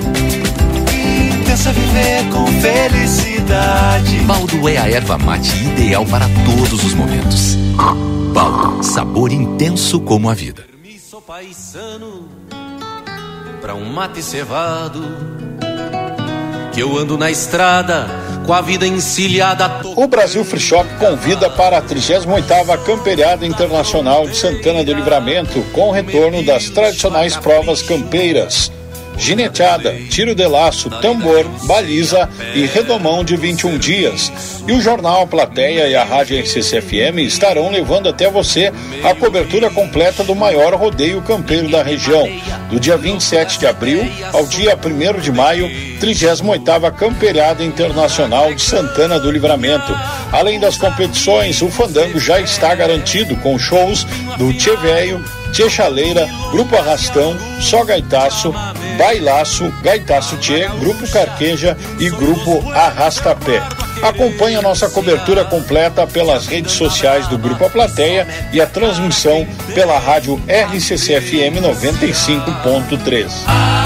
Intensa 1.41 1.71
viver 1.71 2.25
com 2.31 2.45
felicidade. 2.47 4.17
Baldo 4.25 4.67
é 4.67 4.77
a 4.77 4.89
erva 4.89 5.17
mate 5.17 5.55
ideal 5.63 6.05
para 6.05 6.27
todos 6.45 6.83
os 6.83 6.93
momentos. 6.93 7.57
Baldo, 8.35 8.83
sabor 8.83 9.31
intenso 9.31 9.97
como 10.01 10.29
a 10.29 10.33
vida. 10.33 10.65
Sou 10.99 11.21
paisano 11.21 12.27
pra 13.61 13.73
um 13.73 13.85
mate 13.85 14.21
cevado. 14.21 15.01
Que 16.73 16.81
eu 16.81 16.97
ando 16.97 17.17
na 17.17 17.31
estrada 17.31 18.07
com 18.45 18.51
a 18.51 18.59
vida 18.59 18.85
encilhada. 18.85 19.79
O 19.95 20.05
Brasil 20.05 20.43
Free 20.43 20.59
Shop 20.59 20.85
convida 20.99 21.49
para 21.49 21.77
a 21.77 21.81
38ª 21.81 22.77
Camperiada 22.83 23.45
Internacional 23.45 24.27
de 24.27 24.35
Santana 24.35 24.83
do 24.83 24.93
Livramento, 24.93 25.61
com 25.71 25.87
o 25.87 25.91
retorno 25.93 26.43
das 26.43 26.69
tradicionais 26.69 27.37
provas 27.37 27.81
campeiras. 27.81 28.69
Gineteada, 29.17 29.93
tiro 30.09 30.35
de 30.35 30.45
laço, 30.47 30.89
tambor, 31.01 31.45
baliza 31.65 32.29
e 32.53 32.65
redomão 32.65 33.23
de 33.23 33.35
21 33.35 33.77
dias. 33.77 34.31
E 34.67 34.71
o 34.71 34.81
jornal 34.81 35.21
A 35.23 35.27
Plateia 35.27 35.87
e 35.87 35.95
a 35.95 36.03
Rádio 36.03 36.39
RCCFM 36.39 37.19
estarão 37.19 37.69
levando 37.69 38.09
até 38.09 38.29
você 38.29 38.71
a 39.03 39.13
cobertura 39.13 39.69
completa 39.69 40.23
do 40.23 40.35
maior 40.35 40.73
rodeio 40.73 41.21
campeiro 41.21 41.69
da 41.69 41.83
região, 41.83 42.27
do 42.69 42.79
dia 42.79 42.97
27 42.97 43.59
de 43.59 43.67
abril 43.67 44.01
ao 44.33 44.45
dia 44.45 44.75
1 44.75 45.19
de 45.21 45.31
maio, 45.31 45.67
38ª 45.99 46.91
Campeirada 46.91 47.63
Internacional 47.63 48.53
de 48.53 48.61
Santana 48.61 49.19
do 49.19 49.31
Livramento. 49.31 49.93
Além 50.31 50.59
das 50.59 50.77
competições, 50.77 51.61
o 51.61 51.69
fandango 51.69 52.19
já 52.19 52.39
está 52.39 52.73
garantido 52.75 53.35
com 53.37 53.57
shows 53.57 54.05
do 54.37 54.53
Tchê 54.53 54.75
Velho, 54.77 55.23
Tchê 55.51 55.69
Chaleira, 55.69 56.27
Grupo 56.51 56.75
Arrastão, 56.75 57.37
Só 57.61 57.83
Gaitaço, 57.83 58.53
Bailaço, 58.97 59.71
Gaitaço 59.81 60.37
Tchê, 60.37 60.67
Grupo 60.79 61.07
Carqueja 61.09 61.77
e 61.99 62.09
Grupo 62.09 62.71
Arrastapé. 62.71 63.61
Acompanhe 64.01 64.55
a 64.55 64.61
nossa 64.61 64.89
cobertura 64.89 65.45
completa 65.45 66.05
pelas 66.05 66.47
redes 66.47 66.73
sociais 66.73 67.27
do 67.27 67.37
Grupo 67.37 67.65
A 67.65 67.69
Plateia 67.69 68.27
e 68.51 68.61
a 68.61 68.67
transmissão 68.67 69.47
pela 69.73 69.97
rádio 69.97 70.41
RCCFM 70.47 71.61
95.3. 71.61 73.84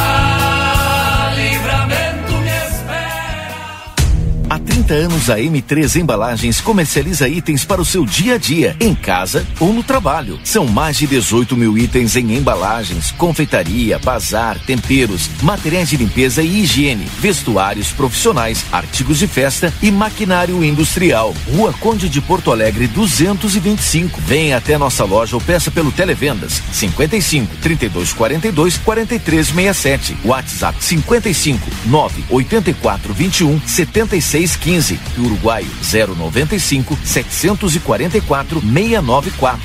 Há 4.90 4.92
30 4.92 4.94
anos 4.94 5.30
a 5.30 5.38
M3 5.38 6.02
Embalagens 6.02 6.60
comercializa 6.60 7.28
itens 7.28 7.64
para 7.64 7.80
o 7.80 7.86
seu 7.86 8.06
dia 8.06 8.36
a 8.36 8.38
dia, 8.40 8.76
em 8.80 8.96
casa 8.96 9.46
ou 9.60 9.72
no 9.72 9.84
trabalho. 9.84 10.40
São 10.44 10.66
mais 10.66 10.98
de 10.98 11.06
18 11.06 11.56
mil 11.56 11.78
itens 11.78 12.16
em 12.16 12.36
embalagens, 12.36 13.12
confeitaria, 13.12 14.00
bazar, 14.00 14.58
temperos, 14.66 15.30
materiais 15.44 15.90
de 15.90 15.98
limpeza 15.98 16.42
e 16.42 16.62
higiene, 16.62 17.08
vestuários 17.20 17.92
profissionais, 17.92 18.66
artigos 18.72 19.20
de 19.20 19.28
festa 19.28 19.72
e 19.80 19.92
maquinário 19.92 20.64
industrial. 20.64 21.36
Rua 21.54 21.72
Conde 21.74 22.10
de 22.10 22.20
Porto 22.20 22.52
Alegre 22.52 22.88
225. 22.88 24.20
Venha 24.22 24.58
até 24.58 24.76
nossa 24.76 25.04
loja 25.04 25.36
ou 25.36 25.42
peça 25.42 25.70
pelo 25.70 25.92
Televendas 25.92 26.64
55 26.72 27.58
32 27.58 28.14
42 28.14 28.78
43 28.78 29.48
67. 29.48 30.18
WhatsApp 30.26 30.84
55 30.84 31.70
9 31.86 32.24
84 32.30 33.14
21 33.14 33.62
76 33.68 34.56
615 34.82 35.00
e 35.18 35.22
Uruguai 35.22 35.68
095 35.82 36.98
744 37.04 38.62
694. 38.62 39.60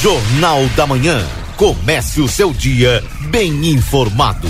Jornal 0.00 0.66
da 0.76 0.86
Manhã. 0.86 1.24
Comece 1.56 2.20
o 2.20 2.28
seu 2.28 2.52
dia 2.52 3.04
bem 3.30 3.68
informado. 3.70 4.48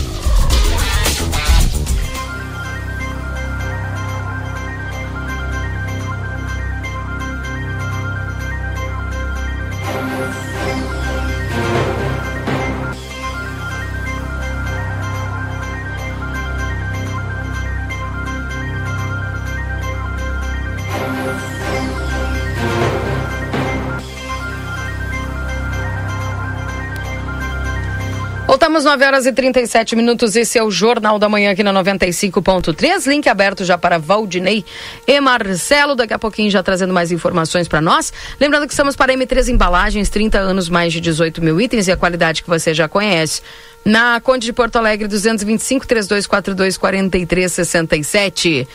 Voltamos 28.83 28.85
9 28.85 29.05
horas 29.05 29.27
e 29.27 29.33
37 29.33 29.95
minutos. 29.95 30.35
Esse 30.35 30.59
é 30.59 30.63
o 30.63 30.71
Jornal 30.71 31.19
da 31.19 31.29
Manhã 31.29 31.53
aqui 31.53 31.63
na 31.63 31.73
95.3. 31.73 33.07
Link 33.07 33.29
aberto 33.29 33.65
já 33.65 33.79
para 33.79 33.97
Valdinei 33.99 34.65
e 35.07 35.21
Marcelo. 35.21 35.95
Daqui 35.95 36.13
a 36.13 36.19
pouquinho 36.19 36.51
já 36.51 36.63
trazendo 36.63 36.93
mais 36.93 37.13
informações 37.13 37.69
para 37.69 37.81
nós. 37.81 38.13
Lembrando 38.41 38.67
que 38.67 38.73
estamos 38.73 38.97
para 38.97 39.15
M3 39.15 39.49
Embalagens, 39.49 40.09
30 40.09 40.39
anos, 40.39 40.69
mais 40.69 40.93
de 40.93 41.01
18 41.01 41.43
mil 41.43 41.61
itens 41.61 41.87
e 41.87 41.93
a 41.93 41.97
qualidade 41.97 42.43
que 42.43 42.49
você 42.49 42.75
já 42.75 42.89
conhece. 42.89 43.41
Na 43.85 44.21
Conde 44.21 44.47
de 44.47 44.53
Porto 44.53 44.77
Alegre, 44.77 45.07
225 45.07 45.87
3242 45.87 46.77
4367. 46.77 48.67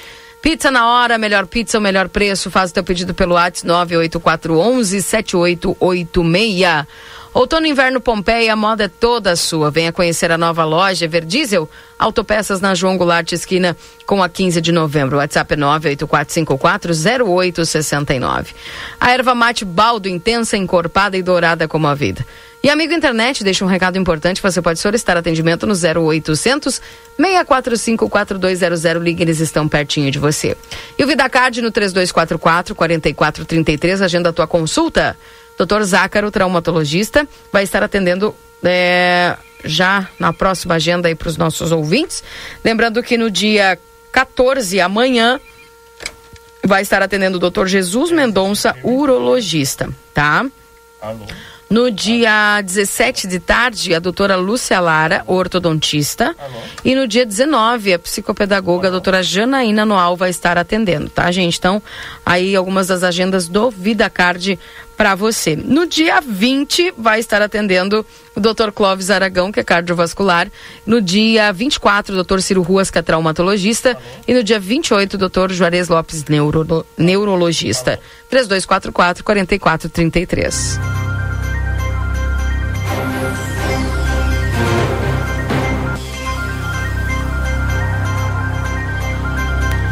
Pizza 0.42 0.72
na 0.72 0.88
hora, 0.88 1.18
melhor 1.18 1.46
pizza, 1.48 1.78
o 1.78 1.82
melhor 1.82 2.08
preço. 2.10 2.52
Faz 2.52 2.72
o 2.72 2.74
teu 2.74 2.84
pedido 2.84 3.14
pelo 3.14 3.36
WhatsApp 3.36 3.68
98411 3.68 5.02
7886. 5.02 6.86
Outono 7.34 7.68
e 7.68 7.70
Inverno 7.70 8.02
Pompeia, 8.02 8.54
a 8.54 8.56
moda 8.56 8.86
é 8.86 8.88
toda 8.88 9.36
sua. 9.36 9.70
Venha 9.70 9.92
conhecer 9.92 10.32
a 10.32 10.40
nova 10.40 10.64
loja 10.64 11.08
Verdiesel, 11.08 11.70
Autopeças 12.00 12.60
na 12.62 12.74
João 12.74 12.98
Goulart 12.98 13.32
Esquina, 13.32 13.78
com 14.08 14.24
a 14.24 14.30
15 14.30 14.60
de 14.60 14.72
novembro. 14.72 15.18
WhatsApp 15.18 15.54
é 15.54 15.58
984540869. 15.58 18.48
A 19.00 19.12
erva 19.12 19.36
mate 19.36 19.64
baldo, 19.64 20.10
intensa, 20.10 20.58
encorpada 20.58 21.16
e 21.16 21.22
dourada 21.22 21.68
como 21.68 21.86
a 21.88 21.94
vida. 21.94 22.26
E 22.64 22.70
amigo 22.70 22.94
internet, 22.94 23.44
deixa 23.44 23.64
um 23.64 23.68
recado 23.68 23.98
importante, 23.98 24.42
você 24.42 24.62
pode 24.62 24.80
solicitar 24.80 25.16
atendimento 25.16 25.68
no 25.68 25.74
0800 25.74 26.82
645 27.16 28.10
4200, 28.10 29.04
ligue, 29.04 29.24
eles 29.24 29.40
estão 29.40 29.68
pertinho 29.68 30.10
de 30.12 30.20
você. 30.20 30.58
E 30.98 31.04
o 31.04 31.08
VidaCard 31.08 31.62
no 31.62 31.72
3244 31.72 32.76
4433, 32.76 34.02
agenda 34.02 34.30
a 34.30 34.34
tua 34.34 34.48
consulta. 34.48 35.16
Doutor 35.58 35.84
Zácaro, 35.84 36.30
traumatologista, 36.30 37.28
vai 37.52 37.64
estar 37.64 37.82
atendendo 37.82 38.36
é, 38.64 39.36
já 39.64 40.08
na 40.20 40.32
próxima 40.32 40.76
agenda 40.76 41.08
aí 41.08 41.16
para 41.16 41.30
os 41.30 41.38
nossos 41.38 41.72
ouvintes. 41.72 42.24
Lembrando 42.64 43.02
que 43.02 43.18
no 43.18 43.32
dia 43.32 43.80
14, 44.12 44.80
amanhã, 44.80 45.40
vai 46.64 46.82
estar 46.82 47.02
atendendo 47.02 47.38
o 47.38 47.40
doutor 47.40 47.68
Jesus 47.68 48.12
Mendonça, 48.12 48.76
urologista, 48.84 49.90
tá? 50.14 50.46
Alô. 51.02 51.26
No 51.70 51.92
dia 51.92 52.62
17 52.62 53.28
de 53.28 53.40
tarde, 53.40 53.94
a 53.94 54.00
doutora 54.00 54.38
Lúcia 54.38 54.80
Lara, 54.80 55.24
ortodontista. 55.28 56.34
Alô. 56.40 56.60
E 56.84 56.96
no 56.96 57.06
dia 57.08 57.26
19, 57.26 57.94
a 57.94 58.00
psicopedagoga, 58.00 58.88
a 58.88 58.92
doutora 58.92 59.22
Janaína 59.22 59.86
Noal, 59.86 60.16
vai 60.16 60.30
estar 60.30 60.58
atendendo, 60.58 61.10
tá, 61.10 61.30
gente? 61.30 61.58
Então, 61.58 61.82
aí 62.26 62.56
algumas 62.56 62.88
das 62.88 63.04
agendas 63.04 63.50
do 63.50 63.70
VidaCard 63.70 64.58
para 64.96 65.14
você. 65.14 65.56
No 65.56 65.86
dia 65.86 66.22
20, 66.22 66.94
vai 66.98 67.20
estar 67.20 67.42
atendendo 67.42 68.06
o 68.34 68.40
doutor 68.40 68.72
Clóvis 68.72 69.12
Aragão, 69.12 69.52
que 69.52 69.60
é 69.60 69.64
cardiovascular. 69.64 70.50
No 70.86 71.02
dia 71.02 71.52
24, 71.52 72.14
o 72.14 72.16
doutor 72.16 72.42
Ciro 72.42 72.62
Ruas, 72.62 72.90
que 72.90 72.98
é 72.98 73.02
traumatologista. 73.02 73.92
Alô. 73.92 74.02
E 74.28 74.34
no 74.34 74.44
dia 74.44 74.60
28, 74.60 75.14
o 75.14 75.18
doutor 75.18 75.52
Juarez 75.52 75.90
Lopes, 75.90 76.24
neuro, 76.26 76.86
neurologista. 76.98 78.00
3244 78.30 79.24
4433. 79.24 81.07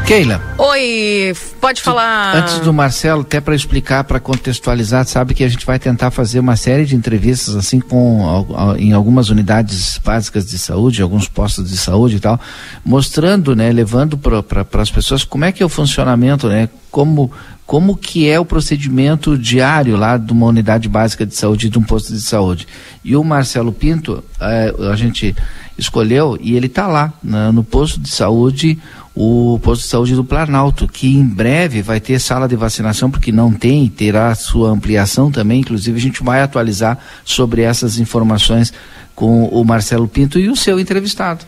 Keila. 0.06 0.40
Oi, 0.60 1.34
pode 1.60 1.82
falar. 1.82 2.36
Antes 2.36 2.60
do 2.60 2.72
Marcelo, 2.72 3.22
até 3.22 3.42
para 3.42 3.56
explicar, 3.56 4.04
para 4.04 4.20
contextualizar, 4.20 5.04
sabe 5.06 5.34
que 5.34 5.44
a 5.44 5.48
gente 5.50 5.66
vai 5.66 5.80
tentar 5.80 6.12
fazer 6.12 6.40
uma 6.40 6.56
série 6.56 6.86
de 6.86 6.96
entrevistas 6.96 7.56
assim 7.56 7.80
com 7.80 8.46
em 8.78 8.94
algumas 8.94 9.30
unidades 9.30 9.98
básicas 9.98 10.46
de 10.46 10.60
saúde, 10.60 11.02
alguns 11.02 11.28
postos 11.28 11.68
de 11.68 11.76
saúde 11.76 12.18
e 12.18 12.20
tal, 12.20 12.40
mostrando, 12.86 13.56
né, 13.56 13.72
levando 13.72 14.16
para 14.16 14.46
as 14.80 14.92
pessoas 14.92 15.24
como 15.24 15.44
é 15.44 15.52
que 15.52 15.64
é 15.64 15.66
o 15.66 15.70
funcionamento, 15.70 16.48
né, 16.48 16.70
como 16.92 17.32
como 17.66 17.98
que 17.98 18.30
é 18.30 18.40
o 18.40 18.46
procedimento 18.46 19.36
diário 19.36 19.98
lá 19.98 20.18
de 20.18 20.32
uma 20.32 20.46
unidade 20.46 20.88
básica 20.88 21.26
de 21.26 21.36
saúde 21.36 21.68
de 21.68 21.80
um 21.80 21.82
posto 21.82 22.14
de 22.14 22.22
saúde. 22.22 22.68
E 23.04 23.16
o 23.16 23.24
Marcelo 23.24 23.74
Pinto, 23.74 24.24
eh, 24.40 24.72
a 24.92 24.96
gente 24.96 25.36
escolheu 25.76 26.38
e 26.40 26.56
ele 26.56 26.68
está 26.68 26.86
lá 26.86 27.12
na, 27.24 27.52
no 27.52 27.64
posto 27.64 28.00
de 28.00 28.10
saúde 28.10 28.78
o 29.16 29.58
posto 29.64 29.84
de 29.84 29.88
saúde 29.88 30.14
do 30.14 30.26
Planalto, 30.26 30.88
que 30.88 31.08
em 31.08 31.26
breve 31.26 31.82
vai 31.82 32.02
ter 32.02 32.20
sala 32.20 32.48
de 32.48 32.56
vacinação, 32.56 33.10
porque 33.10 33.32
não 33.32 33.52
tem, 33.52 33.88
terá 33.88 34.36
sua 34.36 34.70
ampliação 34.70 35.32
também. 35.32 35.62
Inclusive, 35.62 35.98
a 35.98 36.02
gente 36.02 36.22
vai 36.22 36.42
atualizar 36.42 37.00
sobre 37.24 37.62
essas 37.62 37.98
informações 37.98 38.74
com 39.16 39.46
o 39.46 39.64
Marcelo 39.64 40.08
Pinto 40.08 40.38
e 40.38 40.50
o 40.50 40.56
seu 40.56 40.80
entrevistado. 40.80 41.46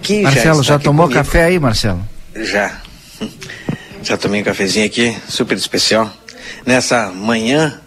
Que 0.00 0.22
Marcelo, 0.22 0.62
já, 0.62 0.74
já 0.74 0.78
tomou 0.78 1.06
comigo. 1.06 1.24
café 1.24 1.44
aí, 1.44 1.58
Marcelo? 1.58 2.06
Já. 2.36 2.80
Já 4.02 4.16
tomei 4.16 4.40
um 4.40 4.44
cafezinho 4.44 4.84
aqui, 4.84 5.16
super 5.28 5.56
especial. 5.56 6.12
Nessa 6.66 7.12
manhã 7.12 7.80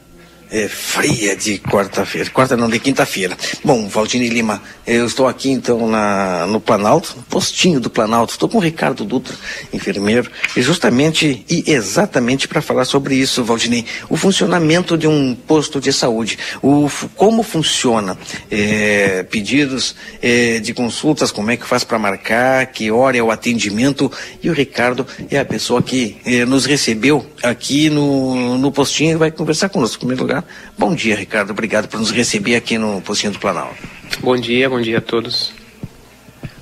é, 0.51 0.67
fria 0.67 1.35
de 1.35 1.57
quarta-feira. 1.59 2.29
Quarta 2.29 2.55
não, 2.55 2.69
de 2.69 2.79
quinta-feira. 2.79 3.37
Bom, 3.63 3.87
Valdine 3.87 4.29
Lima, 4.29 4.61
eu 4.85 5.05
estou 5.05 5.27
aqui 5.27 5.49
então 5.49 5.87
na, 5.87 6.45
no 6.47 6.59
Planalto, 6.59 7.13
no 7.17 7.23
postinho 7.23 7.79
do 7.79 7.89
Planalto. 7.89 8.33
Estou 8.33 8.49
com 8.49 8.57
o 8.57 8.61
Ricardo 8.61 9.03
Dutra, 9.05 9.35
enfermeiro, 9.73 10.29
e 10.55 10.61
justamente 10.61 11.45
e 11.49 11.63
exatamente 11.71 12.47
para 12.47 12.61
falar 12.61 12.85
sobre 12.85 13.15
isso, 13.15 13.43
Valdinei, 13.43 13.85
o 14.09 14.17
funcionamento 14.17 14.97
de 14.97 15.07
um 15.07 15.35
posto 15.35 15.79
de 15.79 15.91
saúde, 15.91 16.37
o, 16.61 16.89
como 17.15 17.43
funciona, 17.43 18.17
é, 18.49 19.23
pedidos 19.23 19.95
é, 20.21 20.59
de 20.59 20.73
consultas, 20.73 21.31
como 21.31 21.51
é 21.51 21.57
que 21.57 21.65
faz 21.65 21.83
para 21.83 21.99
marcar, 21.99 22.65
que 22.67 22.91
hora 22.91 23.17
é 23.17 23.21
o 23.21 23.31
atendimento, 23.31 24.11
e 24.41 24.49
o 24.49 24.53
Ricardo 24.53 25.05
é 25.29 25.39
a 25.39 25.45
pessoa 25.45 25.81
que 25.81 26.17
é, 26.25 26.45
nos 26.45 26.65
recebeu 26.65 27.25
aqui 27.43 27.89
no, 27.89 28.57
no 28.57 28.71
postinho 28.71 29.11
e 29.11 29.15
vai 29.15 29.31
conversar 29.31 29.69
conosco. 29.69 29.97
Em 29.97 29.99
primeiro 29.99 30.23
lugar, 30.23 30.34
bom 30.77 30.95
dia, 30.95 31.15
Ricardo, 31.15 31.51
obrigado 31.51 31.87
por 31.87 31.99
nos 31.99 32.11
receber 32.11 32.55
aqui 32.55 32.77
no 32.77 33.01
postinho 33.01 33.33
do 33.33 33.39
Planalto. 33.39 33.75
Bom 34.21 34.35
dia, 34.37 34.69
bom 34.69 34.81
dia 34.81 34.97
a 34.97 35.01
todos. 35.01 35.53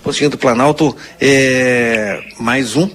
Postinho 0.04 0.30
do 0.30 0.38
Planalto, 0.38 0.96
é, 1.20 2.22
mais 2.40 2.76
um 2.76 2.90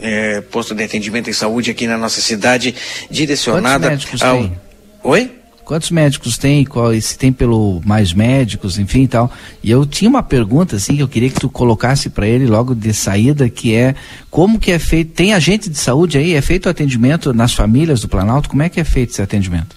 é, 0.00 0.40
posto 0.40 0.74
de 0.74 0.82
atendimento 0.82 1.28
em 1.28 1.32
saúde 1.32 1.70
aqui 1.70 1.86
na 1.86 1.98
nossa 1.98 2.20
cidade, 2.20 2.74
direcionada 3.10 3.88
Quantos 3.88 4.04
médicos 4.04 4.22
ao. 4.22 4.38
tem? 4.38 4.58
Oi? 5.02 5.32
Quantos 5.64 5.90
médicos 5.90 6.38
tem? 6.38 6.64
Qual, 6.64 6.98
se 6.98 7.18
tem 7.18 7.30
pelo 7.30 7.82
mais 7.84 8.14
médicos, 8.14 8.78
enfim 8.78 9.02
e 9.02 9.08
tal. 9.08 9.30
E 9.62 9.70
eu 9.70 9.84
tinha 9.84 10.08
uma 10.08 10.22
pergunta 10.22 10.76
assim 10.76 10.96
que 10.96 11.02
eu 11.02 11.08
queria 11.08 11.28
que 11.28 11.38
tu 11.38 11.50
colocasse 11.50 12.08
para 12.08 12.26
ele 12.26 12.46
logo 12.46 12.74
de 12.74 12.94
saída, 12.94 13.50
que 13.50 13.74
é 13.74 13.94
como 14.30 14.58
que 14.58 14.72
é 14.72 14.78
feito? 14.78 15.12
Tem 15.12 15.34
agente 15.34 15.68
de 15.68 15.76
saúde 15.76 16.16
aí? 16.16 16.32
É 16.34 16.40
feito 16.40 16.64
o 16.64 16.70
atendimento 16.70 17.34
nas 17.34 17.52
famílias 17.52 18.00
do 18.00 18.08
Planalto? 18.08 18.48
Como 18.48 18.62
é 18.62 18.70
que 18.70 18.80
é 18.80 18.84
feito 18.84 19.10
esse 19.10 19.20
atendimento? 19.20 19.76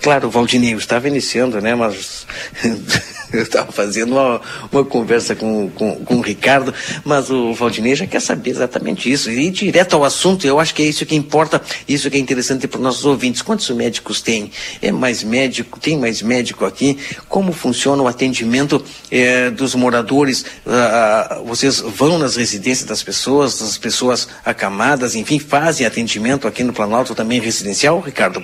Claro, 0.00 0.30
Valdinei, 0.30 0.72
eu 0.72 0.78
estava 0.78 1.08
iniciando, 1.08 1.60
né, 1.60 1.74
mas 1.74 2.26
eu 3.32 3.42
estava 3.42 3.70
fazendo 3.70 4.12
uma, 4.12 4.40
uma 4.72 4.84
conversa 4.84 5.34
com, 5.34 5.70
com, 5.70 5.96
com 5.96 6.16
o 6.16 6.20
Ricardo, 6.20 6.72
mas 7.04 7.30
o 7.30 7.52
Valdinei 7.52 7.94
já 7.94 8.06
quer 8.06 8.20
saber 8.20 8.50
exatamente 8.50 9.10
isso. 9.10 9.30
E 9.30 9.48
ir 9.48 9.50
direto 9.50 9.94
ao 9.94 10.04
assunto, 10.04 10.46
eu 10.46 10.58
acho 10.58 10.74
que 10.74 10.82
é 10.82 10.86
isso 10.86 11.04
que 11.04 11.14
importa, 11.14 11.60
isso 11.86 12.10
que 12.10 12.16
é 12.16 12.20
interessante 12.20 12.66
para 12.66 12.78
os 12.78 12.82
nossos 12.82 13.04
ouvintes. 13.04 13.42
Quantos 13.42 13.68
médicos 13.70 14.22
tem? 14.22 14.50
É 14.80 14.90
mais 14.90 15.22
médico? 15.22 15.78
Tem 15.78 15.98
mais 15.98 16.22
médico 16.22 16.64
aqui? 16.64 16.98
Como 17.28 17.52
funciona 17.52 18.02
o 18.02 18.08
atendimento 18.08 18.82
eh, 19.10 19.50
dos 19.50 19.74
moradores? 19.74 20.44
Ah, 20.66 21.42
vocês 21.44 21.80
vão 21.80 22.18
nas 22.18 22.36
residências 22.36 22.88
das 22.88 23.02
pessoas, 23.02 23.58
das 23.58 23.76
pessoas 23.76 24.28
acamadas, 24.44 25.14
enfim, 25.14 25.38
fazem 25.38 25.86
atendimento 25.86 26.48
aqui 26.48 26.64
no 26.64 26.72
Planalto 26.72 27.14
também 27.14 27.40
residencial, 27.40 28.00
Ricardo? 28.00 28.42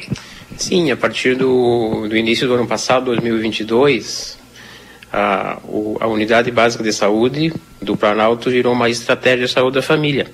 Sim, 0.56 0.90
a 0.90 0.96
partir 0.96 1.36
do, 1.36 2.08
do 2.08 2.16
início 2.16 2.48
do 2.48 2.54
ano 2.54 2.66
passado, 2.66 3.06
2022, 3.06 4.38
a, 5.12 5.58
o, 5.64 5.98
a 6.00 6.06
Unidade 6.06 6.50
Básica 6.50 6.82
de 6.82 6.92
Saúde 6.94 7.52
do 7.80 7.94
Planalto 7.94 8.50
virou 8.50 8.72
uma 8.72 8.88
estratégia 8.88 9.46
de 9.46 9.52
saúde 9.52 9.74
da 9.74 9.82
família. 9.82 10.26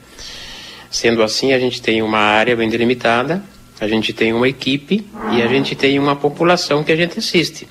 Sendo 0.88 1.24
assim, 1.24 1.52
a 1.52 1.58
gente 1.58 1.82
tem 1.82 2.02
uma 2.02 2.18
área 2.18 2.54
bem 2.54 2.68
delimitada, 2.68 3.42
a 3.80 3.88
gente 3.88 4.12
tem 4.12 4.32
uma 4.32 4.48
equipe 4.48 5.04
e 5.32 5.42
a 5.42 5.48
gente 5.48 5.74
tem 5.74 5.98
uma 5.98 6.14
população 6.14 6.84
que 6.84 6.92
a 6.92 6.96
gente 6.96 7.18
assiste. 7.18 7.66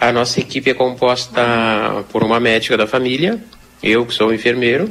A 0.00 0.10
nossa 0.12 0.40
equipe 0.40 0.70
é 0.70 0.74
composta 0.74 2.04
por 2.10 2.24
uma 2.24 2.40
médica 2.40 2.76
da 2.76 2.86
família, 2.86 3.38
eu 3.82 4.06
que 4.06 4.14
sou 4.14 4.32
enfermeiro, 4.32 4.90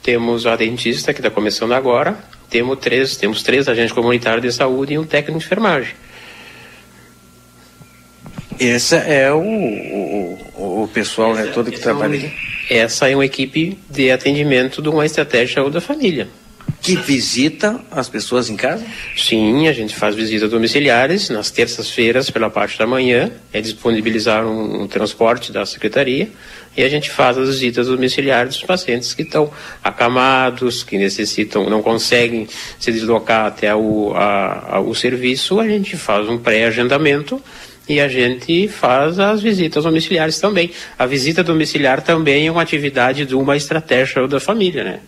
temos 0.00 0.46
a 0.46 0.54
dentista 0.54 1.12
que 1.12 1.18
está 1.18 1.30
começando 1.30 1.72
agora, 1.72 2.16
temos 2.48 2.78
três, 2.78 3.16
temos 3.16 3.42
três 3.42 3.68
agentes 3.68 3.92
comunitários 3.92 4.42
de 4.42 4.52
saúde 4.52 4.94
e 4.94 4.98
um 4.98 5.04
técnico 5.04 5.38
de 5.38 5.44
enfermagem. 5.44 5.94
Esse 8.58 8.96
é 8.96 9.32
o, 9.32 9.40
o, 9.40 10.82
o 10.84 10.88
pessoal 10.88 11.34
né, 11.34 11.50
todo 11.54 11.70
que 11.70 11.78
trabalha 11.78 12.16
aqui. 12.16 12.32
Essa 12.68 13.08
é 13.08 13.14
uma 13.14 13.24
equipe 13.24 13.78
de 13.88 14.10
atendimento 14.10 14.82
de 14.82 14.88
uma 14.88 15.06
estratégia 15.06 15.46
de 15.46 15.54
saúde 15.54 15.74
da 15.74 15.80
família. 15.80 16.28
Que 16.82 16.96
visita 16.96 17.80
as 17.90 18.08
pessoas 18.08 18.48
em 18.48 18.56
casa? 18.56 18.84
Sim, 19.16 19.68
a 19.68 19.72
gente 19.72 19.94
faz 19.94 20.14
visitas 20.14 20.50
domiciliares 20.50 21.28
nas 21.28 21.50
terças-feiras 21.50 22.30
pela 22.30 22.50
parte 22.50 22.78
da 22.78 22.86
manhã, 22.86 23.32
é 23.52 23.60
disponibilizar 23.60 24.46
um, 24.46 24.82
um 24.82 24.86
transporte 24.86 25.52
da 25.52 25.66
secretaria 25.66 26.28
e 26.78 26.84
a 26.84 26.88
gente 26.88 27.10
faz 27.10 27.36
as 27.36 27.48
visitas 27.48 27.88
domiciliares 27.88 28.54
dos 28.54 28.62
pacientes 28.62 29.12
que 29.12 29.22
estão 29.22 29.50
acamados, 29.82 30.84
que 30.84 30.96
necessitam, 30.96 31.68
não 31.68 31.82
conseguem 31.82 32.46
se 32.78 32.92
deslocar 32.92 33.46
até 33.46 33.74
o, 33.74 34.12
a, 34.14 34.76
a, 34.76 34.80
o 34.80 34.94
serviço, 34.94 35.58
a 35.58 35.66
gente 35.66 35.96
faz 35.96 36.28
um 36.28 36.38
pré-agendamento 36.38 37.42
e 37.88 38.00
a 38.00 38.06
gente 38.06 38.68
faz 38.68 39.18
as 39.18 39.42
visitas 39.42 39.82
domiciliares 39.82 40.38
também. 40.38 40.70
A 40.96 41.04
visita 41.04 41.42
domiciliar 41.42 42.00
também 42.00 42.46
é 42.46 42.52
uma 42.52 42.62
atividade 42.62 43.26
de 43.26 43.34
uma 43.34 43.56
estratégia 43.56 44.28
da 44.28 44.38
família, 44.38 44.84
né? 44.84 45.00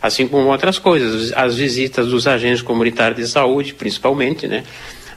Assim 0.00 0.26
como 0.26 0.48
outras 0.48 0.78
coisas, 0.78 1.34
as 1.34 1.54
visitas 1.54 2.06
dos 2.06 2.26
agentes 2.26 2.62
comunitários 2.62 3.20
de 3.20 3.30
saúde, 3.30 3.74
principalmente, 3.74 4.46
né? 4.46 4.64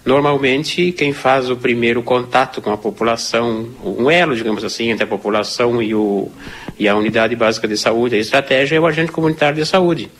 Normalmente, 0.06 0.92
quem 0.92 1.14
faz 1.14 1.50
o 1.50 1.56
primeiro 1.56 2.04
contato 2.04 2.62
com 2.62 2.72
a 2.72 2.78
população, 2.78 3.70
um 3.84 4.12
elo, 4.12 4.36
digamos 4.36 4.64
assim, 4.64 4.90
entre 4.90 5.06
a 5.06 5.08
população 5.08 5.82
e, 5.82 5.96
o, 5.96 6.30
e 6.78 6.90
a 6.90 6.96
unidade 6.96 7.36
básica 7.38 7.68
de 7.70 7.78
saúde, 7.78 8.16
a 8.16 8.20
estratégia 8.20 8.76
é 8.76 8.80
o 8.80 8.86
agente 8.86 9.14
comunitário 9.14 9.56
de 9.56 9.66
saúde, 9.66 10.12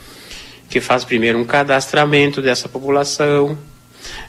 que 0.70 0.80
faz 0.80 1.04
primeiro 1.04 1.38
um 1.38 1.44
cadastramento 1.44 2.42
dessa 2.42 2.70
população, 2.70 3.58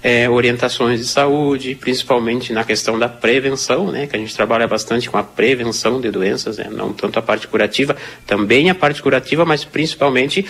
é, 0.02 0.28
orientações 0.28 1.00
de 1.00 1.06
saúde, 1.06 1.74
principalmente 1.74 2.52
na 2.52 2.64
questão 2.64 2.98
da 2.98 3.08
prevenção, 3.08 3.90
né, 3.90 4.06
que 4.06 4.16
a 4.16 4.18
gente 4.18 4.34
trabalha 4.34 4.66
bastante 4.66 5.08
com 5.08 5.16
a 5.16 5.22
prevenção 5.22 6.00
de 6.00 6.10
doenças, 6.10 6.58
né, 6.58 6.68
não 6.70 6.92
tanto 6.92 7.18
a 7.18 7.22
parte 7.22 7.46
curativa, 7.46 7.96
também 8.26 8.70
a 8.70 8.74
parte 8.74 9.02
curativa, 9.02 9.44
mas 9.44 9.64
principalmente 9.64 10.44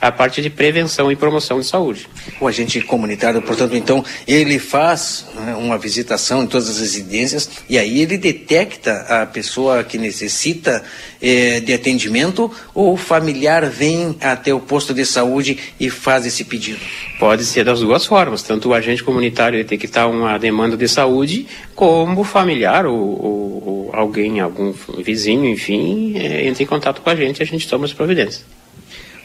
a 0.00 0.12
parte 0.12 0.40
de 0.40 0.50
prevenção 0.50 1.10
e 1.10 1.16
promoção 1.16 1.58
de 1.58 1.66
saúde. 1.66 2.08
O 2.40 2.46
agente 2.46 2.80
comunitário, 2.80 3.42
portanto, 3.42 3.74
então, 3.74 4.04
ele 4.26 4.58
faz 4.58 5.26
né, 5.34 5.54
uma 5.54 5.78
visitação 5.78 6.42
em 6.42 6.46
todas 6.46 6.68
as 6.68 6.78
residências 6.78 7.50
e 7.68 7.78
aí 7.78 8.00
ele 8.00 8.16
detecta 8.16 8.92
a 9.08 9.26
pessoa 9.26 9.82
que 9.82 9.98
necessita 9.98 10.82
eh, 11.20 11.60
de 11.60 11.72
atendimento 11.72 12.50
ou 12.74 12.94
o 12.94 12.96
familiar 12.96 13.66
vem 13.66 14.16
até 14.20 14.52
o 14.54 14.60
posto 14.60 14.94
de 14.94 15.04
saúde 15.04 15.58
e 15.78 15.90
faz 15.90 16.26
esse 16.26 16.44
pedido? 16.44 16.80
Pode 17.18 17.44
ser 17.44 17.64
das 17.64 17.80
duas 17.80 18.06
formas, 18.06 18.42
tanto 18.42 18.68
o 18.68 18.74
agente 18.74 19.02
comunitário 19.02 19.58
detectar 19.58 20.08
uma 20.08 20.38
demanda 20.38 20.76
de 20.76 20.88
saúde, 20.88 21.46
como 21.74 22.20
o 22.20 22.24
familiar 22.24 22.86
ou, 22.86 22.96
ou, 22.96 23.62
ou 23.66 23.90
alguém, 23.92 24.40
algum 24.40 24.72
vizinho, 24.98 25.48
enfim, 25.48 26.16
eh, 26.16 26.46
entra 26.46 26.62
em 26.62 26.66
contato 26.66 27.02
com 27.02 27.10
a 27.10 27.16
gente 27.16 27.40
e 27.40 27.42
a 27.42 27.46
gente 27.46 27.68
toma 27.68 27.84
as 27.84 27.92
providências. 27.92 28.44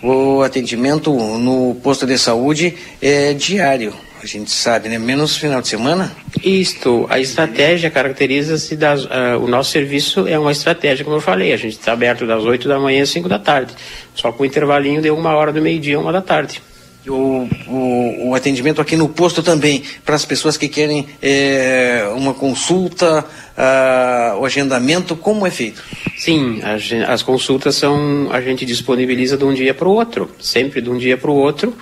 O 0.04 0.42
atendimento 0.42 1.14
no 1.14 1.76
posto 1.76 2.06
de 2.06 2.18
saúde 2.18 2.76
é 3.02 3.34
diário, 3.34 3.94
a 4.22 4.26
gente 4.26 4.52
sabe, 4.52 4.90
né? 4.90 5.00
Menos 5.00 5.38
final 5.38 5.62
de 5.62 5.70
semana? 5.70 6.14
Isto, 6.44 7.08
a 7.10 7.20
estratégia 7.20 7.90
caracteriza-se 7.90 8.76
das. 8.76 9.06
Uh, 9.06 9.40
o 9.42 9.48
nosso 9.48 9.72
serviço 9.72 10.28
é 10.28 10.38
uma 10.38 10.52
estratégia, 10.52 11.06
como 11.06 11.16
eu 11.18 11.22
falei, 11.22 11.54
a 11.54 11.58
gente 11.58 11.78
está 11.78 11.94
aberto 11.94 12.28
das 12.28 12.44
8 12.44 12.68
da 12.68 12.78
manhã 12.78 13.04
às 13.04 13.10
5 13.12 13.30
da 13.30 13.40
tarde, 13.40 13.74
só 14.14 14.30
com 14.34 14.44
um 14.44 14.46
intervalinho 14.46 15.02
de 15.02 15.10
uma 15.10 15.34
hora 15.36 15.54
do 15.54 15.62
meio-dia 15.62 15.96
a 15.96 16.00
uma 16.00 16.12
da 16.12 16.22
tarde. 16.22 16.62
O, 17.08 17.50
o, 17.68 18.30
o, 18.30 18.36
atendimento 18.36 18.80
aqui 18.80 18.96
no 18.96 19.10
posto 19.10 19.44
também, 19.44 19.84
para 20.06 20.16
as 20.16 20.24
pessoas 20.24 20.56
que 20.56 20.70
querem 20.70 21.06
é, 21.22 22.10
uma 22.16 22.34
consulta, 22.34 23.26
uh, 23.58 24.40
o 24.40 24.46
agendamento, 24.46 25.14
como 25.16 25.46
é 25.46 25.52
feito? 25.52 25.84
Sim, 26.18 26.62
as, 26.64 26.90
as 27.10 27.22
consultas 27.22 27.76
são, 27.76 28.30
a 28.32 28.40
gente 28.40 28.66
disponibiliza 28.66 29.36
de 29.36 29.44
um 29.44 29.54
dia 29.54 29.74
para 29.74 29.88
o 29.88 29.92
outro, 29.92 30.32
sempre 30.40 30.80
de 30.80 30.90
um 30.90 30.98
dia 30.98 31.18
para 31.18 31.30
o 31.30 31.36
outro 31.36 31.76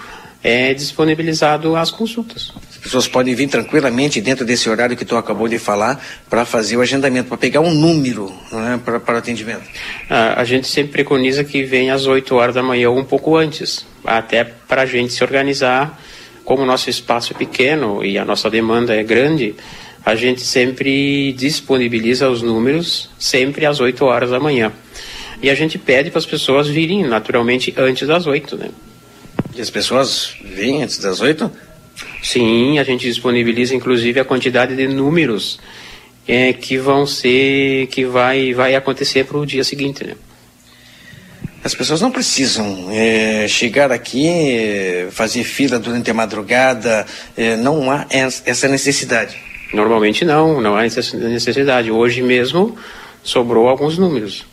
é 0.43 0.73
disponibilizado 0.73 1.75
as 1.75 1.91
consultas. 1.91 2.51
As 2.81 2.85
pessoas 2.85 3.07
podem 3.07 3.35
vir 3.35 3.47
tranquilamente 3.47 4.19
dentro 4.19 4.43
desse 4.43 4.67
horário 4.67 4.97
que 4.97 5.05
tu 5.05 5.15
acabou 5.15 5.47
de 5.47 5.59
falar 5.59 6.03
para 6.27 6.43
fazer 6.45 6.77
o 6.77 6.81
agendamento, 6.81 7.27
para 7.29 7.37
pegar 7.37 7.59
um 7.59 7.71
número 7.71 8.33
né, 8.51 8.81
para, 8.83 9.19
atendimento. 9.19 9.61
Ah, 10.09 10.41
a 10.41 10.43
gente 10.43 10.67
sempre 10.67 10.91
preconiza 10.91 11.43
que 11.43 11.61
venha 11.63 11.93
às 11.93 12.07
8 12.07 12.33
horas 12.33 12.55
da 12.55 12.63
manhã 12.63 12.89
ou 12.89 12.97
um 12.97 13.05
pouco 13.05 13.37
antes, 13.37 13.85
até 14.03 14.43
para 14.43 14.81
a 14.81 14.85
gente 14.87 15.13
se 15.13 15.23
organizar. 15.23 16.01
Como 16.43 16.63
o 16.63 16.65
nosso 16.65 16.89
espaço 16.89 17.33
é 17.33 17.37
pequeno 17.37 18.03
e 18.03 18.17
a 18.17 18.25
nossa 18.25 18.49
demanda 18.49 18.95
é 18.95 19.03
grande, 19.03 19.53
a 20.03 20.15
gente 20.15 20.41
sempre 20.41 21.33
disponibiliza 21.33 22.27
os 22.29 22.41
números 22.41 23.11
sempre 23.19 23.63
às 23.67 23.79
8 23.79 24.03
horas 24.03 24.31
da 24.31 24.39
manhã. 24.39 24.73
E 25.39 25.51
a 25.51 25.55
gente 25.55 25.77
pede 25.77 26.09
para 26.09 26.17
as 26.17 26.25
pessoas 26.25 26.67
virem 26.67 27.03
naturalmente 27.03 27.71
antes 27.77 28.07
das 28.07 28.25
8, 28.25 28.57
né? 28.57 28.69
E 29.55 29.61
as 29.61 29.69
pessoas 29.69 30.35
vêm 30.43 30.81
antes 30.81 30.97
das 30.97 31.19
oito? 31.19 31.51
Sim, 32.21 32.79
a 32.79 32.83
gente 32.83 33.05
disponibiliza 33.07 33.75
inclusive 33.75 34.19
a 34.19 34.25
quantidade 34.25 34.75
de 34.75 34.87
números 34.87 35.59
é, 36.27 36.53
que 36.53 36.77
vão 36.77 37.05
ser, 37.05 37.87
que 37.87 38.05
vai, 38.05 38.53
vai 38.53 38.75
acontecer 38.75 39.25
para 39.25 39.37
o 39.37 39.45
dia 39.45 39.63
seguinte, 39.63 40.03
né? 40.03 40.15
As 41.63 41.75
pessoas 41.75 42.01
não 42.01 42.09
precisam 42.09 42.87
é, 42.89 43.47
chegar 43.47 43.91
aqui, 43.91 44.27
é, 44.27 45.07
fazer 45.11 45.43
fila 45.43 45.77
durante 45.77 46.09
a 46.09 46.13
madrugada, 46.13 47.05
é, 47.37 47.55
não 47.55 47.91
há 47.91 48.07
essa 48.09 48.67
necessidade. 48.67 49.37
Normalmente 49.71 50.25
não, 50.25 50.59
não 50.59 50.75
há 50.75 50.85
essa 50.85 51.17
necessidade. 51.17 51.91
Hoje 51.91 52.23
mesmo 52.23 52.75
sobrou 53.21 53.69
alguns 53.69 53.97
números. 53.97 54.43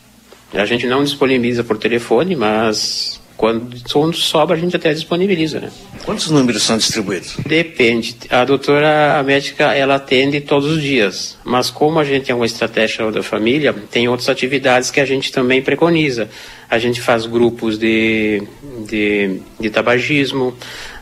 A 0.53 0.65
gente 0.65 0.85
não 0.85 1.03
disponibiliza 1.03 1.63
por 1.63 1.77
telefone, 1.77 2.35
mas 2.35 3.19
quando, 3.39 3.73
sobra 4.17 4.57
a 4.57 4.59
gente 4.59 4.75
até 4.75 4.93
disponibiliza, 4.93 5.61
né? 5.61 5.71
Quantos 6.03 6.29
números 6.29 6.61
são 6.61 6.77
distribuídos? 6.77 7.37
Depende. 7.47 8.17
A 8.29 8.43
doutora 8.43 9.17
a 9.17 9.23
médica 9.23 9.73
ela 9.73 9.95
atende 9.95 10.41
todos 10.41 10.69
os 10.69 10.81
dias, 10.83 11.37
mas 11.45 11.69
como 11.69 11.99
a 11.99 12.03
gente 12.03 12.29
é 12.29 12.35
uma 12.35 12.45
estratégia 12.45 13.09
da 13.09 13.23
família, 13.23 13.73
tem 13.89 14.09
outras 14.09 14.27
atividades 14.27 14.91
que 14.91 14.99
a 14.99 15.05
gente 15.05 15.31
também 15.31 15.61
preconiza. 15.61 16.29
A 16.69 16.77
gente 16.77 16.99
faz 16.99 17.25
grupos 17.25 17.79
de, 17.79 18.43
de, 18.85 19.39
de 19.57 19.69
tabagismo, 19.69 20.53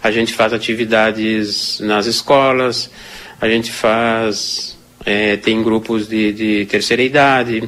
a 0.03 0.11
gente 0.11 0.31
faz 0.31 0.53
atividades 0.53 1.79
nas 1.79 2.05
escolas, 2.05 2.91
a 3.41 3.49
gente 3.49 3.71
faz 3.71 4.77
é, 5.03 5.37
tem 5.37 5.63
grupos 5.63 6.07
de, 6.07 6.31
de 6.33 6.65
terceira 6.67 7.01
idade. 7.01 7.67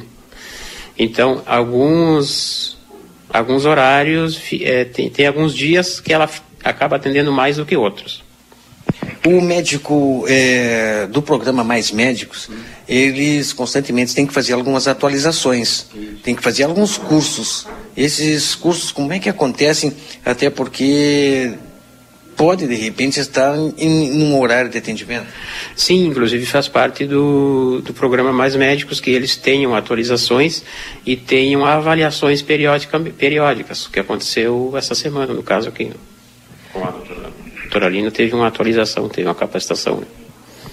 Então, 0.96 1.42
alguns 1.44 2.78
alguns 3.32 3.64
horários, 3.64 4.40
é, 4.60 4.84
tem, 4.84 5.10
tem 5.10 5.26
alguns 5.26 5.54
dias 5.54 6.00
que 6.00 6.12
ela 6.12 6.28
acaba 6.62 6.96
atendendo 6.96 7.32
mais 7.32 7.56
do 7.56 7.66
que 7.66 7.76
outros. 7.76 8.22
O 9.26 9.40
médico 9.40 10.24
é, 10.28 11.06
do 11.06 11.20
programa 11.20 11.62
Mais 11.62 11.90
Médicos, 11.90 12.48
eles 12.88 13.52
constantemente 13.52 14.14
têm 14.14 14.26
que 14.26 14.32
fazer 14.32 14.54
algumas 14.54 14.88
atualizações, 14.88 15.86
têm 16.22 16.34
que 16.34 16.42
fazer 16.42 16.64
alguns 16.64 16.96
cursos. 16.96 17.66
Esses 17.94 18.54
cursos, 18.54 18.90
como 18.90 19.12
é 19.12 19.18
que 19.18 19.28
acontecem? 19.28 19.92
Até 20.24 20.48
porque 20.48 21.52
pode, 22.40 22.66
de 22.66 22.74
repente, 22.74 23.20
estar 23.20 23.54
em, 23.76 24.22
um 24.24 24.40
horário 24.40 24.70
de 24.70 24.78
atendimento? 24.78 25.26
Sim, 25.76 26.06
inclusive 26.06 26.46
faz 26.46 26.68
parte 26.68 27.04
do, 27.04 27.82
do 27.82 27.92
programa 27.92 28.32
Mais 28.32 28.56
Médicos 28.56 28.98
que 28.98 29.10
eles 29.10 29.36
tenham 29.36 29.76
atualizações 29.76 30.64
e 31.04 31.16
tenham 31.16 31.66
avaliações 31.66 32.40
periódica, 32.40 32.98
periódicas, 32.98 33.84
o 33.84 33.90
que 33.90 34.00
aconteceu 34.00 34.72
essa 34.74 34.94
semana, 34.94 35.34
no 35.34 35.42
caso 35.42 35.68
aqui 35.68 35.92
com 36.72 36.82
a 36.82 36.94
doutora, 37.60 37.90
Lina, 37.90 38.10
teve 38.10 38.34
uma 38.34 38.46
atualização, 38.46 39.06
teve 39.06 39.28
uma 39.28 39.34
capacitação. 39.34 39.96
Né? 39.96 40.06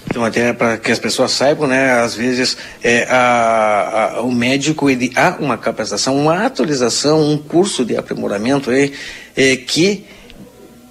Então, 0.08 0.24
até 0.24 0.54
para 0.54 0.78
que 0.78 0.90
as 0.90 0.98
pessoas 0.98 1.32
saibam, 1.32 1.68
né, 1.68 2.00
às 2.00 2.14
vezes 2.14 2.56
é, 2.82 3.04
a, 3.10 4.14
a, 4.16 4.22
o 4.22 4.32
médico 4.32 4.88
ele 4.88 5.12
há 5.14 5.36
uma 5.38 5.58
capacitação, 5.58 6.16
uma 6.16 6.46
atualização, 6.46 7.30
um 7.30 7.36
curso 7.36 7.84
de 7.84 7.94
aprimoramento 7.94 8.70
é, 8.70 8.90
é 9.36 9.54
que 9.54 10.06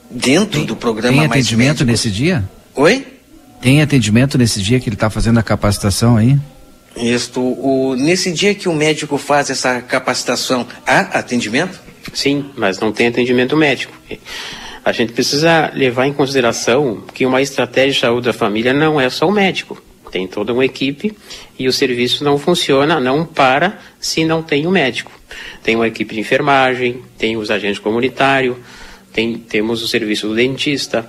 dentro 0.09 0.59
tem, 0.59 0.65
do 0.65 0.75
programa 0.75 1.17
Tem 1.17 1.25
atendimento 1.25 1.85
nesse 1.85 2.09
dia? 2.09 2.47
Oi? 2.75 3.05
Tem 3.61 3.81
atendimento 3.81 4.37
nesse 4.37 4.61
dia 4.61 4.79
que 4.79 4.87
ele 4.87 4.95
está 4.95 5.09
fazendo 5.09 5.39
a 5.39 5.43
capacitação 5.43 6.17
aí? 6.17 6.37
Isto, 6.95 7.41
o, 7.41 7.95
nesse 7.95 8.31
dia 8.31 8.55
que 8.55 8.67
o 8.67 8.73
médico 8.73 9.17
faz 9.17 9.49
essa 9.49 9.81
capacitação, 9.81 10.65
há 10.85 10.99
atendimento? 11.19 11.79
Sim, 12.13 12.49
mas 12.55 12.79
não 12.79 12.91
tem 12.91 13.07
atendimento 13.07 13.55
médico. 13.55 13.93
A 14.83 14.91
gente 14.91 15.11
precisa 15.11 15.71
levar 15.73 16.07
em 16.07 16.13
consideração 16.13 17.03
que 17.13 17.25
uma 17.25 17.41
estratégia 17.41 17.91
de 17.91 17.99
saúde 17.99 18.27
da 18.27 18.33
família 18.33 18.73
não 18.73 18.99
é 18.99 19.09
só 19.09 19.27
o 19.27 19.31
médico. 19.31 19.81
Tem 20.11 20.25
toda 20.25 20.53
uma 20.53 20.63
equipe 20.63 21.13
e 21.59 21.67
o 21.67 21.73
serviço 21.73 22.23
não 22.23 22.37
funciona, 22.37 22.99
não 22.99 23.25
para 23.25 23.79
se 23.99 24.23
não 24.23 24.41
tem 24.41 24.65
o 24.65 24.71
médico. 24.71 25.11
Tem 25.61 25.75
uma 25.75 25.87
equipe 25.87 26.15
de 26.15 26.21
enfermagem, 26.21 27.01
tem 27.17 27.35
os 27.35 27.51
agentes 27.51 27.79
comunitários, 27.79 28.55
tem, 29.17 29.35
temos 29.35 29.81
o 29.81 29.87
serviço 29.87 30.27
do 30.27 30.35
dentista. 30.35 31.03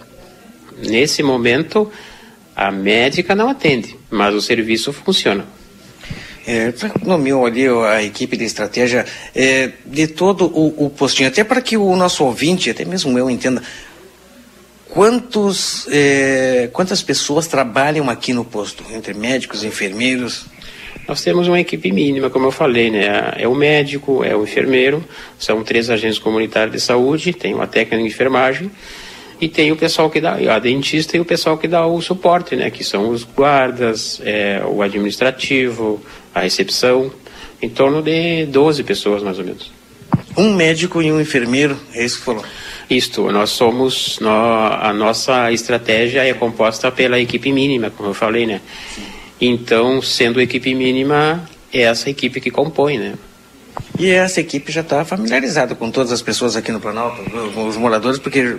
Nesse 0.78 1.22
momento, 1.22 1.92
a 2.56 2.70
médica 2.70 3.34
não 3.34 3.50
atende, 3.50 3.98
mas 4.10 4.34
o 4.34 4.40
serviço 4.40 4.94
funciona. 4.94 5.44
É, 6.46 6.72
nomeou 7.04 7.44
ali 7.44 7.68
a 7.68 8.02
equipe 8.02 8.34
de 8.34 8.44
estratégia 8.44 9.04
é, 9.34 9.72
de 9.84 10.06
todo 10.06 10.46
o, 10.46 10.86
o, 10.86 10.88
postinho, 10.88 11.28
até 11.28 11.44
para 11.44 11.60
que 11.60 11.76
o 11.76 11.94
nosso 11.96 12.24
ouvinte, 12.24 12.70
até 12.70 12.86
mesmo 12.86 13.18
eu 13.18 13.28
entenda, 13.28 13.62
quantos, 14.88 15.86
é, 15.90 16.70
quantas 16.72 17.02
pessoas 17.02 17.46
trabalham 17.46 18.08
aqui 18.08 18.32
no 18.32 18.42
posto, 18.42 18.82
entre 18.90 19.12
médicos, 19.12 19.62
enfermeiros? 19.62 20.46
Nós 21.08 21.22
temos 21.22 21.48
uma 21.48 21.58
equipe 21.58 21.90
mínima, 21.90 22.28
como 22.28 22.48
eu 22.48 22.52
falei, 22.52 22.90
né? 22.90 23.32
É 23.36 23.48
o 23.48 23.54
médico, 23.54 24.22
é 24.22 24.36
o 24.36 24.44
enfermeiro, 24.44 25.02
são 25.38 25.64
três 25.64 25.88
agentes 25.88 26.18
comunitários 26.18 26.74
de 26.74 26.80
saúde, 26.80 27.32
tem 27.32 27.54
uma 27.54 27.66
técnica 27.66 27.96
de 27.96 28.06
enfermagem 28.06 28.70
e 29.40 29.48
tem 29.48 29.72
o 29.72 29.76
pessoal 29.76 30.10
que 30.10 30.20
dá, 30.20 30.34
a 30.54 30.58
dentista 30.58 31.16
e 31.16 31.20
o 31.20 31.24
pessoal 31.24 31.56
que 31.56 31.66
dá 31.66 31.86
o 31.86 32.02
suporte, 32.02 32.54
né? 32.54 32.70
Que 32.70 32.84
são 32.84 33.08
os 33.08 33.24
guardas, 33.24 34.20
é, 34.22 34.62
o 34.66 34.82
administrativo, 34.82 35.98
a 36.34 36.40
recepção, 36.40 37.10
em 37.62 37.70
torno 37.70 38.02
de 38.02 38.44
12 38.44 38.84
pessoas 38.84 39.22
mais 39.22 39.38
ou 39.38 39.46
menos. 39.46 39.72
Um 40.36 40.52
médico 40.52 41.00
e 41.00 41.10
um 41.10 41.18
enfermeiro, 41.18 41.74
é 41.94 42.04
isso 42.04 42.18
que 42.18 42.24
falou? 42.26 42.44
Isto, 42.90 43.32
nós 43.32 43.48
somos, 43.48 44.18
nós, 44.20 44.78
a 44.82 44.92
nossa 44.92 45.50
estratégia 45.52 46.22
é 46.22 46.34
composta 46.34 46.90
pela 46.92 47.18
equipe 47.18 47.50
mínima, 47.50 47.88
como 47.90 48.10
eu 48.10 48.14
falei, 48.14 48.44
né? 48.44 48.60
Então, 49.40 50.02
sendo 50.02 50.40
equipe 50.40 50.74
mínima, 50.74 51.48
é 51.72 51.82
essa 51.82 52.10
equipe 52.10 52.40
que 52.40 52.50
compõe, 52.50 52.98
né? 52.98 53.14
E 53.98 54.10
essa 54.10 54.40
equipe 54.40 54.72
já 54.72 54.80
está 54.80 55.04
familiarizada 55.04 55.74
com 55.74 55.90
todas 55.90 56.12
as 56.12 56.22
pessoas 56.22 56.56
aqui 56.56 56.72
no 56.72 56.80
Planalto, 56.80 57.20
os 57.60 57.76
moradores, 57.76 58.18
porque 58.18 58.56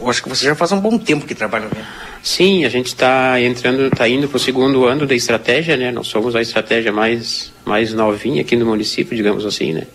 eu 0.00 0.10
acho 0.10 0.22
que 0.22 0.28
você 0.28 0.44
já 0.44 0.54
faz 0.54 0.72
um 0.72 0.80
bom 0.80 0.98
tempo 0.98 1.26
que 1.26 1.34
trabalha, 1.34 1.66
né? 1.66 1.86
Sim, 2.22 2.64
a 2.64 2.68
gente 2.68 2.86
está 2.86 3.40
entrando, 3.40 3.86
está 3.86 4.08
indo 4.08 4.28
para 4.28 4.36
o 4.36 4.40
segundo 4.40 4.84
ano 4.84 5.06
da 5.06 5.14
estratégia, 5.14 5.76
né? 5.76 5.90
Nós 5.90 6.06
somos 6.06 6.34
a 6.36 6.42
estratégia 6.42 6.92
mais 6.92 7.52
mais 7.64 7.92
novinha 7.92 8.42
aqui 8.42 8.56
no 8.56 8.66
município, 8.66 9.16
digamos 9.16 9.44
assim, 9.44 9.72
né? 9.72 9.86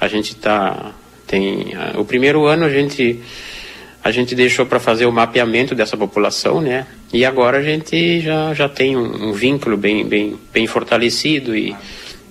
A 0.00 0.08
gente 0.08 0.32
está 0.32 0.92
tem 1.26 1.72
o 1.96 2.04
primeiro 2.04 2.46
ano 2.46 2.64
a 2.64 2.68
gente 2.70 3.20
a 4.04 4.10
gente 4.10 4.34
deixou 4.34 4.66
para 4.66 4.78
fazer 4.78 5.06
o 5.06 5.12
mapeamento 5.12 5.74
dessa 5.74 5.96
população, 5.96 6.60
né? 6.60 6.86
E 7.10 7.24
agora 7.24 7.58
a 7.58 7.62
gente 7.62 8.20
já, 8.20 8.52
já 8.52 8.68
tem 8.68 8.94
um, 8.94 9.30
um 9.30 9.32
vínculo 9.32 9.78
bem, 9.78 10.06
bem, 10.06 10.38
bem 10.52 10.66
fortalecido 10.66 11.56
e, 11.56 11.74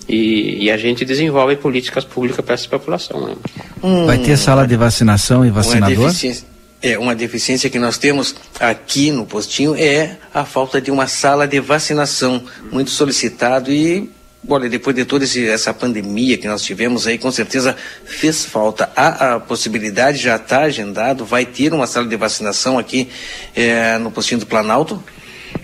e, 0.08 0.66
e, 0.66 0.72
a 0.72 0.78
gente 0.78 1.04
desenvolve 1.04 1.56
políticas 1.56 2.06
públicas 2.06 2.46
para 2.46 2.54
essa 2.54 2.70
população. 2.70 3.26
Né? 3.26 3.36
Hum, 3.82 4.06
Vai 4.06 4.20
ter 4.20 4.38
sala 4.38 4.68
de 4.68 4.76
vacinação 4.76 5.44
e 5.44 5.50
vacinador? 5.50 5.98
Uma 5.98 6.08
deficiência, 6.10 6.48
é, 6.80 7.00
uma 7.00 7.16
deficiência 7.16 7.70
que 7.72 7.80
nós 7.80 7.98
temos 7.98 8.36
aqui 8.60 9.12
no 9.12 9.26
postinho 9.26 9.74
é 9.76 10.18
a 10.32 10.46
falta 10.46 10.80
de 10.80 10.92
uma 10.92 11.08
sala 11.08 11.48
de 11.48 11.60
vacinação, 11.60 12.44
muito 12.72 12.92
solicitado 12.92 13.72
e 13.72 14.12
Olha, 14.48 14.68
depois 14.70 14.94
de 14.94 15.06
toda 15.06 15.24
esse, 15.24 15.48
essa 15.48 15.74
pandemia 15.74 16.38
que 16.38 16.48
nós 16.48 16.62
tivemos 16.64 17.08
aí, 17.08 17.18
com 17.18 17.32
certeza 17.32 17.76
fez 18.04 18.44
falta. 18.44 18.92
Há 18.94 19.36
a 19.36 19.40
possibilidade, 19.40 20.18
já 20.18 20.36
está 20.36 20.64
agendado, 20.64 21.24
vai 21.24 21.46
ter 21.46 21.74
uma 21.74 21.88
sala 21.88 22.08
de 22.08 22.16
vacinação 22.18 22.78
aqui 22.78 23.08
é, 23.56 23.98
no 23.98 24.12
postinho 24.12 24.42
do 24.42 24.46
Planalto? 24.46 25.02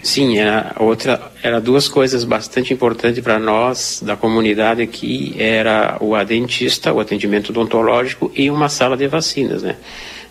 Sim, 0.01 0.37
era 0.37 0.75
outra, 0.79 1.29
era 1.43 1.59
duas 1.59 1.89
coisas 1.89 2.23
bastante 2.23 2.73
importantes 2.73 3.21
para 3.21 3.37
nós 3.37 4.01
da 4.01 4.15
comunidade 4.15 4.81
aqui, 4.81 5.35
era 5.37 5.97
o 5.99 6.15
dentista, 6.23 6.93
o 6.93 7.01
atendimento 7.01 7.49
odontológico 7.49 8.31
e 8.33 8.49
uma 8.49 8.69
sala 8.69 8.95
de 8.95 9.07
vacinas, 9.07 9.61
né? 9.61 9.75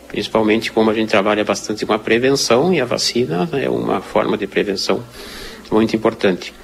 Principalmente 0.09 0.73
como 0.73 0.91
a 0.91 0.95
gente 0.95 1.11
trabalha 1.11 1.45
bastante 1.45 1.85
com 1.85 1.93
a 1.93 1.99
prevenção 1.99 2.73
e 2.73 2.81
a 2.81 2.87
vacina 2.87 3.47
é 3.53 3.69
uma 3.69 4.01
forma 4.01 4.39
de 4.39 4.47
prevenção 4.47 5.05
muito 5.71 5.95
importante. 5.95 6.55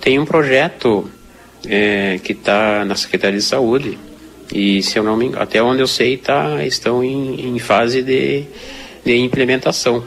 Tem 0.00 0.18
um 0.18 0.24
projeto 0.24 1.10
é, 1.68 2.18
que 2.22 2.32
está 2.32 2.84
na 2.84 2.94
Secretaria 2.94 3.38
de 3.38 3.44
Saúde 3.44 3.98
e 4.52 4.82
se 4.82 4.98
eu 4.98 5.02
não 5.02 5.16
me 5.16 5.26
engano, 5.26 5.42
até 5.42 5.62
onde 5.62 5.80
eu 5.80 5.86
sei 5.86 6.16
tá, 6.16 6.64
estão 6.64 7.02
em, 7.02 7.54
em 7.54 7.58
fase 7.58 8.02
de, 8.02 8.44
de 9.04 9.16
implementação. 9.16 10.04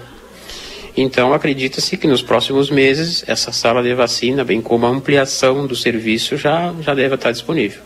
Então 0.96 1.34
acredita-se 1.34 1.98
que 1.98 2.08
nos 2.08 2.22
próximos 2.22 2.70
meses 2.70 3.24
essa 3.28 3.52
sala 3.52 3.84
de 3.84 3.94
vacina, 3.94 4.44
bem 4.44 4.62
como 4.62 4.86
a 4.86 4.90
ampliação 4.90 5.68
do 5.68 5.76
serviço, 5.76 6.38
já, 6.38 6.74
já 6.82 6.94
deve 6.94 7.16
estar 7.16 7.32
disponível 7.32 7.82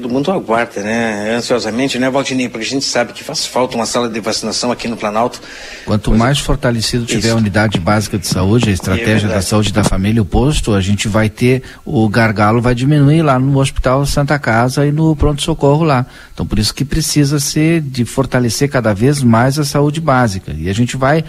todo 0.00 0.12
mundo 0.12 0.30
aguarda, 0.32 0.82
né, 0.82 1.34
ansiosamente, 1.36 1.98
né, 1.98 2.08
Valdinei, 2.08 2.48
porque 2.48 2.64
a 2.64 2.68
gente 2.68 2.84
sabe 2.84 3.12
que 3.12 3.22
faz 3.22 3.46
falta 3.46 3.76
uma 3.76 3.86
sala 3.86 4.08
de 4.08 4.18
vacinação 4.20 4.72
aqui 4.72 4.88
no 4.88 4.96
Planalto. 4.96 5.40
Quanto 5.84 6.10
mais 6.12 6.38
fortalecido 6.38 7.04
tiver 7.04 7.28
Isso. 7.28 7.36
a 7.36 7.36
unidade 7.36 7.78
básica 7.78 8.18
de 8.18 8.26
saúde, 8.26 8.70
a 8.70 8.72
estratégia 8.72 9.26
é 9.26 9.30
da 9.30 9.42
saúde 9.42 9.72
da 9.72 9.84
família, 9.84 10.22
o 10.22 10.24
posto, 10.24 10.74
a 10.74 10.80
gente 10.80 11.06
vai 11.06 11.28
ter, 11.28 11.62
o 11.84 12.08
gargalo 12.08 12.60
vai 12.60 12.74
diminuir 12.74 13.22
lá 13.22 13.38
no 13.38 13.58
Hospital 13.58 14.06
Santa 14.06 14.38
Casa 14.38 14.86
e 14.86 14.92
no 14.92 15.14
pronto-socorro 15.14 15.84
lá. 15.84 16.06
Então, 16.32 16.46
por 16.46 16.58
isso 16.58 16.74
que 16.74 16.84
precisa 16.84 17.38
ser 17.38 17.82
de 17.82 18.04
fortalecer 18.04 18.70
cada 18.70 18.94
vez 18.94 19.22
mais 19.22 19.58
a 19.58 19.64
saúde 19.64 20.00
básica. 20.00 20.54
E 20.56 20.70
a 20.70 20.72
gente 20.72 20.96
vai 20.96 21.22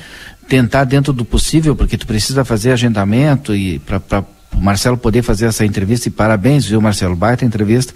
tentar 0.48 0.84
dentro 0.86 1.14
do 1.14 1.26
possível, 1.26 1.76
porque 1.76 1.98
tu 1.98 2.08
precisa 2.08 2.46
fazer 2.46 2.72
agendamento 2.72 3.56
e 3.56 3.80
para 3.80 4.24
o 4.54 4.62
Marcelo 4.62 4.98
poder 4.98 5.22
fazer 5.24 5.46
essa 5.46 5.66
entrevista, 5.66 6.08
e 6.08 6.12
parabéns, 6.12 6.66
viu, 6.66 6.82
Marcelo? 6.82 7.16
Baita 7.16 7.46
entrevista. 7.46 7.94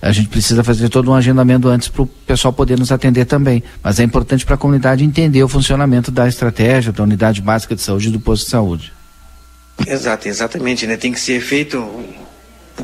A 0.00 0.12
gente 0.12 0.28
precisa 0.28 0.62
fazer 0.62 0.88
todo 0.88 1.10
um 1.10 1.14
agendamento 1.14 1.68
antes 1.68 1.88
para 1.88 2.02
o 2.02 2.06
pessoal 2.06 2.52
poder 2.52 2.78
nos 2.78 2.92
atender 2.92 3.24
também. 3.24 3.62
Mas 3.82 3.98
é 3.98 4.02
importante 4.02 4.44
para 4.44 4.54
a 4.54 4.58
comunidade 4.58 5.04
entender 5.04 5.42
o 5.42 5.48
funcionamento 5.48 6.10
da 6.10 6.28
estratégia, 6.28 6.92
da 6.92 7.02
unidade 7.02 7.40
básica 7.40 7.74
de 7.74 7.82
saúde 7.82 8.08
e 8.08 8.10
do 8.10 8.20
posto 8.20 8.44
de 8.44 8.50
saúde. 8.50 8.92
Exato, 9.86 10.28
exatamente, 10.28 10.86
né? 10.86 10.96
Tem 10.96 11.12
que 11.12 11.20
ser 11.20 11.40
feito 11.40 11.84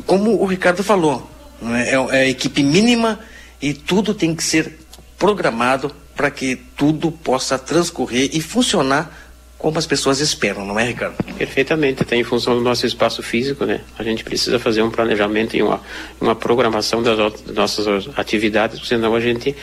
como 0.05 0.41
o 0.41 0.45
Ricardo 0.45 0.83
falou. 0.83 1.29
É? 1.61 1.95
é, 1.95 2.25
é 2.25 2.29
equipe 2.29 2.61
mínima 2.61 3.19
e 3.61 3.73
tudo 3.73 4.13
tem 4.13 4.35
que 4.35 4.43
ser 4.43 4.79
programado 5.17 5.95
para 6.15 6.29
que 6.29 6.55
tudo 6.55 7.11
possa 7.11 7.57
transcorrer 7.57 8.29
e 8.33 8.41
funcionar 8.41 9.32
como 9.63 9.79
as 9.79 9.87
pessoas 9.87 10.19
esperam, 10.19 10.65
não 10.65 10.77
é, 10.77 10.83
Ricardo? 10.83 11.15
Perfeitamente, 11.37 12.03
até 12.03 12.17
em 12.17 12.23
função 12.25 12.53
do 12.53 12.59
nosso 12.59 12.85
espaço 12.85 13.23
físico, 13.23 13.63
né? 13.63 13.79
A 13.97 14.03
gente 14.03 14.21
precisa 14.21 14.59
fazer 14.59 14.81
um 14.81 14.89
planejamento 14.91 15.55
e 15.55 15.63
uma, 15.63 15.79
uma 16.19 16.35
programação 16.35 17.01
das, 17.01 17.17
nossas 17.47 18.09
atividades, 18.17 18.85
senão 18.85 19.15
a 19.15 19.21
gente 19.21 19.55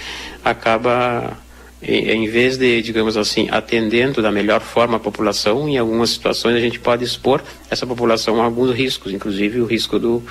acaba, 0.42 1.36
em 1.82 2.26
vez 2.30 2.56
de, 2.56 2.80
digamos 2.80 3.14
assim, 3.18 3.48
atendendo 3.50 4.22
da 4.22 4.32
melhor 4.32 4.62
forma 4.62 4.96
a 4.96 5.00
população, 5.00 5.68
em 5.68 5.76
algumas 5.76 6.08
situações 6.08 6.56
a 6.56 6.60
gente 6.60 6.80
pode 6.80 7.04
expor 7.04 7.42
essa 7.70 7.86
população 7.86 8.40
a 8.40 8.44
alguns 8.46 8.74
riscos, 8.74 9.12
inclusive 9.12 9.60
o 9.60 9.66
risco 9.66 9.98
do, 9.98 10.22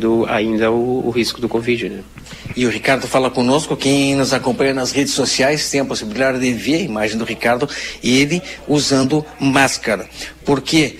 do 0.00 0.26
ainda 0.26 0.72
o, 0.72 1.06
o, 1.06 1.10
risco 1.10 1.40
do 1.40 1.48
Covid, 1.48 1.88
né? 1.88 2.00
E 2.56 2.66
o 2.66 2.70
Ricardo 2.70 3.06
fala 3.06 3.30
conosco, 3.30 3.76
quem 3.76 4.16
nos 4.16 4.32
acompanha 4.32 4.74
nas 4.74 4.90
redes 4.90 5.14
sociais 5.14 5.70
tem 5.70 5.80
a 5.80 5.84
possibilidade 5.84 6.40
de 6.40 6.52
ver 6.52 6.76
a 6.76 6.82
imagem 6.82 7.16
do 7.16 7.24
Ricardo, 7.24 7.68
ele 8.02 8.42
usando 8.66 9.24
máscara. 9.38 10.08
Porque 10.44 10.98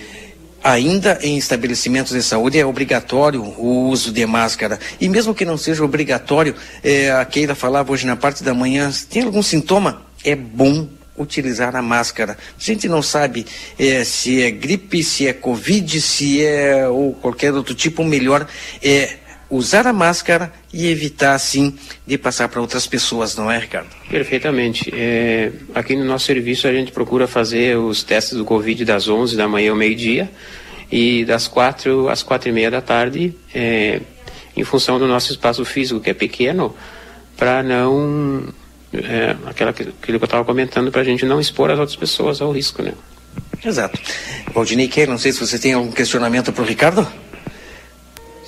ainda 0.63 1.19
em 1.21 1.37
estabelecimentos 1.37 2.13
de 2.13 2.21
saúde 2.21 2.59
é 2.59 2.65
obrigatório 2.65 3.41
o 3.41 3.89
uso 3.89 4.11
de 4.11 4.25
máscara. 4.25 4.79
E 4.99 5.09
mesmo 5.09 5.35
que 5.35 5.43
não 5.43 5.57
seja 5.57 5.83
obrigatório, 5.83 6.55
é, 6.83 7.11
a 7.11 7.25
Keila 7.25 7.55
falava 7.55 7.91
hoje 7.91 8.05
na 8.05 8.15
parte 8.15 8.43
da 8.43 8.53
manhã, 8.53 8.91
tem 9.09 9.23
algum 9.23 9.41
sintoma? 9.41 10.03
É 10.23 10.35
bom 10.35 10.87
utilizar 11.21 11.75
a 11.75 11.81
máscara. 11.81 12.37
A 12.57 12.63
gente 12.63 12.87
não 12.87 13.01
sabe 13.01 13.45
é, 13.77 14.03
se 14.03 14.41
é 14.41 14.51
gripe, 14.51 15.03
se 15.03 15.27
é 15.27 15.33
covid, 15.33 16.01
se 16.01 16.43
é 16.43 16.87
ou 16.87 17.13
qualquer 17.13 17.53
outro 17.53 17.73
tipo, 17.75 18.01
o 18.01 18.05
melhor 18.05 18.47
é 18.81 19.17
usar 19.51 19.85
a 19.85 19.91
máscara 19.91 20.51
e 20.73 20.87
evitar, 20.87 21.33
assim, 21.35 21.77
de 22.07 22.17
passar 22.17 22.47
para 22.47 22.61
outras 22.61 22.87
pessoas, 22.87 23.35
não 23.35 23.51
é, 23.51 23.59
Ricardo? 23.59 23.89
Perfeitamente. 24.09 24.89
É, 24.95 25.51
aqui 25.75 25.95
no 25.95 26.05
nosso 26.05 26.25
serviço 26.25 26.67
a 26.67 26.73
gente 26.73 26.91
procura 26.93 27.27
fazer 27.27 27.77
os 27.77 28.01
testes 28.01 28.37
do 28.37 28.45
Covid 28.45 28.85
das 28.85 29.09
11 29.09 29.35
da 29.35 29.47
manhã 29.47 29.71
ao 29.71 29.77
meio-dia 29.77 30.31
e 30.89 31.25
das 31.25 31.49
4 31.49 32.07
às 32.07 32.23
4 32.23 32.49
e 32.49 32.51
meia 32.53 32.71
da 32.71 32.81
tarde, 32.81 33.35
é, 33.53 33.99
em 34.55 34.63
função 34.63 34.97
do 34.97 35.05
nosso 35.05 35.31
espaço 35.31 35.65
físico, 35.65 35.99
que 35.99 36.09
é 36.09 36.13
pequeno, 36.13 36.73
para 37.35 37.61
não 37.61 38.53
é, 38.93 39.35
aquela, 39.45 39.71
aquilo 39.71 39.93
que 40.01 40.11
eu 40.11 40.17
estava 40.17 40.43
comentando, 40.43 40.91
para 40.91 41.01
a 41.01 41.03
gente 41.03 41.25
não 41.25 41.39
expor 41.39 41.71
as 41.71 41.79
outras 41.79 41.95
pessoas 41.95 42.41
ao 42.41 42.51
risco, 42.51 42.81
né? 42.81 42.93
Exato. 43.63 43.99
Valdinei 44.53 44.87
Kerr, 44.87 45.09
não 45.09 45.17
sei 45.17 45.31
se 45.31 45.39
você 45.39 45.57
tem 45.57 45.73
algum 45.73 45.91
questionamento 45.91 46.51
para 46.51 46.63
o 46.63 46.65
Ricardo? 46.65 47.07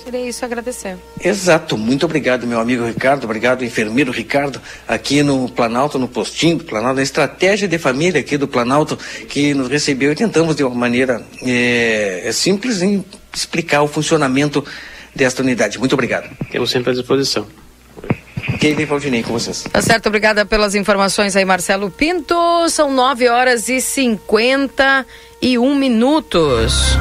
Seria 0.03 0.27
isso 0.27 0.43
agradecer. 0.43 0.97
Exato, 1.23 1.77
muito 1.77 2.05
obrigado, 2.05 2.45
meu 2.45 2.59
amigo 2.59 2.85
Ricardo, 2.85 3.23
obrigado, 3.23 3.63
enfermeiro 3.63 4.11
Ricardo, 4.11 4.61
aqui 4.85 5.23
no 5.23 5.47
Planalto, 5.47 5.97
no 5.97 6.09
postinho 6.09 6.57
do 6.57 6.65
Planalto, 6.65 6.97
na 6.97 7.03
estratégia 7.03 7.69
de 7.69 7.77
família 7.77 8.19
aqui 8.19 8.37
do 8.37 8.45
Planalto, 8.45 8.97
que 9.29 9.53
nos 9.53 9.69
recebeu 9.69 10.11
e 10.11 10.15
tentamos 10.15 10.57
de 10.57 10.63
uma 10.63 10.75
maneira 10.75 11.25
é, 11.41 12.29
simples 12.33 12.81
em 12.81 13.05
explicar 13.33 13.81
o 13.81 13.87
funcionamento 13.87 14.65
desta 15.15 15.41
unidade. 15.41 15.79
Muito 15.79 15.93
obrigado. 15.93 16.29
Eu 16.51 16.67
sempre 16.67 16.91
à 16.91 16.93
disposição. 16.93 17.47
Keila 18.59 18.85
Valdinei, 18.85 19.23
com 19.23 19.33
vocês. 19.33 19.63
Tá 19.71 19.81
certo, 19.81 20.07
obrigada 20.07 20.45
pelas 20.45 20.75
informações 20.75 21.35
aí, 21.35 21.45
Marcelo 21.45 21.89
Pinto. 21.89 22.35
São 22.69 22.91
9 22.91 23.27
horas 23.29 23.69
e 23.69 23.81
51 23.81 25.75
minutos. 25.75 26.97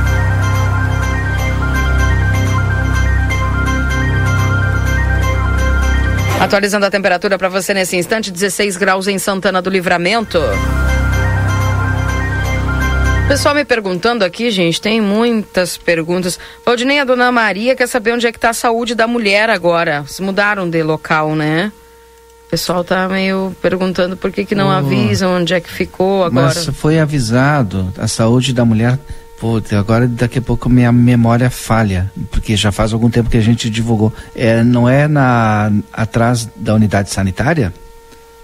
Atualizando 6.42 6.84
a 6.84 6.90
temperatura 6.90 7.38
para 7.38 7.48
você 7.48 7.72
nesse 7.72 7.96
instante, 7.96 8.32
16 8.32 8.76
graus 8.76 9.06
em 9.06 9.16
Santana 9.16 9.62
do 9.62 9.70
Livramento. 9.70 10.40
Pessoal 13.32 13.54
me 13.54 13.64
perguntando 13.64 14.26
aqui, 14.26 14.50
gente, 14.50 14.78
tem 14.78 15.00
muitas 15.00 15.78
perguntas. 15.78 16.38
Valdinei, 16.66 17.00
a 17.00 17.04
dona 17.04 17.32
Maria 17.32 17.74
quer 17.74 17.86
saber 17.86 18.12
onde 18.12 18.26
é 18.26 18.30
que 18.30 18.36
está 18.36 18.50
a 18.50 18.52
saúde 18.52 18.94
da 18.94 19.06
mulher 19.06 19.48
agora. 19.48 20.04
Se 20.06 20.20
mudaram 20.20 20.68
de 20.68 20.82
local, 20.82 21.34
né? 21.34 21.72
O 22.46 22.50
pessoal 22.50 22.84
tá 22.84 23.08
meio 23.08 23.56
perguntando 23.62 24.18
por 24.18 24.30
que, 24.30 24.44
que 24.44 24.54
não 24.54 24.68
oh, 24.68 24.72
avisam 24.72 25.34
onde 25.34 25.54
é 25.54 25.60
que 25.62 25.70
ficou 25.70 26.24
agora. 26.24 26.52
Mas 26.54 26.66
foi 26.74 26.98
avisado, 26.98 27.90
a 27.96 28.06
saúde 28.06 28.52
da 28.52 28.66
mulher. 28.66 28.98
Pô, 29.40 29.62
agora 29.78 30.06
daqui 30.06 30.38
a 30.38 30.42
pouco 30.42 30.68
minha 30.68 30.92
memória 30.92 31.48
falha, 31.48 32.12
porque 32.30 32.54
já 32.54 32.70
faz 32.70 32.92
algum 32.92 33.08
tempo 33.08 33.30
que 33.30 33.38
a 33.38 33.42
gente 33.42 33.70
divulgou. 33.70 34.12
É, 34.34 34.62
não 34.62 34.86
é 34.86 35.08
na 35.08 35.72
atrás 35.90 36.46
da 36.54 36.74
unidade 36.74 37.08
sanitária? 37.08 37.72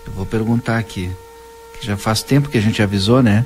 Eu 0.07 0.15
vou 0.15 0.25
perguntar 0.25 0.79
aqui. 0.79 1.11
Já 1.79 1.95
faz 1.95 2.23
tempo 2.23 2.49
que 2.49 2.57
a 2.57 2.63
gente 2.63 2.83
avisou, 2.83 3.23
né? 3.23 3.45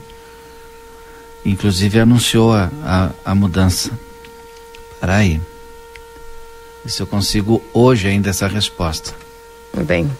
Inclusive 1.45 2.01
anunciou 2.01 2.53
a, 2.53 2.71
a, 2.85 3.11
a 3.25 3.35
mudança. 3.35 3.91
Peraí. 5.01 5.41
Se 6.87 7.03
eu 7.03 7.07
consigo 7.07 7.63
hoje 7.73 8.09
ainda 8.09 8.31
essa 8.31 8.47
resposta. 8.47 9.15
Bem. 9.85 10.11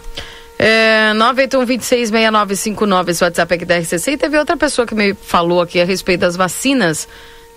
É, 0.57 1.11
981-266959, 1.13 3.09
esse 3.09 3.23
WhatsApp 3.23 3.53
aqui 3.53 3.65
da 3.65 3.77
RCC. 3.77 4.11
E 4.11 4.17
teve 4.17 4.37
outra 4.37 4.55
pessoa 4.55 4.87
que 4.87 4.95
me 4.95 5.13
falou 5.13 5.61
aqui 5.61 5.81
a 5.81 5.85
respeito 5.85 6.21
das 6.21 6.35
vacinas, 6.35 7.07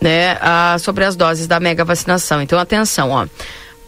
né? 0.01 0.37
A, 0.41 0.77
sobre 0.79 1.05
as 1.05 1.15
doses 1.15 1.47
da 1.47 1.61
mega 1.61 1.85
vacinação. 1.85 2.43
Então, 2.43 2.59
atenção, 2.59 3.11
ó. 3.11 3.27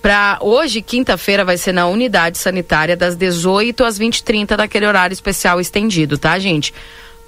Para 0.00 0.38
hoje, 0.40 0.80
quinta-feira, 0.80 1.44
vai 1.44 1.58
ser 1.58 1.72
na 1.72 1.86
unidade 1.88 2.38
sanitária 2.38 2.96
das 2.96 3.16
18 3.16 3.84
às 3.84 3.98
20h30, 3.98 4.56
daquele 4.56 4.86
horário 4.86 5.12
especial 5.12 5.60
estendido, 5.60 6.16
tá, 6.16 6.38
gente? 6.38 6.72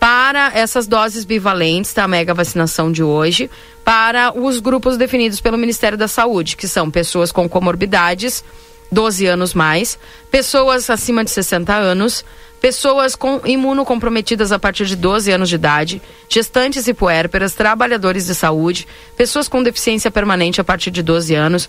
Para 0.01 0.51
essas 0.55 0.87
doses 0.87 1.27
bivalentes 1.27 1.93
da 1.93 2.09
mega 2.09 2.33
vacinação 2.33 2.91
de 2.91 3.03
hoje, 3.03 3.51
para 3.85 4.33
os 4.35 4.59
grupos 4.59 4.97
definidos 4.97 5.43
pelo 5.43 5.59
Ministério 5.59 5.99
da 5.99 6.09
Saúde, 6.09 6.57
que 6.57 6.67
são 6.67 6.91
pessoas 6.91 7.31
com 7.31 7.47
comorbidades, 7.47 8.43
12 8.91 9.27
anos 9.27 9.53
mais, 9.53 9.99
pessoas 10.31 10.89
acima 10.89 11.23
de 11.23 11.31
60 11.31 11.75
anos, 11.75 12.25
pessoas 12.63 13.15
com 13.15 13.43
imunocomprometidas 13.45 14.53
a 14.53 14.59
partir 14.59 14.87
de 14.87 14.97
12 14.97 15.31
anos 15.31 15.49
de 15.51 15.55
idade, 15.57 16.03
gestantes 16.31 16.89
e 16.89 16.95
puérperas, 16.95 17.55
trabalhadores 17.55 18.27
de 18.27 18.35
saúde, 18.35 18.89
pessoas 19.17 19.49
com 19.49 19.63
deficiência 19.63 20.11
permanente 20.11 20.63
a 20.63 20.65
partir 20.65 20.91
de 20.91 21.03
12 21.03 21.35
anos, 21.35 21.69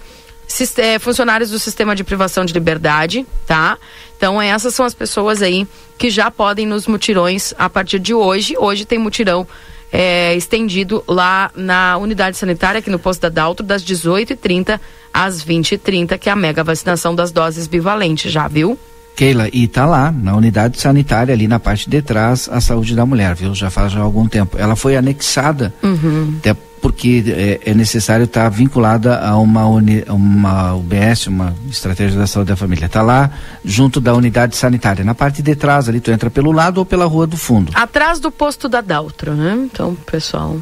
funcionários 0.99 1.49
do 1.49 1.59
sistema 1.59 1.95
de 1.95 2.03
privação 2.03 2.45
de 2.45 2.53
liberdade, 2.53 3.25
tá? 3.45 3.77
Então 4.17 4.41
essas 4.41 4.73
são 4.73 4.85
as 4.85 4.93
pessoas 4.93 5.41
aí 5.41 5.67
que 5.97 6.09
já 6.09 6.29
podem 6.29 6.65
nos 6.65 6.87
mutirões 6.87 7.53
a 7.57 7.69
partir 7.69 7.99
de 7.99 8.13
hoje. 8.13 8.55
Hoje 8.57 8.85
tem 8.85 8.99
mutirão 8.99 9.47
é, 9.91 10.35
estendido 10.35 11.03
lá 11.07 11.51
na 11.55 11.97
unidade 11.97 12.37
sanitária, 12.37 12.79
aqui 12.79 12.89
no 12.89 12.99
posto 12.99 13.21
da 13.21 13.29
Daltro, 13.29 13.65
das 13.65 13.83
18h30 13.83 14.79
às 15.13 15.43
20h30, 15.43 16.17
que 16.17 16.29
é 16.29 16.31
a 16.31 16.35
mega 16.35 16.63
vacinação 16.63 17.13
das 17.13 17.31
doses 17.31 17.67
bivalentes, 17.67 18.31
já 18.31 18.47
viu? 18.47 18.79
Keila, 19.15 19.49
e 19.51 19.67
tá 19.67 19.85
lá, 19.85 20.11
na 20.11 20.35
unidade 20.35 20.79
sanitária, 20.79 21.33
ali 21.33 21.47
na 21.47 21.59
parte 21.59 21.89
de 21.89 22.01
trás, 22.01 22.49
a 22.51 22.61
saúde 22.61 22.95
da 22.95 23.05
mulher, 23.05 23.35
viu? 23.35 23.53
Já 23.53 23.69
faz 23.69 23.91
já 23.91 23.99
algum 23.99 24.27
tempo. 24.27 24.57
Ela 24.57 24.75
foi 24.75 24.95
anexada, 24.95 25.73
uhum. 25.83 26.35
até 26.39 26.55
porque 26.81 27.23
é, 27.27 27.71
é 27.71 27.73
necessário 27.73 28.25
estar 28.25 28.43
tá 28.43 28.49
vinculada 28.49 29.19
a 29.19 29.37
uma, 29.37 29.67
uni, 29.67 30.03
uma 30.09 30.73
UBS, 30.73 31.27
uma 31.27 31.55
estratégia 31.69 32.17
da 32.17 32.25
saúde 32.25 32.49
da 32.49 32.55
família. 32.55 32.87
Está 32.87 33.03
lá 33.03 33.29
junto 33.63 34.01
da 34.01 34.13
unidade 34.15 34.55
sanitária. 34.55 35.05
Na 35.05 35.13
parte 35.13 35.43
de 35.43 35.55
trás 35.55 35.87
ali, 35.87 35.99
tu 35.99 36.11
entra 36.11 36.31
pelo 36.31 36.51
lado 36.51 36.79
ou 36.79 36.85
pela 36.85 37.05
rua 37.05 37.27
do 37.27 37.37
fundo. 37.37 37.71
Atrás 37.75 38.19
do 38.19 38.31
posto 38.31 38.67
da 38.67 38.81
Daltro, 38.81 39.35
né? 39.35 39.53
Então, 39.71 39.95
pessoal, 40.05 40.59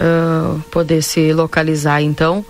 uh, 0.00 0.60
poder 0.70 1.02
se 1.02 1.32
localizar 1.32 2.00
então 2.00 2.44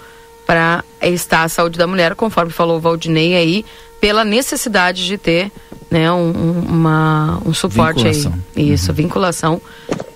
para 0.46 0.84
estar 1.02 1.42
a 1.42 1.48
saúde 1.48 1.76
da 1.76 1.86
mulher, 1.86 2.14
conforme 2.14 2.52
falou 2.52 2.76
o 2.76 2.80
Valdinei 2.80 3.34
aí, 3.34 3.64
pela 4.00 4.24
necessidade 4.24 5.04
de 5.04 5.18
ter 5.18 5.50
né, 5.90 6.10
um, 6.12 6.30
uma, 6.30 7.42
um 7.44 7.52
suporte 7.52 8.04
vinculação. 8.04 8.34
aí. 8.54 8.72
Isso, 8.72 8.90
uhum. 8.90 8.96
vinculação 8.96 9.62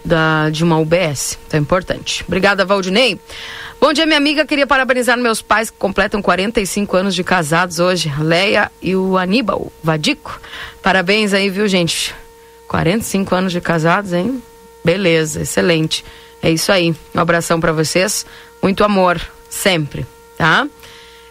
da, 0.04 0.48
de 0.50 0.62
uma 0.62 0.78
UBS. 0.78 1.38
Então 1.46 1.58
é 1.58 1.60
importante. 1.60 2.24
Obrigada, 2.26 2.64
Valdinei. 2.64 3.18
Bom 3.80 3.92
dia, 3.92 4.04
minha 4.04 4.18
amiga. 4.18 4.46
Queria 4.46 4.66
parabenizar 4.66 5.16
meus 5.16 5.40
pais 5.40 5.70
que 5.70 5.76
completam 5.78 6.20
45 6.20 6.96
anos 6.96 7.14
de 7.14 7.24
casados 7.24 7.78
hoje, 7.78 8.12
Leia 8.20 8.70
e 8.82 8.94
o 8.94 9.16
Aníbal 9.16 9.72
Vadico. 9.82 10.38
Parabéns 10.82 11.32
aí, 11.32 11.48
viu, 11.48 11.66
gente? 11.66 12.14
45 12.68 13.34
anos 13.34 13.52
de 13.52 13.60
casados, 13.60 14.12
hein? 14.12 14.42
Beleza, 14.84 15.42
excelente. 15.42 16.04
É 16.42 16.50
isso 16.50 16.70
aí. 16.70 16.94
Um 17.14 17.20
abração 17.20 17.58
para 17.58 17.72
vocês. 17.72 18.26
muito 18.62 18.84
amor, 18.84 19.20
sempre, 19.48 20.06
tá? 20.40 20.66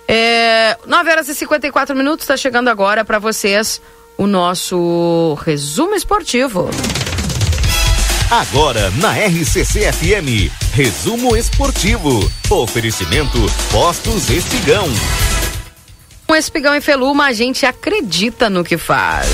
É, 0.08 0.78
9 0.86 1.10
horas 1.10 1.28
e 1.30 1.34
54 1.34 1.96
minutos, 1.96 2.24
está 2.24 2.38
chegando 2.38 2.68
agora 2.68 3.04
para 3.04 3.18
vocês 3.18 3.82
o 4.16 4.28
nosso 4.28 5.36
resumo 5.44 5.96
esportivo. 5.96 6.70
Agora 8.30 8.92
na 8.98 9.14
RCC 9.14 9.92
FM, 9.92 10.54
resumo 10.74 11.36
esportivo. 11.36 12.32
Oferecimento 12.52 13.40
Postos 13.72 14.30
Espigão. 14.30 14.86
Com 16.28 16.36
Espigão 16.36 16.76
e 16.76 16.82
Feluma, 16.82 17.26
a 17.26 17.34
gente 17.34 17.66
acredita 17.66 18.48
no 18.48 18.64
que 18.64 18.78
faz. 18.78 19.28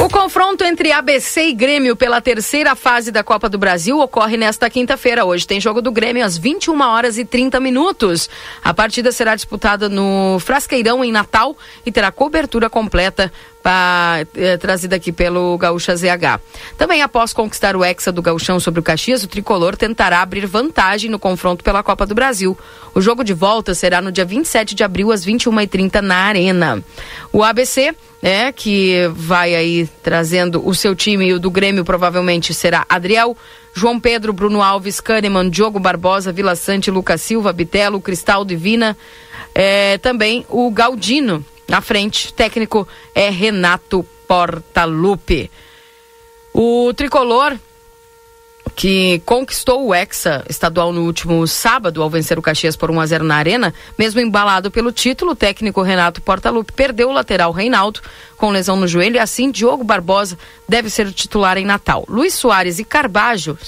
O 0.00 0.08
confronto 0.28 0.62
entre 0.62 0.92
ABC 0.92 1.46
e 1.46 1.54
Grêmio 1.54 1.96
pela 1.96 2.20
terceira 2.20 2.76
fase 2.76 3.10
da 3.10 3.24
Copa 3.24 3.48
do 3.48 3.56
Brasil 3.56 3.98
ocorre 3.98 4.36
nesta 4.36 4.68
quinta-feira. 4.68 5.24
Hoje 5.24 5.46
tem 5.46 5.58
jogo 5.58 5.80
do 5.80 5.90
Grêmio 5.90 6.22
às 6.22 6.36
21 6.36 6.78
horas 6.82 7.16
e 7.16 7.24
30 7.24 7.58
minutos. 7.58 8.28
A 8.62 8.74
partida 8.74 9.10
será 9.10 9.34
disputada 9.34 9.88
no 9.88 10.38
Frasqueirão 10.38 11.02
em 11.02 11.10
Natal 11.10 11.56
e 11.86 11.90
terá 11.90 12.12
cobertura 12.12 12.68
completa 12.68 13.32
pra, 13.62 14.26
eh, 14.36 14.58
trazida 14.58 14.96
aqui 14.96 15.12
pelo 15.12 15.56
Gaúcha 15.56 15.96
ZH. 15.96 16.38
Também 16.76 17.00
após 17.00 17.32
conquistar 17.32 17.74
o 17.74 17.82
Hexa 17.82 18.12
do 18.12 18.20
Gauchão 18.20 18.60
sobre 18.60 18.80
o 18.80 18.82
Caxias, 18.82 19.24
o 19.24 19.28
tricolor 19.28 19.78
tentará 19.78 20.20
abrir 20.20 20.44
vantagem 20.44 21.10
no 21.10 21.18
confronto 21.18 21.64
pela 21.64 21.82
Copa 21.82 22.04
do 22.04 22.14
Brasil. 22.14 22.56
O 22.94 23.00
jogo 23.00 23.24
de 23.24 23.32
volta 23.32 23.74
será 23.74 24.02
no 24.02 24.12
dia 24.12 24.26
27 24.26 24.74
de 24.74 24.84
abril 24.84 25.10
às 25.10 25.24
21h30 25.24 26.02
na 26.02 26.16
Arena. 26.16 26.84
O 27.32 27.42
ABC 27.42 27.94
né, 28.22 28.52
que 28.52 29.08
vai 29.14 29.54
aí 29.54 29.88
trazendo 30.18 30.66
o 30.66 30.74
seu 30.74 30.96
time 30.96 31.26
e 31.26 31.32
o 31.32 31.38
do 31.38 31.48
Grêmio 31.48 31.84
provavelmente 31.84 32.52
será 32.52 32.84
Adriel, 32.88 33.36
João 33.72 34.00
Pedro, 34.00 34.32
Bruno 34.32 34.60
Alves, 34.60 35.00
Kahneman, 35.00 35.48
Diogo 35.48 35.78
Barbosa, 35.78 36.32
Vila 36.32 36.56
Sante, 36.56 36.90
Lucas 36.90 37.22
Silva, 37.22 37.52
Bitelo, 37.52 38.00
Cristal 38.00 38.44
Divina, 38.44 38.96
é, 39.54 39.96
também 39.98 40.44
o 40.48 40.68
Galdino 40.72 41.44
na 41.68 41.80
frente, 41.80 42.34
técnico 42.34 42.88
é 43.14 43.30
Renato 43.30 44.04
Portaluppi. 44.26 45.48
O 46.52 46.92
tricolor 46.94 47.56
que 48.78 49.20
conquistou 49.26 49.88
o 49.88 49.92
Hexa 49.92 50.44
estadual 50.48 50.92
no 50.92 51.02
último 51.02 51.44
sábado 51.48 52.00
ao 52.00 52.08
vencer 52.08 52.38
o 52.38 52.42
Caxias 52.42 52.76
por 52.76 52.92
1 52.92 53.00
a 53.00 53.06
0 53.06 53.24
na 53.24 53.34
Arena, 53.34 53.74
mesmo 53.98 54.20
embalado 54.20 54.70
pelo 54.70 54.92
título, 54.92 55.32
o 55.32 55.34
técnico 55.34 55.82
Renato 55.82 56.22
Portaluppi 56.22 56.72
perdeu 56.72 57.08
o 57.08 57.12
lateral 57.12 57.50
Reinaldo 57.50 58.00
com 58.36 58.52
lesão 58.52 58.76
no 58.76 58.86
joelho 58.86 59.16
e 59.16 59.18
assim 59.18 59.50
Diogo 59.50 59.82
Barbosa 59.82 60.38
deve 60.68 60.88
ser 60.90 61.08
o 61.08 61.12
titular 61.12 61.58
em 61.58 61.64
Natal. 61.64 62.04
Luiz 62.08 62.34
Soares 62.34 62.78
e 62.78 62.84
Carbajo, 62.84 63.58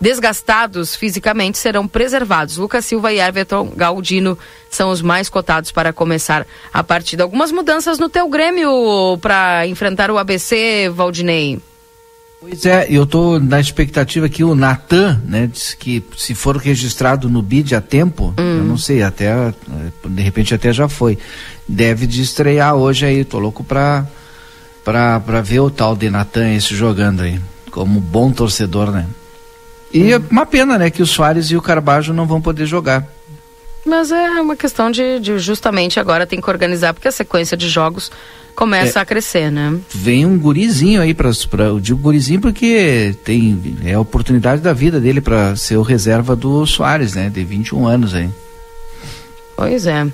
desgastados 0.00 0.96
fisicamente, 0.96 1.58
serão 1.58 1.86
preservados. 1.86 2.56
Lucas 2.56 2.86
Silva 2.86 3.12
e 3.12 3.20
Everton 3.20 3.70
Galdino 3.76 4.38
são 4.70 4.88
os 4.88 5.02
mais 5.02 5.28
cotados 5.28 5.72
para 5.72 5.92
começar 5.92 6.46
a 6.72 6.82
partida. 6.82 7.22
Algumas 7.22 7.52
mudanças 7.52 7.98
no 7.98 8.08
teu 8.08 8.30
Grêmio 8.30 9.18
para 9.20 9.66
enfrentar 9.66 10.10
o 10.10 10.16
ABC, 10.16 10.88
Valdinei. 10.88 11.60
Pois 12.46 12.66
é, 12.66 12.86
eu 12.90 13.04
estou 13.04 13.40
na 13.40 13.58
expectativa 13.58 14.28
que 14.28 14.44
o 14.44 14.54
Natan, 14.54 15.18
né, 15.24 15.48
disse 15.50 15.74
que 15.74 16.04
se 16.14 16.34
for 16.34 16.58
registrado 16.58 17.30
no 17.30 17.40
BID 17.40 17.74
a 17.74 17.80
tempo, 17.80 18.34
Hum. 18.38 18.58
eu 18.58 18.64
não 18.64 18.76
sei, 18.76 19.02
até 19.02 19.30
eh, 19.30 19.52
de 20.06 20.22
repente 20.22 20.54
até 20.54 20.70
já 20.70 20.86
foi, 20.86 21.16
deve 21.66 22.06
de 22.06 22.20
estrear 22.20 22.74
hoje 22.74 23.06
aí, 23.06 23.24
tô 23.24 23.38
louco 23.38 23.64
pra, 23.64 24.06
pra, 24.84 25.20
pra 25.20 25.40
ver 25.40 25.60
o 25.60 25.70
tal 25.70 25.96
de 25.96 26.10
Natan 26.10 26.52
esse 26.52 26.74
jogando 26.74 27.22
aí, 27.22 27.40
como 27.70 27.98
bom 27.98 28.30
torcedor, 28.30 28.90
né? 28.90 29.06
E 29.90 30.12
é 30.12 30.20
uma 30.30 30.44
pena, 30.44 30.76
né, 30.76 30.90
que 30.90 31.02
o 31.02 31.06
Soares 31.06 31.50
e 31.50 31.56
o 31.56 31.62
Carbajo 31.62 32.12
não 32.12 32.26
vão 32.26 32.42
poder 32.42 32.66
jogar. 32.66 33.08
Mas 33.86 34.12
é 34.12 34.28
uma 34.42 34.54
questão 34.56 34.90
de, 34.90 35.18
de 35.18 35.38
justamente 35.38 35.98
agora 35.98 36.26
tem 36.26 36.42
que 36.42 36.50
organizar, 36.50 36.92
porque 36.92 37.08
a 37.08 37.12
sequência 37.12 37.56
de 37.56 37.70
jogos 37.70 38.12
começa 38.54 38.98
É. 38.98 39.02
a 39.02 39.04
crescer, 39.04 39.50
né? 39.50 39.78
Vem 39.90 40.24
um 40.24 40.38
gurizinho 40.38 41.00
aí 41.00 41.12
para 41.14 41.30
eu 41.64 41.80
digo 41.80 41.98
gurizinho 41.98 42.40
porque 42.40 43.14
tem 43.24 43.60
é 43.84 43.94
a 43.94 44.00
oportunidade 44.00 44.62
da 44.62 44.72
vida 44.72 45.00
dele 45.00 45.20
para 45.20 45.56
ser 45.56 45.76
o 45.76 45.82
reserva 45.82 46.34
do 46.36 46.64
Soares, 46.66 47.14
né, 47.14 47.28
de 47.28 47.44
21 47.44 47.86
anos 47.86 48.14
aí. 48.14 48.28
Pois 49.56 49.86
é. 49.86 50.06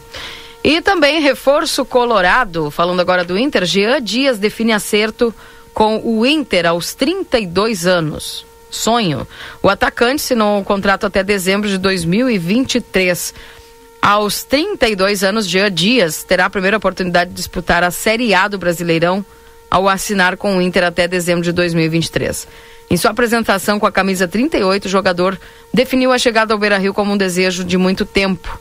E 0.62 0.82
também 0.82 1.20
reforço 1.22 1.84
colorado, 1.84 2.70
falando 2.70 3.00
agora 3.00 3.24
do 3.24 3.38
Inter, 3.38 3.64
Jean 3.64 4.00
Dias 4.02 4.38
define 4.38 4.72
acerto 4.72 5.34
com 5.72 6.00
o 6.04 6.26
Inter 6.26 6.66
aos 6.66 6.94
32 6.94 7.86
anos. 7.86 8.44
Sonho. 8.70 9.26
O 9.62 9.68
atacante 9.68 10.22
assinou 10.22 10.58
um 10.58 10.64
contrato 10.64 11.06
até 11.06 11.24
dezembro 11.24 11.68
de 11.68 11.78
2023. 11.78 13.34
Aos 14.00 14.42
32 14.44 15.22
anos, 15.22 15.46
Jean 15.46 15.70
Dias 15.70 16.24
terá 16.24 16.46
a 16.46 16.50
primeira 16.50 16.78
oportunidade 16.78 17.30
de 17.30 17.36
disputar 17.36 17.84
a 17.84 17.90
Série 17.90 18.34
A 18.34 18.48
do 18.48 18.58
Brasileirão 18.58 19.24
ao 19.70 19.88
assinar 19.88 20.36
com 20.36 20.56
o 20.56 20.62
Inter 20.62 20.84
até 20.84 21.06
dezembro 21.06 21.44
de 21.44 21.52
2023. 21.52 22.48
Em 22.90 22.96
sua 22.96 23.10
apresentação 23.12 23.78
com 23.78 23.86
a 23.86 23.92
camisa 23.92 24.26
38, 24.26 24.86
o 24.86 24.88
jogador 24.88 25.38
definiu 25.72 26.10
a 26.10 26.18
chegada 26.18 26.52
ao 26.52 26.58
Beira-Rio 26.58 26.94
como 26.94 27.12
um 27.12 27.16
desejo 27.16 27.62
de 27.62 27.76
muito 27.76 28.04
tempo. 28.04 28.58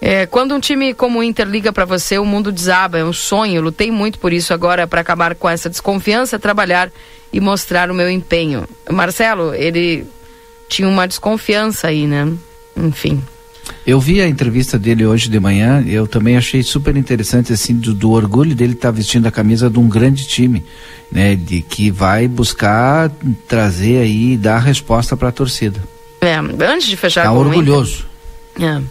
É, 0.00 0.26
quando 0.26 0.54
um 0.54 0.60
time 0.60 0.92
como 0.94 1.18
o 1.18 1.22
Inter 1.22 1.48
liga 1.48 1.72
para 1.72 1.84
você, 1.84 2.18
o 2.18 2.24
mundo 2.24 2.52
desaba, 2.52 2.98
é 2.98 3.04
um 3.04 3.12
sonho. 3.12 3.62
Lutei 3.62 3.90
muito 3.90 4.18
por 4.18 4.32
isso 4.32 4.52
agora 4.52 4.86
para 4.86 5.00
acabar 5.00 5.34
com 5.34 5.48
essa 5.48 5.70
desconfiança, 5.70 6.38
trabalhar 6.38 6.92
e 7.32 7.40
mostrar 7.40 7.90
o 7.90 7.94
meu 7.94 8.08
empenho. 8.08 8.68
Marcelo, 8.90 9.54
ele 9.54 10.06
tinha 10.68 10.86
uma 10.86 11.08
desconfiança 11.08 11.88
aí, 11.88 12.06
né? 12.06 12.32
Enfim. 12.76 13.22
Eu 13.86 14.00
vi 14.00 14.20
a 14.20 14.28
entrevista 14.28 14.78
dele 14.78 15.04
hoje 15.06 15.28
de 15.28 15.38
manhã, 15.40 15.82
eu 15.86 16.06
também 16.06 16.36
achei 16.36 16.62
super 16.62 16.96
interessante 16.96 17.52
assim 17.52 17.74
do, 17.74 17.94
do 17.94 18.10
orgulho 18.10 18.54
dele 18.54 18.72
estar 18.72 18.90
vestindo 18.90 19.26
a 19.26 19.30
camisa 19.30 19.68
de 19.70 19.78
um 19.78 19.88
grande 19.88 20.26
time, 20.26 20.64
né, 21.10 21.34
de 21.36 21.62
que 21.62 21.90
vai 21.90 22.26
buscar 22.28 23.10
trazer 23.48 23.98
aí 23.98 24.36
dar 24.36 24.58
resposta 24.58 25.16
para 25.16 25.28
a 25.28 25.32
torcida. 25.32 25.82
É, 26.20 26.36
antes 26.36 26.86
de 26.88 26.96
fechar 26.96 27.24
Tá 27.24 27.30
com 27.30 27.36
o 27.36 27.40
Inter- 27.42 27.58
orgulhoso. 27.58 28.06
É. 28.60 28.82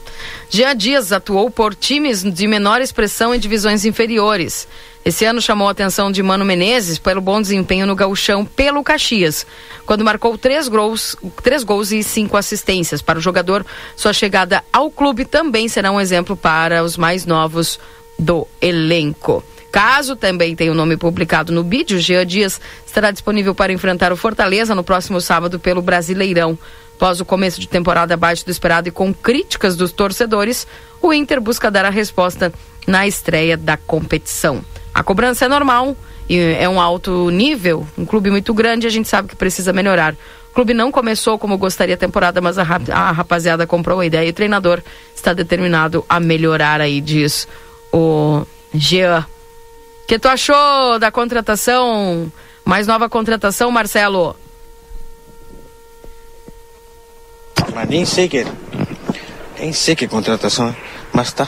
Jean 0.50 0.76
Dias 0.76 1.12
atuou 1.12 1.50
por 1.50 1.74
times 1.74 2.24
de 2.24 2.48
menor 2.48 2.82
expressão 2.82 3.34
em 3.34 3.40
divisões 3.40 3.84
inferiores. 3.84 4.68
Esse 5.04 5.24
ano 5.24 5.40
chamou 5.40 5.68
a 5.68 5.72
atenção 5.72 6.12
de 6.12 6.24
Mano 6.24 6.44
Menezes 6.44 6.98
pelo 6.98 7.22
bom 7.22 7.40
desempenho 7.40 7.86
no 7.86 7.96
gauchão 7.96 8.44
pelo 8.44 8.84
Caxias, 8.84 9.46
quando 9.86 10.04
marcou 10.04 10.36
três 10.36 10.68
gols, 10.68 11.16
três 11.44 11.64
gols 11.64 11.92
e 11.92 12.02
cinco 12.02 12.38
assistências. 12.38 13.04
Para 13.04 13.20
o 13.20 13.22
jogador, 13.22 13.64
sua 13.96 14.14
chegada 14.14 14.64
ao 14.74 14.90
clube 14.90 15.24
também 15.24 15.68
será 15.68 15.92
um 15.92 16.02
exemplo 16.02 16.36
para 16.36 16.84
os 16.84 16.98
mais 16.98 17.24
novos 17.24 17.80
do 18.18 18.48
elenco. 18.60 19.44
Caso 19.72 20.16
também 20.16 20.56
tenha 20.56 20.72
o 20.72 20.76
nome 20.76 20.98
publicado 20.98 21.52
no 21.52 21.64
BID, 21.64 21.96
o 21.96 22.00
Jean 22.00 22.26
Dias 22.26 22.60
estará 22.84 23.12
disponível 23.12 23.54
para 23.54 23.74
enfrentar 23.74 24.12
o 24.12 24.18
Fortaleza 24.18 24.74
no 24.74 24.84
próximo 24.84 25.20
sábado 25.22 25.60
pelo 25.60 25.82
Brasileirão. 25.82 26.58
Após 26.96 27.20
o 27.20 27.26
começo 27.26 27.60
de 27.60 27.68
temporada 27.68 28.14
abaixo 28.14 28.46
do 28.46 28.52
esperado 28.52 28.88
e 28.88 28.92
com 28.92 29.14
críticas 29.14 29.76
dos 29.76 29.92
torcedores, 29.92 30.66
o 31.02 31.14
Inter 31.14 31.42
busca 31.42 31.70
dar 31.70 31.84
a 31.84 31.90
resposta 31.90 32.54
na 32.88 33.06
estreia 33.06 33.58
da 33.58 33.76
competição. 33.76 34.64
A 34.94 35.04
cobrança 35.04 35.46
é 35.46 35.48
normal 35.50 35.96
e 36.30 36.40
é 36.40 36.70
um 36.70 36.80
alto 36.80 37.30
nível, 37.30 37.86
um 37.98 38.06
clube 38.06 38.32
muito 38.32 38.54
grande, 38.54 38.88
a 38.88 38.90
gente 38.90 39.10
sabe 39.10 39.28
que 39.28 39.36
precisa 39.36 39.74
melhorar. 39.74 40.14
O 40.52 40.56
clube 40.56 40.74
não 40.74 40.90
começou 40.90 41.38
como 41.38 41.58
gostaria 41.58 41.96
a 41.96 41.98
temporada, 41.98 42.40
mas 42.40 42.58
a, 42.58 42.64
rap- 42.64 42.90
a 42.90 43.12
rapaziada 43.12 43.68
comprou 43.68 44.00
a 44.00 44.06
ideia 44.06 44.26
e 44.26 44.30
o 44.30 44.34
treinador 44.34 44.82
está 45.14 45.34
determinado 45.34 46.06
a 46.08 46.18
melhorar 46.18 46.80
aí, 46.80 47.02
diz 47.02 47.46
o 47.92 48.46
Jean. 48.74 49.26
O 50.04 50.08
que 50.08 50.18
tu 50.18 50.30
achou 50.30 50.98
da 50.98 51.12
contratação, 51.12 52.32
mais 52.64 52.88
nova 52.88 53.10
contratação, 53.10 53.70
Marcelo? 53.70 54.34
Mas 57.76 57.89
nem 57.89 58.06
sei 58.06 58.27
que. 58.30 58.47
Nem 59.60 59.72
sei 59.73 59.95
que 59.95 60.07
contratação 60.07 60.69
é, 60.69 60.76
mas 61.14 61.31
tá. 61.34 61.47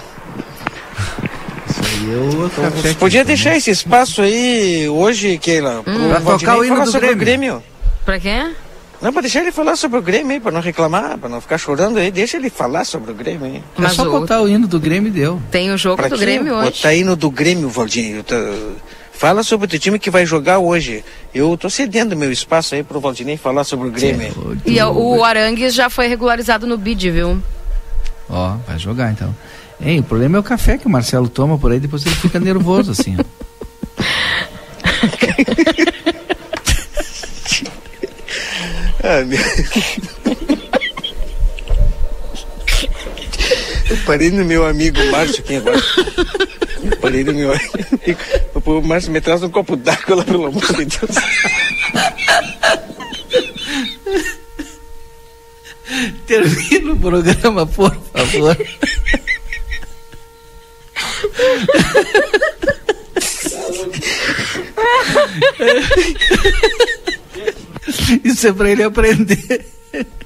Eu 2.10 2.96
Podia 3.00 3.26
deixar 3.26 3.56
esse 3.58 3.72
espaço 3.72 4.22
aí 4.22 4.88
hoje, 4.88 5.38
Keila, 5.38 5.82
pro 5.84 5.94
Hum. 5.94 6.10
Pra 6.10 6.20
Valdinei 6.20 6.40
tocar 6.40 6.58
o 6.60 6.64
hino 6.66 6.74
falar 6.76 6.86
do 6.86 6.92
sobre 6.92 7.08
Grêmio. 7.16 7.16
o 7.16 7.26
Grêmio. 7.26 7.64
Pra 8.06 8.20
quê? 8.20 8.52
Não, 9.02 9.12
pra 9.14 9.22
deixar 9.22 9.42
ele 9.42 9.52
falar 9.52 9.76
sobre 9.76 10.00
o 10.00 10.02
Grêmio 10.02 10.32
aí, 10.32 10.40
pra 10.40 10.52
não 10.52 10.62
reclamar, 10.62 11.18
pra 11.18 11.30
não 11.30 11.40
ficar 11.42 11.58
chorando 11.58 11.98
aí. 11.98 12.10
Deixa 12.10 12.38
ele 12.38 12.50
falar 12.50 12.84
sobre 12.86 13.12
o 13.12 13.16
Grêmio 13.16 13.46
aí. 13.46 13.64
é 13.86 13.90
só 13.90 14.06
botar 14.06 14.42
o 14.42 14.48
hino 14.50 14.68
do 14.68 14.80
Grêmio 14.80 15.12
deu. 15.12 15.42
Tem 15.52 15.72
o 15.72 15.78
jogo 15.78 15.98
Pra 15.98 16.08
do? 16.08 16.18
Grêmio 16.18 16.54
hoje. 16.56 16.72
Botar 16.72 16.94
hino 16.94 17.16
do 17.16 17.30
Grêmio, 17.30 17.70
Valdinho. 17.70 18.24
Tá- 18.24 18.36
Fala 19.18 19.42
sobre 19.44 19.66
o 19.66 19.70
teu 19.70 19.80
time 19.80 19.98
que 19.98 20.12
vai 20.12 20.26
jogar 20.28 20.60
hoje. 20.60 21.04
Eu 21.34 21.58
tô 21.58 21.70
cedendo 21.72 22.16
meu 22.16 22.32
espaço 22.32 22.76
aí 22.76 22.84
pro 22.84 23.00
Valdinei 23.00 23.36
falar 23.36 23.64
sobre 23.64 23.88
o 23.88 23.92
Grêmio. 23.92 24.32
E 24.66 24.80
o- 24.82 25.24
Arangues 25.24 25.74
já 25.74 25.90
foi 25.90 26.08
regularizado 26.08 26.68
no 26.68 26.78
BID, 26.78 27.10
viu? 27.12 27.42
Ó, 28.30 28.58
vai 28.68 28.78
jogar 28.78 29.12
então. 29.12 29.36
Hein, 29.82 30.00
o 30.00 30.04
problema 30.04 30.38
é 30.38 30.40
o 30.40 30.44
café 30.44 30.78
que 30.78 30.86
o 30.86 30.90
Marcelo 30.90 31.28
toma 31.30 31.58
por 31.58 31.72
aí, 31.72 31.80
depois 31.80 32.06
ele 32.06 32.16
fica 32.16 32.40
nervoso 32.40 32.92
assim. 32.92 33.16
ó. 33.20 33.24
Ah, 39.04 39.24
meu... 39.26 39.40
Eu 43.90 43.98
parei 44.06 44.30
no 44.32 44.44
meu 44.44 44.66
amigo 44.68 44.98
Márcio 45.12 45.40
aqui 45.40 45.56
agora. 45.56 45.82
Parei 47.02 47.24
no 47.24 47.34
meu 47.34 47.52
amigo. 47.52 48.20
O 48.66 48.82
Márcio 48.82 49.12
me 49.12 49.22
traz 49.22 49.44
um 49.44 49.50
copo 49.50 49.76
d'água 49.76 50.18
lá, 50.18 50.24
pelo 50.24 50.48
amor 50.48 50.62
de 50.62 50.86
Deus. 50.86 51.16
Termina 56.26 56.94
o 56.94 57.00
programa, 57.00 57.66
por 57.66 57.96
favor. 58.14 58.58
Isso 68.24 68.48
é 68.48 68.54
pra 68.54 68.70
ele 68.70 68.84
aprender. 68.84 69.66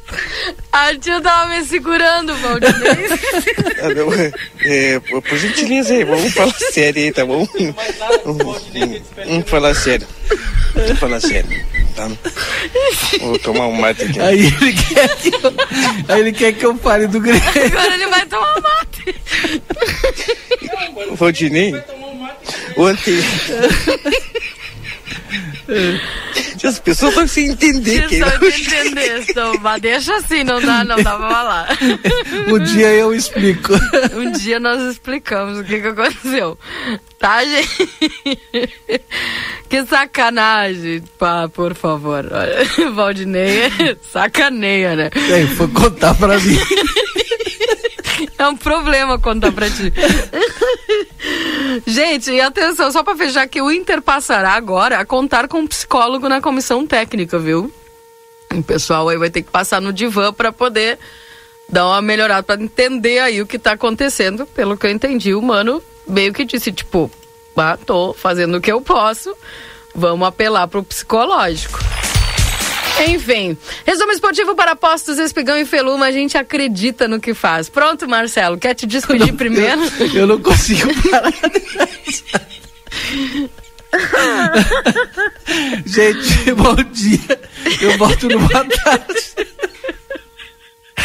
A 0.71 0.95
tia 0.95 1.21
tava 1.21 1.49
me 1.49 1.65
segurando, 1.65 2.35
Valdinei. 2.35 3.07
Ah, 3.81 3.89
não, 3.93 4.11
é, 4.61 4.99
por 4.99 5.21
por 5.21 5.37
gentileza 5.37 5.93
aí, 5.93 6.03
vamos 6.03 6.33
falar 6.33 6.53
sério 6.53 7.01
aí, 7.01 7.11
tá 7.11 7.25
bom? 7.25 7.47
Vamos, 8.25 8.61
vamos 9.25 9.49
falar 9.49 9.73
sério. 9.73 10.07
Vamos 10.73 10.99
falar 10.99 11.19
sério, 11.19 11.65
tá? 11.95 12.09
Vou 13.19 13.39
tomar 13.39 13.67
um 13.67 13.73
mate 13.73 14.03
aqui. 14.03 14.19
Aí 14.19 14.45
ele 14.45 14.73
quer 14.73 15.15
que 15.17 15.29
eu, 15.29 15.53
aí 16.07 16.19
ele 16.21 16.31
quer 16.31 16.53
que 16.53 16.65
eu 16.65 16.77
fale 16.77 17.07
do 17.07 17.19
Grêmio. 17.19 17.41
Agora 17.47 17.93
ele 17.93 18.07
vai 18.07 18.25
tomar 18.25 18.61
mate. 18.61 19.21
O 21.09 21.15
Valdinei, 21.15 21.73
ontem... 22.77 23.19
As 26.63 26.79
pessoas 26.79 27.11
estão 27.11 27.27
sem 27.27 27.49
entender. 27.49 28.07
Vocês 28.07 28.37
que 28.39 28.51
estão 29.29 29.53
entender, 29.53 29.59
mas 29.61 29.81
deixa 29.81 30.15
assim, 30.15 30.43
não 30.43 30.61
dá, 30.61 30.83
não 30.83 31.01
dá 31.01 31.15
pra 31.15 31.29
falar. 31.29 31.77
Um 32.47 32.59
dia 32.59 32.89
eu 32.93 33.13
explico. 33.13 33.73
Um 34.13 34.31
dia 34.31 34.59
nós 34.59 34.81
explicamos 34.81 35.59
o 35.59 35.63
que, 35.63 35.81
que 35.81 35.87
aconteceu. 35.87 36.57
Tá, 37.17 37.43
gente? 37.43 37.89
Que 39.69 39.85
sacanagem, 39.85 41.01
pá, 41.17 41.47
por 41.47 41.73
favor. 41.73 42.25
Valdinei 42.93 43.61
é 43.61 43.95
sacaneia, 44.11 44.95
né? 44.95 45.09
Aí, 45.33 45.47
foi 45.47 45.67
contar 45.69 46.13
pra 46.15 46.37
mim. 46.39 46.59
É 48.41 48.47
um 48.47 48.57
problema 48.57 49.19
contar 49.19 49.51
pra 49.51 49.69
ti. 49.69 49.93
Gente, 51.85 52.31
e 52.31 52.41
atenção, 52.41 52.91
só 52.91 53.03
pra 53.03 53.15
fechar 53.15 53.47
que 53.47 53.61
o 53.61 53.71
Inter 53.71 54.01
passará 54.01 54.53
agora 54.53 54.97
a 54.97 55.05
contar 55.05 55.47
com 55.47 55.59
um 55.59 55.67
psicólogo 55.67 56.27
na 56.27 56.41
comissão 56.41 56.87
técnica, 56.87 57.37
viu? 57.37 57.71
O 58.51 58.63
pessoal 58.63 59.07
aí 59.09 59.17
vai 59.17 59.29
ter 59.29 59.43
que 59.43 59.51
passar 59.51 59.79
no 59.79 59.93
divã 59.93 60.33
pra 60.33 60.51
poder 60.51 60.97
dar 61.69 61.85
uma 61.85 62.01
melhorada, 62.01 62.41
pra 62.41 62.55
entender 62.55 63.19
aí 63.19 63.39
o 63.43 63.45
que 63.45 63.59
tá 63.59 63.73
acontecendo. 63.73 64.47
Pelo 64.47 64.75
que 64.75 64.87
eu 64.87 64.91
entendi, 64.91 65.35
o 65.35 65.41
mano 65.43 65.79
meio 66.07 66.33
que 66.33 66.43
disse, 66.43 66.71
tipo, 66.71 67.11
ah, 67.55 67.77
tô 67.77 68.11
fazendo 68.11 68.57
o 68.57 68.61
que 68.61 68.71
eu 68.71 68.81
posso, 68.81 69.37
vamos 69.93 70.27
apelar 70.27 70.67
pro 70.67 70.81
psicológico. 70.81 71.77
Enfim, 73.07 73.57
resumo 73.85 74.11
esportivo 74.11 74.55
para 74.55 74.71
apostos, 74.71 75.17
Espigão 75.17 75.57
e 75.57 75.65
Feluma, 75.65 76.05
a 76.05 76.11
gente 76.11 76.37
acredita 76.37 77.07
no 77.07 77.19
que 77.19 77.33
faz. 77.33 77.69
Pronto, 77.69 78.07
Marcelo, 78.07 78.57
quer 78.57 78.75
te 78.75 78.85
despedir 78.85 79.33
primeiro? 79.33 79.81
Eu, 79.99 80.13
eu 80.13 80.27
não 80.27 80.41
consigo 80.41 80.89
parar. 81.09 81.33
Gente, 85.85 86.53
bom 86.53 86.75
dia. 86.91 87.41
Eu 87.81 87.97
boto 87.97 88.29
no 88.29 88.39
boa 88.39 88.65
tarde. 88.65 89.47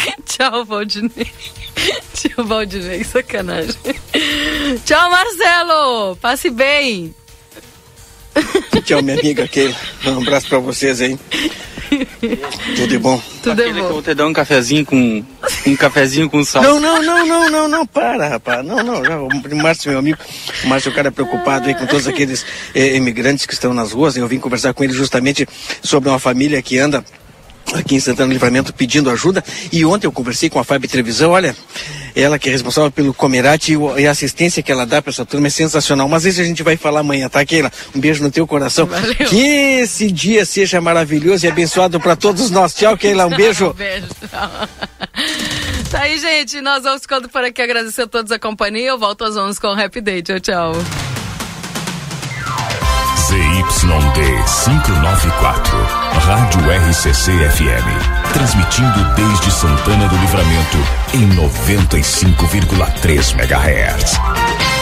Tchau, 0.25 0.65
Valdinei. 0.65 1.31
Tchau, 2.13 2.45
Valdinei, 2.45 3.03
sacanagem. 3.03 3.75
Tchau, 4.85 5.09
Marcelo. 5.09 6.15
Passe 6.17 6.49
bem. 6.49 7.13
Tchau, 8.83 9.01
minha 9.01 9.19
amiga 9.19 9.47
Keila. 9.47 9.75
Um 10.05 10.21
abraço 10.21 10.47
pra 10.47 10.59
vocês 10.59 11.01
aí. 11.01 11.17
Tudo 12.75 12.87
de 12.87 12.97
bom. 12.97 13.21
Tudo 13.41 13.61
é 13.61 13.69
Eu 13.69 13.89
vou 13.89 14.01
te 14.01 14.13
dar 14.13 14.27
um 14.27 14.33
cafezinho 14.33 14.85
com 14.85 15.23
um 15.65 15.75
cafezinho 15.75 16.29
com 16.29 16.43
sal. 16.43 16.61
Não, 16.61 16.79
não, 16.79 17.01
não, 17.01 17.25
não, 17.25 17.49
não, 17.49 17.67
não, 17.67 17.85
para, 17.85 18.27
rapaz. 18.27 18.65
Não, 18.65 18.83
não, 18.83 19.03
já, 19.03 19.19
o 19.19 19.29
Márcio, 19.55 19.91
meu 19.91 19.99
amigo, 19.99 20.17
o 20.63 20.67
Márcio 20.67 20.89
é 20.89 20.91
um 20.91 20.95
cara 20.95 21.11
preocupado 21.11 21.67
aí 21.67 21.75
com 21.75 21.85
todos 21.85 22.07
aqueles 22.07 22.45
eh, 22.75 22.95
imigrantes 22.95 23.45
que 23.45 23.53
estão 23.53 23.73
nas 23.73 23.91
ruas. 23.91 24.17
Eu 24.17 24.27
vim 24.27 24.39
conversar 24.39 24.73
com 24.73 24.83
ele 24.83 24.93
justamente 24.93 25.47
sobre 25.81 26.09
uma 26.09 26.19
família 26.19 26.61
que 26.61 26.77
anda 26.77 27.03
aqui 27.73 27.95
em 27.95 27.99
Santana 27.99 28.27
do 28.27 28.33
Livramento 28.33 28.73
pedindo 28.73 29.09
ajuda. 29.09 29.43
E 29.71 29.85
ontem 29.85 30.07
eu 30.07 30.11
conversei 30.11 30.49
com 30.49 30.59
a 30.59 30.63
Fábio 30.63 30.89
Trevisão, 30.89 31.31
olha, 31.31 31.55
ela 32.15 32.39
que 32.39 32.49
é 32.49 32.51
responsável 32.51 32.91
pelo 32.91 33.13
Comerate 33.13 33.77
e, 33.97 34.07
a 34.07 34.11
assistência 34.11 34.63
que 34.63 34.71
ela 34.71 34.85
dá 34.85 35.01
para 35.01 35.11
essa 35.11 35.25
turma 35.25 35.47
é 35.47 35.49
sensacional. 35.49 36.07
Mas 36.07 36.25
isso 36.25 36.41
a 36.41 36.43
gente 36.43 36.63
vai 36.63 36.77
falar 36.77 37.01
amanhã, 37.01 37.29
tá, 37.29 37.43
Keila? 37.45 37.71
Um 37.95 37.99
beijo 37.99 38.23
no 38.23 38.31
teu 38.31 38.47
coração. 38.47 38.87
Que 39.29 39.79
esse 39.81 40.11
dia 40.11 40.45
seja 40.45 40.79
maravilhoso 40.81 41.45
e 41.45 41.49
abençoado 41.49 41.99
para 41.99 42.15
todos 42.15 42.49
nós. 42.49 42.73
Tchau, 42.73 42.97
Keila, 42.97 43.25
um 43.25 43.29
beijo. 43.35 43.67
Um 43.67 43.73
beijo. 43.73 44.07
Tá 45.89 46.01
aí, 46.01 46.19
gente. 46.19 46.59
Nós 46.59 46.83
vamos 46.83 47.01
ficando 47.01 47.29
por 47.29 47.41
aqui. 47.45 47.61
Agradecer 47.61 48.01
a 48.01 48.07
todos 48.07 48.29
a 48.31 48.37
companhia. 48.37 48.89
Eu 48.89 48.99
volto 48.99 49.23
às 49.23 49.37
11 49.37 49.57
com 49.59 49.67
o 49.67 49.71
Happy 49.71 50.01
Day. 50.01 50.21
Tchau, 50.21 50.39
tchau. 50.39 50.73
ZYD 53.27 54.21
594, 54.65 56.06
Rádio 56.19 56.61
RCC 56.89 57.31
FM. 57.31 58.33
Transmitindo 58.33 59.03
desde 59.15 59.51
Santana 59.51 60.07
do 60.07 60.15
Livramento 60.17 60.77
em 61.13 61.27
95,3 61.29 63.33
MHz. 63.33 64.76